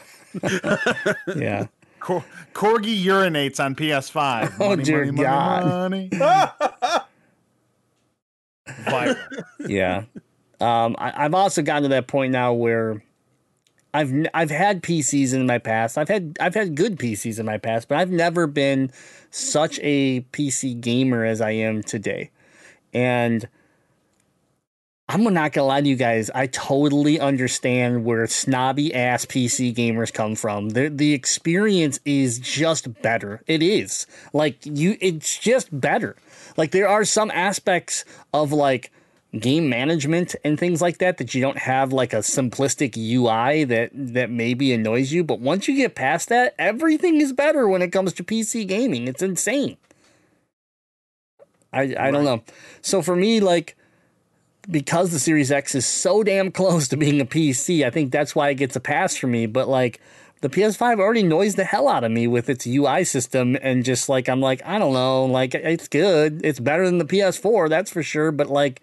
Yeah. 1.36 1.68
Cor- 2.00 2.26
Corgi 2.56 3.04
urinates 3.04 3.64
on 3.64 3.76
PS5. 3.76 4.56
Oh, 4.60 4.70
Money, 4.70 4.84
dear 4.84 5.06
money, 5.12 5.12
money, 5.12 5.24
God. 5.24 5.66
money. 5.68 6.10
Viral. 8.68 9.18
Yeah. 9.68 10.04
Um, 10.60 10.96
I, 10.98 11.26
I've 11.26 11.34
also 11.34 11.62
gotten 11.62 11.84
to 11.84 11.90
that 11.90 12.08
point 12.08 12.32
now 12.32 12.54
where 12.54 13.04
I've 13.94 14.12
I've 14.34 14.50
had 14.50 14.82
PCs 14.82 15.34
in 15.34 15.46
my 15.46 15.60
past. 15.60 15.98
I've 15.98 16.08
had 16.10 16.36
I've 16.40 16.56
had 16.56 16.76
good 16.76 16.98
PCs 16.98 17.40
in 17.40 17.46
my 17.46 17.58
past, 17.60 17.88
but 17.88 17.98
I've 18.00 18.10
never 18.12 18.48
been 18.48 18.92
such 19.30 19.80
a 19.84 20.22
PC 20.32 20.80
gamer 20.82 21.24
as 21.26 21.42
I 21.42 21.52
am 21.52 21.84
today. 21.84 22.32
And 22.94 23.48
I'm 25.10 25.24
not 25.24 25.52
gonna 25.52 25.68
lie 25.68 25.82
to 25.82 25.88
you 25.88 25.96
guys. 25.98 26.32
I 26.34 26.48
totally 26.48 27.20
understand 27.20 28.06
where 28.06 28.26
snobby 28.26 28.94
ass 28.94 29.26
PC 29.26 29.76
gamers 29.76 30.14
come 30.14 30.36
from. 30.36 30.70
The 30.70 30.88
the 30.88 31.14
experience 31.14 32.00
is 32.06 32.40
just 32.40 33.02
better. 33.02 33.42
It 33.46 33.62
is 33.62 34.08
like 34.32 34.66
you. 34.66 34.98
It's 35.02 35.38
just 35.38 35.78
better. 35.78 36.16
Like 36.56 36.72
there 36.72 36.88
are 36.88 37.04
some 37.04 37.32
aspects 37.32 38.06
of 38.34 38.54
like 38.54 38.92
game 39.38 39.68
management 39.68 40.36
and 40.44 40.58
things 40.60 40.82
like 40.82 41.00
that 41.00 41.18
that 41.18 41.34
you 41.34 41.42
don't 41.42 41.58
have 41.58 41.92
like 41.92 42.14
a 42.14 42.18
simplistic 42.18 42.96
UI 42.96 43.66
that 43.66 43.90
that 43.94 44.30
maybe 44.30 44.72
annoys 44.72 45.12
you. 45.12 45.24
But 45.24 45.42
once 45.42 45.68
you 45.68 45.76
get 45.76 45.96
past 45.96 46.30
that, 46.30 46.56
everything 46.58 47.20
is 47.20 47.34
better 47.34 47.68
when 47.68 47.82
it 47.82 47.92
comes 47.92 48.14
to 48.14 48.24
PC 48.24 48.66
gaming. 48.66 49.10
It's 49.10 49.22
insane. 49.22 49.76
I 51.74 51.94
I 52.00 52.10
don't 52.10 52.24
know. 52.24 52.42
So 52.82 53.02
for 53.02 53.18
me, 53.18 53.42
like 53.42 53.76
because 54.70 55.12
the 55.12 55.20
Series 55.20 55.52
X 55.52 55.76
is 55.76 55.86
so 55.86 56.24
damn 56.24 56.52
close 56.52 56.88
to 56.90 56.98
being 56.98 57.22
a 57.22 57.26
PC, 57.26 57.86
I 57.86 57.90
think 57.90 58.12
that's 58.12 58.36
why 58.36 58.50
it 58.50 58.56
gets 58.56 58.76
a 58.76 58.80
pass 58.80 59.16
for 59.16 59.28
me. 59.28 59.46
But 59.46 59.68
like 59.68 60.00
the 60.42 60.50
PS5 60.50 61.00
already 61.00 61.24
noised 61.24 61.58
the 61.58 61.64
hell 61.64 61.88
out 61.88 62.04
of 62.04 62.12
me 62.12 62.28
with 62.28 62.50
its 62.50 62.68
UI 62.68 63.04
system, 63.04 63.58
and 63.62 63.86
just 63.86 64.10
like 64.10 64.28
I'm 64.28 64.42
like 64.42 64.62
I 64.66 64.80
don't 64.80 64.94
know, 64.94 65.26
like 65.26 65.56
it's 65.56 65.88
good, 65.88 66.42
it's 66.44 66.60
better 66.60 66.86
than 66.86 66.98
the 66.98 67.06
PS4, 67.06 67.70
that's 67.70 67.92
for 67.92 68.04
sure. 68.04 68.32
But 68.32 68.50
like 68.50 68.82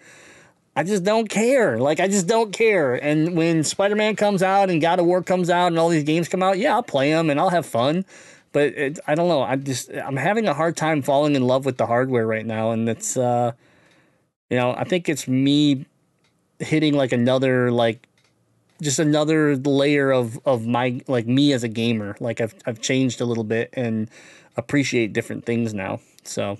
I 0.76 0.84
just 0.84 1.04
don't 1.04 1.28
care. 1.28 1.78
Like 1.78 2.00
I 2.00 2.08
just 2.08 2.26
don't 2.26 2.52
care. 2.52 2.94
And 2.94 3.36
when 3.36 3.64
Spider 3.64 3.96
Man 3.96 4.16
comes 4.16 4.42
out 4.42 4.70
and 4.70 4.80
God 4.80 4.98
of 4.98 5.06
War 5.06 5.22
comes 5.22 5.50
out 5.50 5.66
and 5.66 5.78
all 5.78 5.88
these 5.88 6.04
games 6.04 6.28
come 6.28 6.42
out, 6.42 6.58
yeah, 6.58 6.74
I'll 6.74 6.82
play 6.82 7.10
them 7.10 7.28
and 7.28 7.40
I'll 7.40 7.50
have 7.50 7.66
fun. 7.66 8.04
But 8.52 8.74
it, 8.74 8.98
I 9.06 9.14
don't 9.14 9.28
know. 9.28 9.42
I 9.42 9.56
just 9.56 9.90
I'm 9.92 10.16
having 10.16 10.46
a 10.46 10.54
hard 10.54 10.76
time 10.76 11.02
falling 11.02 11.36
in 11.36 11.42
love 11.42 11.64
with 11.64 11.76
the 11.76 11.86
hardware 11.86 12.26
right 12.26 12.46
now, 12.46 12.70
and 12.70 12.88
it's 12.88 13.16
uh, 13.16 13.52
you 14.50 14.56
know, 14.56 14.72
I 14.72 14.84
think 14.84 15.08
it's 15.08 15.26
me 15.28 15.86
hitting 16.58 16.94
like 16.94 17.12
another 17.12 17.70
like 17.70 18.06
just 18.82 18.98
another 18.98 19.56
layer 19.56 20.10
of 20.10 20.38
of 20.44 20.66
my 20.66 21.00
like 21.06 21.26
me 21.26 21.52
as 21.52 21.62
a 21.62 21.68
gamer. 21.68 22.16
Like 22.20 22.40
I've 22.40 22.54
I've 22.66 22.80
changed 22.80 23.20
a 23.20 23.24
little 23.24 23.44
bit 23.44 23.70
and 23.72 24.10
appreciate 24.56 25.12
different 25.12 25.46
things 25.46 25.72
now. 25.72 26.00
So, 26.24 26.58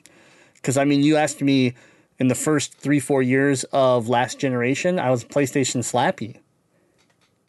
because 0.55 0.76
I 0.76 0.84
mean, 0.84 1.03
you 1.03 1.16
asked 1.16 1.43
me 1.43 1.74
in 2.18 2.28
the 2.28 2.34
first 2.34 2.74
three 2.74 3.01
four 3.01 3.22
years 3.22 3.64
of 3.64 4.09
last 4.09 4.38
generation, 4.38 4.99
I 4.99 5.11
was 5.11 5.24
PlayStation 5.24 5.82
slappy. 5.82 6.38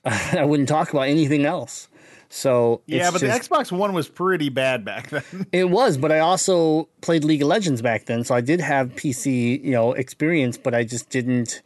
I 0.37 0.45
wouldn't 0.45 0.69
talk 0.69 0.91
about 0.91 1.07
anything 1.07 1.45
else. 1.45 1.87
So 2.33 2.81
Yeah, 2.85 3.11
but 3.11 3.19
just- 3.19 3.49
the 3.49 3.55
Xbox 3.55 3.71
One 3.73 3.91
was 3.93 4.07
pretty 4.07 4.47
bad 4.49 4.85
back 4.85 5.09
then. 5.09 5.23
it 5.51 5.69
was, 5.69 5.97
but 5.97 6.11
I 6.13 6.19
also 6.19 6.87
played 7.01 7.25
League 7.25 7.41
of 7.41 7.49
Legends 7.49 7.81
back 7.81 8.05
then, 8.05 8.23
so 8.23 8.33
I 8.33 8.39
did 8.39 8.61
have 8.61 8.95
PC, 8.95 9.61
you 9.63 9.71
know, 9.71 9.91
experience, 9.91 10.57
but 10.57 10.73
I 10.73 10.83
just 10.85 11.09
didn't. 11.09 11.61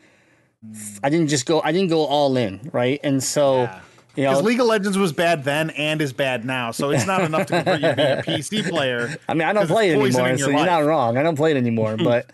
I 1.03 1.09
didn't 1.09 1.27
just 1.27 1.45
go. 1.45 1.61
I 1.63 1.71
didn't 1.71 1.89
go 1.89 2.05
all 2.05 2.35
in, 2.35 2.71
right? 2.73 2.99
And 3.03 3.23
so, 3.23 3.63
Yeah. 3.63 3.79
you 4.15 4.23
know, 4.23 4.29
Because 4.31 4.43
League 4.45 4.59
of 4.59 4.65
Legends 4.65 4.97
was 4.97 5.13
bad 5.13 5.43
then 5.43 5.69
and 5.69 6.01
is 6.01 6.11
bad 6.13 6.43
now, 6.45 6.71
so 6.71 6.89
it's 6.89 7.05
not 7.05 7.21
enough 7.21 7.45
to 7.47 7.53
convert 7.63 7.81
you 7.81 7.87
to 7.89 7.95
be 7.95 8.01
a 8.01 8.23
PC 8.37 8.67
player. 8.67 9.15
I 9.29 9.35
mean, 9.35 9.47
I 9.47 9.53
don't 9.53 9.67
play 9.67 9.89
it 9.89 9.99
anymore, 9.99 10.11
so 10.39 10.49
you're 10.49 10.65
not 10.65 10.83
wrong. 10.83 11.17
I 11.17 11.21
don't 11.21 11.35
play 11.35 11.51
it 11.51 11.57
anymore, 11.57 11.95
but 12.03 12.31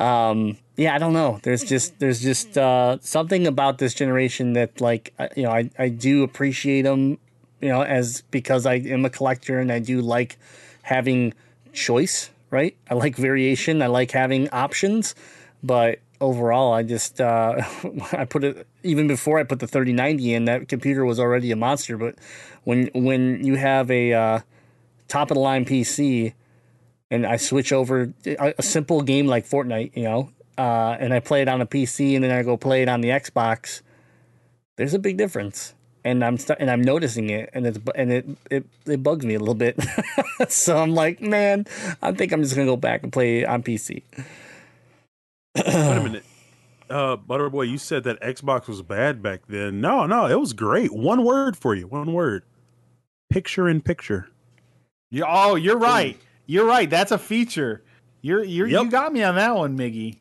um, 0.00 0.56
yeah, 0.76 0.94
I 0.94 0.98
don't 0.98 1.12
know. 1.12 1.38
There's 1.42 1.62
just 1.62 1.98
there's 1.98 2.22
just 2.22 2.56
uh, 2.56 2.96
something 3.02 3.46
about 3.46 3.76
this 3.76 3.92
generation 3.92 4.54
that 4.54 4.80
like 4.80 5.12
I- 5.18 5.28
you 5.36 5.42
know 5.42 5.50
I 5.50 5.68
I 5.78 5.90
do 5.90 6.22
appreciate 6.22 6.82
them, 6.82 7.18
you 7.62 7.68
know, 7.68 7.82
as 7.82 8.22
because 8.30 8.66
I 8.66 8.74
am 8.74 9.04
a 9.04 9.10
collector 9.10 9.58
and 9.58 9.72
I 9.72 9.78
do 9.78 10.00
like 10.00 10.36
having 10.82 11.32
choice, 11.72 12.30
right? 12.50 12.76
I 12.90 12.94
like 12.94 13.16
variation. 13.16 13.80
I 13.80 13.86
like 13.86 14.10
having 14.10 14.50
options, 14.50 15.14
but 15.62 16.00
overall, 16.20 16.72
I 16.72 16.82
just 16.82 17.20
uh, 17.20 17.62
I 18.12 18.24
put 18.24 18.44
it 18.44 18.66
even 18.82 19.06
before 19.06 19.38
I 19.38 19.44
put 19.44 19.60
the 19.60 19.66
3090 19.66 20.34
in. 20.34 20.44
That 20.46 20.68
computer 20.68 21.04
was 21.04 21.20
already 21.20 21.50
a 21.52 21.56
monster, 21.56 21.96
but 21.96 22.16
when 22.64 22.90
when 22.94 23.44
you 23.44 23.54
have 23.54 23.90
a 23.90 24.12
uh, 24.12 24.40
top 25.08 25.30
of 25.30 25.36
the 25.36 25.40
line 25.40 25.64
PC 25.64 26.34
and 27.10 27.26
I 27.26 27.36
switch 27.36 27.72
over 27.72 28.12
a, 28.26 28.54
a 28.58 28.62
simple 28.62 29.02
game 29.02 29.26
like 29.26 29.46
Fortnite, 29.46 29.96
you 29.96 30.04
know, 30.04 30.30
uh, 30.58 30.96
and 30.98 31.12
I 31.12 31.20
play 31.20 31.42
it 31.42 31.48
on 31.48 31.60
a 31.60 31.66
PC 31.66 32.14
and 32.14 32.24
then 32.24 32.30
I 32.30 32.42
go 32.42 32.56
play 32.56 32.82
it 32.82 32.88
on 32.88 33.02
the 33.02 33.10
Xbox, 33.10 33.82
there's 34.76 34.94
a 34.94 34.98
big 34.98 35.16
difference. 35.16 35.74
And 36.04 36.24
I'm 36.24 36.36
st- 36.36 36.58
and 36.58 36.70
I'm 36.70 36.82
noticing 36.82 37.30
it, 37.30 37.50
and 37.52 37.66
it's 37.66 37.78
bu- 37.78 37.92
and 37.94 38.12
it 38.12 38.26
it, 38.50 38.66
it 38.86 39.02
bugs 39.02 39.24
me 39.24 39.34
a 39.34 39.38
little 39.38 39.54
bit. 39.54 39.78
so 40.48 40.76
I'm 40.76 40.94
like, 40.94 41.20
man, 41.20 41.66
I 42.02 42.12
think 42.12 42.32
I'm 42.32 42.42
just 42.42 42.54
gonna 42.56 42.66
go 42.66 42.76
back 42.76 43.02
and 43.04 43.12
play 43.12 43.44
on 43.44 43.62
PC. 43.62 44.02
Wait 45.56 45.66
a 45.66 46.02
minute. 46.02 46.24
Uh, 46.90 47.16
Butterboy, 47.16 47.70
you 47.70 47.78
said 47.78 48.04
that 48.04 48.20
Xbox 48.20 48.68
was 48.68 48.82
bad 48.82 49.22
back 49.22 49.46
then. 49.48 49.80
No, 49.80 50.06
no, 50.06 50.26
it 50.26 50.38
was 50.38 50.52
great. 50.52 50.92
One 50.92 51.24
word 51.24 51.56
for 51.56 51.74
you. 51.74 51.86
One 51.86 52.12
word. 52.12 52.42
Picture 53.30 53.68
in 53.68 53.80
picture. 53.80 54.28
You, 55.10 55.24
oh, 55.26 55.54
you're 55.54 55.78
right. 55.78 56.18
You're 56.46 56.66
right. 56.66 56.90
That's 56.90 57.12
a 57.12 57.18
feature. 57.18 57.82
You're 58.20 58.44
you're 58.44 58.66
you 58.66 58.90
got 58.90 59.12
me 59.12 59.22
on 59.22 59.36
that 59.36 59.54
one, 59.56 59.76
Miggy. 59.76 60.18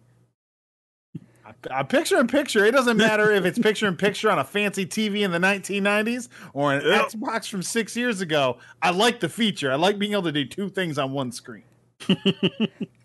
A 1.69 1.83
picture 1.85 2.19
in 2.19 2.27
picture. 2.27 2.65
It 2.65 2.71
doesn't 2.71 2.97
matter 2.97 3.31
if 3.31 3.45
it's 3.45 3.59
picture 3.59 3.87
in 3.87 3.95
picture 3.95 4.31
on 4.31 4.39
a 4.39 4.43
fancy 4.43 4.85
TV 4.85 5.21
in 5.21 5.31
the 5.31 5.37
1990s 5.37 6.27
or 6.53 6.73
an 6.73 6.83
Yep. 6.85 7.09
Xbox 7.09 7.47
from 7.47 7.61
six 7.61 7.95
years 7.95 8.21
ago. 8.21 8.57
I 8.81 8.89
like 8.89 9.19
the 9.19 9.29
feature. 9.29 9.71
I 9.71 9.75
like 9.75 9.99
being 9.99 10.13
able 10.13 10.23
to 10.23 10.31
do 10.31 10.45
two 10.45 10.69
things 10.69 10.97
on 10.97 11.11
one 11.11 11.31
screen. 11.31 11.63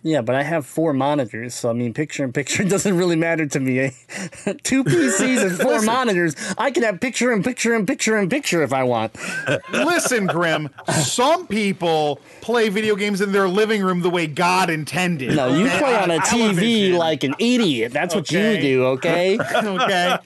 Yeah, 0.07 0.21
but 0.21 0.37
I 0.37 0.45
have 0.45 0.65
four 0.67 0.93
monitors, 0.93 1.53
so 1.53 1.69
I 1.69 1.73
mean, 1.73 1.93
picture 1.93 2.23
in 2.23 2.33
picture 2.33 2.63
doesn't 2.69 2.97
really 2.97 3.17
matter 3.17 3.45
to 3.45 3.59
me. 3.59 3.81
eh? 3.81 3.91
Two 4.63 4.85
PCs 4.85 5.45
and 5.45 5.59
four 5.61 5.83
monitors. 5.83 6.37
I 6.57 6.71
can 6.71 6.85
have 6.85 7.01
picture 7.01 7.33
in 7.33 7.43
picture 7.43 7.75
and 7.75 7.89
picture 7.89 8.17
in 8.17 8.29
picture 8.29 8.63
if 8.63 8.73
I 8.73 8.85
want. 8.85 9.17
Listen, 9.73 10.27
Grim. 10.29 10.69
Some 11.03 11.49
people 11.49 12.21
play 12.41 12.69
video 12.69 12.95
games 12.95 13.21
in 13.21 13.33
their 13.33 13.49
living 13.49 13.83
room 13.83 14.03
the 14.03 14.11
way 14.11 14.29
God 14.29 14.71
intended. 14.71 15.35
No, 15.35 15.49
you 15.49 15.69
play 15.71 15.97
on 15.97 16.13
a 16.13 16.19
TV 16.21 16.97
like 16.97 17.25
an 17.25 17.35
idiot. 17.41 17.93
That's 17.93 18.15
what 18.15 18.31
you 18.31 18.61
do, 18.61 18.85
okay? 18.87 19.39
okay. 19.41 20.19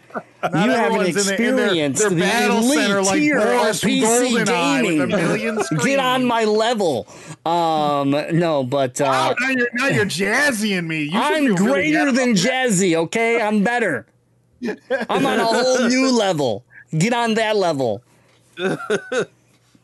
you 0.43 0.51
have 0.51 0.53
an 0.53 0.70
everyone's 0.70 1.16
in 1.16 1.37
their- 1.37 1.57
their- 1.57 1.64
experience, 1.66 2.01
their 2.01 2.11
the 2.11 2.16
battle 2.16 2.62
center 2.62 3.03
like 3.03 3.20
Boris 3.20 3.83
PC 3.83 4.03
GoldenEye 4.03 4.83
with 4.99 5.01
a 5.01 5.07
million 5.16 5.55
gaming. 5.70 5.85
Get 5.85 5.99
on 5.99 6.26
my 6.26 6.45
level. 6.45 7.07
Um, 7.47 8.11
no, 8.11 8.62
but 8.64 9.01
Oh, 9.01 9.07
uh, 9.07 9.35
now 9.41 9.49
you're 9.51 9.70
now 9.75 9.87
you're 9.87 10.05
jazzying 10.07 10.87
me. 10.87 11.05
You 11.05 11.18
I'm 11.18 11.47
feel 11.47 11.57
really 11.57 11.91
greater 11.93 12.12
than 12.12 12.35
Jazzy, 12.35 12.95
okay? 12.97 13.41
I'm 13.41 13.62
better. 13.62 14.07
I'm 15.09 15.27
on 15.27 15.41
a 15.41 15.45
whole 15.45 15.89
new 15.89 16.11
level. 16.16 16.64
Get 16.97 17.12
on 17.12 17.35
that 17.35 17.57
level. 17.57 18.03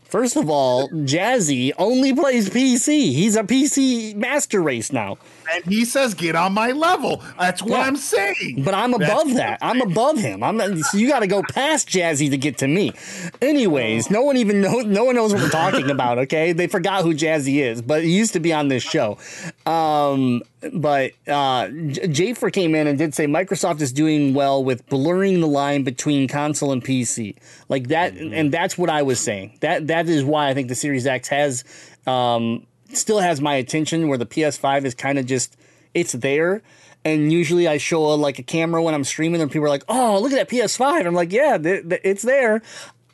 First 0.04 0.36
of 0.36 0.48
all, 0.50 0.88
Jazzy 0.90 1.72
only 1.78 2.14
plays 2.14 2.50
PC. 2.50 3.12
He's 3.12 3.36
a 3.36 3.42
PC 3.42 4.14
master 4.14 4.62
race 4.62 4.92
now. 4.92 5.18
And 5.52 5.64
he 5.64 5.84
says, 5.84 6.14
"Get 6.14 6.34
on 6.36 6.52
my 6.52 6.72
level." 6.72 7.22
That's 7.38 7.62
what 7.62 7.72
Yeah. 7.78 7.86
I'm 7.86 7.96
saying. 7.96 8.62
But 8.64 8.74
I'm 8.74 8.94
above 8.94 9.26
what 9.26 9.36
that. 9.36 9.58
I'm 9.62 9.80
above 9.80 10.18
him. 10.18 10.42
I'm 10.42 10.82
so 10.82 10.98
you 10.98 11.08
got 11.08 11.20
to 11.20 11.26
go 11.26 11.42
past 11.52 11.88
Jazzy 11.88 12.30
to 12.30 12.36
get 12.38 12.58
to 12.58 12.68
me. 12.68 12.92
Anyways, 13.40 14.10
no 14.10 14.22
one 14.22 14.36
even 14.36 14.60
know 14.60 14.80
no 14.80 15.04
one 15.04 15.14
knows 15.14 15.32
what 15.32 15.42
we're 15.42 15.48
talking 15.50 15.90
about. 15.90 16.18
Okay, 16.18 16.52
they 16.52 16.66
forgot 16.66 17.02
who 17.04 17.14
Jazzy 17.14 17.62
is, 17.62 17.82
but 17.82 18.02
he 18.02 18.16
used 18.16 18.32
to 18.32 18.40
be 18.40 18.52
on 18.52 18.68
this 18.68 18.82
show. 18.82 19.18
Um, 19.64 20.42
but 20.72 21.12
uh, 21.28 21.66
Jafer 21.68 22.52
came 22.52 22.74
in 22.74 22.86
and 22.86 22.98
did 22.98 23.14
say 23.14 23.26
Microsoft 23.26 23.80
is 23.80 23.92
doing 23.92 24.34
well 24.34 24.64
with 24.64 24.86
blurring 24.88 25.40
the 25.40 25.46
line 25.46 25.84
between 25.84 26.26
console 26.28 26.72
and 26.72 26.82
PC, 26.84 27.36
like 27.68 27.88
that, 27.88 28.14
and 28.14 28.50
that's 28.52 28.76
what 28.76 28.90
I 28.90 29.02
was 29.02 29.20
saying. 29.20 29.58
That 29.60 29.86
that 29.88 30.08
is 30.08 30.24
why 30.24 30.48
I 30.48 30.54
think 30.54 30.68
the 30.68 30.74
Series 30.74 31.06
X 31.06 31.28
has 31.28 31.64
um, 32.06 32.66
still 32.92 33.20
has 33.20 33.40
my 33.40 33.54
attention, 33.54 34.08
where 34.08 34.18
the 34.18 34.26
PS5 34.26 34.84
is 34.84 34.94
kind 34.94 35.18
of 35.18 35.26
just 35.26 35.56
it's 35.94 36.12
there. 36.12 36.62
And 37.04 37.32
usually 37.32 37.68
I 37.68 37.78
show 37.78 38.12
a, 38.12 38.16
like 38.16 38.38
a 38.38 38.42
camera 38.42 38.82
when 38.82 38.94
I'm 38.94 39.04
streaming, 39.04 39.40
and 39.40 39.50
people 39.50 39.66
are 39.66 39.70
like, 39.70 39.84
"Oh, 39.88 40.20
look 40.20 40.32
at 40.32 40.36
that 40.36 40.48
PS5." 40.48 41.06
I'm 41.06 41.14
like, 41.14 41.32
"Yeah, 41.32 41.58
th- 41.58 41.88
th- 41.88 42.00
it's 42.04 42.22
there." 42.22 42.62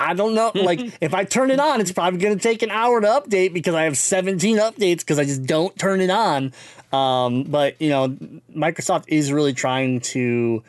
I 0.00 0.14
don't 0.14 0.34
know. 0.34 0.50
Like, 0.54 0.80
if 1.00 1.14
I 1.14 1.24
turn 1.24 1.50
it 1.50 1.60
on, 1.60 1.80
it's 1.80 1.92
probably 1.92 2.18
going 2.18 2.36
to 2.36 2.42
take 2.42 2.62
an 2.62 2.70
hour 2.70 3.00
to 3.00 3.06
update 3.06 3.52
because 3.52 3.74
I 3.74 3.84
have 3.84 3.96
17 3.96 4.56
updates 4.56 4.98
because 4.98 5.18
I 5.18 5.24
just 5.24 5.44
don't 5.44 5.78
turn 5.78 6.00
it 6.00 6.10
on. 6.10 6.52
Um, 6.92 7.44
but 7.44 7.80
you 7.80 7.88
know, 7.88 8.08
Microsoft 8.54 9.04
is 9.08 9.32
really 9.32 9.52
trying 9.52 10.00
to 10.00 10.62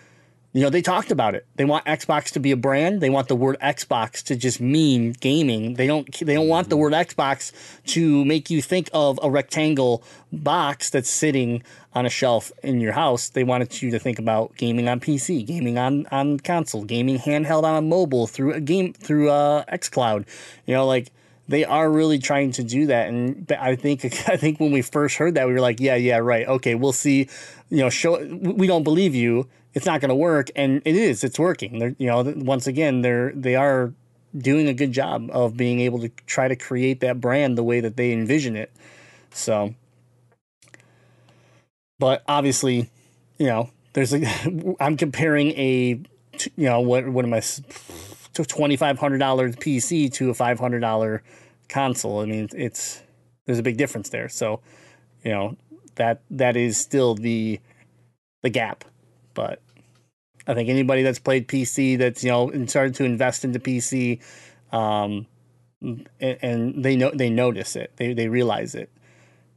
you 0.53 0.61
know, 0.61 0.69
they 0.69 0.83
talked 0.83 1.09
about 1.09 1.33
it. 1.33 1.47
They 1.55 1.65
want 1.65 1.85
Xbox 1.85 2.31
to 2.33 2.39
be 2.39 2.51
a 2.51 2.55
brand. 2.55 3.01
They 3.01 3.09
want 3.09 3.27
the 3.27 3.35
word 3.35 3.57
Xbox 3.59 4.21
to 4.25 4.35
just 4.35 4.61
mean 4.61 5.13
gaming. 5.13 5.73
They 5.73 5.87
don't 5.87 6.07
they 6.19 6.35
don't 6.35 6.47
want 6.47 6.69
the 6.69 6.77
word 6.77 6.93
Xbox 6.93 7.51
to 7.87 8.23
make 8.23 8.51
you 8.51 8.61
think 8.61 8.87
of 8.93 9.19
a 9.23 9.31
rectangle 9.31 10.03
box 10.31 10.91
that's 10.91 11.09
sitting 11.09 11.63
on 11.95 12.05
a 12.05 12.09
shelf 12.09 12.51
in 12.61 12.79
your 12.81 12.93
house. 12.93 13.29
They 13.29 13.43
wanted 13.43 13.81
you 13.81 13.89
to 13.91 13.99
think 13.99 14.19
about 14.19 14.55
gaming 14.55 14.87
on 14.87 14.99
PC, 14.99 15.43
gaming 15.43 15.79
on 15.79 16.05
on 16.11 16.39
console, 16.39 16.83
gaming 16.83 17.17
handheld 17.17 17.63
on 17.63 17.75
a 17.75 17.81
mobile 17.81 18.27
through 18.27 18.53
a 18.53 18.61
game 18.61 18.93
through 18.93 19.31
uh 19.31 19.65
XCloud. 19.65 20.27
You 20.67 20.75
know, 20.75 20.85
like 20.85 21.11
they 21.47 21.65
are 21.65 21.89
really 21.89 22.19
trying 22.19 22.51
to 22.53 22.63
do 22.63 22.87
that. 22.87 23.07
And 23.07 23.51
i 23.59 23.75
think 23.75 24.05
i 24.27 24.37
think 24.37 24.59
when 24.59 24.71
we 24.71 24.81
first 24.81 25.17
heard 25.17 25.35
that 25.35 25.47
we 25.47 25.53
were 25.53 25.61
like 25.61 25.79
yeah 25.79 25.95
yeah 25.95 26.17
right. 26.17 26.47
Okay 26.47 26.75
we'll 26.75 26.93
see 26.93 27.29
you 27.69 27.77
know 27.77 27.89
show 27.89 28.23
we 28.25 28.67
don't 28.67 28.83
believe 28.83 29.15
you. 29.15 29.47
It's 29.73 29.87
not 29.87 30.01
going 30.01 30.09
to 30.09 30.15
work. 30.15 30.49
And 30.55 30.81
it 30.85 30.95
is 30.95 31.23
it's 31.23 31.39
working. 31.39 31.79
They're 31.79 31.95
you 31.97 32.07
know 32.07 32.21
once 32.37 32.67
again 32.67 33.01
they're 33.01 33.31
they 33.33 33.55
are 33.55 33.93
doing 34.35 34.67
a 34.67 34.73
good 34.73 34.91
job 34.91 35.29
of 35.31 35.55
being 35.55 35.79
able 35.79 35.99
to 35.99 36.09
try 36.25 36.47
to 36.47 36.55
create 36.55 37.01
that 37.01 37.21
brand 37.21 37.57
the 37.57 37.63
way 37.63 37.79
that 37.79 37.97
they 37.97 38.11
envision 38.11 38.55
it. 38.55 38.71
So 39.31 39.75
but 42.03 42.21
obviously 42.27 42.89
you 43.37 43.47
know 43.47 43.69
there's 43.93 44.13
a 44.13 44.75
i'm 44.81 44.97
comparing 44.97 45.51
a, 45.51 46.01
you 46.57 46.65
know 46.65 46.81
what 46.81 47.07
what 47.07 47.23
am 47.23 47.33
i 47.33 47.41
to 48.33 48.45
twenty 48.45 48.75
five 48.75 48.99
hundred 48.99 49.19
dollar 49.19 49.49
PC 49.49 50.11
to 50.13 50.29
a 50.29 50.33
five 50.33 50.59
hundred 50.59 50.79
dollar 50.79 51.23
console. 51.69 52.19
I 52.19 52.25
mean, 52.25 52.49
it's 52.55 53.01
there's 53.45 53.59
a 53.59 53.63
big 53.63 53.77
difference 53.77 54.09
there. 54.09 54.29
So, 54.29 54.61
you 55.23 55.31
know 55.31 55.57
that 55.95 56.21
that 56.31 56.55
is 56.57 56.77
still 56.77 57.15
the 57.15 57.59
the 58.41 58.49
gap. 58.49 58.85
But 59.33 59.61
I 60.47 60.53
think 60.53 60.69
anybody 60.69 61.03
that's 61.03 61.19
played 61.19 61.47
PC, 61.47 61.97
that's 61.97 62.23
you 62.23 62.31
know 62.31 62.49
and 62.49 62.69
started 62.69 62.95
to 62.95 63.03
invest 63.03 63.45
into 63.45 63.59
PC, 63.59 64.21
um, 64.71 65.25
and, 65.81 66.07
and 66.19 66.83
they 66.83 66.95
know 66.95 67.11
they 67.13 67.29
notice 67.29 67.75
it. 67.75 67.91
They 67.97 68.13
they 68.13 68.27
realize 68.27 68.75
it. 68.75 68.89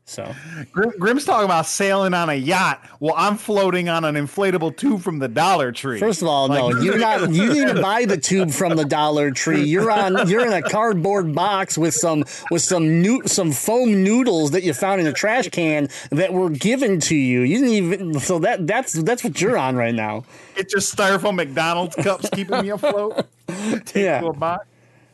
So 0.09 0.33
Grim, 0.71 0.93
Grim's 1.01 1.25
talking 1.25 1.47
about 1.47 1.67
sailing 1.67 2.15
on 2.15 2.31
a 2.31 2.35
yacht. 2.35 2.81
Well, 3.01 3.15
I'm 3.17 3.37
floating 3.37 3.89
on 3.89 4.05
an 4.05 4.15
inflatable 4.15 4.77
tube 4.77 5.01
from 5.03 5.19
the 5.19 5.27
Dollar 5.27 5.73
Tree. 5.73 5.99
First 5.99 6.23
of 6.23 6.29
all, 6.29 6.47
no, 6.49 6.71
you're 6.81 6.97
not. 6.97 7.29
You 7.33 7.53
didn't 7.53 7.83
buy 7.83 8.05
the 8.05 8.17
tube 8.17 8.53
from 8.53 8.77
the 8.77 8.85
Dollar 8.85 9.33
Tree. 9.33 9.65
You're 9.65 9.91
on. 9.91 10.29
You're 10.29 10.47
in 10.47 10.53
a 10.53 10.63
cardboard 10.63 11.35
box 11.35 11.77
with 11.77 11.93
some 11.93 12.25
with 12.53 12.63
some 12.63 13.03
new 13.03 13.21
some 13.27 13.51
foam 13.51 14.05
noodles 14.05 14.53
that 14.53 14.63
you 14.63 14.73
found 14.75 15.01
in 15.01 15.09
a 15.09 15.13
trash 15.13 15.49
can 15.49 15.89
that 16.13 16.33
were 16.33 16.51
given 16.51 17.01
to 17.01 17.17
you. 17.17 17.41
You 17.41 17.57
didn't 17.59 17.73
even. 17.75 18.21
So 18.21 18.39
that 18.39 18.65
that's 18.65 18.93
that's 18.93 19.25
what 19.25 19.41
you're 19.41 19.59
on 19.59 19.75
right 19.75 19.95
now. 19.95 20.25
it's 20.55 20.73
just 20.73 20.97
styrofoam 20.97 21.35
McDonald's 21.35 21.97
cups 21.97 22.31
keeping 22.33 22.63
me 22.63 22.69
afloat. 22.71 23.27
Take 23.87 23.97
Yeah. 24.05 24.21
to 24.21 24.27
a 24.29 24.33
box. 24.33 24.67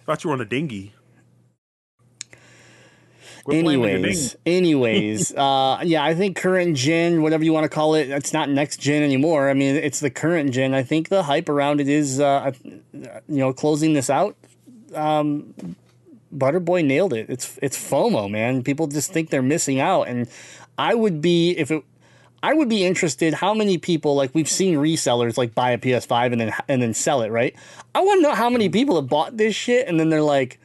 Thought 0.04 0.22
you 0.22 0.28
were 0.28 0.34
on 0.34 0.42
a 0.42 0.44
dinghy. 0.44 0.92
Quit 3.44 3.64
playing 3.64 3.80
with 3.80 3.90
your 3.90 3.98
Anyways, 3.98 4.36
anyways, 4.46 5.34
uh, 5.36 5.80
yeah, 5.82 6.04
I 6.04 6.14
think 6.14 6.36
current 6.36 6.76
gen, 6.76 7.22
whatever 7.22 7.44
you 7.44 7.52
want 7.52 7.64
to 7.64 7.68
call 7.68 7.94
it, 7.94 8.08
it's 8.08 8.32
not 8.32 8.48
next 8.48 8.78
gen 8.78 9.02
anymore. 9.02 9.50
I 9.50 9.54
mean, 9.54 9.74
it's 9.74 10.00
the 10.00 10.10
current 10.10 10.52
gen. 10.52 10.74
I 10.74 10.82
think 10.82 11.08
the 11.08 11.24
hype 11.24 11.48
around 11.48 11.80
it 11.80 11.88
is, 11.88 12.20
uh, 12.20 12.52
you 12.92 13.20
know, 13.28 13.52
closing 13.52 13.94
this 13.94 14.08
out. 14.08 14.36
Um, 14.94 15.54
Butterboy 16.36 16.84
nailed 16.84 17.12
it. 17.12 17.26
It's 17.28 17.58
it's 17.60 17.76
FOMO, 17.76 18.30
man. 18.30 18.62
People 18.62 18.86
just 18.86 19.12
think 19.12 19.30
they're 19.30 19.42
missing 19.42 19.80
out, 19.80 20.08
and 20.08 20.28
I 20.78 20.94
would 20.94 21.20
be 21.20 21.50
if 21.52 21.70
it. 21.70 21.84
I 22.44 22.54
would 22.54 22.68
be 22.68 22.84
interested 22.84 23.34
how 23.34 23.54
many 23.54 23.78
people 23.78 24.16
like 24.16 24.34
we've 24.34 24.48
seen 24.48 24.74
resellers 24.74 25.38
like 25.38 25.54
buy 25.54 25.70
a 25.70 25.78
PS5 25.78 26.32
and 26.32 26.40
then 26.40 26.52
and 26.68 26.82
then 26.82 26.92
sell 26.94 27.22
it, 27.22 27.30
right? 27.30 27.54
I 27.94 28.00
want 28.00 28.18
to 28.18 28.22
know 28.22 28.34
how 28.34 28.50
many 28.50 28.68
people 28.68 28.96
have 28.96 29.08
bought 29.08 29.36
this 29.36 29.54
shit 29.54 29.86
and 29.86 30.00
then 30.00 30.08
they're 30.08 30.22
like, 30.22 30.58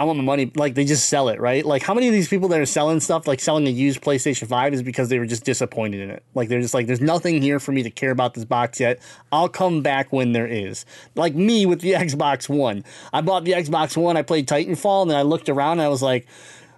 I 0.00 0.04
want 0.04 0.16
my 0.16 0.24
money. 0.24 0.50
Like 0.56 0.74
they 0.74 0.86
just 0.86 1.10
sell 1.10 1.28
it, 1.28 1.38
right? 1.38 1.62
Like 1.62 1.82
how 1.82 1.92
many 1.92 2.08
of 2.08 2.14
these 2.14 2.26
people 2.26 2.48
that 2.48 2.58
are 2.58 2.64
selling 2.64 3.00
stuff, 3.00 3.26
like 3.26 3.38
selling 3.38 3.66
a 3.66 3.70
used 3.70 4.00
PlayStation 4.00 4.48
Five, 4.48 4.72
is 4.72 4.82
because 4.82 5.10
they 5.10 5.18
were 5.18 5.26
just 5.26 5.44
disappointed 5.44 6.00
in 6.00 6.08
it. 6.08 6.24
Like 6.34 6.48
they're 6.48 6.62
just 6.62 6.72
like, 6.72 6.86
there's 6.86 7.02
nothing 7.02 7.42
here 7.42 7.60
for 7.60 7.72
me 7.72 7.82
to 7.82 7.90
care 7.90 8.10
about 8.10 8.32
this 8.32 8.46
box 8.46 8.80
yet. 8.80 8.98
I'll 9.30 9.50
come 9.50 9.82
back 9.82 10.10
when 10.10 10.32
there 10.32 10.46
is. 10.46 10.86
Like 11.16 11.34
me 11.34 11.66
with 11.66 11.82
the 11.82 11.92
Xbox 12.06 12.48
One. 12.48 12.82
I 13.12 13.20
bought 13.20 13.44
the 13.44 13.52
Xbox 13.52 13.94
One. 13.94 14.16
I 14.16 14.22
played 14.22 14.48
Titanfall, 14.48 15.02
and 15.02 15.10
then 15.10 15.18
I 15.18 15.22
looked 15.22 15.50
around 15.50 15.72
and 15.72 15.82
I 15.82 15.88
was 15.88 16.02
like, 16.02 16.26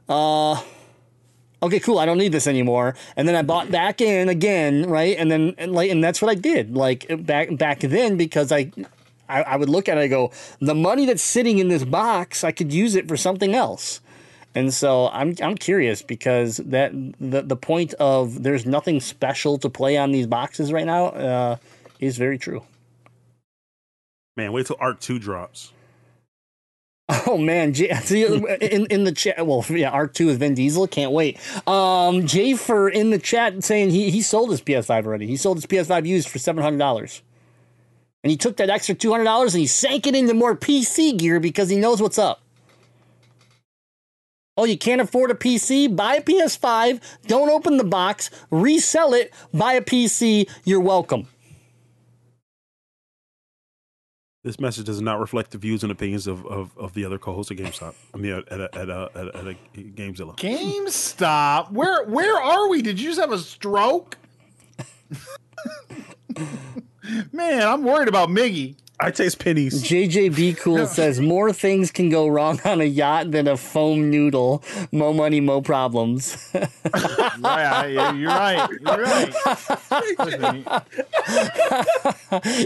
uh. 0.09 0.61
Okay, 1.63 1.79
cool. 1.79 2.01
I 2.01 2.07
don't 2.07 2.19
need 2.19 2.33
this 2.33 2.49
anymore. 2.49 2.97
And 3.15 3.29
then 3.29 3.37
I 3.37 3.43
bought 3.43 3.71
back 3.71 4.01
in 4.01 4.29
again, 4.29 4.91
right? 4.91 5.17
And 5.17 5.31
then 5.31 5.55
and 5.59 5.71
like, 5.71 5.93
and 5.93 6.03
that's 6.03 6.21
what 6.21 6.29
I 6.29 6.35
did. 6.35 6.77
Like 6.77 7.07
back 7.25 7.57
back 7.57 7.79
then, 7.79 8.17
because 8.17 8.51
I 8.51 8.73
I, 9.41 9.43
I 9.43 9.57
would 9.57 9.69
look 9.71 9.89
at 9.89 9.99
it 9.99 10.03
and 10.03 10.11
go, 10.11 10.33
the 10.61 10.75
money 10.75 11.07
that's 11.07 11.23
sitting 11.23 11.59
in 11.59 11.69
this 11.69 11.85
box, 11.85 12.45
I 12.45 12.53
could 12.53 12.73
use 12.73 12.95
it 12.95 13.09
for 13.09 13.17
something 13.17 13.55
else. 13.55 14.01
And 14.55 14.73
so 14.75 15.09
I'm 15.11 15.35
I'm 15.43 15.57
curious 15.57 16.03
because 16.03 16.59
that 16.59 16.93
the 17.21 17.43
the 17.43 17.57
point 17.57 17.95
of 17.95 18.43
there's 18.43 18.67
nothing 18.67 19.01
special 19.01 19.59
to 19.59 19.71
play 19.71 19.97
on 19.97 20.13
these 20.13 20.27
boxes 20.27 20.73
right 20.73 20.87
now 20.87 21.07
uh, 21.07 21.57
is 22.01 22.19
very 22.19 22.39
true. 22.39 22.63
Man, 24.37 24.53
wait 24.53 24.67
till 24.67 24.77
Ark 24.81 25.01
Two 25.01 25.19
drops. 25.19 25.73
Oh 27.27 27.39
man, 27.39 27.75
J- 27.75 27.91
in 28.61 28.87
in 28.87 29.05
the 29.05 29.13
chat. 29.13 29.47
Well, 29.47 29.65
yeah, 29.71 29.91
Ark 29.91 30.15
Two 30.15 30.27
with 30.27 30.41
Vin 30.41 30.55
Diesel. 30.55 30.87
Can't 30.89 31.13
wait. 31.13 31.39
Um, 31.69 32.23
Jafer 32.25 32.93
in 32.93 33.11
the 33.11 33.19
chat 33.19 33.65
saying 33.65 33.91
he 33.91 34.11
he 34.11 34.23
sold 34.23 34.51
his 34.51 34.63
PS5 34.63 35.07
already. 35.07 35.27
He 35.27 35.37
sold 35.37 35.59
his 35.59 35.67
PS5 35.67 36.07
used 36.07 36.29
for 36.29 36.39
seven 36.39 36.63
hundred 36.63 36.79
dollars, 36.79 37.23
and 38.23 38.31
he 38.31 38.37
took 38.37 38.57
that 38.57 38.71
extra 38.71 38.95
two 38.95 39.11
hundred 39.11 39.25
dollars 39.25 39.55
and 39.55 39.61
he 39.61 39.67
sank 39.67 40.07
it 40.07 40.15
into 40.15 40.35
more 40.35 40.57
PC 40.57 41.17
gear 41.17 41.41
because 41.41 41.69
he 41.69 41.77
knows 41.77 42.01
what's 42.01 42.19
up. 42.19 42.43
Oh, 44.57 44.65
you 44.65 44.77
can't 44.77 45.01
afford 45.01 45.31
a 45.31 45.35
PC? 45.35 45.95
Buy 45.95 46.17
a 46.17 46.23
PS5. 46.23 47.01
Don't 47.27 47.49
open 47.49 47.79
the 47.79 47.85
box. 47.85 48.31
Resell 48.51 49.15
it. 49.15 49.33
Buy 49.55 49.73
a 49.75 49.81
PC. 49.81 50.49
You're 50.65 50.81
welcome. 50.81 51.27
This 54.45 54.61
message 54.61 54.87
does 54.87 55.01
not 55.01 55.21
reflect 55.21 55.53
the 55.53 55.59
views 55.59 55.85
and 55.85 55.93
opinions 55.93 56.27
of, 56.27 56.45
of, 56.47 56.77
of 56.77 56.93
the 56.95 57.05
other 57.05 57.17
co-hosts 57.17 57.53
at 57.53 57.59
GameStop. 57.59 57.95
I 58.13 58.19
mean, 58.19 58.33
at 58.33 58.61
a, 58.61 58.69
at 58.75 58.91
a, 58.91 59.11
at 59.15 59.27
a, 59.27 59.37
at 59.37 59.47
a 59.47 59.55
GameZilla. 59.75 60.37
GameStop. 60.37 61.71
Where 61.71 62.05
where 62.05 62.37
are 62.37 62.69
we? 62.69 62.83
Did 62.83 63.01
you 63.01 63.09
just 63.09 63.21
have 63.21 63.33
a 63.33 63.39
stroke? 63.39 64.19
Man, 67.33 67.63
I'm 67.67 67.83
worried 67.85 68.09
about 68.09 68.29
Miggy. 68.29 68.77
I 69.01 69.11
taste 69.11 69.41
pennies. 69.41 69.83
JJB 69.83 70.59
Cool 70.59 70.87
says 70.87 71.19
more 71.21 71.53
things 71.53 71.91
can 71.91 72.09
go 72.09 72.29
wrong 72.29 72.61
on 72.65 72.81
a 72.81 72.85
yacht 72.85 73.33
than 73.33 73.49
a 73.49 73.57
foam 73.57 74.11
noodle. 74.11 74.63
Mo 74.93 75.13
money, 75.13 75.41
mo 75.41 75.61
problems. 75.61 76.37
Right, 77.43 77.67
I- 77.99 78.13
you're 78.13 78.29
right. 78.29 78.69
You're 78.81 79.03
right. 79.03 79.33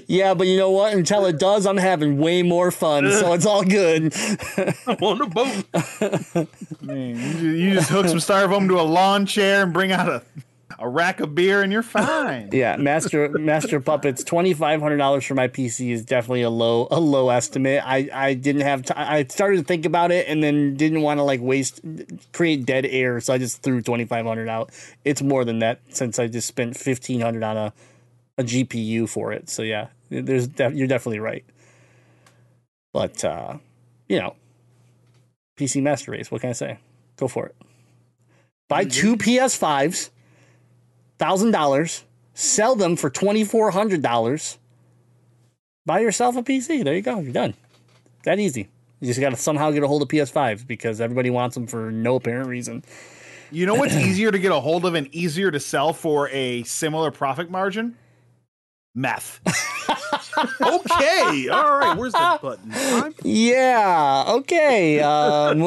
yeah, 0.08 0.34
but 0.34 0.46
you 0.46 0.56
know 0.58 0.70
what? 0.70 0.92
Until 0.92 1.24
it 1.26 1.38
does, 1.38 1.64
I'm 1.66 1.76
having 1.78 2.18
way 2.18 2.42
more 2.42 2.70
fun, 2.70 3.10
so 3.12 3.32
it's 3.32 3.46
all 3.46 3.62
good. 3.64 4.12
I'm 4.86 4.96
on 5.00 5.18
the 5.18 5.26
boat. 5.26 6.82
Man, 6.82 7.16
you, 7.16 7.32
ju- 7.40 7.50
you 7.56 7.74
just 7.74 7.88
hook 7.90 8.08
some 8.08 8.18
styrofoam 8.18 8.68
to 8.68 8.80
a 8.80 8.82
lawn 8.82 9.24
chair 9.26 9.62
and 9.62 9.72
bring 9.72 9.92
out 9.92 10.08
a, 10.08 10.22
a 10.78 10.88
rack 10.88 11.20
of 11.20 11.34
beer, 11.34 11.62
and 11.62 11.72
you're 11.72 11.82
fine. 11.82 12.50
Yeah, 12.52 12.76
Master 12.76 13.28
Master 13.38 13.80
Puppets, 13.80 14.24
twenty 14.24 14.54
five 14.54 14.80
hundred 14.80 14.98
dollars 14.98 15.24
for 15.24 15.34
my 15.34 15.48
PC 15.48 15.90
is 15.90 16.04
definitely 16.04 16.42
a 16.42 16.50
low 16.50 16.88
a 16.90 17.00
low 17.00 17.30
estimate. 17.30 17.82
I 17.84 18.08
I 18.12 18.34
didn't 18.34 18.62
have 18.62 18.82
t- 18.84 18.94
I 18.94 19.24
started 19.24 19.58
to 19.58 19.64
think 19.64 19.86
about 19.86 20.12
it 20.12 20.28
and 20.28 20.42
then 20.42 20.76
didn't 20.76 21.02
want 21.02 21.18
to 21.18 21.24
like 21.24 21.40
waste 21.40 21.80
create 22.32 22.66
dead 22.66 22.86
air, 22.86 23.20
so 23.20 23.32
I 23.32 23.38
just 23.38 23.62
threw 23.62 23.80
twenty 23.82 24.04
five 24.04 24.26
hundred 24.26 24.48
out. 24.48 24.70
It's 25.04 25.22
more 25.22 25.44
than 25.44 25.60
that 25.60 25.80
since 25.88 26.18
I 26.18 26.26
just 26.26 26.48
spent 26.48 26.76
fifteen 26.76 27.20
hundred 27.20 27.42
on 27.42 27.56
a 27.56 27.72
a 28.38 28.42
GPU 28.42 29.08
for 29.08 29.32
it. 29.32 29.48
So 29.48 29.62
yeah, 29.62 29.88
there's 30.10 30.46
def- 30.46 30.74
you're 30.74 30.88
definitely 30.88 31.20
right. 31.20 31.44
But 32.92 33.24
uh, 33.24 33.58
you 34.08 34.18
know, 34.18 34.36
PC 35.58 35.82
Master 35.82 36.12
Race. 36.12 36.30
What 36.30 36.40
can 36.40 36.50
I 36.50 36.54
say? 36.54 36.78
Go 37.16 37.28
for 37.28 37.46
it. 37.46 37.56
Buy 38.68 38.84
two 38.84 39.16
PS5s, 39.16 40.10
thousand 41.18 41.50
dollars. 41.50 42.04
Sell 42.34 42.76
them 42.76 42.96
for 42.96 43.10
twenty 43.10 43.44
four 43.44 43.70
hundred 43.70 44.02
dollars. 44.02 44.58
Buy 45.84 46.00
yourself 46.00 46.36
a 46.36 46.42
PC. 46.42 46.84
There 46.84 46.94
you 46.94 47.02
go. 47.02 47.20
You're 47.20 47.32
done. 47.32 47.54
That 48.24 48.38
easy. 48.38 48.68
You 49.00 49.06
just 49.06 49.20
got 49.20 49.30
to 49.30 49.36
somehow 49.36 49.70
get 49.70 49.82
a 49.82 49.88
hold 49.88 50.02
of 50.02 50.08
PS5s 50.08 50.66
because 50.66 51.00
everybody 51.00 51.30
wants 51.30 51.54
them 51.54 51.66
for 51.66 51.90
no 51.90 52.16
apparent 52.16 52.48
reason. 52.48 52.82
You 53.52 53.66
know 53.66 53.74
what's 53.74 53.94
easier 53.96 54.30
to 54.32 54.38
get 54.38 54.52
a 54.52 54.60
hold 54.60 54.84
of 54.84 54.94
and 54.94 55.14
easier 55.14 55.50
to 55.50 55.60
sell 55.60 55.92
for 55.92 56.28
a 56.30 56.62
similar 56.64 57.10
profit 57.10 57.50
margin? 57.50 57.96
Meth. 58.96 59.40
okay, 60.60 61.48
all 61.48 61.78
right. 61.78 61.96
Where's 61.96 62.12
the 62.12 62.38
button? 62.42 62.72
I'm- 62.72 63.14
Yeah. 63.22 64.24
Okay. 64.28 65.00
Um, 65.00 65.60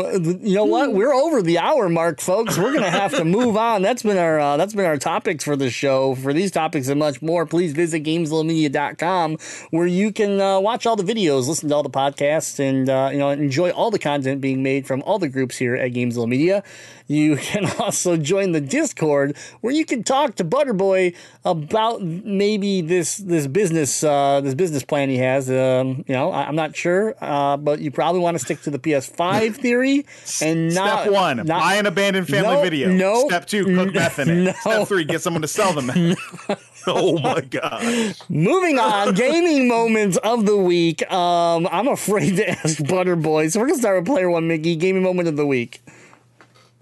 you 0.43 0.55
know 0.55 0.65
what? 0.65 0.93
We're 0.93 1.13
over 1.13 1.41
the 1.41 1.59
hour 1.59 1.89
mark, 1.89 2.19
folks. 2.19 2.57
We're 2.57 2.73
gonna 2.73 2.89
have 2.89 3.11
to 3.15 3.23
move 3.23 3.55
on. 3.55 3.81
That's 3.81 4.03
been 4.03 4.17
our 4.17 4.39
uh, 4.39 4.57
that's 4.57 4.73
been 4.73 4.85
our 4.85 4.97
topics 4.97 5.43
for 5.43 5.55
the 5.55 5.69
show. 5.69 6.15
For 6.15 6.33
these 6.33 6.51
topics 6.51 6.87
and 6.87 6.99
much 6.99 7.21
more, 7.21 7.45
please 7.45 7.71
visit 7.73 8.03
GamezillaMedia.com 8.03 9.37
where 9.71 9.87
you 9.87 10.11
can 10.11 10.41
uh, 10.41 10.59
watch 10.59 10.85
all 10.85 10.95
the 10.95 11.03
videos, 11.03 11.47
listen 11.47 11.69
to 11.69 11.75
all 11.75 11.83
the 11.83 11.89
podcasts, 11.89 12.59
and 12.59 12.89
uh, 12.89 13.09
you 13.11 13.19
know 13.19 13.29
enjoy 13.29 13.69
all 13.71 13.91
the 13.91 13.99
content 13.99 14.41
being 14.41 14.63
made 14.63 14.87
from 14.87 15.01
all 15.03 15.19
the 15.19 15.29
groups 15.29 15.57
here 15.57 15.75
at 15.75 15.91
Gamezilla 15.93 16.27
Media. 16.27 16.63
You 17.09 17.37
can 17.49 17.65
also 17.79 18.15
join 18.17 18.51
the 18.51 18.61
Discord 18.61 19.35
where 19.61 19.73
you 19.73 19.83
can 19.83 20.03
talk 20.03 20.35
to 20.35 20.45
Butterboy 20.45 21.15
about 21.43 22.01
maybe 22.03 22.81
this 22.81 23.17
this 23.17 23.47
business 23.47 24.03
uh, 24.03 24.41
this 24.41 24.53
business 24.53 24.83
plan 24.83 25.09
he 25.09 25.17
has. 25.17 25.49
Um, 25.49 26.05
you 26.07 26.13
know, 26.13 26.31
I, 26.31 26.43
I'm 26.45 26.55
not 26.55 26.75
sure, 26.75 27.15
uh, 27.19 27.57
but 27.57 27.79
you 27.79 27.89
probably 27.89 28.21
want 28.21 28.37
to 28.37 28.45
stick 28.45 28.61
to 28.61 28.69
the 28.69 28.77
PS5 28.77 29.55
theory 29.61 30.05
and 30.41 30.73
not 30.75 31.01
Step 31.01 31.11
one, 31.13 31.37
not- 31.37 31.47
buy 31.47 31.75
an 31.75 31.87
abandoned 31.87 32.27
family 32.27 32.53
No, 32.55 32.61
video. 32.61 32.89
no, 32.91 33.27
Step 33.27 33.47
two, 33.47 33.65
cook 33.65 33.93
meth 33.93 34.19
in 34.19 34.29
it. 34.29 34.35
no. 34.43 34.51
Step 34.61 34.87
three, 34.87 35.03
get 35.03 35.21
someone 35.21 35.41
to 35.41 35.47
sell 35.47 35.73
the 35.73 35.81
meth. 35.81 36.83
oh 36.87 37.17
my 37.17 37.41
god. 37.41 38.15
Moving 38.29 38.77
on, 38.77 39.15
gaming 39.15 39.67
moments 39.67 40.17
of 40.17 40.45
the 40.45 40.57
week. 40.57 41.11
Um, 41.11 41.67
I'm 41.71 41.87
afraid 41.87 42.35
to 42.35 42.49
ask 42.51 42.77
Butterboy, 42.77 43.51
so 43.51 43.59
we're 43.59 43.65
gonna 43.67 43.79
start 43.79 43.97
with 43.99 44.05
player 44.05 44.29
one, 44.29 44.47
Mickey. 44.47 44.75
Gaming 44.75 45.01
moment 45.01 45.27
of 45.27 45.35
the 45.35 45.45
week. 45.47 45.81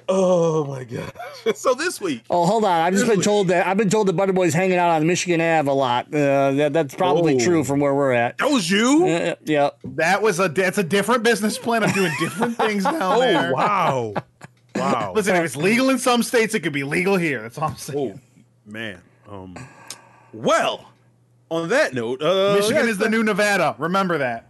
Oh 0.09 0.63
my 0.65 0.83
god. 0.83 1.11
So 1.55 1.73
this 1.73 2.01
week, 2.01 2.23
Oh, 2.29 2.45
hold 2.45 2.65
on. 2.65 2.81
I've 2.81 2.93
just 2.93 3.07
been 3.07 3.21
told 3.21 3.47
that 3.49 3.65
I've 3.67 3.77
been 3.77 3.89
told 3.89 4.07
that 4.07 4.15
Butterboy's 4.17 4.53
hanging 4.53 4.77
out 4.77 4.89
on 4.89 5.07
Michigan 5.07 5.39
Ave 5.39 5.69
a 5.69 5.73
lot. 5.73 6.07
Uh, 6.13 6.51
that, 6.51 6.73
that's 6.73 6.93
probably 6.95 7.35
Oh. 7.35 7.39
true 7.39 7.63
from 7.63 7.79
where 7.79 7.93
we're 7.95 8.11
at. 8.11 8.37
that 8.37 8.49
was 8.49 8.69
you. 8.69 9.05
Uh, 9.07 9.35
yeah. 9.45 9.69
That 9.83 10.21
was 10.21 10.39
a 10.41 10.49
that's 10.49 10.77
a 10.77 10.83
different 10.83 11.23
business 11.23 11.57
plan. 11.57 11.83
I'm 11.83 11.93
doing 11.93 12.11
different 12.19 12.57
things 12.57 12.83
down 12.83 12.95
Oh 13.01 13.19
there. 13.21 13.53
wow, 13.53 14.13
wow. 14.75 15.13
Listen, 15.15 15.35
if 15.37 15.45
it's 15.45 15.55
legal 15.55 15.89
in 15.89 15.97
some 15.99 16.21
states, 16.23 16.53
it 16.53 16.61
could 16.61 16.73
be 16.73 16.83
legal 16.83 17.15
here. 17.17 17.41
That's 17.41 17.57
all 17.57 17.69
I'm 17.69 17.77
saying. 17.77 18.19
Oh 18.25 18.71
man. 18.71 19.01
Um. 19.29 19.55
Well, 20.33 20.89
on 21.49 21.69
that 21.69 21.93
note, 21.93 22.21
uh, 22.21 22.55
Michigan 22.57 22.85
yeah, 22.85 22.91
is 22.91 22.97
the 22.97 23.09
new 23.09 23.23
Nevada. 23.23 23.75
Remember 23.77 24.17
that. 24.17 24.47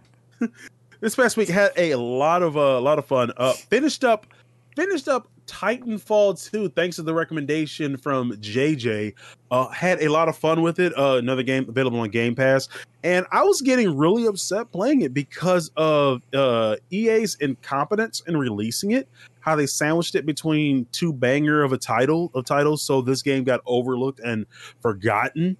this 1.00 1.14
past 1.14 1.36
week 1.36 1.48
had 1.48 1.70
a 1.76 1.94
lot 1.94 2.42
of 2.42 2.56
uh, 2.56 2.60
a 2.60 2.80
lot 2.80 2.98
of 2.98 3.06
fun. 3.06 3.32
Uh, 3.36 3.52
finished 3.52 4.02
up, 4.04 4.26
finished 4.74 5.06
up 5.08 5.28
Titanfall 5.48 6.50
2 6.50 6.68
thanks 6.68 6.96
to 6.96 7.02
the 7.02 7.12
recommendation 7.12 7.96
from 7.96 8.32
JJ. 8.32 9.14
Uh, 9.50 9.68
had 9.68 10.00
a 10.02 10.08
lot 10.08 10.28
of 10.28 10.36
fun 10.36 10.62
with 10.62 10.78
it. 10.78 10.96
Uh, 10.96 11.16
another 11.16 11.42
game 11.42 11.66
available 11.68 11.98
on 12.00 12.10
Game 12.10 12.34
Pass, 12.34 12.68
and 13.02 13.26
I 13.32 13.42
was 13.42 13.60
getting 13.62 13.96
really 13.96 14.26
upset 14.26 14.70
playing 14.70 15.00
it 15.00 15.12
because 15.14 15.70
of 15.76 16.22
uh, 16.34 16.76
EA's 16.90 17.36
incompetence 17.40 18.22
in 18.26 18.36
releasing 18.36 18.92
it. 18.92 19.08
How 19.40 19.56
they 19.56 19.66
sandwiched 19.66 20.14
it 20.14 20.26
between 20.26 20.86
two 20.92 21.12
banger 21.12 21.62
of 21.62 21.72
a 21.72 21.78
title 21.78 22.30
of 22.34 22.44
titles, 22.44 22.82
so 22.82 23.00
this 23.00 23.22
game 23.22 23.44
got 23.44 23.60
overlooked 23.66 24.20
and 24.20 24.46
forgotten 24.80 25.56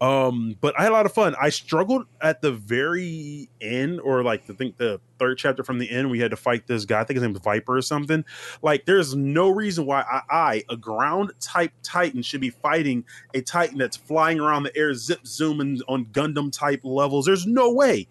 um 0.00 0.56
but 0.60 0.78
i 0.78 0.82
had 0.82 0.92
a 0.92 0.94
lot 0.94 1.06
of 1.06 1.12
fun. 1.12 1.34
I 1.40 1.48
struggled 1.48 2.06
at 2.20 2.42
the 2.42 2.52
very 2.52 3.48
end 3.60 4.00
or 4.00 4.22
like 4.22 4.48
i 4.50 4.52
think 4.52 4.76
the 4.76 5.00
third 5.18 5.38
chapter 5.38 5.64
from 5.64 5.78
the 5.78 5.90
end 5.90 6.10
we 6.10 6.20
had 6.20 6.30
to 6.32 6.36
fight 6.36 6.66
this 6.66 6.84
guy 6.84 7.00
i 7.00 7.04
think 7.04 7.16
his 7.16 7.22
name 7.22 7.32
was 7.32 7.42
viper 7.42 7.76
or 7.76 7.82
something. 7.82 8.24
Like 8.62 8.84
there's 8.84 9.14
no 9.14 9.48
reason 9.48 9.86
why 9.86 10.02
i, 10.02 10.20
I 10.30 10.64
a 10.68 10.76
ground 10.76 11.32
type 11.40 11.72
titan 11.82 12.22
should 12.22 12.42
be 12.42 12.50
fighting 12.50 13.04
a 13.32 13.40
titan 13.40 13.78
that's 13.78 13.96
flying 13.96 14.38
around 14.38 14.64
the 14.64 14.76
air 14.76 14.92
zip 14.94 15.26
zooming 15.26 15.80
on 15.88 16.06
gundam 16.06 16.52
type 16.52 16.80
levels. 16.84 17.24
There's 17.24 17.46
no 17.46 17.72
way. 17.72 18.06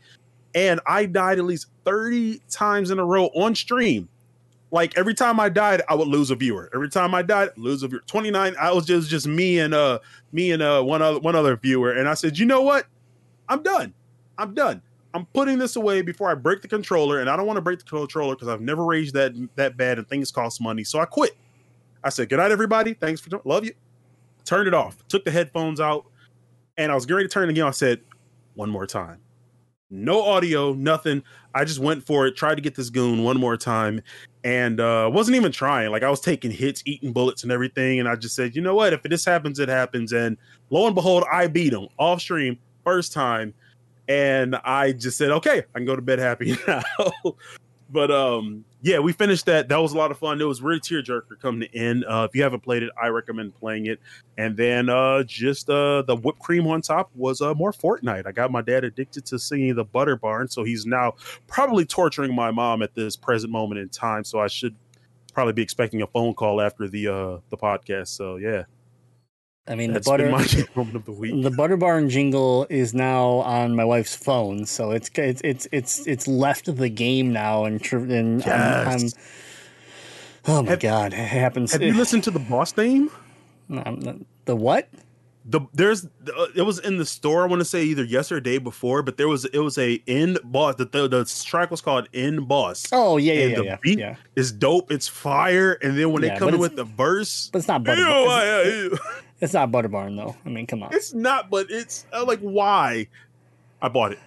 And 0.55 0.79
i 0.87 1.05
died 1.05 1.37
at 1.37 1.45
least 1.45 1.67
30 1.85 2.41
times 2.49 2.89
in 2.89 2.97
a 2.97 3.05
row 3.05 3.25
on 3.35 3.53
stream 3.53 4.09
like 4.75 4.97
every 4.97 5.13
time 5.13 5.39
I 5.39 5.47
died, 5.47 5.81
I 5.87 5.95
would 5.95 6.09
lose 6.09 6.31
a 6.31 6.35
viewer. 6.35 6.69
Every 6.73 6.89
time 6.89 7.15
I 7.15 7.21
died, 7.21 7.51
lose 7.55 7.81
a 7.81 7.87
viewer. 7.87 8.03
Twenty 8.07 8.29
nine. 8.29 8.55
I 8.59 8.73
was 8.73 8.85
just 8.85 9.09
just 9.09 9.25
me 9.25 9.59
and 9.59 9.73
uh 9.73 9.99
me 10.33 10.51
and 10.51 10.61
uh 10.61 10.83
one 10.83 11.01
other 11.01 11.17
one 11.19 11.33
other 11.33 11.55
viewer, 11.55 11.93
and 11.93 12.09
I 12.09 12.13
said, 12.13 12.37
you 12.37 12.45
know 12.45 12.61
what? 12.61 12.85
I'm 13.47 13.63
done. 13.63 13.93
I'm 14.37 14.53
done. 14.53 14.81
I'm 15.13 15.27
putting 15.27 15.59
this 15.59 15.77
away 15.77 16.01
before 16.01 16.29
I 16.29 16.33
break 16.33 16.61
the 16.61 16.67
controller, 16.67 17.21
and 17.21 17.29
I 17.29 17.37
don't 17.37 17.47
want 17.47 17.55
to 17.55 17.61
break 17.61 17.79
the 17.79 17.85
controller 17.85 18.35
because 18.35 18.49
I've 18.49 18.59
never 18.59 18.83
raged 18.83 19.13
that 19.13 19.31
that 19.55 19.77
bad, 19.77 19.97
and 19.97 20.05
things 20.09 20.29
cost 20.29 20.59
money. 20.59 20.83
So 20.83 20.99
I 20.99 21.05
quit. 21.05 21.37
I 22.03 22.09
said, 22.09 22.27
good 22.27 22.39
night, 22.39 22.51
everybody. 22.51 22.93
Thanks 22.93 23.21
for 23.21 23.29
love 23.45 23.63
you. 23.63 23.71
Turned 24.43 24.67
it 24.67 24.73
off. 24.73 24.97
Took 25.07 25.23
the 25.23 25.31
headphones 25.31 25.79
out, 25.79 26.05
and 26.75 26.91
I 26.91 26.95
was 26.95 27.05
getting 27.05 27.23
to 27.23 27.29
turn 27.29 27.47
it 27.47 27.51
again. 27.51 27.65
I 27.65 27.71
said, 27.71 28.01
one 28.55 28.69
more 28.69 28.85
time. 28.85 29.21
No 29.89 30.21
audio, 30.21 30.73
nothing. 30.73 31.23
I 31.55 31.63
just 31.63 31.79
went 31.79 32.05
for 32.05 32.27
it. 32.27 32.35
Tried 32.35 32.55
to 32.55 32.61
get 32.61 32.75
this 32.75 32.89
goon 32.89 33.23
one 33.23 33.39
more 33.39 33.55
time, 33.57 34.01
and 34.43 34.79
uh 34.79 35.09
wasn't 35.11 35.35
even 35.35 35.51
trying. 35.51 35.89
Like 35.89 36.03
i 36.03 36.09
was 36.09 36.19
taking 36.21 36.51
hits 36.51 36.83
eating 36.85 37.11
bullets 37.11 37.43
and 37.43 37.51
everything 37.51 37.99
and 37.99 38.07
i 38.07 38.15
just 38.15 38.35
said 38.35 38.55
you 38.55 38.61
know 38.61 38.75
what? 38.75 38.93
If 38.93 39.01
this 39.03 39.25
happens 39.25 39.59
it 39.59 39.69
happens. 39.69 40.13
And 40.13 40.37
lo 40.69 40.85
and 40.85 40.93
behold 40.93 41.23
i 41.31 41.47
beat 41.47 41.73
him 41.73 41.87
off 41.97 42.21
stream 42.21 42.57
first 42.83 43.11
time 43.13 43.53
and 44.07 44.55
i 44.57 44.91
just 44.91 45.17
said 45.17 45.31
okay 45.31 45.63
i 45.73 45.79
can 45.79 45.85
go 45.85 45.95
to 45.95 46.01
bed 46.01 46.19
happy 46.19 46.55
now. 46.67 46.83
But 47.89 48.11
um 48.11 48.65
yeah, 48.85 48.99
we 48.99 49.13
finished 49.13 49.47
that. 49.47 49.67
That 49.67 49.77
was 49.77 49.93
a 49.93 49.97
lot 49.97 50.11
of 50.11 50.19
fun. 50.19 50.39
It 50.39 50.43
was 50.43 50.61
really 50.61 50.79
tearjerker 50.79 51.39
coming 51.41 51.67
in. 51.73 52.03
Uh, 52.03 52.25
if 52.25 52.35
you 52.35 52.43
haven't 52.43 52.59
played 52.59 52.83
it, 52.83 52.91
I 53.01 53.07
recommend 53.07 53.55
playing 53.55 53.87
it. 53.87 53.99
And 54.37 54.55
then 54.55 54.89
uh, 54.89 55.23
just 55.23 55.71
uh, 55.71 56.03
the 56.03 56.15
whipped 56.15 56.37
cream 56.37 56.67
on 56.67 56.83
top 56.83 57.09
was 57.15 57.41
uh, 57.41 57.55
more 57.55 57.71
Fortnite. 57.71 58.27
I 58.27 58.31
got 58.31 58.51
my 58.51 58.61
dad 58.61 58.83
addicted 58.83 59.25
to 59.25 59.39
singing 59.39 59.73
the 59.73 59.83
Butter 59.83 60.15
Barn, 60.15 60.47
so 60.47 60.63
he's 60.63 60.85
now 60.85 61.15
probably 61.47 61.83
torturing 61.83 62.35
my 62.35 62.51
mom 62.51 62.83
at 62.83 62.93
this 62.93 63.15
present 63.15 63.51
moment 63.51 63.79
in 63.79 63.89
time. 63.89 64.23
So 64.23 64.39
I 64.39 64.45
should 64.45 64.75
probably 65.33 65.53
be 65.53 65.63
expecting 65.63 66.03
a 66.03 66.07
phone 66.07 66.35
call 66.35 66.61
after 66.61 66.87
the 66.87 67.07
uh, 67.07 67.37
the 67.49 67.57
podcast. 67.57 68.09
So 68.09 68.35
yeah, 68.35 68.65
I 69.67 69.73
mean, 69.75 69.93
that's 69.93 70.05
the 70.05 70.11
butter 70.11 70.29
moment 70.75 70.95
of 70.95 71.05
the 71.05 71.11
week. 71.11 71.41
the 71.43 71.49
butter 71.51 71.75
barn 71.77 72.09
jingle 72.09 72.67
is 72.69 72.93
now 72.93 73.25
on 73.39 73.75
my 73.75 73.83
wife's 73.83 74.15
phone, 74.15 74.65
so 74.65 74.91
it's 74.91 75.09
it's 75.15 75.41
it's 75.43 75.67
it's 75.71 76.05
it's 76.07 76.27
left 76.27 76.75
the 76.75 76.89
game 76.89 77.33
now, 77.33 77.65
and 77.65 77.83
and 77.91 78.43
I'm, 78.43 78.87
I'm 78.87 78.99
Yes. 79.01 79.13
oh 80.47 80.61
my 80.61 80.69
Have- 80.71 80.79
god, 80.79 81.13
it 81.13 81.17
happens. 81.17 81.71
Have 81.71 81.81
you 81.81 81.93
listened 81.97 82.23
to 82.25 82.31
the 82.31 82.39
boss 82.39 82.71
theme? 82.73 83.09
Um, 83.71 84.25
the 84.45 84.55
what? 84.55 84.87
the 85.47 85.61
there's 85.73 86.05
uh, 86.05 86.47
it 86.55 86.63
was 86.63 86.79
in 86.79 86.97
the 86.97 87.05
store 87.05 87.43
i 87.43 87.45
want 87.45 87.59
to 87.59 87.65
say 87.65 87.83
either 87.83 88.03
yesterday 88.03 88.37
or 88.37 88.41
day 88.53 88.57
before 88.57 89.03
but 89.03 89.15
there 89.17 89.27
was 89.27 89.45
it 89.45 89.59
was 89.59 89.77
a 89.77 90.01
end 90.07 90.39
boss 90.43 90.73
the, 90.73 90.85
the, 90.85 91.07
the 91.07 91.43
track 91.45 91.69
was 91.69 91.81
called 91.81 92.09
end 92.15 92.47
boss 92.47 92.87
Oh 92.91 93.17
yeah, 93.17 93.33
yeah, 93.33 93.41
and 93.43 93.51
yeah, 93.51 93.57
the 93.57 93.63
yeah, 93.65 93.77
beat 93.83 93.99
yeah. 93.99 94.15
is 94.35 94.51
dope 94.51 94.91
it's 94.91 95.07
fire 95.07 95.73
and 95.83 95.99
then 95.99 96.11
when 96.11 96.23
Yeah, 96.23 96.33
they 96.33 96.39
come 96.39 96.49
in 96.49 96.59
with 96.59 96.75
the 96.75 96.83
verse 96.83 97.51
But 97.53 97.59
it's 97.59 97.67
not 97.67 97.83
butter. 97.83 98.01
Ew, 98.01 98.89
Barn. 98.97 98.99
It's 99.41 99.53
not 99.53 99.71
butter 99.71 99.87
barn 99.89 100.15
though. 100.15 100.35
I 100.45 100.49
mean, 100.49 100.65
come 100.67 100.83
on. 100.83 100.93
it's 100.93 101.13
not 101.13 101.49
but 101.49 101.67
it's 101.69 102.05
uh, 102.13 102.23
like 102.25 102.39
why 102.39 103.07
i 103.81 103.87
bought 103.89 104.11
it 104.13 104.19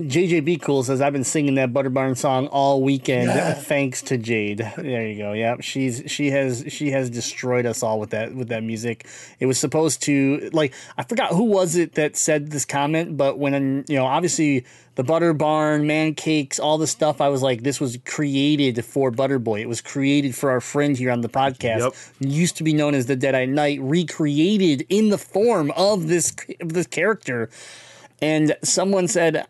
JJB 0.00 0.62
Cool 0.62 0.82
says 0.82 1.02
I've 1.02 1.12
been 1.12 1.24
singing 1.24 1.56
that 1.56 1.74
Butter 1.74 1.90
Barn 1.90 2.14
song 2.14 2.46
all 2.46 2.82
weekend 2.82 3.30
thanks 3.64 4.00
to 4.02 4.16
Jade. 4.16 4.58
There 4.76 5.06
you 5.06 5.18
go. 5.18 5.32
Yep, 5.32 5.60
she's 5.60 6.02
she 6.06 6.30
has 6.30 6.64
she 6.68 6.90
has 6.90 7.10
destroyed 7.10 7.66
us 7.66 7.82
all 7.82 8.00
with 8.00 8.10
that 8.10 8.34
with 8.34 8.48
that 8.48 8.62
music. 8.62 9.06
It 9.40 9.46
was 9.46 9.58
supposed 9.58 10.02
to 10.04 10.48
like 10.54 10.72
I 10.96 11.04
forgot 11.04 11.32
who 11.32 11.44
was 11.44 11.76
it 11.76 11.94
that 11.94 12.16
said 12.16 12.50
this 12.50 12.64
comment, 12.64 13.18
but 13.18 13.38
when 13.38 13.54
um, 13.54 13.84
you 13.88 13.96
know 13.96 14.06
obviously 14.06 14.64
the 14.94 15.04
Butter 15.04 15.34
Barn, 15.34 15.86
man 15.86 16.14
cakes, 16.14 16.58
all 16.58 16.78
the 16.78 16.86
stuff, 16.86 17.20
I 17.20 17.28
was 17.28 17.42
like, 17.42 17.62
this 17.62 17.78
was 17.78 17.98
created 18.04 18.84
for 18.84 19.12
Butterboy. 19.12 19.60
It 19.60 19.68
was 19.68 19.80
created 19.80 20.34
for 20.34 20.50
our 20.50 20.60
friend 20.60 20.96
here 20.96 21.10
on 21.10 21.20
the 21.20 21.28
podcast. 21.28 21.80
Yep. 21.80 21.94
Used 22.20 22.56
to 22.56 22.64
be 22.64 22.72
known 22.72 22.94
as 22.94 23.06
the 23.06 23.16
Deadeye 23.16 23.46
Knight, 23.46 23.80
recreated 23.82 24.86
in 24.88 25.10
the 25.10 25.18
form 25.18 25.70
of 25.76 26.08
this 26.08 26.34
of 26.60 26.72
this 26.72 26.86
character. 26.86 27.50
And 28.22 28.56
someone 28.62 29.08
said 29.08 29.46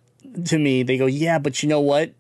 to 0.47 0.59
me, 0.59 0.83
they 0.83 0.97
go, 0.97 1.07
"Yeah, 1.07 1.39
but 1.39 1.63
you 1.63 1.69
know 1.69 1.81
what? 1.81 2.13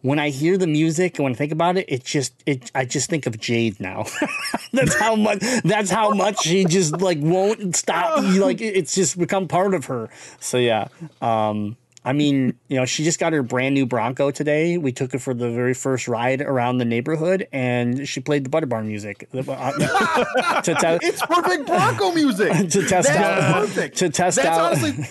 When 0.00 0.20
I 0.20 0.30
hear 0.30 0.56
the 0.56 0.68
music 0.68 1.18
and 1.18 1.24
when 1.24 1.32
I 1.32 1.36
think 1.36 1.50
about 1.50 1.76
it, 1.76 1.86
it 1.88 2.04
just 2.04 2.32
it 2.46 2.70
I 2.74 2.84
just 2.84 3.10
think 3.10 3.26
of 3.26 3.38
Jade 3.40 3.80
now. 3.80 4.04
that's 4.72 4.94
how 4.94 5.16
much 5.16 5.40
that's 5.64 5.90
how 5.90 6.10
much 6.10 6.40
she 6.42 6.64
just 6.64 7.00
like 7.00 7.18
won't 7.20 7.74
stop. 7.74 8.22
Like 8.22 8.60
it's 8.60 8.94
just 8.94 9.18
become 9.18 9.48
part 9.48 9.74
of 9.74 9.86
her. 9.86 10.08
So 10.38 10.56
yeah. 10.58 10.86
Um 11.20 11.76
I 12.04 12.12
mean, 12.12 12.56
you 12.68 12.76
know, 12.76 12.84
she 12.86 13.02
just 13.02 13.18
got 13.18 13.32
her 13.32 13.42
brand 13.42 13.74
new 13.74 13.84
Bronco 13.86 14.30
today. 14.30 14.78
We 14.78 14.92
took 14.92 15.14
it 15.14 15.18
for 15.18 15.34
the 15.34 15.50
very 15.50 15.74
first 15.74 16.06
ride 16.06 16.40
around 16.40 16.78
the 16.78 16.84
neighborhood, 16.86 17.48
and 17.52 18.08
she 18.08 18.20
played 18.20 18.44
the 18.44 18.48
Butter 18.48 18.66
Barn 18.66 18.86
music 18.86 19.28
to 19.32 19.42
tell, 20.80 20.98
It's 21.02 21.20
perfect 21.26 21.66
Bronco 21.66 22.12
music. 22.12 22.52
to 22.70 22.86
test 22.86 23.08
That's 23.08 23.08
out 23.10 23.52
perfect. 23.66 23.96
to 23.98 24.08
test 24.10 24.36
That's 24.36 24.48
out. 24.48 24.72
honestly, 24.76 25.04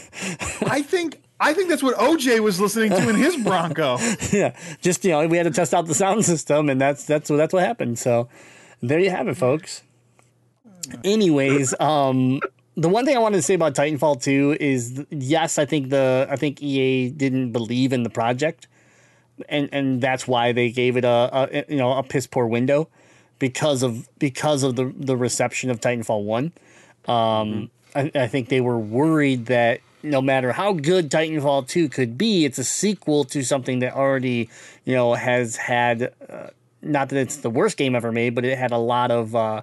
I 0.66 0.82
think 0.82 1.22
I 1.40 1.54
think 1.54 1.70
that's 1.70 1.84
what 1.84 1.96
OJ 1.98 2.40
was 2.40 2.60
listening 2.60 2.90
to 2.92 3.10
in 3.10 3.16
his 3.16 3.38
Bronco. 3.44 3.98
yeah, 4.32 4.56
just 4.82 5.06
you 5.06 5.12
know, 5.12 5.28
we 5.28 5.38
had 5.38 5.44
to 5.44 5.52
test 5.52 5.74
out 5.74 5.86
the 5.86 5.94
sound 5.94 6.26
system, 6.26 6.70
and 6.70 6.82
that's 6.82 7.06
that's 7.06 7.30
what 7.30 7.38
that's 7.38 7.54
what 7.54 7.64
happened. 7.64 8.00
So 8.00 8.28
there 8.82 9.00
you 9.00 9.10
have 9.10 9.28
it, 9.28 9.36
folks. 9.36 9.84
Anyways, 11.04 11.80
um, 11.80 12.40
the 12.76 12.90
one 12.90 13.06
thing 13.06 13.16
I 13.16 13.20
wanted 13.20 13.38
to 13.38 13.42
say 13.42 13.56
about 13.56 13.76
Titanfall 13.76 14.22
2 14.22 14.58
is 14.60 15.06
yes, 15.10 15.58
I 15.58 15.66
think 15.66 15.90
the 15.90 16.28
I 16.30 16.36
think 16.38 16.62
EA 16.62 17.10
didn't 17.10 17.52
believe 17.52 17.94
in 17.94 18.04
the 18.04 18.10
project, 18.10 18.68
and 19.50 19.70
and 19.72 20.02
that's 20.02 20.28
why 20.28 20.52
they 20.52 20.72
gave 20.72 20.98
it 20.98 21.06
a, 21.06 21.30
a 21.34 21.66
you 21.70 21.78
know 21.78 21.94
a 21.94 22.04
piss 22.04 22.26
poor 22.26 22.48
window 22.48 22.90
because 23.40 23.84
of 23.84 24.08
because 24.18 24.64
of 24.64 24.76
the 24.76 24.94
the 24.98 25.18
reception 25.18 25.70
of 25.70 25.80
Titanfall 25.82 26.24
1. 26.24 26.52
Um, 27.08 27.72
I, 27.96 28.12
I 28.14 28.28
think 28.28 28.50
they 28.50 28.62
were 28.62 28.78
worried 28.78 29.48
that 29.48 29.82
no 30.04 30.22
matter 30.22 30.52
how 30.52 30.74
good 30.74 31.10
Titanfall 31.10 31.68
2 31.68 31.90
could 31.90 32.18
be, 32.18 32.46
it's 32.46 32.58
a 32.58 32.64
sequel 32.64 33.24
to 33.26 33.44
something 33.44 33.80
that 33.80 33.94
already, 33.94 34.50
you 34.86 34.94
know, 34.94 35.14
has 35.14 35.56
had, 35.56 36.14
uh, 36.30 36.48
not 36.82 37.10
that 37.10 37.20
it's 37.20 37.38
the 37.38 37.50
worst 37.50 37.78
game 37.78 37.96
ever 37.96 38.12
made, 38.12 38.36
but 38.36 38.46
it 38.46 38.58
had 38.58 38.72
a 38.72 38.78
lot 38.78 39.12
of 39.12 39.36
uh, 39.36 39.62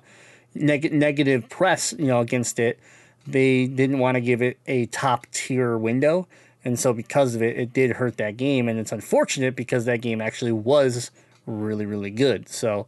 neg- 0.54 0.92
negative 0.92 1.48
press, 1.48 1.94
you 1.98 2.06
know, 2.06 2.20
against 2.20 2.58
it. 2.58 2.78
They 3.26 3.66
didn't 3.66 4.00
want 4.00 4.16
to 4.16 4.20
give 4.20 4.42
it 4.42 4.58
a 4.66 4.86
top 4.86 5.26
tier 5.32 5.78
window. 5.78 6.26
And 6.64 6.78
so 6.78 6.92
because 6.92 7.34
of 7.34 7.42
it, 7.42 7.56
it 7.56 7.72
did 7.72 7.92
hurt 7.92 8.16
that 8.16 8.36
game. 8.36 8.68
And 8.68 8.78
it's 8.78 8.92
unfortunate 8.92 9.54
because 9.56 9.84
that 9.84 10.00
game 10.00 10.20
actually 10.20 10.52
was 10.52 11.10
really, 11.46 11.86
really 11.86 12.10
good. 12.10 12.48
So, 12.48 12.86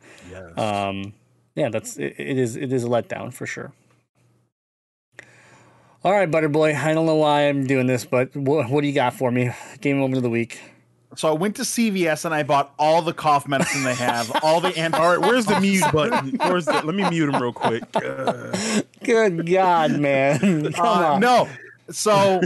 um, 0.57 1.13
yeah, 1.55 1.69
that's 1.71 1.97
it, 1.97 2.15
it 2.19 2.39
is 2.39 2.57
it 2.57 2.73
is 2.73 2.85
a 2.85 2.89
letdown 2.89 3.33
for 3.33 3.47
sure. 3.47 3.73
All 6.07 6.13
right, 6.13 6.31
Butterboy. 6.31 6.73
I 6.77 6.95
don't 6.95 7.05
know 7.05 7.17
why 7.17 7.49
I'm 7.49 7.67
doing 7.67 7.89
this, 7.89 8.05
but 8.05 8.33
what, 8.37 8.71
what 8.71 8.83
do 8.83 8.87
you 8.87 8.93
got 8.93 9.15
for 9.15 9.33
me? 9.33 9.51
Game 9.81 9.99
moment 9.99 10.19
of 10.19 10.23
the 10.23 10.31
week. 10.31 10.61
So 11.17 11.29
I 11.29 11.33
went 11.33 11.57
to 11.57 11.63
CVS 11.63 12.25
and 12.25 12.33
I 12.33 12.45
bought 12.45 12.73
all 12.79 13.03
the 13.03 13.13
cough 13.13 13.49
medicine 13.49 13.83
they 13.83 13.95
have, 13.97 14.31
all 14.45 14.61
the 14.61 14.69
anti. 14.79 14.99
all 14.99 15.17
right 15.17 15.21
where's 15.21 15.47
the 15.47 15.59
mute 15.61 15.83
button 15.93 16.37
where's 16.37 16.67
the 16.67 16.75
let 16.75 16.95
me 16.95 17.09
mute 17.11 17.29
him 17.29 17.43
real 17.43 17.53
quick 17.53 17.83
Uh, 17.97 18.57
Good 19.03 19.51
God, 19.51 19.99
man! 19.99 20.39
Come 20.75 20.87
Uh, 20.87 21.13
on. 21.15 21.21
no. 21.21 21.49
So 21.91 22.41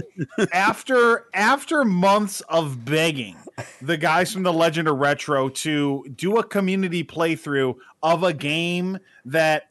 after 0.55 1.27
after 1.35 1.85
months 1.85 2.41
of 2.43 2.82
begging 2.85 3.37
the 3.82 3.99
guys 3.99 4.32
from 4.32 4.43
the 4.43 4.53
Legend 4.55 4.89
of 4.89 4.97
Retro 4.99 5.51
to 5.51 6.07
do 6.16 6.39
a 6.39 6.45
community 6.45 7.05
playthrough 7.05 7.74
of 8.03 8.23
a 8.23 8.32
game 8.32 8.99
that 9.27 9.69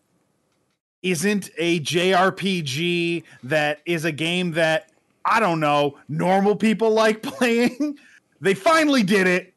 isn't 1.03 1.49
a 1.57 1.80
JRPG, 1.80 3.23
that 3.43 3.81
is 3.85 4.05
a 4.05 4.11
game 4.11 4.51
that 4.51 4.89
I 5.26 5.39
don't 5.39 5.59
know, 5.59 5.97
normal 6.07 6.55
people 6.55 6.91
like 6.91 7.21
playing, 7.23 7.97
they 8.41 8.53
finally 8.53 9.03
did 9.03 9.27
it. 9.27 9.53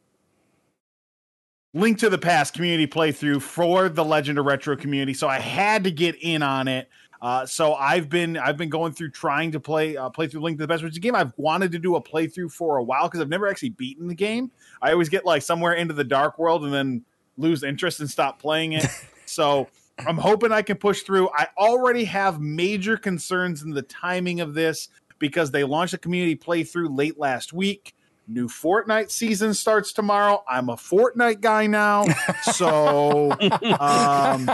Link 1.74 1.98
to 2.00 2.10
the 2.10 2.18
Past 2.18 2.52
community 2.52 2.86
playthrough 2.86 3.40
for 3.40 3.88
the 3.88 4.04
Legend 4.04 4.38
of 4.38 4.44
Retro 4.44 4.76
community, 4.76 5.14
so 5.14 5.26
I 5.26 5.38
had 5.38 5.84
to 5.84 5.90
get 5.90 6.16
in 6.20 6.42
on 6.42 6.68
it. 6.68 6.88
Uh, 7.22 7.46
so 7.46 7.74
I've 7.74 8.10
been 8.10 8.36
I've 8.36 8.58
been 8.58 8.68
going 8.68 8.92
through 8.92 9.10
trying 9.10 9.52
to 9.52 9.60
play 9.60 9.96
uh, 9.96 10.10
play 10.10 10.26
through 10.26 10.42
Link 10.42 10.58
to 10.58 10.64
the 10.64 10.68
Past, 10.68 10.82
which 10.82 10.90
is 10.90 10.96
a 10.98 11.00
game 11.00 11.14
I've 11.14 11.32
wanted 11.38 11.72
to 11.72 11.78
do 11.78 11.96
a 11.96 12.02
playthrough 12.02 12.52
for 12.52 12.76
a 12.76 12.82
while 12.82 13.04
because 13.04 13.20
I've 13.20 13.30
never 13.30 13.48
actually 13.48 13.70
beaten 13.70 14.06
the 14.06 14.14
game. 14.14 14.50
I 14.82 14.92
always 14.92 15.08
get 15.08 15.24
like 15.24 15.40
somewhere 15.40 15.74
into 15.74 15.94
the 15.94 16.04
dark 16.04 16.38
world 16.38 16.64
and 16.64 16.74
then 16.74 17.04
lose 17.38 17.62
interest 17.62 18.00
and 18.00 18.10
stop 18.10 18.38
playing 18.38 18.72
it. 18.72 18.86
so 19.24 19.68
I'm 19.98 20.18
hoping 20.18 20.52
I 20.52 20.62
can 20.62 20.76
push 20.76 21.02
through. 21.02 21.28
I 21.34 21.48
already 21.56 22.04
have 22.04 22.40
major 22.40 22.96
concerns 22.96 23.62
in 23.62 23.70
the 23.70 23.82
timing 23.82 24.40
of 24.40 24.54
this 24.54 24.88
because 25.18 25.50
they 25.50 25.64
launched 25.64 25.94
a 25.94 25.98
community 25.98 26.36
playthrough 26.36 26.96
late 26.96 27.18
last 27.18 27.52
week. 27.52 27.94
New 28.28 28.48
Fortnite 28.48 29.10
season 29.10 29.52
starts 29.52 29.92
tomorrow. 29.92 30.44
I'm 30.48 30.68
a 30.68 30.76
Fortnite 30.76 31.40
guy 31.40 31.66
now, 31.66 32.04
so 32.42 33.32
um, 33.80 34.50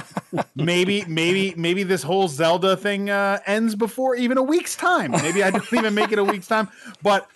maybe, 0.54 1.04
maybe, 1.06 1.54
maybe 1.56 1.82
this 1.82 2.02
whole 2.02 2.28
Zelda 2.28 2.76
thing 2.76 3.10
uh, 3.10 3.40
ends 3.46 3.74
before 3.74 4.16
even 4.16 4.38
a 4.38 4.42
week's 4.42 4.74
time. 4.74 5.10
Maybe 5.12 5.42
I 5.42 5.50
don't 5.50 5.70
even 5.72 5.94
make 5.94 6.12
it 6.12 6.18
a 6.18 6.24
week's 6.24 6.48
time. 6.48 6.68
But 7.02 7.28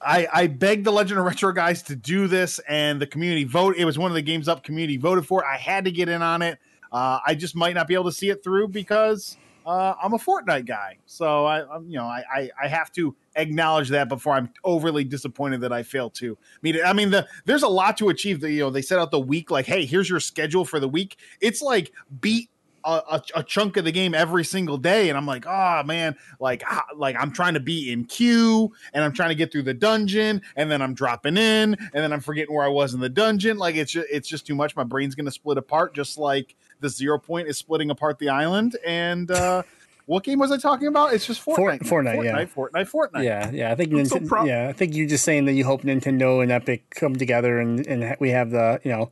I, 0.00 0.28
I 0.32 0.46
begged 0.48 0.84
the 0.84 0.92
Legend 0.92 1.18
of 1.18 1.24
Retro 1.24 1.52
guys 1.52 1.82
to 1.84 1.96
do 1.96 2.26
this, 2.26 2.58
and 2.68 3.00
the 3.00 3.06
community 3.06 3.44
vote. 3.44 3.76
It 3.76 3.84
was 3.84 3.96
one 3.96 4.10
of 4.10 4.14
the 4.14 4.22
games 4.22 4.48
up 4.48 4.64
community 4.64 4.96
voted 4.96 5.26
for. 5.26 5.44
I 5.44 5.56
had 5.56 5.84
to 5.84 5.92
get 5.92 6.08
in 6.08 6.20
on 6.20 6.42
it. 6.42 6.58
Uh, 6.94 7.18
I 7.26 7.34
just 7.34 7.56
might 7.56 7.74
not 7.74 7.88
be 7.88 7.94
able 7.94 8.04
to 8.04 8.12
see 8.12 8.30
it 8.30 8.44
through 8.44 8.68
because 8.68 9.36
uh, 9.66 9.94
I'm 10.00 10.14
a 10.14 10.18
Fortnite 10.18 10.64
guy. 10.64 10.98
So 11.06 11.44
I, 11.44 11.68
I'm, 11.68 11.90
you 11.90 11.98
know, 11.98 12.04
I, 12.04 12.22
I, 12.32 12.50
I 12.62 12.68
have 12.68 12.92
to 12.92 13.16
acknowledge 13.34 13.88
that 13.88 14.08
before 14.08 14.34
I'm 14.34 14.48
overly 14.62 15.02
disappointed 15.02 15.60
that 15.62 15.72
I 15.72 15.82
failed 15.82 16.14
to 16.14 16.38
meet 16.62 16.76
it. 16.76 16.82
I 16.86 16.92
mean, 16.92 17.10
the 17.10 17.26
there's 17.46 17.64
a 17.64 17.68
lot 17.68 17.96
to 17.98 18.10
achieve. 18.10 18.40
The, 18.40 18.50
you 18.52 18.60
know, 18.60 18.70
they 18.70 18.80
set 18.80 19.00
out 19.00 19.10
the 19.10 19.18
week 19.18 19.50
like, 19.50 19.66
hey, 19.66 19.84
here's 19.84 20.08
your 20.08 20.20
schedule 20.20 20.64
for 20.64 20.78
the 20.78 20.88
week. 20.88 21.16
It's 21.40 21.60
like 21.60 21.92
beat 22.20 22.48
a, 22.84 23.02
a, 23.10 23.22
a 23.36 23.42
chunk 23.42 23.76
of 23.76 23.84
the 23.84 23.92
game 23.92 24.14
every 24.14 24.44
single 24.44 24.76
day, 24.76 25.08
and 25.08 25.18
I'm 25.18 25.26
like, 25.26 25.46
oh 25.46 25.82
man, 25.84 26.16
like 26.38 26.62
ah, 26.66 26.84
like 26.94 27.16
I'm 27.18 27.32
trying 27.32 27.54
to 27.54 27.60
be 27.60 27.90
in 27.90 28.04
queue, 28.04 28.72
and 28.92 29.02
I'm 29.02 29.12
trying 29.12 29.30
to 29.30 29.34
get 29.34 29.50
through 29.50 29.62
the 29.62 29.74
dungeon, 29.74 30.42
and 30.56 30.70
then 30.70 30.82
I'm 30.82 30.94
dropping 30.94 31.36
in, 31.36 31.74
and 31.74 31.92
then 31.92 32.12
I'm 32.12 32.20
forgetting 32.20 32.54
where 32.54 32.64
I 32.64 32.68
was 32.68 32.94
in 32.94 33.00
the 33.00 33.08
dungeon. 33.08 33.56
Like 33.56 33.74
it's 33.76 33.90
just, 33.90 34.06
it's 34.10 34.28
just 34.28 34.46
too 34.46 34.54
much. 34.54 34.76
My 34.76 34.84
brain's 34.84 35.14
gonna 35.14 35.30
split 35.30 35.58
apart, 35.58 35.94
just 35.94 36.18
like 36.18 36.54
the 36.84 36.90
zero 36.90 37.18
point 37.18 37.48
is 37.48 37.56
splitting 37.58 37.90
apart 37.90 38.18
the 38.18 38.28
island, 38.28 38.76
and 38.86 39.30
uh, 39.30 39.62
What 40.06 40.22
game 40.22 40.38
was 40.38 40.52
I 40.52 40.58
talking 40.58 40.86
about? 40.88 41.14
It's 41.14 41.26
just 41.26 41.42
Fortnite. 41.42 41.80
Fortnite, 41.80 42.22
yeah. 42.24 42.44
Fortnite, 42.44 42.52
Fortnite, 42.52 42.90
Fortnite. 42.90 43.24
Yeah, 43.24 43.50
yeah. 43.50 43.72
I 43.72 43.74
think 43.74 43.90
I'm 43.90 44.04
so 44.04 44.16
Nintendo. 44.16 44.28
proud- 44.28 44.46
yeah, 44.46 44.68
I 44.68 44.72
think 44.74 44.94
you're 44.94 45.08
just 45.08 45.24
saying 45.24 45.46
that 45.46 45.54
you 45.54 45.64
hope 45.64 45.80
Nintendo 45.80 46.42
and 46.42 46.52
Epic 46.52 46.90
come 46.90 47.16
together 47.16 47.58
and 47.58 47.86
and 47.86 48.14
we 48.20 48.28
have 48.30 48.50
the 48.50 48.80
you 48.84 48.90
know 48.90 49.10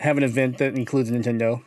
have 0.00 0.16
an 0.16 0.22
event 0.22 0.56
that 0.58 0.76
includes 0.76 1.10
Nintendo. 1.10 1.62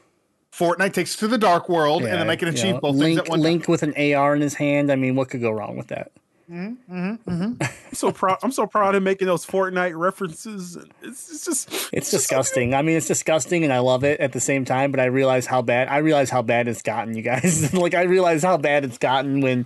Fortnite 0.51 0.93
takes 0.93 1.15
to 1.17 1.27
the 1.27 1.37
dark 1.37 1.69
world, 1.69 2.01
Yeah, 2.01 2.09
and 2.09 2.21
then 2.21 2.29
I 2.31 2.35
can 2.35 2.47
you 2.47 2.53
achieve 2.55 2.73
know, 2.75 2.81
both 2.81 2.95
Link, 2.95 3.17
things 3.19 3.27
at 3.27 3.29
one 3.29 3.41
Link 3.41 3.67
with 3.67 3.83
an 3.83 3.93
AR 4.15 4.33
in 4.35 4.41
his 4.41 4.55
hand. 4.55 4.91
I 4.91 4.95
mean, 4.95 5.15
what 5.15 5.29
could 5.29 5.41
go 5.41 5.51
wrong 5.51 5.77
with 5.77 5.89
that? 5.89 6.11
Mm-hmm. 6.49 7.29
Mm-hmm. 7.29 7.53
I'm 7.61 7.93
so 7.93 8.11
proud. 8.11 8.37
I'm 8.41 8.51
so 8.51 8.65
proud 8.67 8.95
of 8.95 9.03
making 9.03 9.27
those 9.27 9.45
Fortnite 9.45 9.97
references. 9.97 10.77
It's, 11.01 11.29
it's 11.29 11.45
just 11.45 11.69
It's 11.91 12.09
just 12.11 12.27
so 12.27 12.37
disgusting. 12.37 12.73
I 12.73 12.81
mean, 12.81 12.95
it's 12.95 13.07
disgusting, 13.07 13.63
and 13.63 13.73
I 13.73 13.79
love 13.79 14.03
it 14.03 14.19
at 14.21 14.31
the 14.31 14.39
same 14.39 14.63
time. 14.63 14.91
But 14.91 14.99
I 15.01 15.05
realize 15.05 15.45
how 15.45 15.61
bad. 15.61 15.89
I 15.89 15.97
realize 15.97 16.29
how 16.29 16.41
bad 16.41 16.67
it's 16.67 16.81
gotten, 16.81 17.15
you 17.15 17.21
guys. 17.21 17.73
like 17.75 17.93
I 17.93 18.03
realize 18.03 18.43
how 18.43 18.57
bad 18.57 18.85
it's 18.85 18.97
gotten 18.97 19.41
when, 19.41 19.65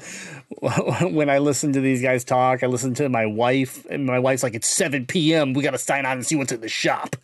when 1.01 1.29
I 1.29 1.37
listen 1.37 1.73
to 1.73 1.81
these 1.81 2.01
guys 2.01 2.23
talk. 2.23 2.63
I 2.63 2.67
listen 2.67 2.95
to 2.95 3.09
my 3.09 3.27
wife, 3.27 3.85
and 3.89 4.05
my 4.05 4.19
wife's 4.19 4.41
like, 4.41 4.55
"It's 4.55 4.67
seven 4.67 5.05
p.m. 5.05 5.53
We 5.53 5.63
got 5.63 5.71
to 5.71 5.77
sign 5.77 6.05
on 6.05 6.13
and 6.13 6.25
see 6.25 6.35
what's 6.35 6.51
in 6.51 6.61
the 6.61 6.69
shop." 6.69 7.15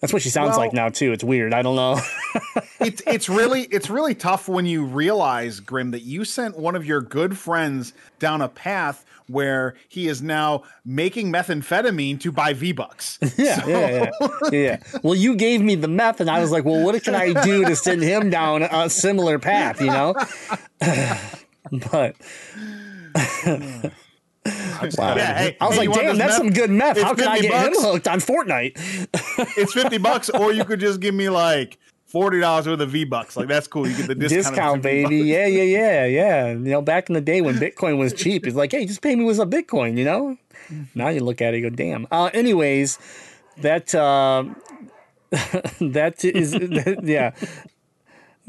That's 0.00 0.12
what 0.12 0.22
she 0.22 0.28
sounds 0.28 0.50
Well- 0.50 0.58
like 0.58 0.72
now 0.72 0.88
too. 0.88 1.12
It's 1.12 1.24
weird. 1.24 1.54
I 1.54 1.62
don't 1.62 1.76
know. 1.76 1.98
it's 2.80 3.02
it's 3.06 3.28
really 3.28 3.62
it's 3.62 3.88
really 3.88 4.14
tough 4.14 4.48
when 4.48 4.66
you 4.66 4.84
realize 4.84 5.60
Grim 5.60 5.90
that 5.92 6.02
you 6.02 6.24
sent 6.24 6.58
one 6.58 6.76
of 6.76 6.84
your 6.84 7.00
good 7.00 7.38
friends 7.38 7.92
down 8.18 8.42
a 8.42 8.48
path 8.48 9.04
where 9.28 9.74
he 9.88 10.06
is 10.06 10.22
now 10.22 10.62
making 10.84 11.32
methamphetamine 11.32 12.20
to 12.20 12.30
buy 12.30 12.52
V 12.52 12.72
bucks. 12.72 13.18
yeah, 13.36 13.66
yeah, 13.66 13.88
yeah, 13.88 14.10
yeah, 14.52 14.58
yeah. 14.58 14.76
Well, 15.02 15.14
you 15.16 15.34
gave 15.34 15.60
me 15.62 15.74
the 15.74 15.88
meth, 15.88 16.20
and 16.20 16.30
I 16.30 16.40
was 16.40 16.50
like, 16.52 16.64
"Well, 16.64 16.84
what 16.84 17.02
can 17.02 17.14
I 17.14 17.32
do 17.32 17.64
to 17.64 17.74
send 17.74 18.02
him 18.02 18.30
down 18.30 18.62
a 18.62 18.88
similar 18.90 19.38
path?" 19.38 19.80
You 19.80 19.86
know. 19.88 20.14
but 21.90 22.14
wow. 24.98 25.16
Yeah, 25.16 25.38
hey, 25.38 25.56
I 25.60 25.66
was 25.66 25.76
hey, 25.76 25.86
like, 25.88 25.98
"Damn, 25.98 26.16
that's 26.16 26.30
meth? 26.32 26.36
some 26.36 26.50
good 26.50 26.70
meth. 26.70 26.96
It's 26.96 27.04
How 27.04 27.14
can 27.14 27.28
I 27.28 27.36
50 27.38 27.48
get 27.48 27.66
him 27.66 27.72
hooked 27.76 28.08
on 28.08 28.20
Fortnite?" 28.20 28.72
it's 29.58 29.72
fifty 29.72 29.98
bucks, 30.08 30.30
or 30.30 30.52
you 30.52 30.64
could 30.64 30.80
just 30.80 31.00
give 31.00 31.14
me 31.14 31.28
like 31.28 31.78
forty 32.06 32.40
dollars 32.40 32.66
worth 32.66 32.80
of 32.80 32.90
V 32.90 33.04
bucks. 33.04 33.36
Like 33.36 33.48
that's 33.48 33.66
cool. 33.66 33.88
You 33.88 33.96
get 33.96 34.06
the 34.06 34.14
discount, 34.14 34.46
Discount, 34.54 34.82
50 34.82 34.88
baby. 34.88 35.18
bucks. 35.18 35.26
Yeah, 35.28 35.46
yeah, 35.46 35.62
yeah, 35.62 36.04
yeah. 36.46 36.48
You 36.48 36.56
know, 36.58 36.82
back 36.82 37.08
in 37.10 37.14
the 37.14 37.20
day 37.20 37.40
when 37.40 37.56
Bitcoin 37.56 37.98
was 37.98 38.12
cheap, 38.12 38.46
it's 38.46 38.56
like, 38.56 38.72
"Hey, 38.72 38.86
just 38.86 39.02
pay 39.02 39.14
me 39.14 39.24
with 39.24 39.38
a 39.38 39.46
Bitcoin." 39.46 39.96
You 39.96 40.04
know. 40.04 40.36
Now 40.94 41.08
you 41.10 41.20
look 41.20 41.40
at 41.40 41.54
it, 41.54 41.62
and 41.64 41.70
go, 41.70 41.76
"Damn." 41.76 42.06
Uh, 42.10 42.30
anyways, 42.34 42.98
that 43.58 43.94
uh, 43.94 44.44
that 45.80 46.24
is 46.24 46.54
yeah. 47.02 47.32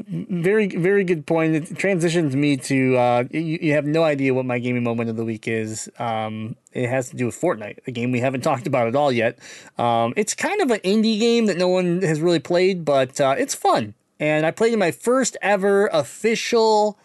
Very 0.06 0.68
very 0.68 1.04
good 1.04 1.26
point. 1.26 1.54
It 1.54 1.76
transitions 1.76 2.36
me 2.36 2.56
to 2.56 2.96
uh 2.96 3.24
you, 3.30 3.58
you 3.60 3.72
have 3.72 3.84
no 3.84 4.04
idea 4.04 4.32
what 4.32 4.44
my 4.44 4.58
gaming 4.58 4.84
moment 4.84 5.10
of 5.10 5.16
the 5.16 5.24
week 5.24 5.48
is. 5.48 5.90
Um 5.98 6.56
it 6.72 6.88
has 6.88 7.10
to 7.10 7.16
do 7.16 7.26
with 7.26 7.40
fortnite 7.40 7.78
a 7.86 7.90
game 7.90 8.12
we 8.12 8.20
haven't 8.20 8.40
talked 8.50 8.66
about 8.66 8.86
at 8.86 8.94
all 8.94 9.10
yet. 9.10 9.38
Um 9.76 10.14
it's 10.16 10.34
kind 10.34 10.60
of 10.60 10.70
an 10.70 10.80
indie 10.80 11.18
game 11.18 11.46
that 11.46 11.56
no 11.56 11.68
one 11.68 12.02
has 12.02 12.20
really 12.20 12.38
played 12.38 12.84
but 12.84 13.20
uh 13.20 13.34
it's 13.38 13.54
fun. 13.54 13.94
And 14.20 14.46
i 14.46 14.50
played 14.50 14.72
in 14.72 14.78
my 14.78 14.90
first 14.90 15.36
ever 15.42 15.88
official 15.88 16.98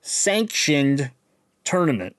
sanctioned 0.00 1.10
tournament. 1.64 2.14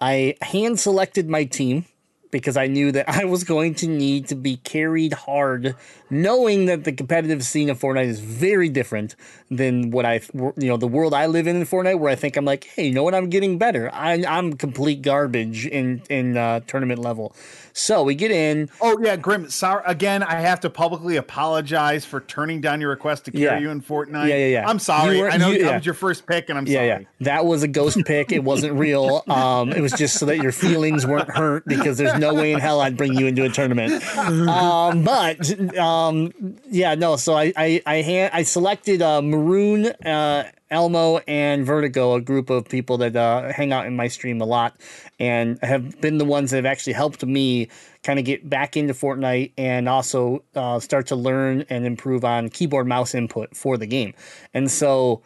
I 0.00 0.36
hand 0.42 0.80
selected 0.80 1.28
my 1.28 1.44
team 1.44 1.84
because 2.30 2.56
I 2.56 2.66
knew 2.66 2.92
that 2.92 3.08
I 3.22 3.24
was 3.24 3.44
going 3.44 3.74
to 3.76 3.86
need 3.86 4.28
to 4.28 4.34
be 4.34 4.56
carried 4.56 5.12
hard, 5.12 5.74
knowing 6.10 6.66
that 6.66 6.84
the 6.84 6.92
competitive 6.92 7.42
scene 7.44 7.70
of 7.70 7.78
Fortnite 7.78 8.06
is 8.06 8.20
very 8.20 8.68
different 8.68 9.14
than 9.50 9.90
what 9.90 10.04
I, 10.04 10.20
you 10.34 10.52
know, 10.68 10.76
the 10.76 10.86
world 10.88 11.14
I 11.14 11.26
live 11.26 11.46
in 11.46 11.56
in 11.56 11.62
Fortnite, 11.64 11.98
where 11.98 12.10
I 12.12 12.14
think 12.16 12.36
I'm 12.36 12.44
like, 12.44 12.64
hey, 12.64 12.86
you 12.88 12.94
know 12.94 13.02
what, 13.02 13.14
I'm 13.14 13.28
getting 13.30 13.58
better. 13.58 13.90
I, 13.92 14.24
I'm 14.26 14.52
complete 14.54 15.02
garbage 15.02 15.66
in 15.66 16.02
in 16.10 16.36
uh, 16.36 16.60
tournament 16.66 17.00
level. 17.00 17.34
So 17.72 18.02
we 18.02 18.16
get 18.16 18.32
in. 18.32 18.68
Oh 18.80 18.98
yeah, 19.00 19.14
Grim. 19.16 19.48
Sorry 19.50 19.82
again. 19.86 20.22
I 20.24 20.40
have 20.40 20.58
to 20.60 20.70
publicly 20.70 21.16
apologize 21.16 22.04
for 22.04 22.20
turning 22.20 22.60
down 22.60 22.80
your 22.80 22.90
request 22.90 23.24
to 23.26 23.30
carry 23.30 23.44
Yeah. 23.44 23.58
you 23.58 23.70
in 23.70 23.80
Fortnite. 23.80 24.28
Yeah, 24.28 24.34
yeah, 24.36 24.46
yeah. 24.46 24.68
I'm 24.68 24.80
sorry. 24.80 25.20
Were- 25.20 25.30
I 25.30 25.36
know 25.36 25.50
you- 25.50 25.60
that 25.60 25.64
yeah. 25.64 25.76
was 25.76 25.86
your 25.86 25.94
first 25.94 26.26
pick, 26.26 26.48
and 26.48 26.58
I'm 26.58 26.66
Yeah, 26.66 26.78
sorry. 26.78 26.88
yeah. 26.88 26.98
That 27.20 27.46
was 27.46 27.62
a 27.62 27.68
ghost 27.68 28.04
pick. 28.04 28.32
It 28.32 28.42
wasn't 28.42 28.74
real. 28.74 29.22
Um, 29.28 29.70
it 29.72 29.80
was 29.80 29.92
just 29.92 30.18
so 30.18 30.26
that 30.26 30.38
your 30.38 30.50
feelings 30.52 31.06
weren't 31.06 31.30
hurt 31.30 31.64
because 31.66 31.98
there's 31.98 32.17
no 32.18 32.34
way 32.34 32.52
in 32.52 32.60
hell 32.60 32.80
I'd 32.80 32.96
bring 32.96 33.14
you 33.14 33.26
into 33.26 33.44
a 33.44 33.48
tournament. 33.48 34.02
Um, 34.16 35.04
but 35.04 35.78
um, 35.78 36.32
yeah, 36.70 36.94
no. 36.94 37.16
So 37.16 37.34
I 37.34 37.52
I 37.56 37.82
I, 37.86 38.30
I 38.32 38.42
selected 38.42 39.02
uh, 39.02 39.22
Maroon, 39.22 39.86
uh, 39.86 40.50
Elmo, 40.70 41.18
and 41.26 41.64
Vertigo, 41.64 42.14
a 42.14 42.20
group 42.20 42.50
of 42.50 42.68
people 42.68 42.98
that 42.98 43.16
uh, 43.16 43.52
hang 43.52 43.72
out 43.72 43.86
in 43.86 43.96
my 43.96 44.08
stream 44.08 44.40
a 44.40 44.44
lot, 44.44 44.76
and 45.18 45.58
have 45.62 46.00
been 46.00 46.18
the 46.18 46.24
ones 46.24 46.50
that 46.50 46.56
have 46.56 46.66
actually 46.66 46.92
helped 46.92 47.24
me 47.24 47.68
kind 48.02 48.18
of 48.18 48.24
get 48.24 48.48
back 48.48 48.76
into 48.76 48.94
Fortnite 48.94 49.52
and 49.58 49.88
also 49.88 50.44
uh, 50.54 50.78
start 50.78 51.06
to 51.08 51.16
learn 51.16 51.64
and 51.68 51.86
improve 51.86 52.24
on 52.24 52.48
keyboard 52.48 52.86
mouse 52.86 53.14
input 53.14 53.56
for 53.56 53.76
the 53.76 53.86
game. 53.86 54.14
And 54.54 54.70
so 54.70 55.22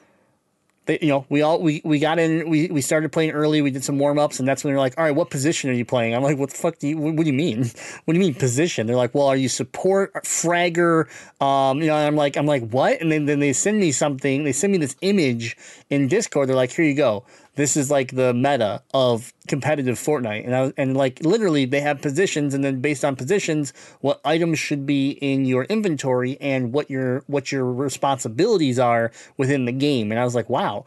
they, 0.87 0.99
you 1.01 1.09
know, 1.09 1.25
we 1.29 1.43
all 1.43 1.61
we, 1.61 1.81
we 1.85 2.01
got 2.01 2.19
in, 2.19 2.49
we, 2.49 2.67
we 2.67 2.81
started 2.81 3.13
playing 3.13 3.31
early. 3.31 3.63
We 3.63 3.71
did 3.71 3.85
some 3.85 3.99
warm 3.99 4.19
ups, 4.19 4.41
and 4.41 4.49
that's 4.49 4.65
when 4.65 4.73
they're 4.73 4.81
like, 4.81 4.99
"All 4.99 5.05
right, 5.05 5.15
what 5.15 5.31
position 5.31 5.71
are 5.71 5.75
you 5.75 5.85
playing?" 5.85 6.15
I'm 6.15 6.23
like, 6.23 6.39
"What 6.39 6.51
the 6.51 6.57
fuck 6.57 6.79
do 6.79 6.89
you? 6.89 6.99
What, 6.99 7.15
what 7.15 7.25
do 7.25 7.31
you 7.31 7.37
mean? 7.37 7.71
What 8.05 8.15
do 8.15 8.21
you 8.21 8.27
mean 8.27 8.35
position?" 8.35 8.87
They're 8.87 8.97
like, 8.97 9.15
"Well, 9.15 9.29
are 9.29 9.37
you 9.37 9.49
support, 9.49 10.13
fragger?" 10.25 11.07
Um, 11.41 11.81
you 11.81 11.87
know, 11.87 11.95
I'm 11.95 12.17
like, 12.17 12.37
I'm 12.37 12.47
like, 12.47 12.69
what? 12.71 13.01
And 13.01 13.13
then 13.13 13.27
then 13.27 13.39
they 13.39 13.53
send 13.53 13.79
me 13.79 13.93
something. 13.93 14.43
They 14.43 14.53
send 14.53 14.73
me 14.73 14.79
this 14.79 14.97
image 15.03 15.57
in 15.89 16.09
Discord. 16.09 16.49
They're 16.49 16.57
like, 16.57 16.73
"Here 16.73 16.85
you 16.85 16.95
go. 16.95 17.25
This 17.55 17.77
is 17.77 17.91
like 17.91 18.15
the 18.15 18.33
meta 18.33 18.83
of 18.95 19.33
competitive 19.49 19.99
Fortnite." 19.99 20.45
And 20.45 20.55
I 20.55 20.73
and 20.77 20.97
like 20.97 21.23
literally, 21.25 21.65
they 21.65 21.81
have 21.81 22.01
positions, 22.01 22.55
and 22.55 22.65
then 22.65 22.81
based 22.81 23.05
on 23.05 23.17
positions, 23.17 23.73
what 24.01 24.21
items 24.25 24.59
should 24.59 24.87
be 24.87 25.11
in 25.11 25.45
your 25.45 25.65
inventory 25.65 26.39
and 26.41 26.73
what 26.73 26.91
your 26.91 27.25
what 27.27 27.53
your 27.53 27.65
responsibilities 27.65 28.79
are 28.79 29.13
within 29.37 29.65
the 29.65 29.73
game. 29.73 30.11
And 30.11 30.21
I 30.21 30.25
was 30.25 30.35
like, 30.35 30.49
wow 30.49 30.85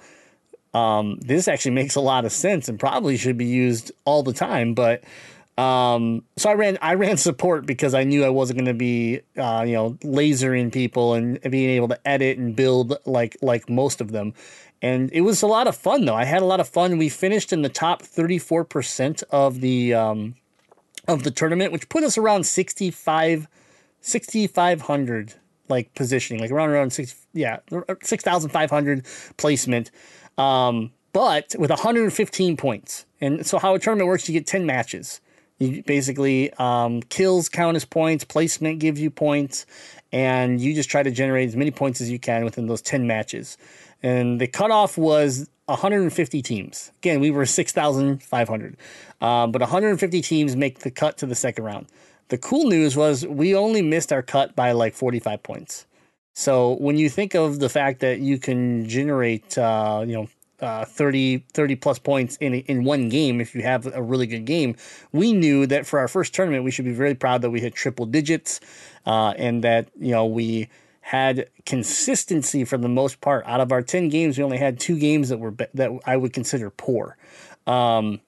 um, 0.76 1.18
this 1.22 1.48
actually 1.48 1.72
makes 1.82 1.96
a 1.96 2.02
lot 2.02 2.26
of 2.26 2.32
sense 2.32 2.70
and 2.70 2.80
probably 2.80 3.18
should 3.18 3.38
be 3.38 3.46
used 3.46 3.92
all 4.04 4.22
the 4.22 4.34
time. 4.34 4.74
But 4.76 5.04
um, 5.58 6.24
so 6.36 6.50
I 6.50 6.54
ran 6.54 6.78
I 6.82 6.96
ran 6.96 7.16
support 7.16 7.66
because 7.66 7.94
I 7.94 8.04
knew 8.04 8.26
I 8.26 8.30
wasn't 8.30 8.60
going 8.60 8.66
to 8.66 8.74
be 8.74 9.22
uh, 9.38 9.64
you 9.66 9.74
know 9.74 9.92
lasering 10.04 10.72
people 10.72 11.14
and 11.14 11.40
being 11.50 11.70
able 11.70 11.88
to 11.88 12.08
edit 12.08 12.38
and 12.38 12.56
build 12.56 12.98
like 13.06 13.38
like 13.42 13.70
most 13.70 14.02
of 14.02 14.12
them. 14.12 14.34
And 14.82 15.10
it 15.12 15.22
was 15.22 15.42
a 15.42 15.48
lot 15.48 15.68
of 15.68 15.76
fun 15.76 16.06
though. 16.06 16.16
I 16.16 16.26
had 16.26 16.42
a 16.42 16.46
lot 16.46 16.60
of 16.60 16.68
fun. 16.68 16.98
We 16.98 17.10
finished 17.10 17.52
in 17.54 17.62
the 17.62 17.70
top 17.70 18.02
thirty 18.02 18.38
four 18.38 18.64
percent 18.64 19.24
of 19.32 19.62
the 19.62 19.94
um, 19.94 20.36
of 21.08 21.24
the 21.24 21.32
tournament, 21.32 21.72
which 21.72 21.90
put 21.90 22.04
us 22.04 22.18
around 22.18 22.46
65 22.46 23.48
6500 24.02 25.34
like 25.68 25.92
positioning 25.96 26.40
like 26.40 26.52
around 26.52 26.70
around 26.70 26.94
six 26.94 27.26
yeah 27.34 27.58
6500 28.04 29.04
placement 29.38 29.90
um 30.38 30.92
but 31.12 31.56
with 31.58 31.72
115 31.72 32.58
points 32.58 33.06
and 33.20 33.46
so 33.46 33.58
how 33.58 33.74
a 33.74 33.80
tournament 33.80 34.08
works 34.08 34.30
you 34.30 34.34
get 34.34 34.46
10 34.46 34.66
matches 34.66 35.22
you 35.58 35.82
basically 35.84 36.52
um, 36.54 37.02
kills 37.04 37.50
count 37.50 37.76
as 37.76 37.86
points 37.86 38.24
placement 38.24 38.80
gives 38.80 39.00
you 39.00 39.10
points 39.10 39.66
and 40.12 40.62
you 40.62 40.76
just 40.76 40.90
try 40.90 41.02
to 41.02 41.12
generate 41.12 41.48
as 41.48 41.56
many 41.56 41.72
points 41.72 42.00
as 42.00 42.12
you 42.12 42.20
can 42.20 42.44
within 42.44 42.68
those 42.68 42.82
10 42.82 43.08
matches 43.08 43.58
and 44.04 44.40
the 44.40 44.48
cutoff 44.48 44.98
was 44.98 45.50
150 45.66 46.42
teams. 46.42 46.92
Again 46.98 47.20
we 47.20 47.32
were 47.32 47.46
6500 47.46 48.78
um, 49.22 49.52
but 49.52 49.62
150 49.62 50.22
teams 50.22 50.56
make 50.56 50.80
the 50.80 50.92
cut 50.92 51.18
to 51.18 51.26
the 51.26 51.36
second 51.36 51.64
round. 51.64 51.88
The 52.30 52.38
cool 52.38 52.70
news 52.70 52.96
was 52.96 53.26
we 53.26 53.56
only 53.56 53.82
missed 53.82 54.12
our 54.12 54.24
cut 54.24 54.56
by 54.56 54.72
like 54.72 54.96
45 54.96 55.44
points. 55.44 55.86
So 56.34 56.74
when 56.74 56.98
you 56.98 57.10
think 57.10 57.34
of 57.34 57.60
the 57.60 57.70
fact 57.70 58.02
that 58.02 58.20
you 58.20 58.38
can 58.38 58.88
generate, 58.90 59.58
uh, 59.58 60.04
you 60.06 60.14
know, 60.14 60.28
uh, 60.60 60.86
30, 60.86 61.40
30 61.54 61.76
plus 61.76 62.00
points 62.00 62.38
in 62.38 62.54
in 62.54 62.84
one 62.84 63.10
game 63.10 63.42
if 63.42 63.54
you 63.56 63.62
have 63.62 63.86
a 63.94 64.02
really 64.02 64.26
good 64.26 64.46
game, 64.46 64.76
we 65.12 65.34
knew 65.34 65.66
that 65.68 65.86
for 65.86 66.00
our 66.00 66.08
first 66.08 66.34
tournament 66.34 66.64
we 66.64 66.72
should 66.72 66.86
be 66.86 66.94
very 66.94 67.14
proud 67.14 67.42
that 67.42 67.50
we 67.50 67.60
hit 67.60 67.76
triple 67.76 68.06
digits, 68.06 68.60
uh, 69.06 69.34
and 69.38 69.64
that 69.64 69.90
you 70.00 70.12
know 70.12 70.26
we 70.26 70.70
had 71.06 71.48
consistency 71.68 72.66
for 72.66 72.80
the 72.80 72.90
most 72.90 73.22
part. 73.22 73.46
Out 73.46 73.62
of 73.62 73.72
our 73.72 73.84
ten 73.84 74.10
games, 74.10 74.40
we 74.40 74.44
only 74.44 74.58
had 74.58 74.80
two 74.80 74.98
games 74.98 75.30
that 75.30 75.38
were 75.38 75.54
that 75.76 75.92
I 76.04 76.18
would 76.18 76.34
consider 76.34 76.72
poor. 76.72 77.16
Um, 77.68 78.22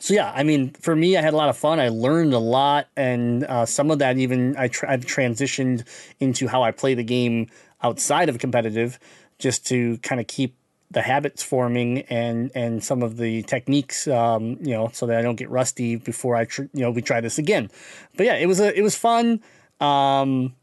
so 0.00 0.12
yeah, 0.12 0.32
I 0.34 0.42
mean, 0.42 0.70
for 0.72 0.96
me, 0.96 1.16
I 1.16 1.22
had 1.22 1.34
a 1.34 1.36
lot 1.36 1.50
of 1.50 1.56
fun. 1.56 1.78
I 1.78 1.90
learned 1.90 2.34
a 2.34 2.40
lot, 2.40 2.88
and 2.96 3.44
uh, 3.44 3.64
some 3.64 3.92
of 3.92 4.00
that 4.00 4.18
even 4.18 4.56
I 4.56 4.66
tr- 4.66 4.88
I've 4.88 5.06
transitioned 5.06 5.84
into 6.18 6.48
how 6.48 6.64
I 6.64 6.72
play 6.72 6.94
the 6.94 7.04
game 7.04 7.46
outside 7.80 8.28
of 8.28 8.40
competitive, 8.40 8.98
just 9.38 9.64
to 9.68 9.98
kind 9.98 10.20
of 10.20 10.26
keep 10.26 10.56
the 10.90 11.02
habits 11.02 11.44
forming 11.44 12.00
and 12.10 12.50
and 12.56 12.82
some 12.82 13.04
of 13.04 13.18
the 13.18 13.44
techniques, 13.44 14.08
um, 14.08 14.58
you 14.60 14.74
know, 14.74 14.90
so 14.92 15.06
that 15.06 15.16
I 15.16 15.22
don't 15.22 15.36
get 15.36 15.48
rusty 15.48 15.94
before 15.94 16.34
I 16.34 16.46
tr- 16.46 16.62
you 16.72 16.82
know 16.82 16.90
we 16.90 17.02
try 17.02 17.20
this 17.20 17.38
again. 17.38 17.70
But 18.16 18.26
yeah, 18.26 18.34
it 18.34 18.46
was 18.46 18.58
a 18.58 18.76
it 18.76 18.82
was 18.82 18.96
fun. 18.96 19.40
Um, 19.80 20.56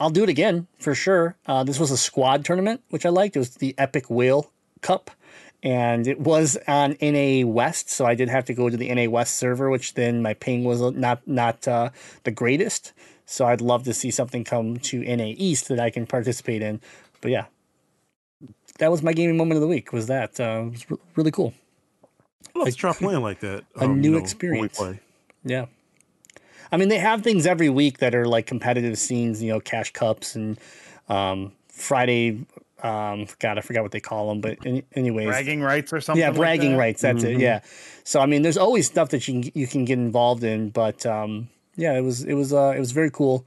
I'll 0.00 0.10
do 0.10 0.22
it 0.22 0.28
again 0.28 0.66
for 0.78 0.94
sure. 0.94 1.36
Uh, 1.46 1.64
this 1.64 1.78
was 1.78 1.90
a 1.90 1.96
squad 1.96 2.44
tournament, 2.44 2.82
which 2.90 3.04
I 3.04 3.08
liked. 3.08 3.36
It 3.36 3.40
was 3.40 3.56
the 3.56 3.74
Epic 3.78 4.08
Whale 4.08 4.50
Cup, 4.80 5.10
and 5.62 6.06
it 6.06 6.20
was 6.20 6.56
on 6.68 6.96
NA 7.02 7.46
West, 7.46 7.90
so 7.90 8.06
I 8.06 8.14
did 8.14 8.28
have 8.28 8.44
to 8.46 8.54
go 8.54 8.68
to 8.70 8.76
the 8.76 8.92
NA 8.94 9.10
West 9.10 9.36
server, 9.36 9.70
which 9.70 9.94
then 9.94 10.22
my 10.22 10.34
ping 10.34 10.64
was 10.64 10.80
not 10.80 11.26
not 11.26 11.66
uh, 11.66 11.90
the 12.24 12.30
greatest. 12.30 12.92
So 13.26 13.46
I'd 13.46 13.60
love 13.60 13.82
to 13.84 13.92
see 13.92 14.10
something 14.10 14.44
come 14.44 14.78
to 14.78 15.00
NA 15.00 15.34
East 15.36 15.68
that 15.68 15.78
I 15.78 15.90
can 15.90 16.06
participate 16.06 16.62
in. 16.62 16.80
But 17.20 17.30
yeah, 17.30 17.46
that 18.78 18.90
was 18.90 19.02
my 19.02 19.12
gaming 19.12 19.36
moment 19.36 19.56
of 19.56 19.62
the 19.62 19.68
week. 19.68 19.92
Was 19.92 20.06
that 20.06 20.40
uh, 20.40 20.66
was 20.70 20.90
re- 20.90 20.98
really 21.16 21.30
cool? 21.30 21.52
Let's 22.54 22.76
try 22.76 22.92
playing 22.92 23.20
like 23.20 23.40
that. 23.40 23.64
A 23.76 23.84
um, 23.84 24.00
new 24.00 24.12
you 24.12 24.18
know, 24.18 24.22
experience. 24.22 24.80
Yeah. 25.44 25.66
I 26.70 26.76
mean, 26.76 26.88
they 26.88 26.98
have 26.98 27.22
things 27.22 27.46
every 27.46 27.68
week 27.68 27.98
that 27.98 28.14
are 28.14 28.26
like 28.26 28.46
competitive 28.46 28.98
scenes, 28.98 29.42
you 29.42 29.52
know, 29.52 29.60
cash 29.60 29.92
cups 29.92 30.34
and 30.34 30.58
um, 31.08 31.52
Friday. 31.68 32.46
Um, 32.82 33.26
God, 33.40 33.58
I 33.58 33.60
forgot 33.60 33.82
what 33.82 33.90
they 33.90 34.00
call 34.00 34.28
them, 34.28 34.40
but 34.40 34.58
any, 34.64 34.84
anyways, 34.94 35.26
Bragging 35.26 35.62
rights 35.62 35.92
or 35.92 36.00
something. 36.00 36.20
yeah, 36.20 36.28
like 36.28 36.36
bragging 36.36 36.72
that? 36.72 36.78
rights. 36.78 37.02
That's 37.02 37.24
it. 37.24 37.38
Yeah. 37.38 37.60
So 38.04 38.20
I 38.20 38.26
mean, 38.26 38.42
there's 38.42 38.56
always 38.56 38.86
stuff 38.86 39.08
that 39.10 39.26
you 39.26 39.42
can, 39.42 39.52
you 39.54 39.66
can 39.66 39.84
get 39.84 39.98
involved 39.98 40.44
in, 40.44 40.70
but 40.70 41.04
um, 41.04 41.48
yeah, 41.74 41.96
it 41.96 42.02
was 42.02 42.24
it 42.24 42.34
was 42.34 42.52
uh, 42.52 42.72
it 42.76 42.78
was 42.78 42.92
very 42.92 43.10
cool, 43.10 43.44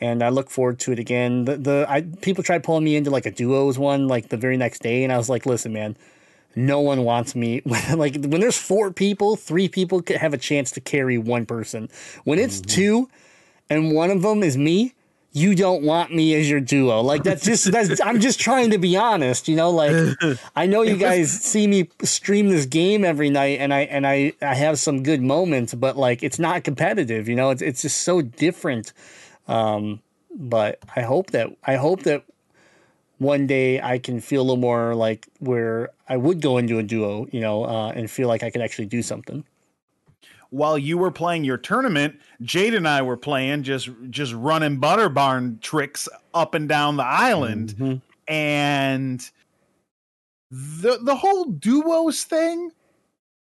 and 0.00 0.22
I 0.24 0.30
look 0.30 0.50
forward 0.50 0.80
to 0.80 0.92
it 0.92 0.98
again. 0.98 1.44
The 1.44 1.56
the 1.56 1.86
I 1.88 2.00
people 2.02 2.42
tried 2.42 2.64
pulling 2.64 2.82
me 2.84 2.96
into 2.96 3.10
like 3.10 3.26
a 3.26 3.30
duos 3.30 3.78
one 3.78 4.08
like 4.08 4.28
the 4.30 4.36
very 4.36 4.56
next 4.56 4.82
day, 4.82 5.04
and 5.04 5.12
I 5.12 5.18
was 5.18 5.28
like, 5.28 5.46
listen, 5.46 5.72
man, 5.72 5.96
no 6.56 6.80
one 6.80 7.04
wants 7.04 7.34
me. 7.34 7.62
like 7.94 8.14
when 8.24 8.40
there's 8.40 8.58
four 8.58 8.92
people, 8.92 9.36
three 9.36 9.68
people 9.68 10.02
could 10.02 10.16
have 10.16 10.34
a 10.34 10.38
chance 10.38 10.70
to 10.72 10.80
carry 10.80 11.18
one 11.18 11.46
person. 11.46 11.88
When 12.24 12.38
it's 12.38 12.60
two, 12.60 13.08
and 13.70 13.92
one 13.92 14.10
of 14.10 14.22
them 14.22 14.42
is 14.42 14.56
me. 14.56 14.94
You 15.36 15.56
don't 15.56 15.82
want 15.82 16.14
me 16.14 16.32
as 16.36 16.48
your 16.48 16.60
duo. 16.60 17.00
Like 17.00 17.24
that's 17.24 17.44
just 17.44 17.72
that's 17.72 18.00
I'm 18.04 18.20
just 18.20 18.38
trying 18.38 18.70
to 18.70 18.78
be 18.78 18.96
honest, 18.96 19.48
you 19.48 19.56
know, 19.56 19.70
like 19.70 20.16
I 20.56 20.66
know 20.66 20.82
you 20.82 20.96
guys 20.96 21.32
see 21.32 21.66
me 21.66 21.88
stream 22.04 22.50
this 22.50 22.66
game 22.66 23.04
every 23.04 23.30
night 23.30 23.58
and 23.58 23.74
I 23.74 23.80
and 23.80 24.06
I 24.06 24.34
I 24.40 24.54
have 24.54 24.78
some 24.78 25.02
good 25.02 25.22
moments, 25.22 25.74
but 25.74 25.96
like 25.96 26.22
it's 26.22 26.38
not 26.38 26.62
competitive, 26.62 27.28
you 27.28 27.34
know. 27.34 27.50
It's 27.50 27.62
it's 27.62 27.82
just 27.82 28.02
so 28.02 28.22
different. 28.22 28.92
Um 29.48 30.02
but 30.36 30.78
I 30.94 31.02
hope 31.02 31.32
that 31.32 31.50
I 31.64 31.76
hope 31.76 32.04
that 32.04 32.22
one 33.18 33.46
day 33.46 33.80
I 33.80 33.98
can 33.98 34.20
feel 34.20 34.42
a 34.42 34.44
little 34.44 34.56
more 34.56 34.94
like 34.94 35.26
where 35.38 35.90
I 36.08 36.16
would 36.16 36.40
go 36.40 36.58
into 36.58 36.78
a 36.78 36.82
duo, 36.82 37.26
you 37.30 37.40
know, 37.40 37.64
uh, 37.64 37.92
and 37.94 38.10
feel 38.10 38.28
like 38.28 38.42
I 38.42 38.50
could 38.50 38.60
actually 38.60 38.86
do 38.86 39.02
something. 39.02 39.44
While 40.50 40.78
you 40.78 40.98
were 40.98 41.10
playing 41.10 41.44
your 41.44 41.56
tournament, 41.56 42.16
Jade 42.42 42.74
and 42.74 42.86
I 42.86 43.02
were 43.02 43.16
playing 43.16 43.64
just 43.64 43.88
just 44.10 44.32
running 44.34 44.78
butter 44.78 45.08
barn 45.08 45.58
tricks 45.60 46.08
up 46.32 46.54
and 46.54 46.68
down 46.68 46.96
the 46.96 47.04
island, 47.04 48.00
and 48.28 49.30
the 50.50 50.98
the 51.02 51.16
whole 51.16 51.46
duos 51.46 52.22
thing 52.22 52.70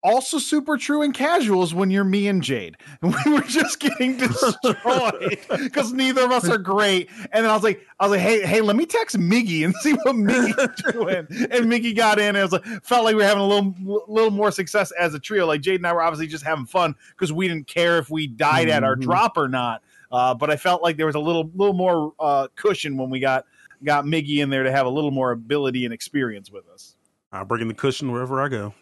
also 0.07 0.39
super 0.39 0.79
true 0.79 1.03
in 1.03 1.13
casuals 1.13 1.75
when 1.75 1.91
you're 1.91 2.05
me 2.05 2.29
and 2.29 2.41
Jade. 2.41 2.77
And 3.03 3.15
we 3.27 3.33
were 3.33 3.41
just 3.41 3.81
getting 3.81 4.17
destroyed 4.17 5.39
because 5.51 5.93
neither 5.93 6.25
of 6.25 6.31
us 6.31 6.49
are 6.49 6.59
great. 6.59 7.11
And 7.33 7.45
then 7.45 7.51
I 7.51 7.55
was 7.55 7.65
like, 7.65 7.85
I 7.99 8.05
was 8.05 8.13
like, 8.13 8.21
hey, 8.21 8.47
hey, 8.47 8.61
let 8.61 8.77
me 8.77 8.87
text 8.87 9.19
Miggy 9.19 9.65
and 9.65 9.75
see 9.81 9.93
what 9.93 10.15
Miggy's 10.15 10.93
doing. 10.93 11.27
And 11.51 11.67
Miggy 11.67 11.95
got 11.95 12.19
in 12.19 12.29
and 12.29 12.37
it 12.37 12.43
was 12.43 12.53
like 12.53 12.65
felt 12.85 13.05
like 13.05 13.17
we 13.17 13.23
were 13.23 13.29
having 13.29 13.43
a 13.43 13.47
little 13.47 13.75
little 14.07 14.31
more 14.31 14.53
success 14.53 14.93
as 14.93 15.13
a 15.15 15.19
trio. 15.19 15.47
Like 15.47 15.61
Jade 15.61 15.81
and 15.81 15.87
I 15.87 15.93
were 15.93 16.03
obviously 16.03 16.29
just 16.29 16.45
having 16.45 16.67
fun 16.67 16.95
because 17.11 17.33
we 17.33 17.49
didn't 17.49 17.67
care 17.67 17.99
if 17.99 18.09
we 18.09 18.29
died 18.29 18.69
at 18.69 18.85
our 18.85 18.95
drop 18.95 19.37
or 19.37 19.49
not. 19.49 19.83
Uh, 20.13 20.35
but 20.35 20.51
I 20.51 20.57
felt 20.57 20.83
like 20.85 20.97
there 20.97 21.07
was 21.07 21.17
a 21.17 21.21
little 21.21 21.51
little 21.55 21.75
more 21.75 22.13
uh, 22.21 22.47
cushion 22.55 22.97
when 22.97 23.11
we 23.11 23.19
got 23.19 23.45
got 23.83 24.05
Miggy 24.05 24.39
in 24.39 24.51
there 24.51 24.63
to 24.63 24.71
have 24.71 24.87
a 24.87 24.91
little 24.91 25.11
more 25.11 25.33
ability 25.33 25.85
and 25.85 25.93
experience 25.93 26.49
with 26.51 26.69
us. 26.69 26.95
I 27.33 27.43
bring 27.43 27.63
in 27.63 27.69
the 27.69 27.75
cushion 27.75 28.13
wherever 28.13 28.41
I 28.41 28.49
go. 28.49 28.73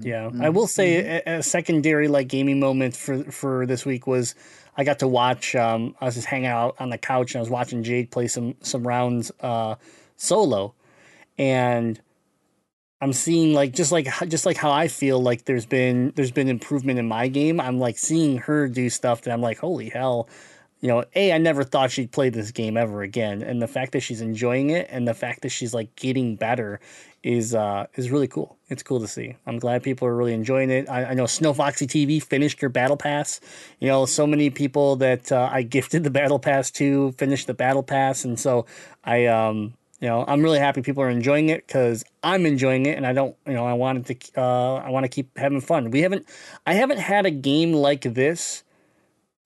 Yeah, 0.00 0.30
I 0.40 0.48
will 0.48 0.66
say 0.66 1.22
a, 1.26 1.38
a 1.38 1.42
secondary 1.42 2.08
like 2.08 2.28
gaming 2.28 2.60
moment 2.60 2.96
for 2.96 3.24
for 3.24 3.66
this 3.66 3.84
week 3.84 4.06
was 4.06 4.34
I 4.76 4.84
got 4.84 5.00
to 5.00 5.08
watch. 5.08 5.54
Um, 5.54 5.94
I 6.00 6.06
was 6.06 6.14
just 6.14 6.26
hanging 6.26 6.46
out 6.46 6.76
on 6.78 6.90
the 6.90 6.98
couch 6.98 7.34
and 7.34 7.38
I 7.38 7.40
was 7.40 7.50
watching 7.50 7.82
Jade 7.82 8.10
play 8.10 8.26
some 8.26 8.54
some 8.62 8.86
rounds 8.86 9.32
uh, 9.40 9.74
solo, 10.16 10.74
and 11.38 12.00
I'm 13.00 13.12
seeing 13.12 13.52
like 13.54 13.72
just 13.72 13.92
like 13.92 14.08
just 14.28 14.46
like 14.46 14.56
how 14.56 14.70
I 14.70 14.88
feel 14.88 15.20
like 15.20 15.44
there's 15.44 15.66
been 15.66 16.12
there's 16.16 16.30
been 16.30 16.48
improvement 16.48 16.98
in 16.98 17.06
my 17.06 17.28
game. 17.28 17.60
I'm 17.60 17.78
like 17.78 17.98
seeing 17.98 18.38
her 18.38 18.68
do 18.68 18.88
stuff 18.88 19.22
that 19.22 19.32
I'm 19.32 19.42
like, 19.42 19.58
holy 19.58 19.90
hell. 19.90 20.28
You 20.80 20.88
know, 20.88 21.04
A, 21.14 21.32
I 21.32 21.38
never 21.38 21.64
thought 21.64 21.90
she'd 21.90 22.12
play 22.12 22.28
this 22.28 22.50
game 22.50 22.76
ever 22.76 23.02
again. 23.02 23.42
And 23.42 23.62
the 23.62 23.66
fact 23.66 23.92
that 23.92 24.00
she's 24.00 24.20
enjoying 24.20 24.70
it 24.70 24.86
and 24.90 25.08
the 25.08 25.14
fact 25.14 25.42
that 25.42 25.48
she's 25.48 25.72
like 25.72 25.96
getting 25.96 26.36
better 26.36 26.80
is 27.22 27.56
uh 27.56 27.86
is 27.96 28.10
really 28.10 28.28
cool. 28.28 28.56
It's 28.68 28.84
cool 28.84 29.00
to 29.00 29.08
see. 29.08 29.36
I'm 29.46 29.58
glad 29.58 29.82
people 29.82 30.06
are 30.06 30.14
really 30.14 30.32
enjoying 30.32 30.70
it. 30.70 30.88
I, 30.88 31.06
I 31.06 31.14
know 31.14 31.26
Snow 31.26 31.52
Foxy 31.52 31.86
TV 31.86 32.22
finished 32.22 32.62
your 32.62 32.68
battle 32.68 32.96
pass. 32.96 33.40
You 33.80 33.88
know, 33.88 34.06
so 34.06 34.26
many 34.26 34.48
people 34.50 34.96
that 34.96 35.32
uh, 35.32 35.48
I 35.50 35.62
gifted 35.62 36.04
the 36.04 36.10
battle 36.10 36.38
pass 36.38 36.70
to 36.72 37.12
finished 37.12 37.48
the 37.48 37.54
battle 37.54 37.82
pass, 37.82 38.24
and 38.24 38.38
so 38.38 38.66
I 39.02 39.26
um 39.26 39.74
you 40.00 40.08
know 40.08 40.24
I'm 40.28 40.40
really 40.40 40.60
happy 40.60 40.82
people 40.82 41.02
are 41.02 41.10
enjoying 41.10 41.48
it 41.48 41.66
because 41.66 42.04
I'm 42.22 42.46
enjoying 42.46 42.86
it, 42.86 42.96
and 42.96 43.04
I 43.04 43.12
don't 43.12 43.34
you 43.44 43.54
know 43.54 43.66
I 43.66 43.72
wanted 43.72 44.06
to 44.06 44.40
uh 44.40 44.74
I 44.76 44.90
want 44.90 45.02
to 45.04 45.08
keep 45.08 45.36
having 45.36 45.60
fun. 45.60 45.90
We 45.90 46.02
haven't 46.02 46.26
I 46.64 46.74
haven't 46.74 46.98
had 46.98 47.26
a 47.26 47.32
game 47.32 47.72
like 47.72 48.02
this 48.02 48.62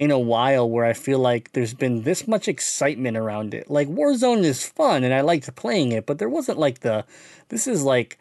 in 0.00 0.10
a 0.10 0.18
while 0.18 0.68
where 0.68 0.86
I 0.86 0.94
feel 0.94 1.18
like 1.18 1.52
there's 1.52 1.74
been 1.74 2.02
this 2.02 2.26
much 2.26 2.48
excitement 2.48 3.18
around 3.18 3.52
it. 3.52 3.70
Like 3.70 3.86
Warzone 3.86 4.42
is 4.44 4.66
fun 4.66 5.04
and 5.04 5.12
I 5.12 5.20
liked 5.20 5.54
playing 5.54 5.92
it, 5.92 6.06
but 6.06 6.18
there 6.18 6.28
wasn't 6.28 6.58
like 6.58 6.80
the 6.80 7.04
this 7.50 7.66
is 7.66 7.84
like 7.84 8.18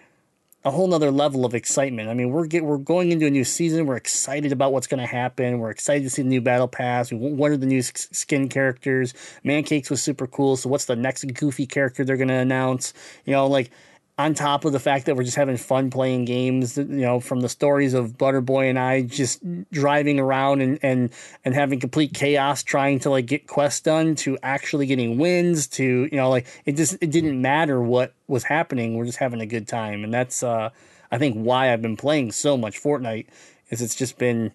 a 0.66 0.72
whole 0.72 0.88
nother 0.88 1.10
level 1.10 1.46
of 1.46 1.56
excitement. 1.56 2.10
I 2.10 2.14
mean, 2.14 2.32
we're 2.32 2.48
get, 2.48 2.66
we're 2.66 2.78
going 2.78 3.14
into 3.14 3.28
a 3.28 3.30
new 3.30 3.46
season. 3.46 3.86
We're 3.86 3.96
excited 3.96 4.52
about 4.52 4.74
what's 4.74 4.88
going 4.88 5.00
to 5.00 5.06
happen. 5.06 5.60
We're 5.60 5.70
excited 5.70 6.04
to 6.04 6.10
see 6.10 6.22
the 6.22 6.28
new 6.28 6.42
battle 6.42 6.68
pass. 6.68 7.14
We, 7.14 7.46
are 7.46 7.56
the 7.56 7.66
new 7.66 7.82
skin 7.82 8.50
characters? 8.50 9.14
Mancakes 9.46 9.90
was 9.90 10.04
super 10.04 10.28
cool. 10.28 10.58
So 10.58 10.68
what's 10.68 10.84
the 10.84 10.98
next 10.98 11.24
goofy 11.34 11.66
character 11.66 12.04
they're 12.04 12.18
going 12.18 12.28
to 12.28 12.34
announce? 12.34 12.94
You 13.24 13.32
know, 13.32 13.48
like 13.48 13.72
on 14.20 14.34
top 14.34 14.66
of 14.66 14.74
the 14.74 14.82
fact 14.82 15.06
that 15.06 15.16
we're 15.16 15.24
just 15.24 15.38
having 15.38 15.56
fun 15.56 15.90
playing 15.90 16.26
games, 16.26 16.78
you 16.78 16.84
know, 16.84 17.22
from 17.22 17.40
the 17.40 17.48
stories 17.48 17.94
of 17.94 18.18
Butterboy 18.18 18.70
and 18.70 18.78
I 18.78 19.04
just 19.04 19.42
driving 19.72 20.20
around 20.20 20.62
and, 20.62 20.78
and, 20.84 21.12
and 21.46 21.56
having 21.56 21.80
complete 21.80 22.14
chaos 22.14 22.62
trying 22.62 23.00
to 23.00 23.10
like 23.10 23.28
get 23.28 23.48
quests 23.48 23.80
done 23.80 24.16
to 24.16 24.38
actually 24.44 24.88
getting 24.88 25.18
wins 25.18 25.68
to, 25.68 26.10
you 26.12 26.18
know, 26.18 26.30
like 26.30 26.48
it 26.66 26.76
just, 26.76 26.98
it 27.00 27.12
didn't 27.12 27.42
matter 27.42 27.82
what 27.82 28.14
was 28.28 28.44
happening. 28.44 28.98
We're 28.98 29.06
just 29.06 29.20
having 29.20 29.40
a 29.40 29.46
good 29.46 29.70
time. 29.70 30.04
And 30.04 30.14
that's, 30.14 30.44
uh, 30.44 30.72
I 31.10 31.18
think 31.18 31.38
why 31.38 31.72
I've 31.72 31.82
been 31.82 31.96
playing 31.96 32.34
so 32.34 32.58
much 32.58 32.84
Fortnite 32.84 33.28
is 33.70 33.82
it's 33.82 33.96
just 33.96 34.18
been 34.18 34.52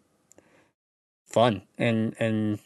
fun 1.24 1.62
and, 1.78 2.14
and, 2.18 2.58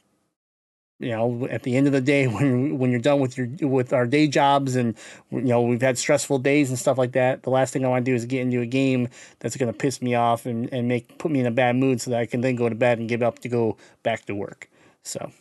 you 0.99 1.11
know, 1.11 1.47
at 1.49 1.62
the 1.62 1.77
end 1.77 1.87
of 1.87 1.93
the 1.93 2.01
day, 2.01 2.27
when 2.29 2.79
when 2.79 2.91
you're 2.91 3.01
done 3.01 3.20
with 3.20 3.39
your 3.39 3.49
with 3.61 3.93
our 3.93 4.07
day 4.07 4.27
jobs 4.27 4.77
and 4.77 4.97
you 5.31 5.41
know 5.41 5.62
we've 5.62 5.81
had 5.81 5.99
stressful 5.99 6.39
days 6.39 6.69
and 6.69 6.79
stuff 6.79 6.99
like 6.99 7.12
that, 7.12 7.43
the 7.43 7.51
last 7.51 7.73
thing 7.73 7.85
I 7.85 7.89
want 7.89 8.05
to 8.05 8.11
do 8.11 8.15
is 8.15 8.25
get 8.25 8.43
into 8.43 8.61
a 8.61 8.66
game 8.66 9.09
that's 9.39 9.57
going 9.57 9.73
to 9.73 9.79
piss 9.79 10.03
me 10.03 10.15
off 10.15 10.47
and, 10.47 10.73
and 10.73 10.89
make 10.89 11.19
put 11.19 11.31
me 11.31 11.41
in 11.41 11.47
a 11.47 11.51
bad 11.51 11.77
mood 11.77 12.01
so 12.01 12.11
that 12.11 12.20
I 12.20 12.27
can 12.27 12.41
then 12.41 12.57
go 12.57 12.69
to 12.69 12.75
bed 12.75 12.99
and 12.99 13.09
give 13.09 13.23
up 13.23 13.39
to 13.41 13.49
go 13.49 13.77
back 14.03 14.27
to 14.27 14.35
work. 14.35 14.69
So, 15.03 15.33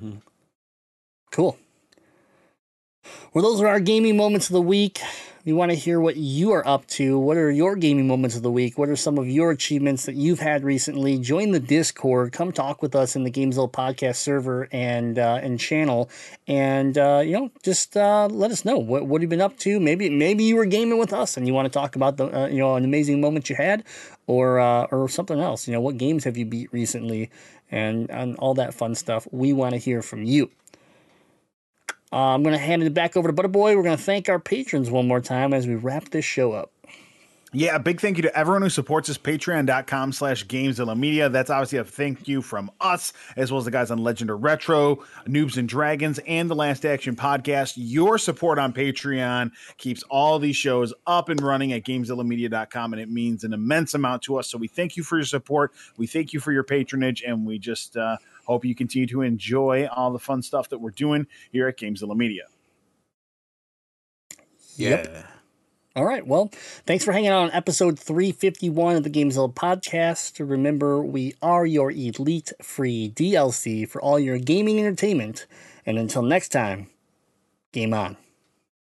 mm-hmm. 0.00 0.18
cool. 1.30 1.58
Well, 3.32 3.44
those 3.44 3.60
are 3.60 3.68
our 3.68 3.80
gaming 3.80 4.16
moments 4.16 4.48
of 4.48 4.54
the 4.54 4.62
week. 4.62 5.00
We 5.46 5.52
want 5.52 5.70
to 5.70 5.76
hear 5.76 6.00
what 6.00 6.16
you 6.16 6.50
are 6.50 6.66
up 6.66 6.88
to. 6.88 7.20
What 7.20 7.36
are 7.36 7.52
your 7.52 7.76
gaming 7.76 8.08
moments 8.08 8.34
of 8.34 8.42
the 8.42 8.50
week? 8.50 8.76
What 8.76 8.88
are 8.88 8.96
some 8.96 9.16
of 9.16 9.28
your 9.28 9.52
achievements 9.52 10.04
that 10.06 10.16
you've 10.16 10.40
had 10.40 10.64
recently? 10.64 11.20
Join 11.20 11.52
the 11.52 11.60
Discord. 11.60 12.32
Come 12.32 12.50
talk 12.50 12.82
with 12.82 12.96
us 12.96 13.14
in 13.14 13.22
the 13.22 13.30
Gamezilla 13.30 13.70
podcast 13.70 14.16
server 14.16 14.68
and 14.72 15.20
uh, 15.20 15.38
and 15.40 15.60
channel, 15.60 16.10
and 16.48 16.98
uh, 16.98 17.22
you 17.24 17.30
know 17.30 17.52
just 17.62 17.96
uh, 17.96 18.26
let 18.28 18.50
us 18.50 18.64
know 18.64 18.76
what 18.76 19.06
what 19.06 19.20
you've 19.20 19.30
been 19.30 19.40
up 19.40 19.56
to. 19.58 19.78
Maybe 19.78 20.10
maybe 20.10 20.42
you 20.42 20.56
were 20.56 20.66
gaming 20.66 20.98
with 20.98 21.12
us 21.12 21.36
and 21.36 21.46
you 21.46 21.54
want 21.54 21.66
to 21.66 21.78
talk 21.78 21.94
about 21.94 22.16
the 22.16 22.26
uh, 22.36 22.48
you 22.48 22.58
know 22.58 22.74
an 22.74 22.84
amazing 22.84 23.20
moment 23.20 23.48
you 23.48 23.54
had, 23.54 23.84
or 24.26 24.58
uh, 24.58 24.88
or 24.90 25.08
something 25.08 25.38
else. 25.38 25.68
You 25.68 25.74
know 25.74 25.80
what 25.80 25.96
games 25.96 26.24
have 26.24 26.36
you 26.36 26.44
beat 26.44 26.72
recently, 26.72 27.30
and 27.70 28.10
and 28.10 28.36
all 28.38 28.54
that 28.54 28.74
fun 28.74 28.96
stuff. 28.96 29.28
We 29.30 29.52
want 29.52 29.74
to 29.74 29.78
hear 29.78 30.02
from 30.02 30.24
you. 30.24 30.50
Uh, 32.12 32.34
I'm 32.34 32.42
going 32.42 32.54
to 32.54 32.58
hand 32.58 32.82
it 32.82 32.94
back 32.94 33.16
over 33.16 33.30
to 33.30 33.34
Butterboy. 33.34 33.76
We're 33.76 33.82
going 33.82 33.96
to 33.96 34.02
thank 34.02 34.28
our 34.28 34.38
patrons 34.38 34.90
one 34.90 35.08
more 35.08 35.20
time 35.20 35.52
as 35.52 35.66
we 35.66 35.74
wrap 35.74 36.10
this 36.10 36.24
show 36.24 36.52
up. 36.52 36.72
Yeah, 37.52 37.76
a 37.76 37.78
big 37.78 38.00
thank 38.00 38.18
you 38.18 38.22
to 38.24 38.36
everyone 38.36 38.62
who 38.62 38.68
supports 38.68 39.08
us. 39.08 39.16
Patreon.com 39.16 40.12
slash 40.12 40.46
Gamezilla 40.46 40.98
Media. 40.98 41.30
That's 41.30 41.48
obviously 41.48 41.78
a 41.78 41.84
thank 41.84 42.28
you 42.28 42.42
from 42.42 42.70
us, 42.82 43.12
as 43.34 43.50
well 43.50 43.58
as 43.58 43.64
the 43.64 43.70
guys 43.70 43.90
on 43.90 43.98
Legend 43.98 44.28
of 44.30 44.42
Retro, 44.42 44.96
Noobs 45.26 45.56
and 45.56 45.66
Dragons, 45.66 46.18
and 46.26 46.50
the 46.50 46.54
Last 46.54 46.84
Action 46.84 47.16
Podcast. 47.16 47.74
Your 47.76 48.18
support 48.18 48.58
on 48.58 48.74
Patreon 48.74 49.52
keeps 49.78 50.02
all 50.10 50.38
these 50.38 50.56
shows 50.56 50.92
up 51.06 51.30
and 51.30 51.40
running 51.40 51.72
at 51.72 51.84
GamezillaMedia.com, 51.84 52.92
and 52.92 53.00
it 53.00 53.08
means 53.08 53.42
an 53.42 53.54
immense 53.54 53.94
amount 53.94 54.22
to 54.24 54.36
us. 54.36 54.48
So 54.48 54.58
we 54.58 54.68
thank 54.68 54.96
you 54.96 55.02
for 55.02 55.16
your 55.16 55.24
support. 55.24 55.72
We 55.96 56.06
thank 56.06 56.34
you 56.34 56.40
for 56.40 56.52
your 56.52 56.64
patronage, 56.64 57.22
and 57.22 57.46
we 57.46 57.58
just 57.58 57.96
uh, 57.96 58.18
Hope 58.46 58.64
you 58.64 58.74
continue 58.74 59.06
to 59.08 59.22
enjoy 59.22 59.86
all 59.86 60.12
the 60.12 60.18
fun 60.18 60.42
stuff 60.42 60.68
that 60.70 60.78
we're 60.78 60.90
doing 60.90 61.26
here 61.52 61.68
at 61.68 61.78
Gamezilla 61.78 62.16
Media. 62.16 62.44
Yeah. 64.76 65.24
All 65.96 66.04
right. 66.04 66.26
Well, 66.26 66.50
thanks 66.84 67.04
for 67.04 67.12
hanging 67.12 67.30
out 67.30 67.44
on 67.44 67.50
episode 67.52 67.98
351 67.98 68.96
of 68.96 69.02
the 69.02 69.10
Gamezilla 69.10 69.52
podcast. 69.52 70.46
Remember, 70.46 71.02
we 71.02 71.34
are 71.40 71.64
your 71.64 71.90
elite 71.90 72.52
free 72.60 73.10
DLC 73.14 73.88
for 73.88 74.02
all 74.02 74.18
your 74.18 74.38
gaming 74.38 74.78
entertainment. 74.78 75.46
And 75.86 75.98
until 75.98 76.20
next 76.20 76.50
time, 76.50 76.88
game 77.72 77.94
on. 77.94 78.18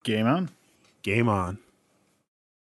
Game 0.05 0.27
on. 0.27 0.51
Game 1.03 1.31
on. 1.31 1.59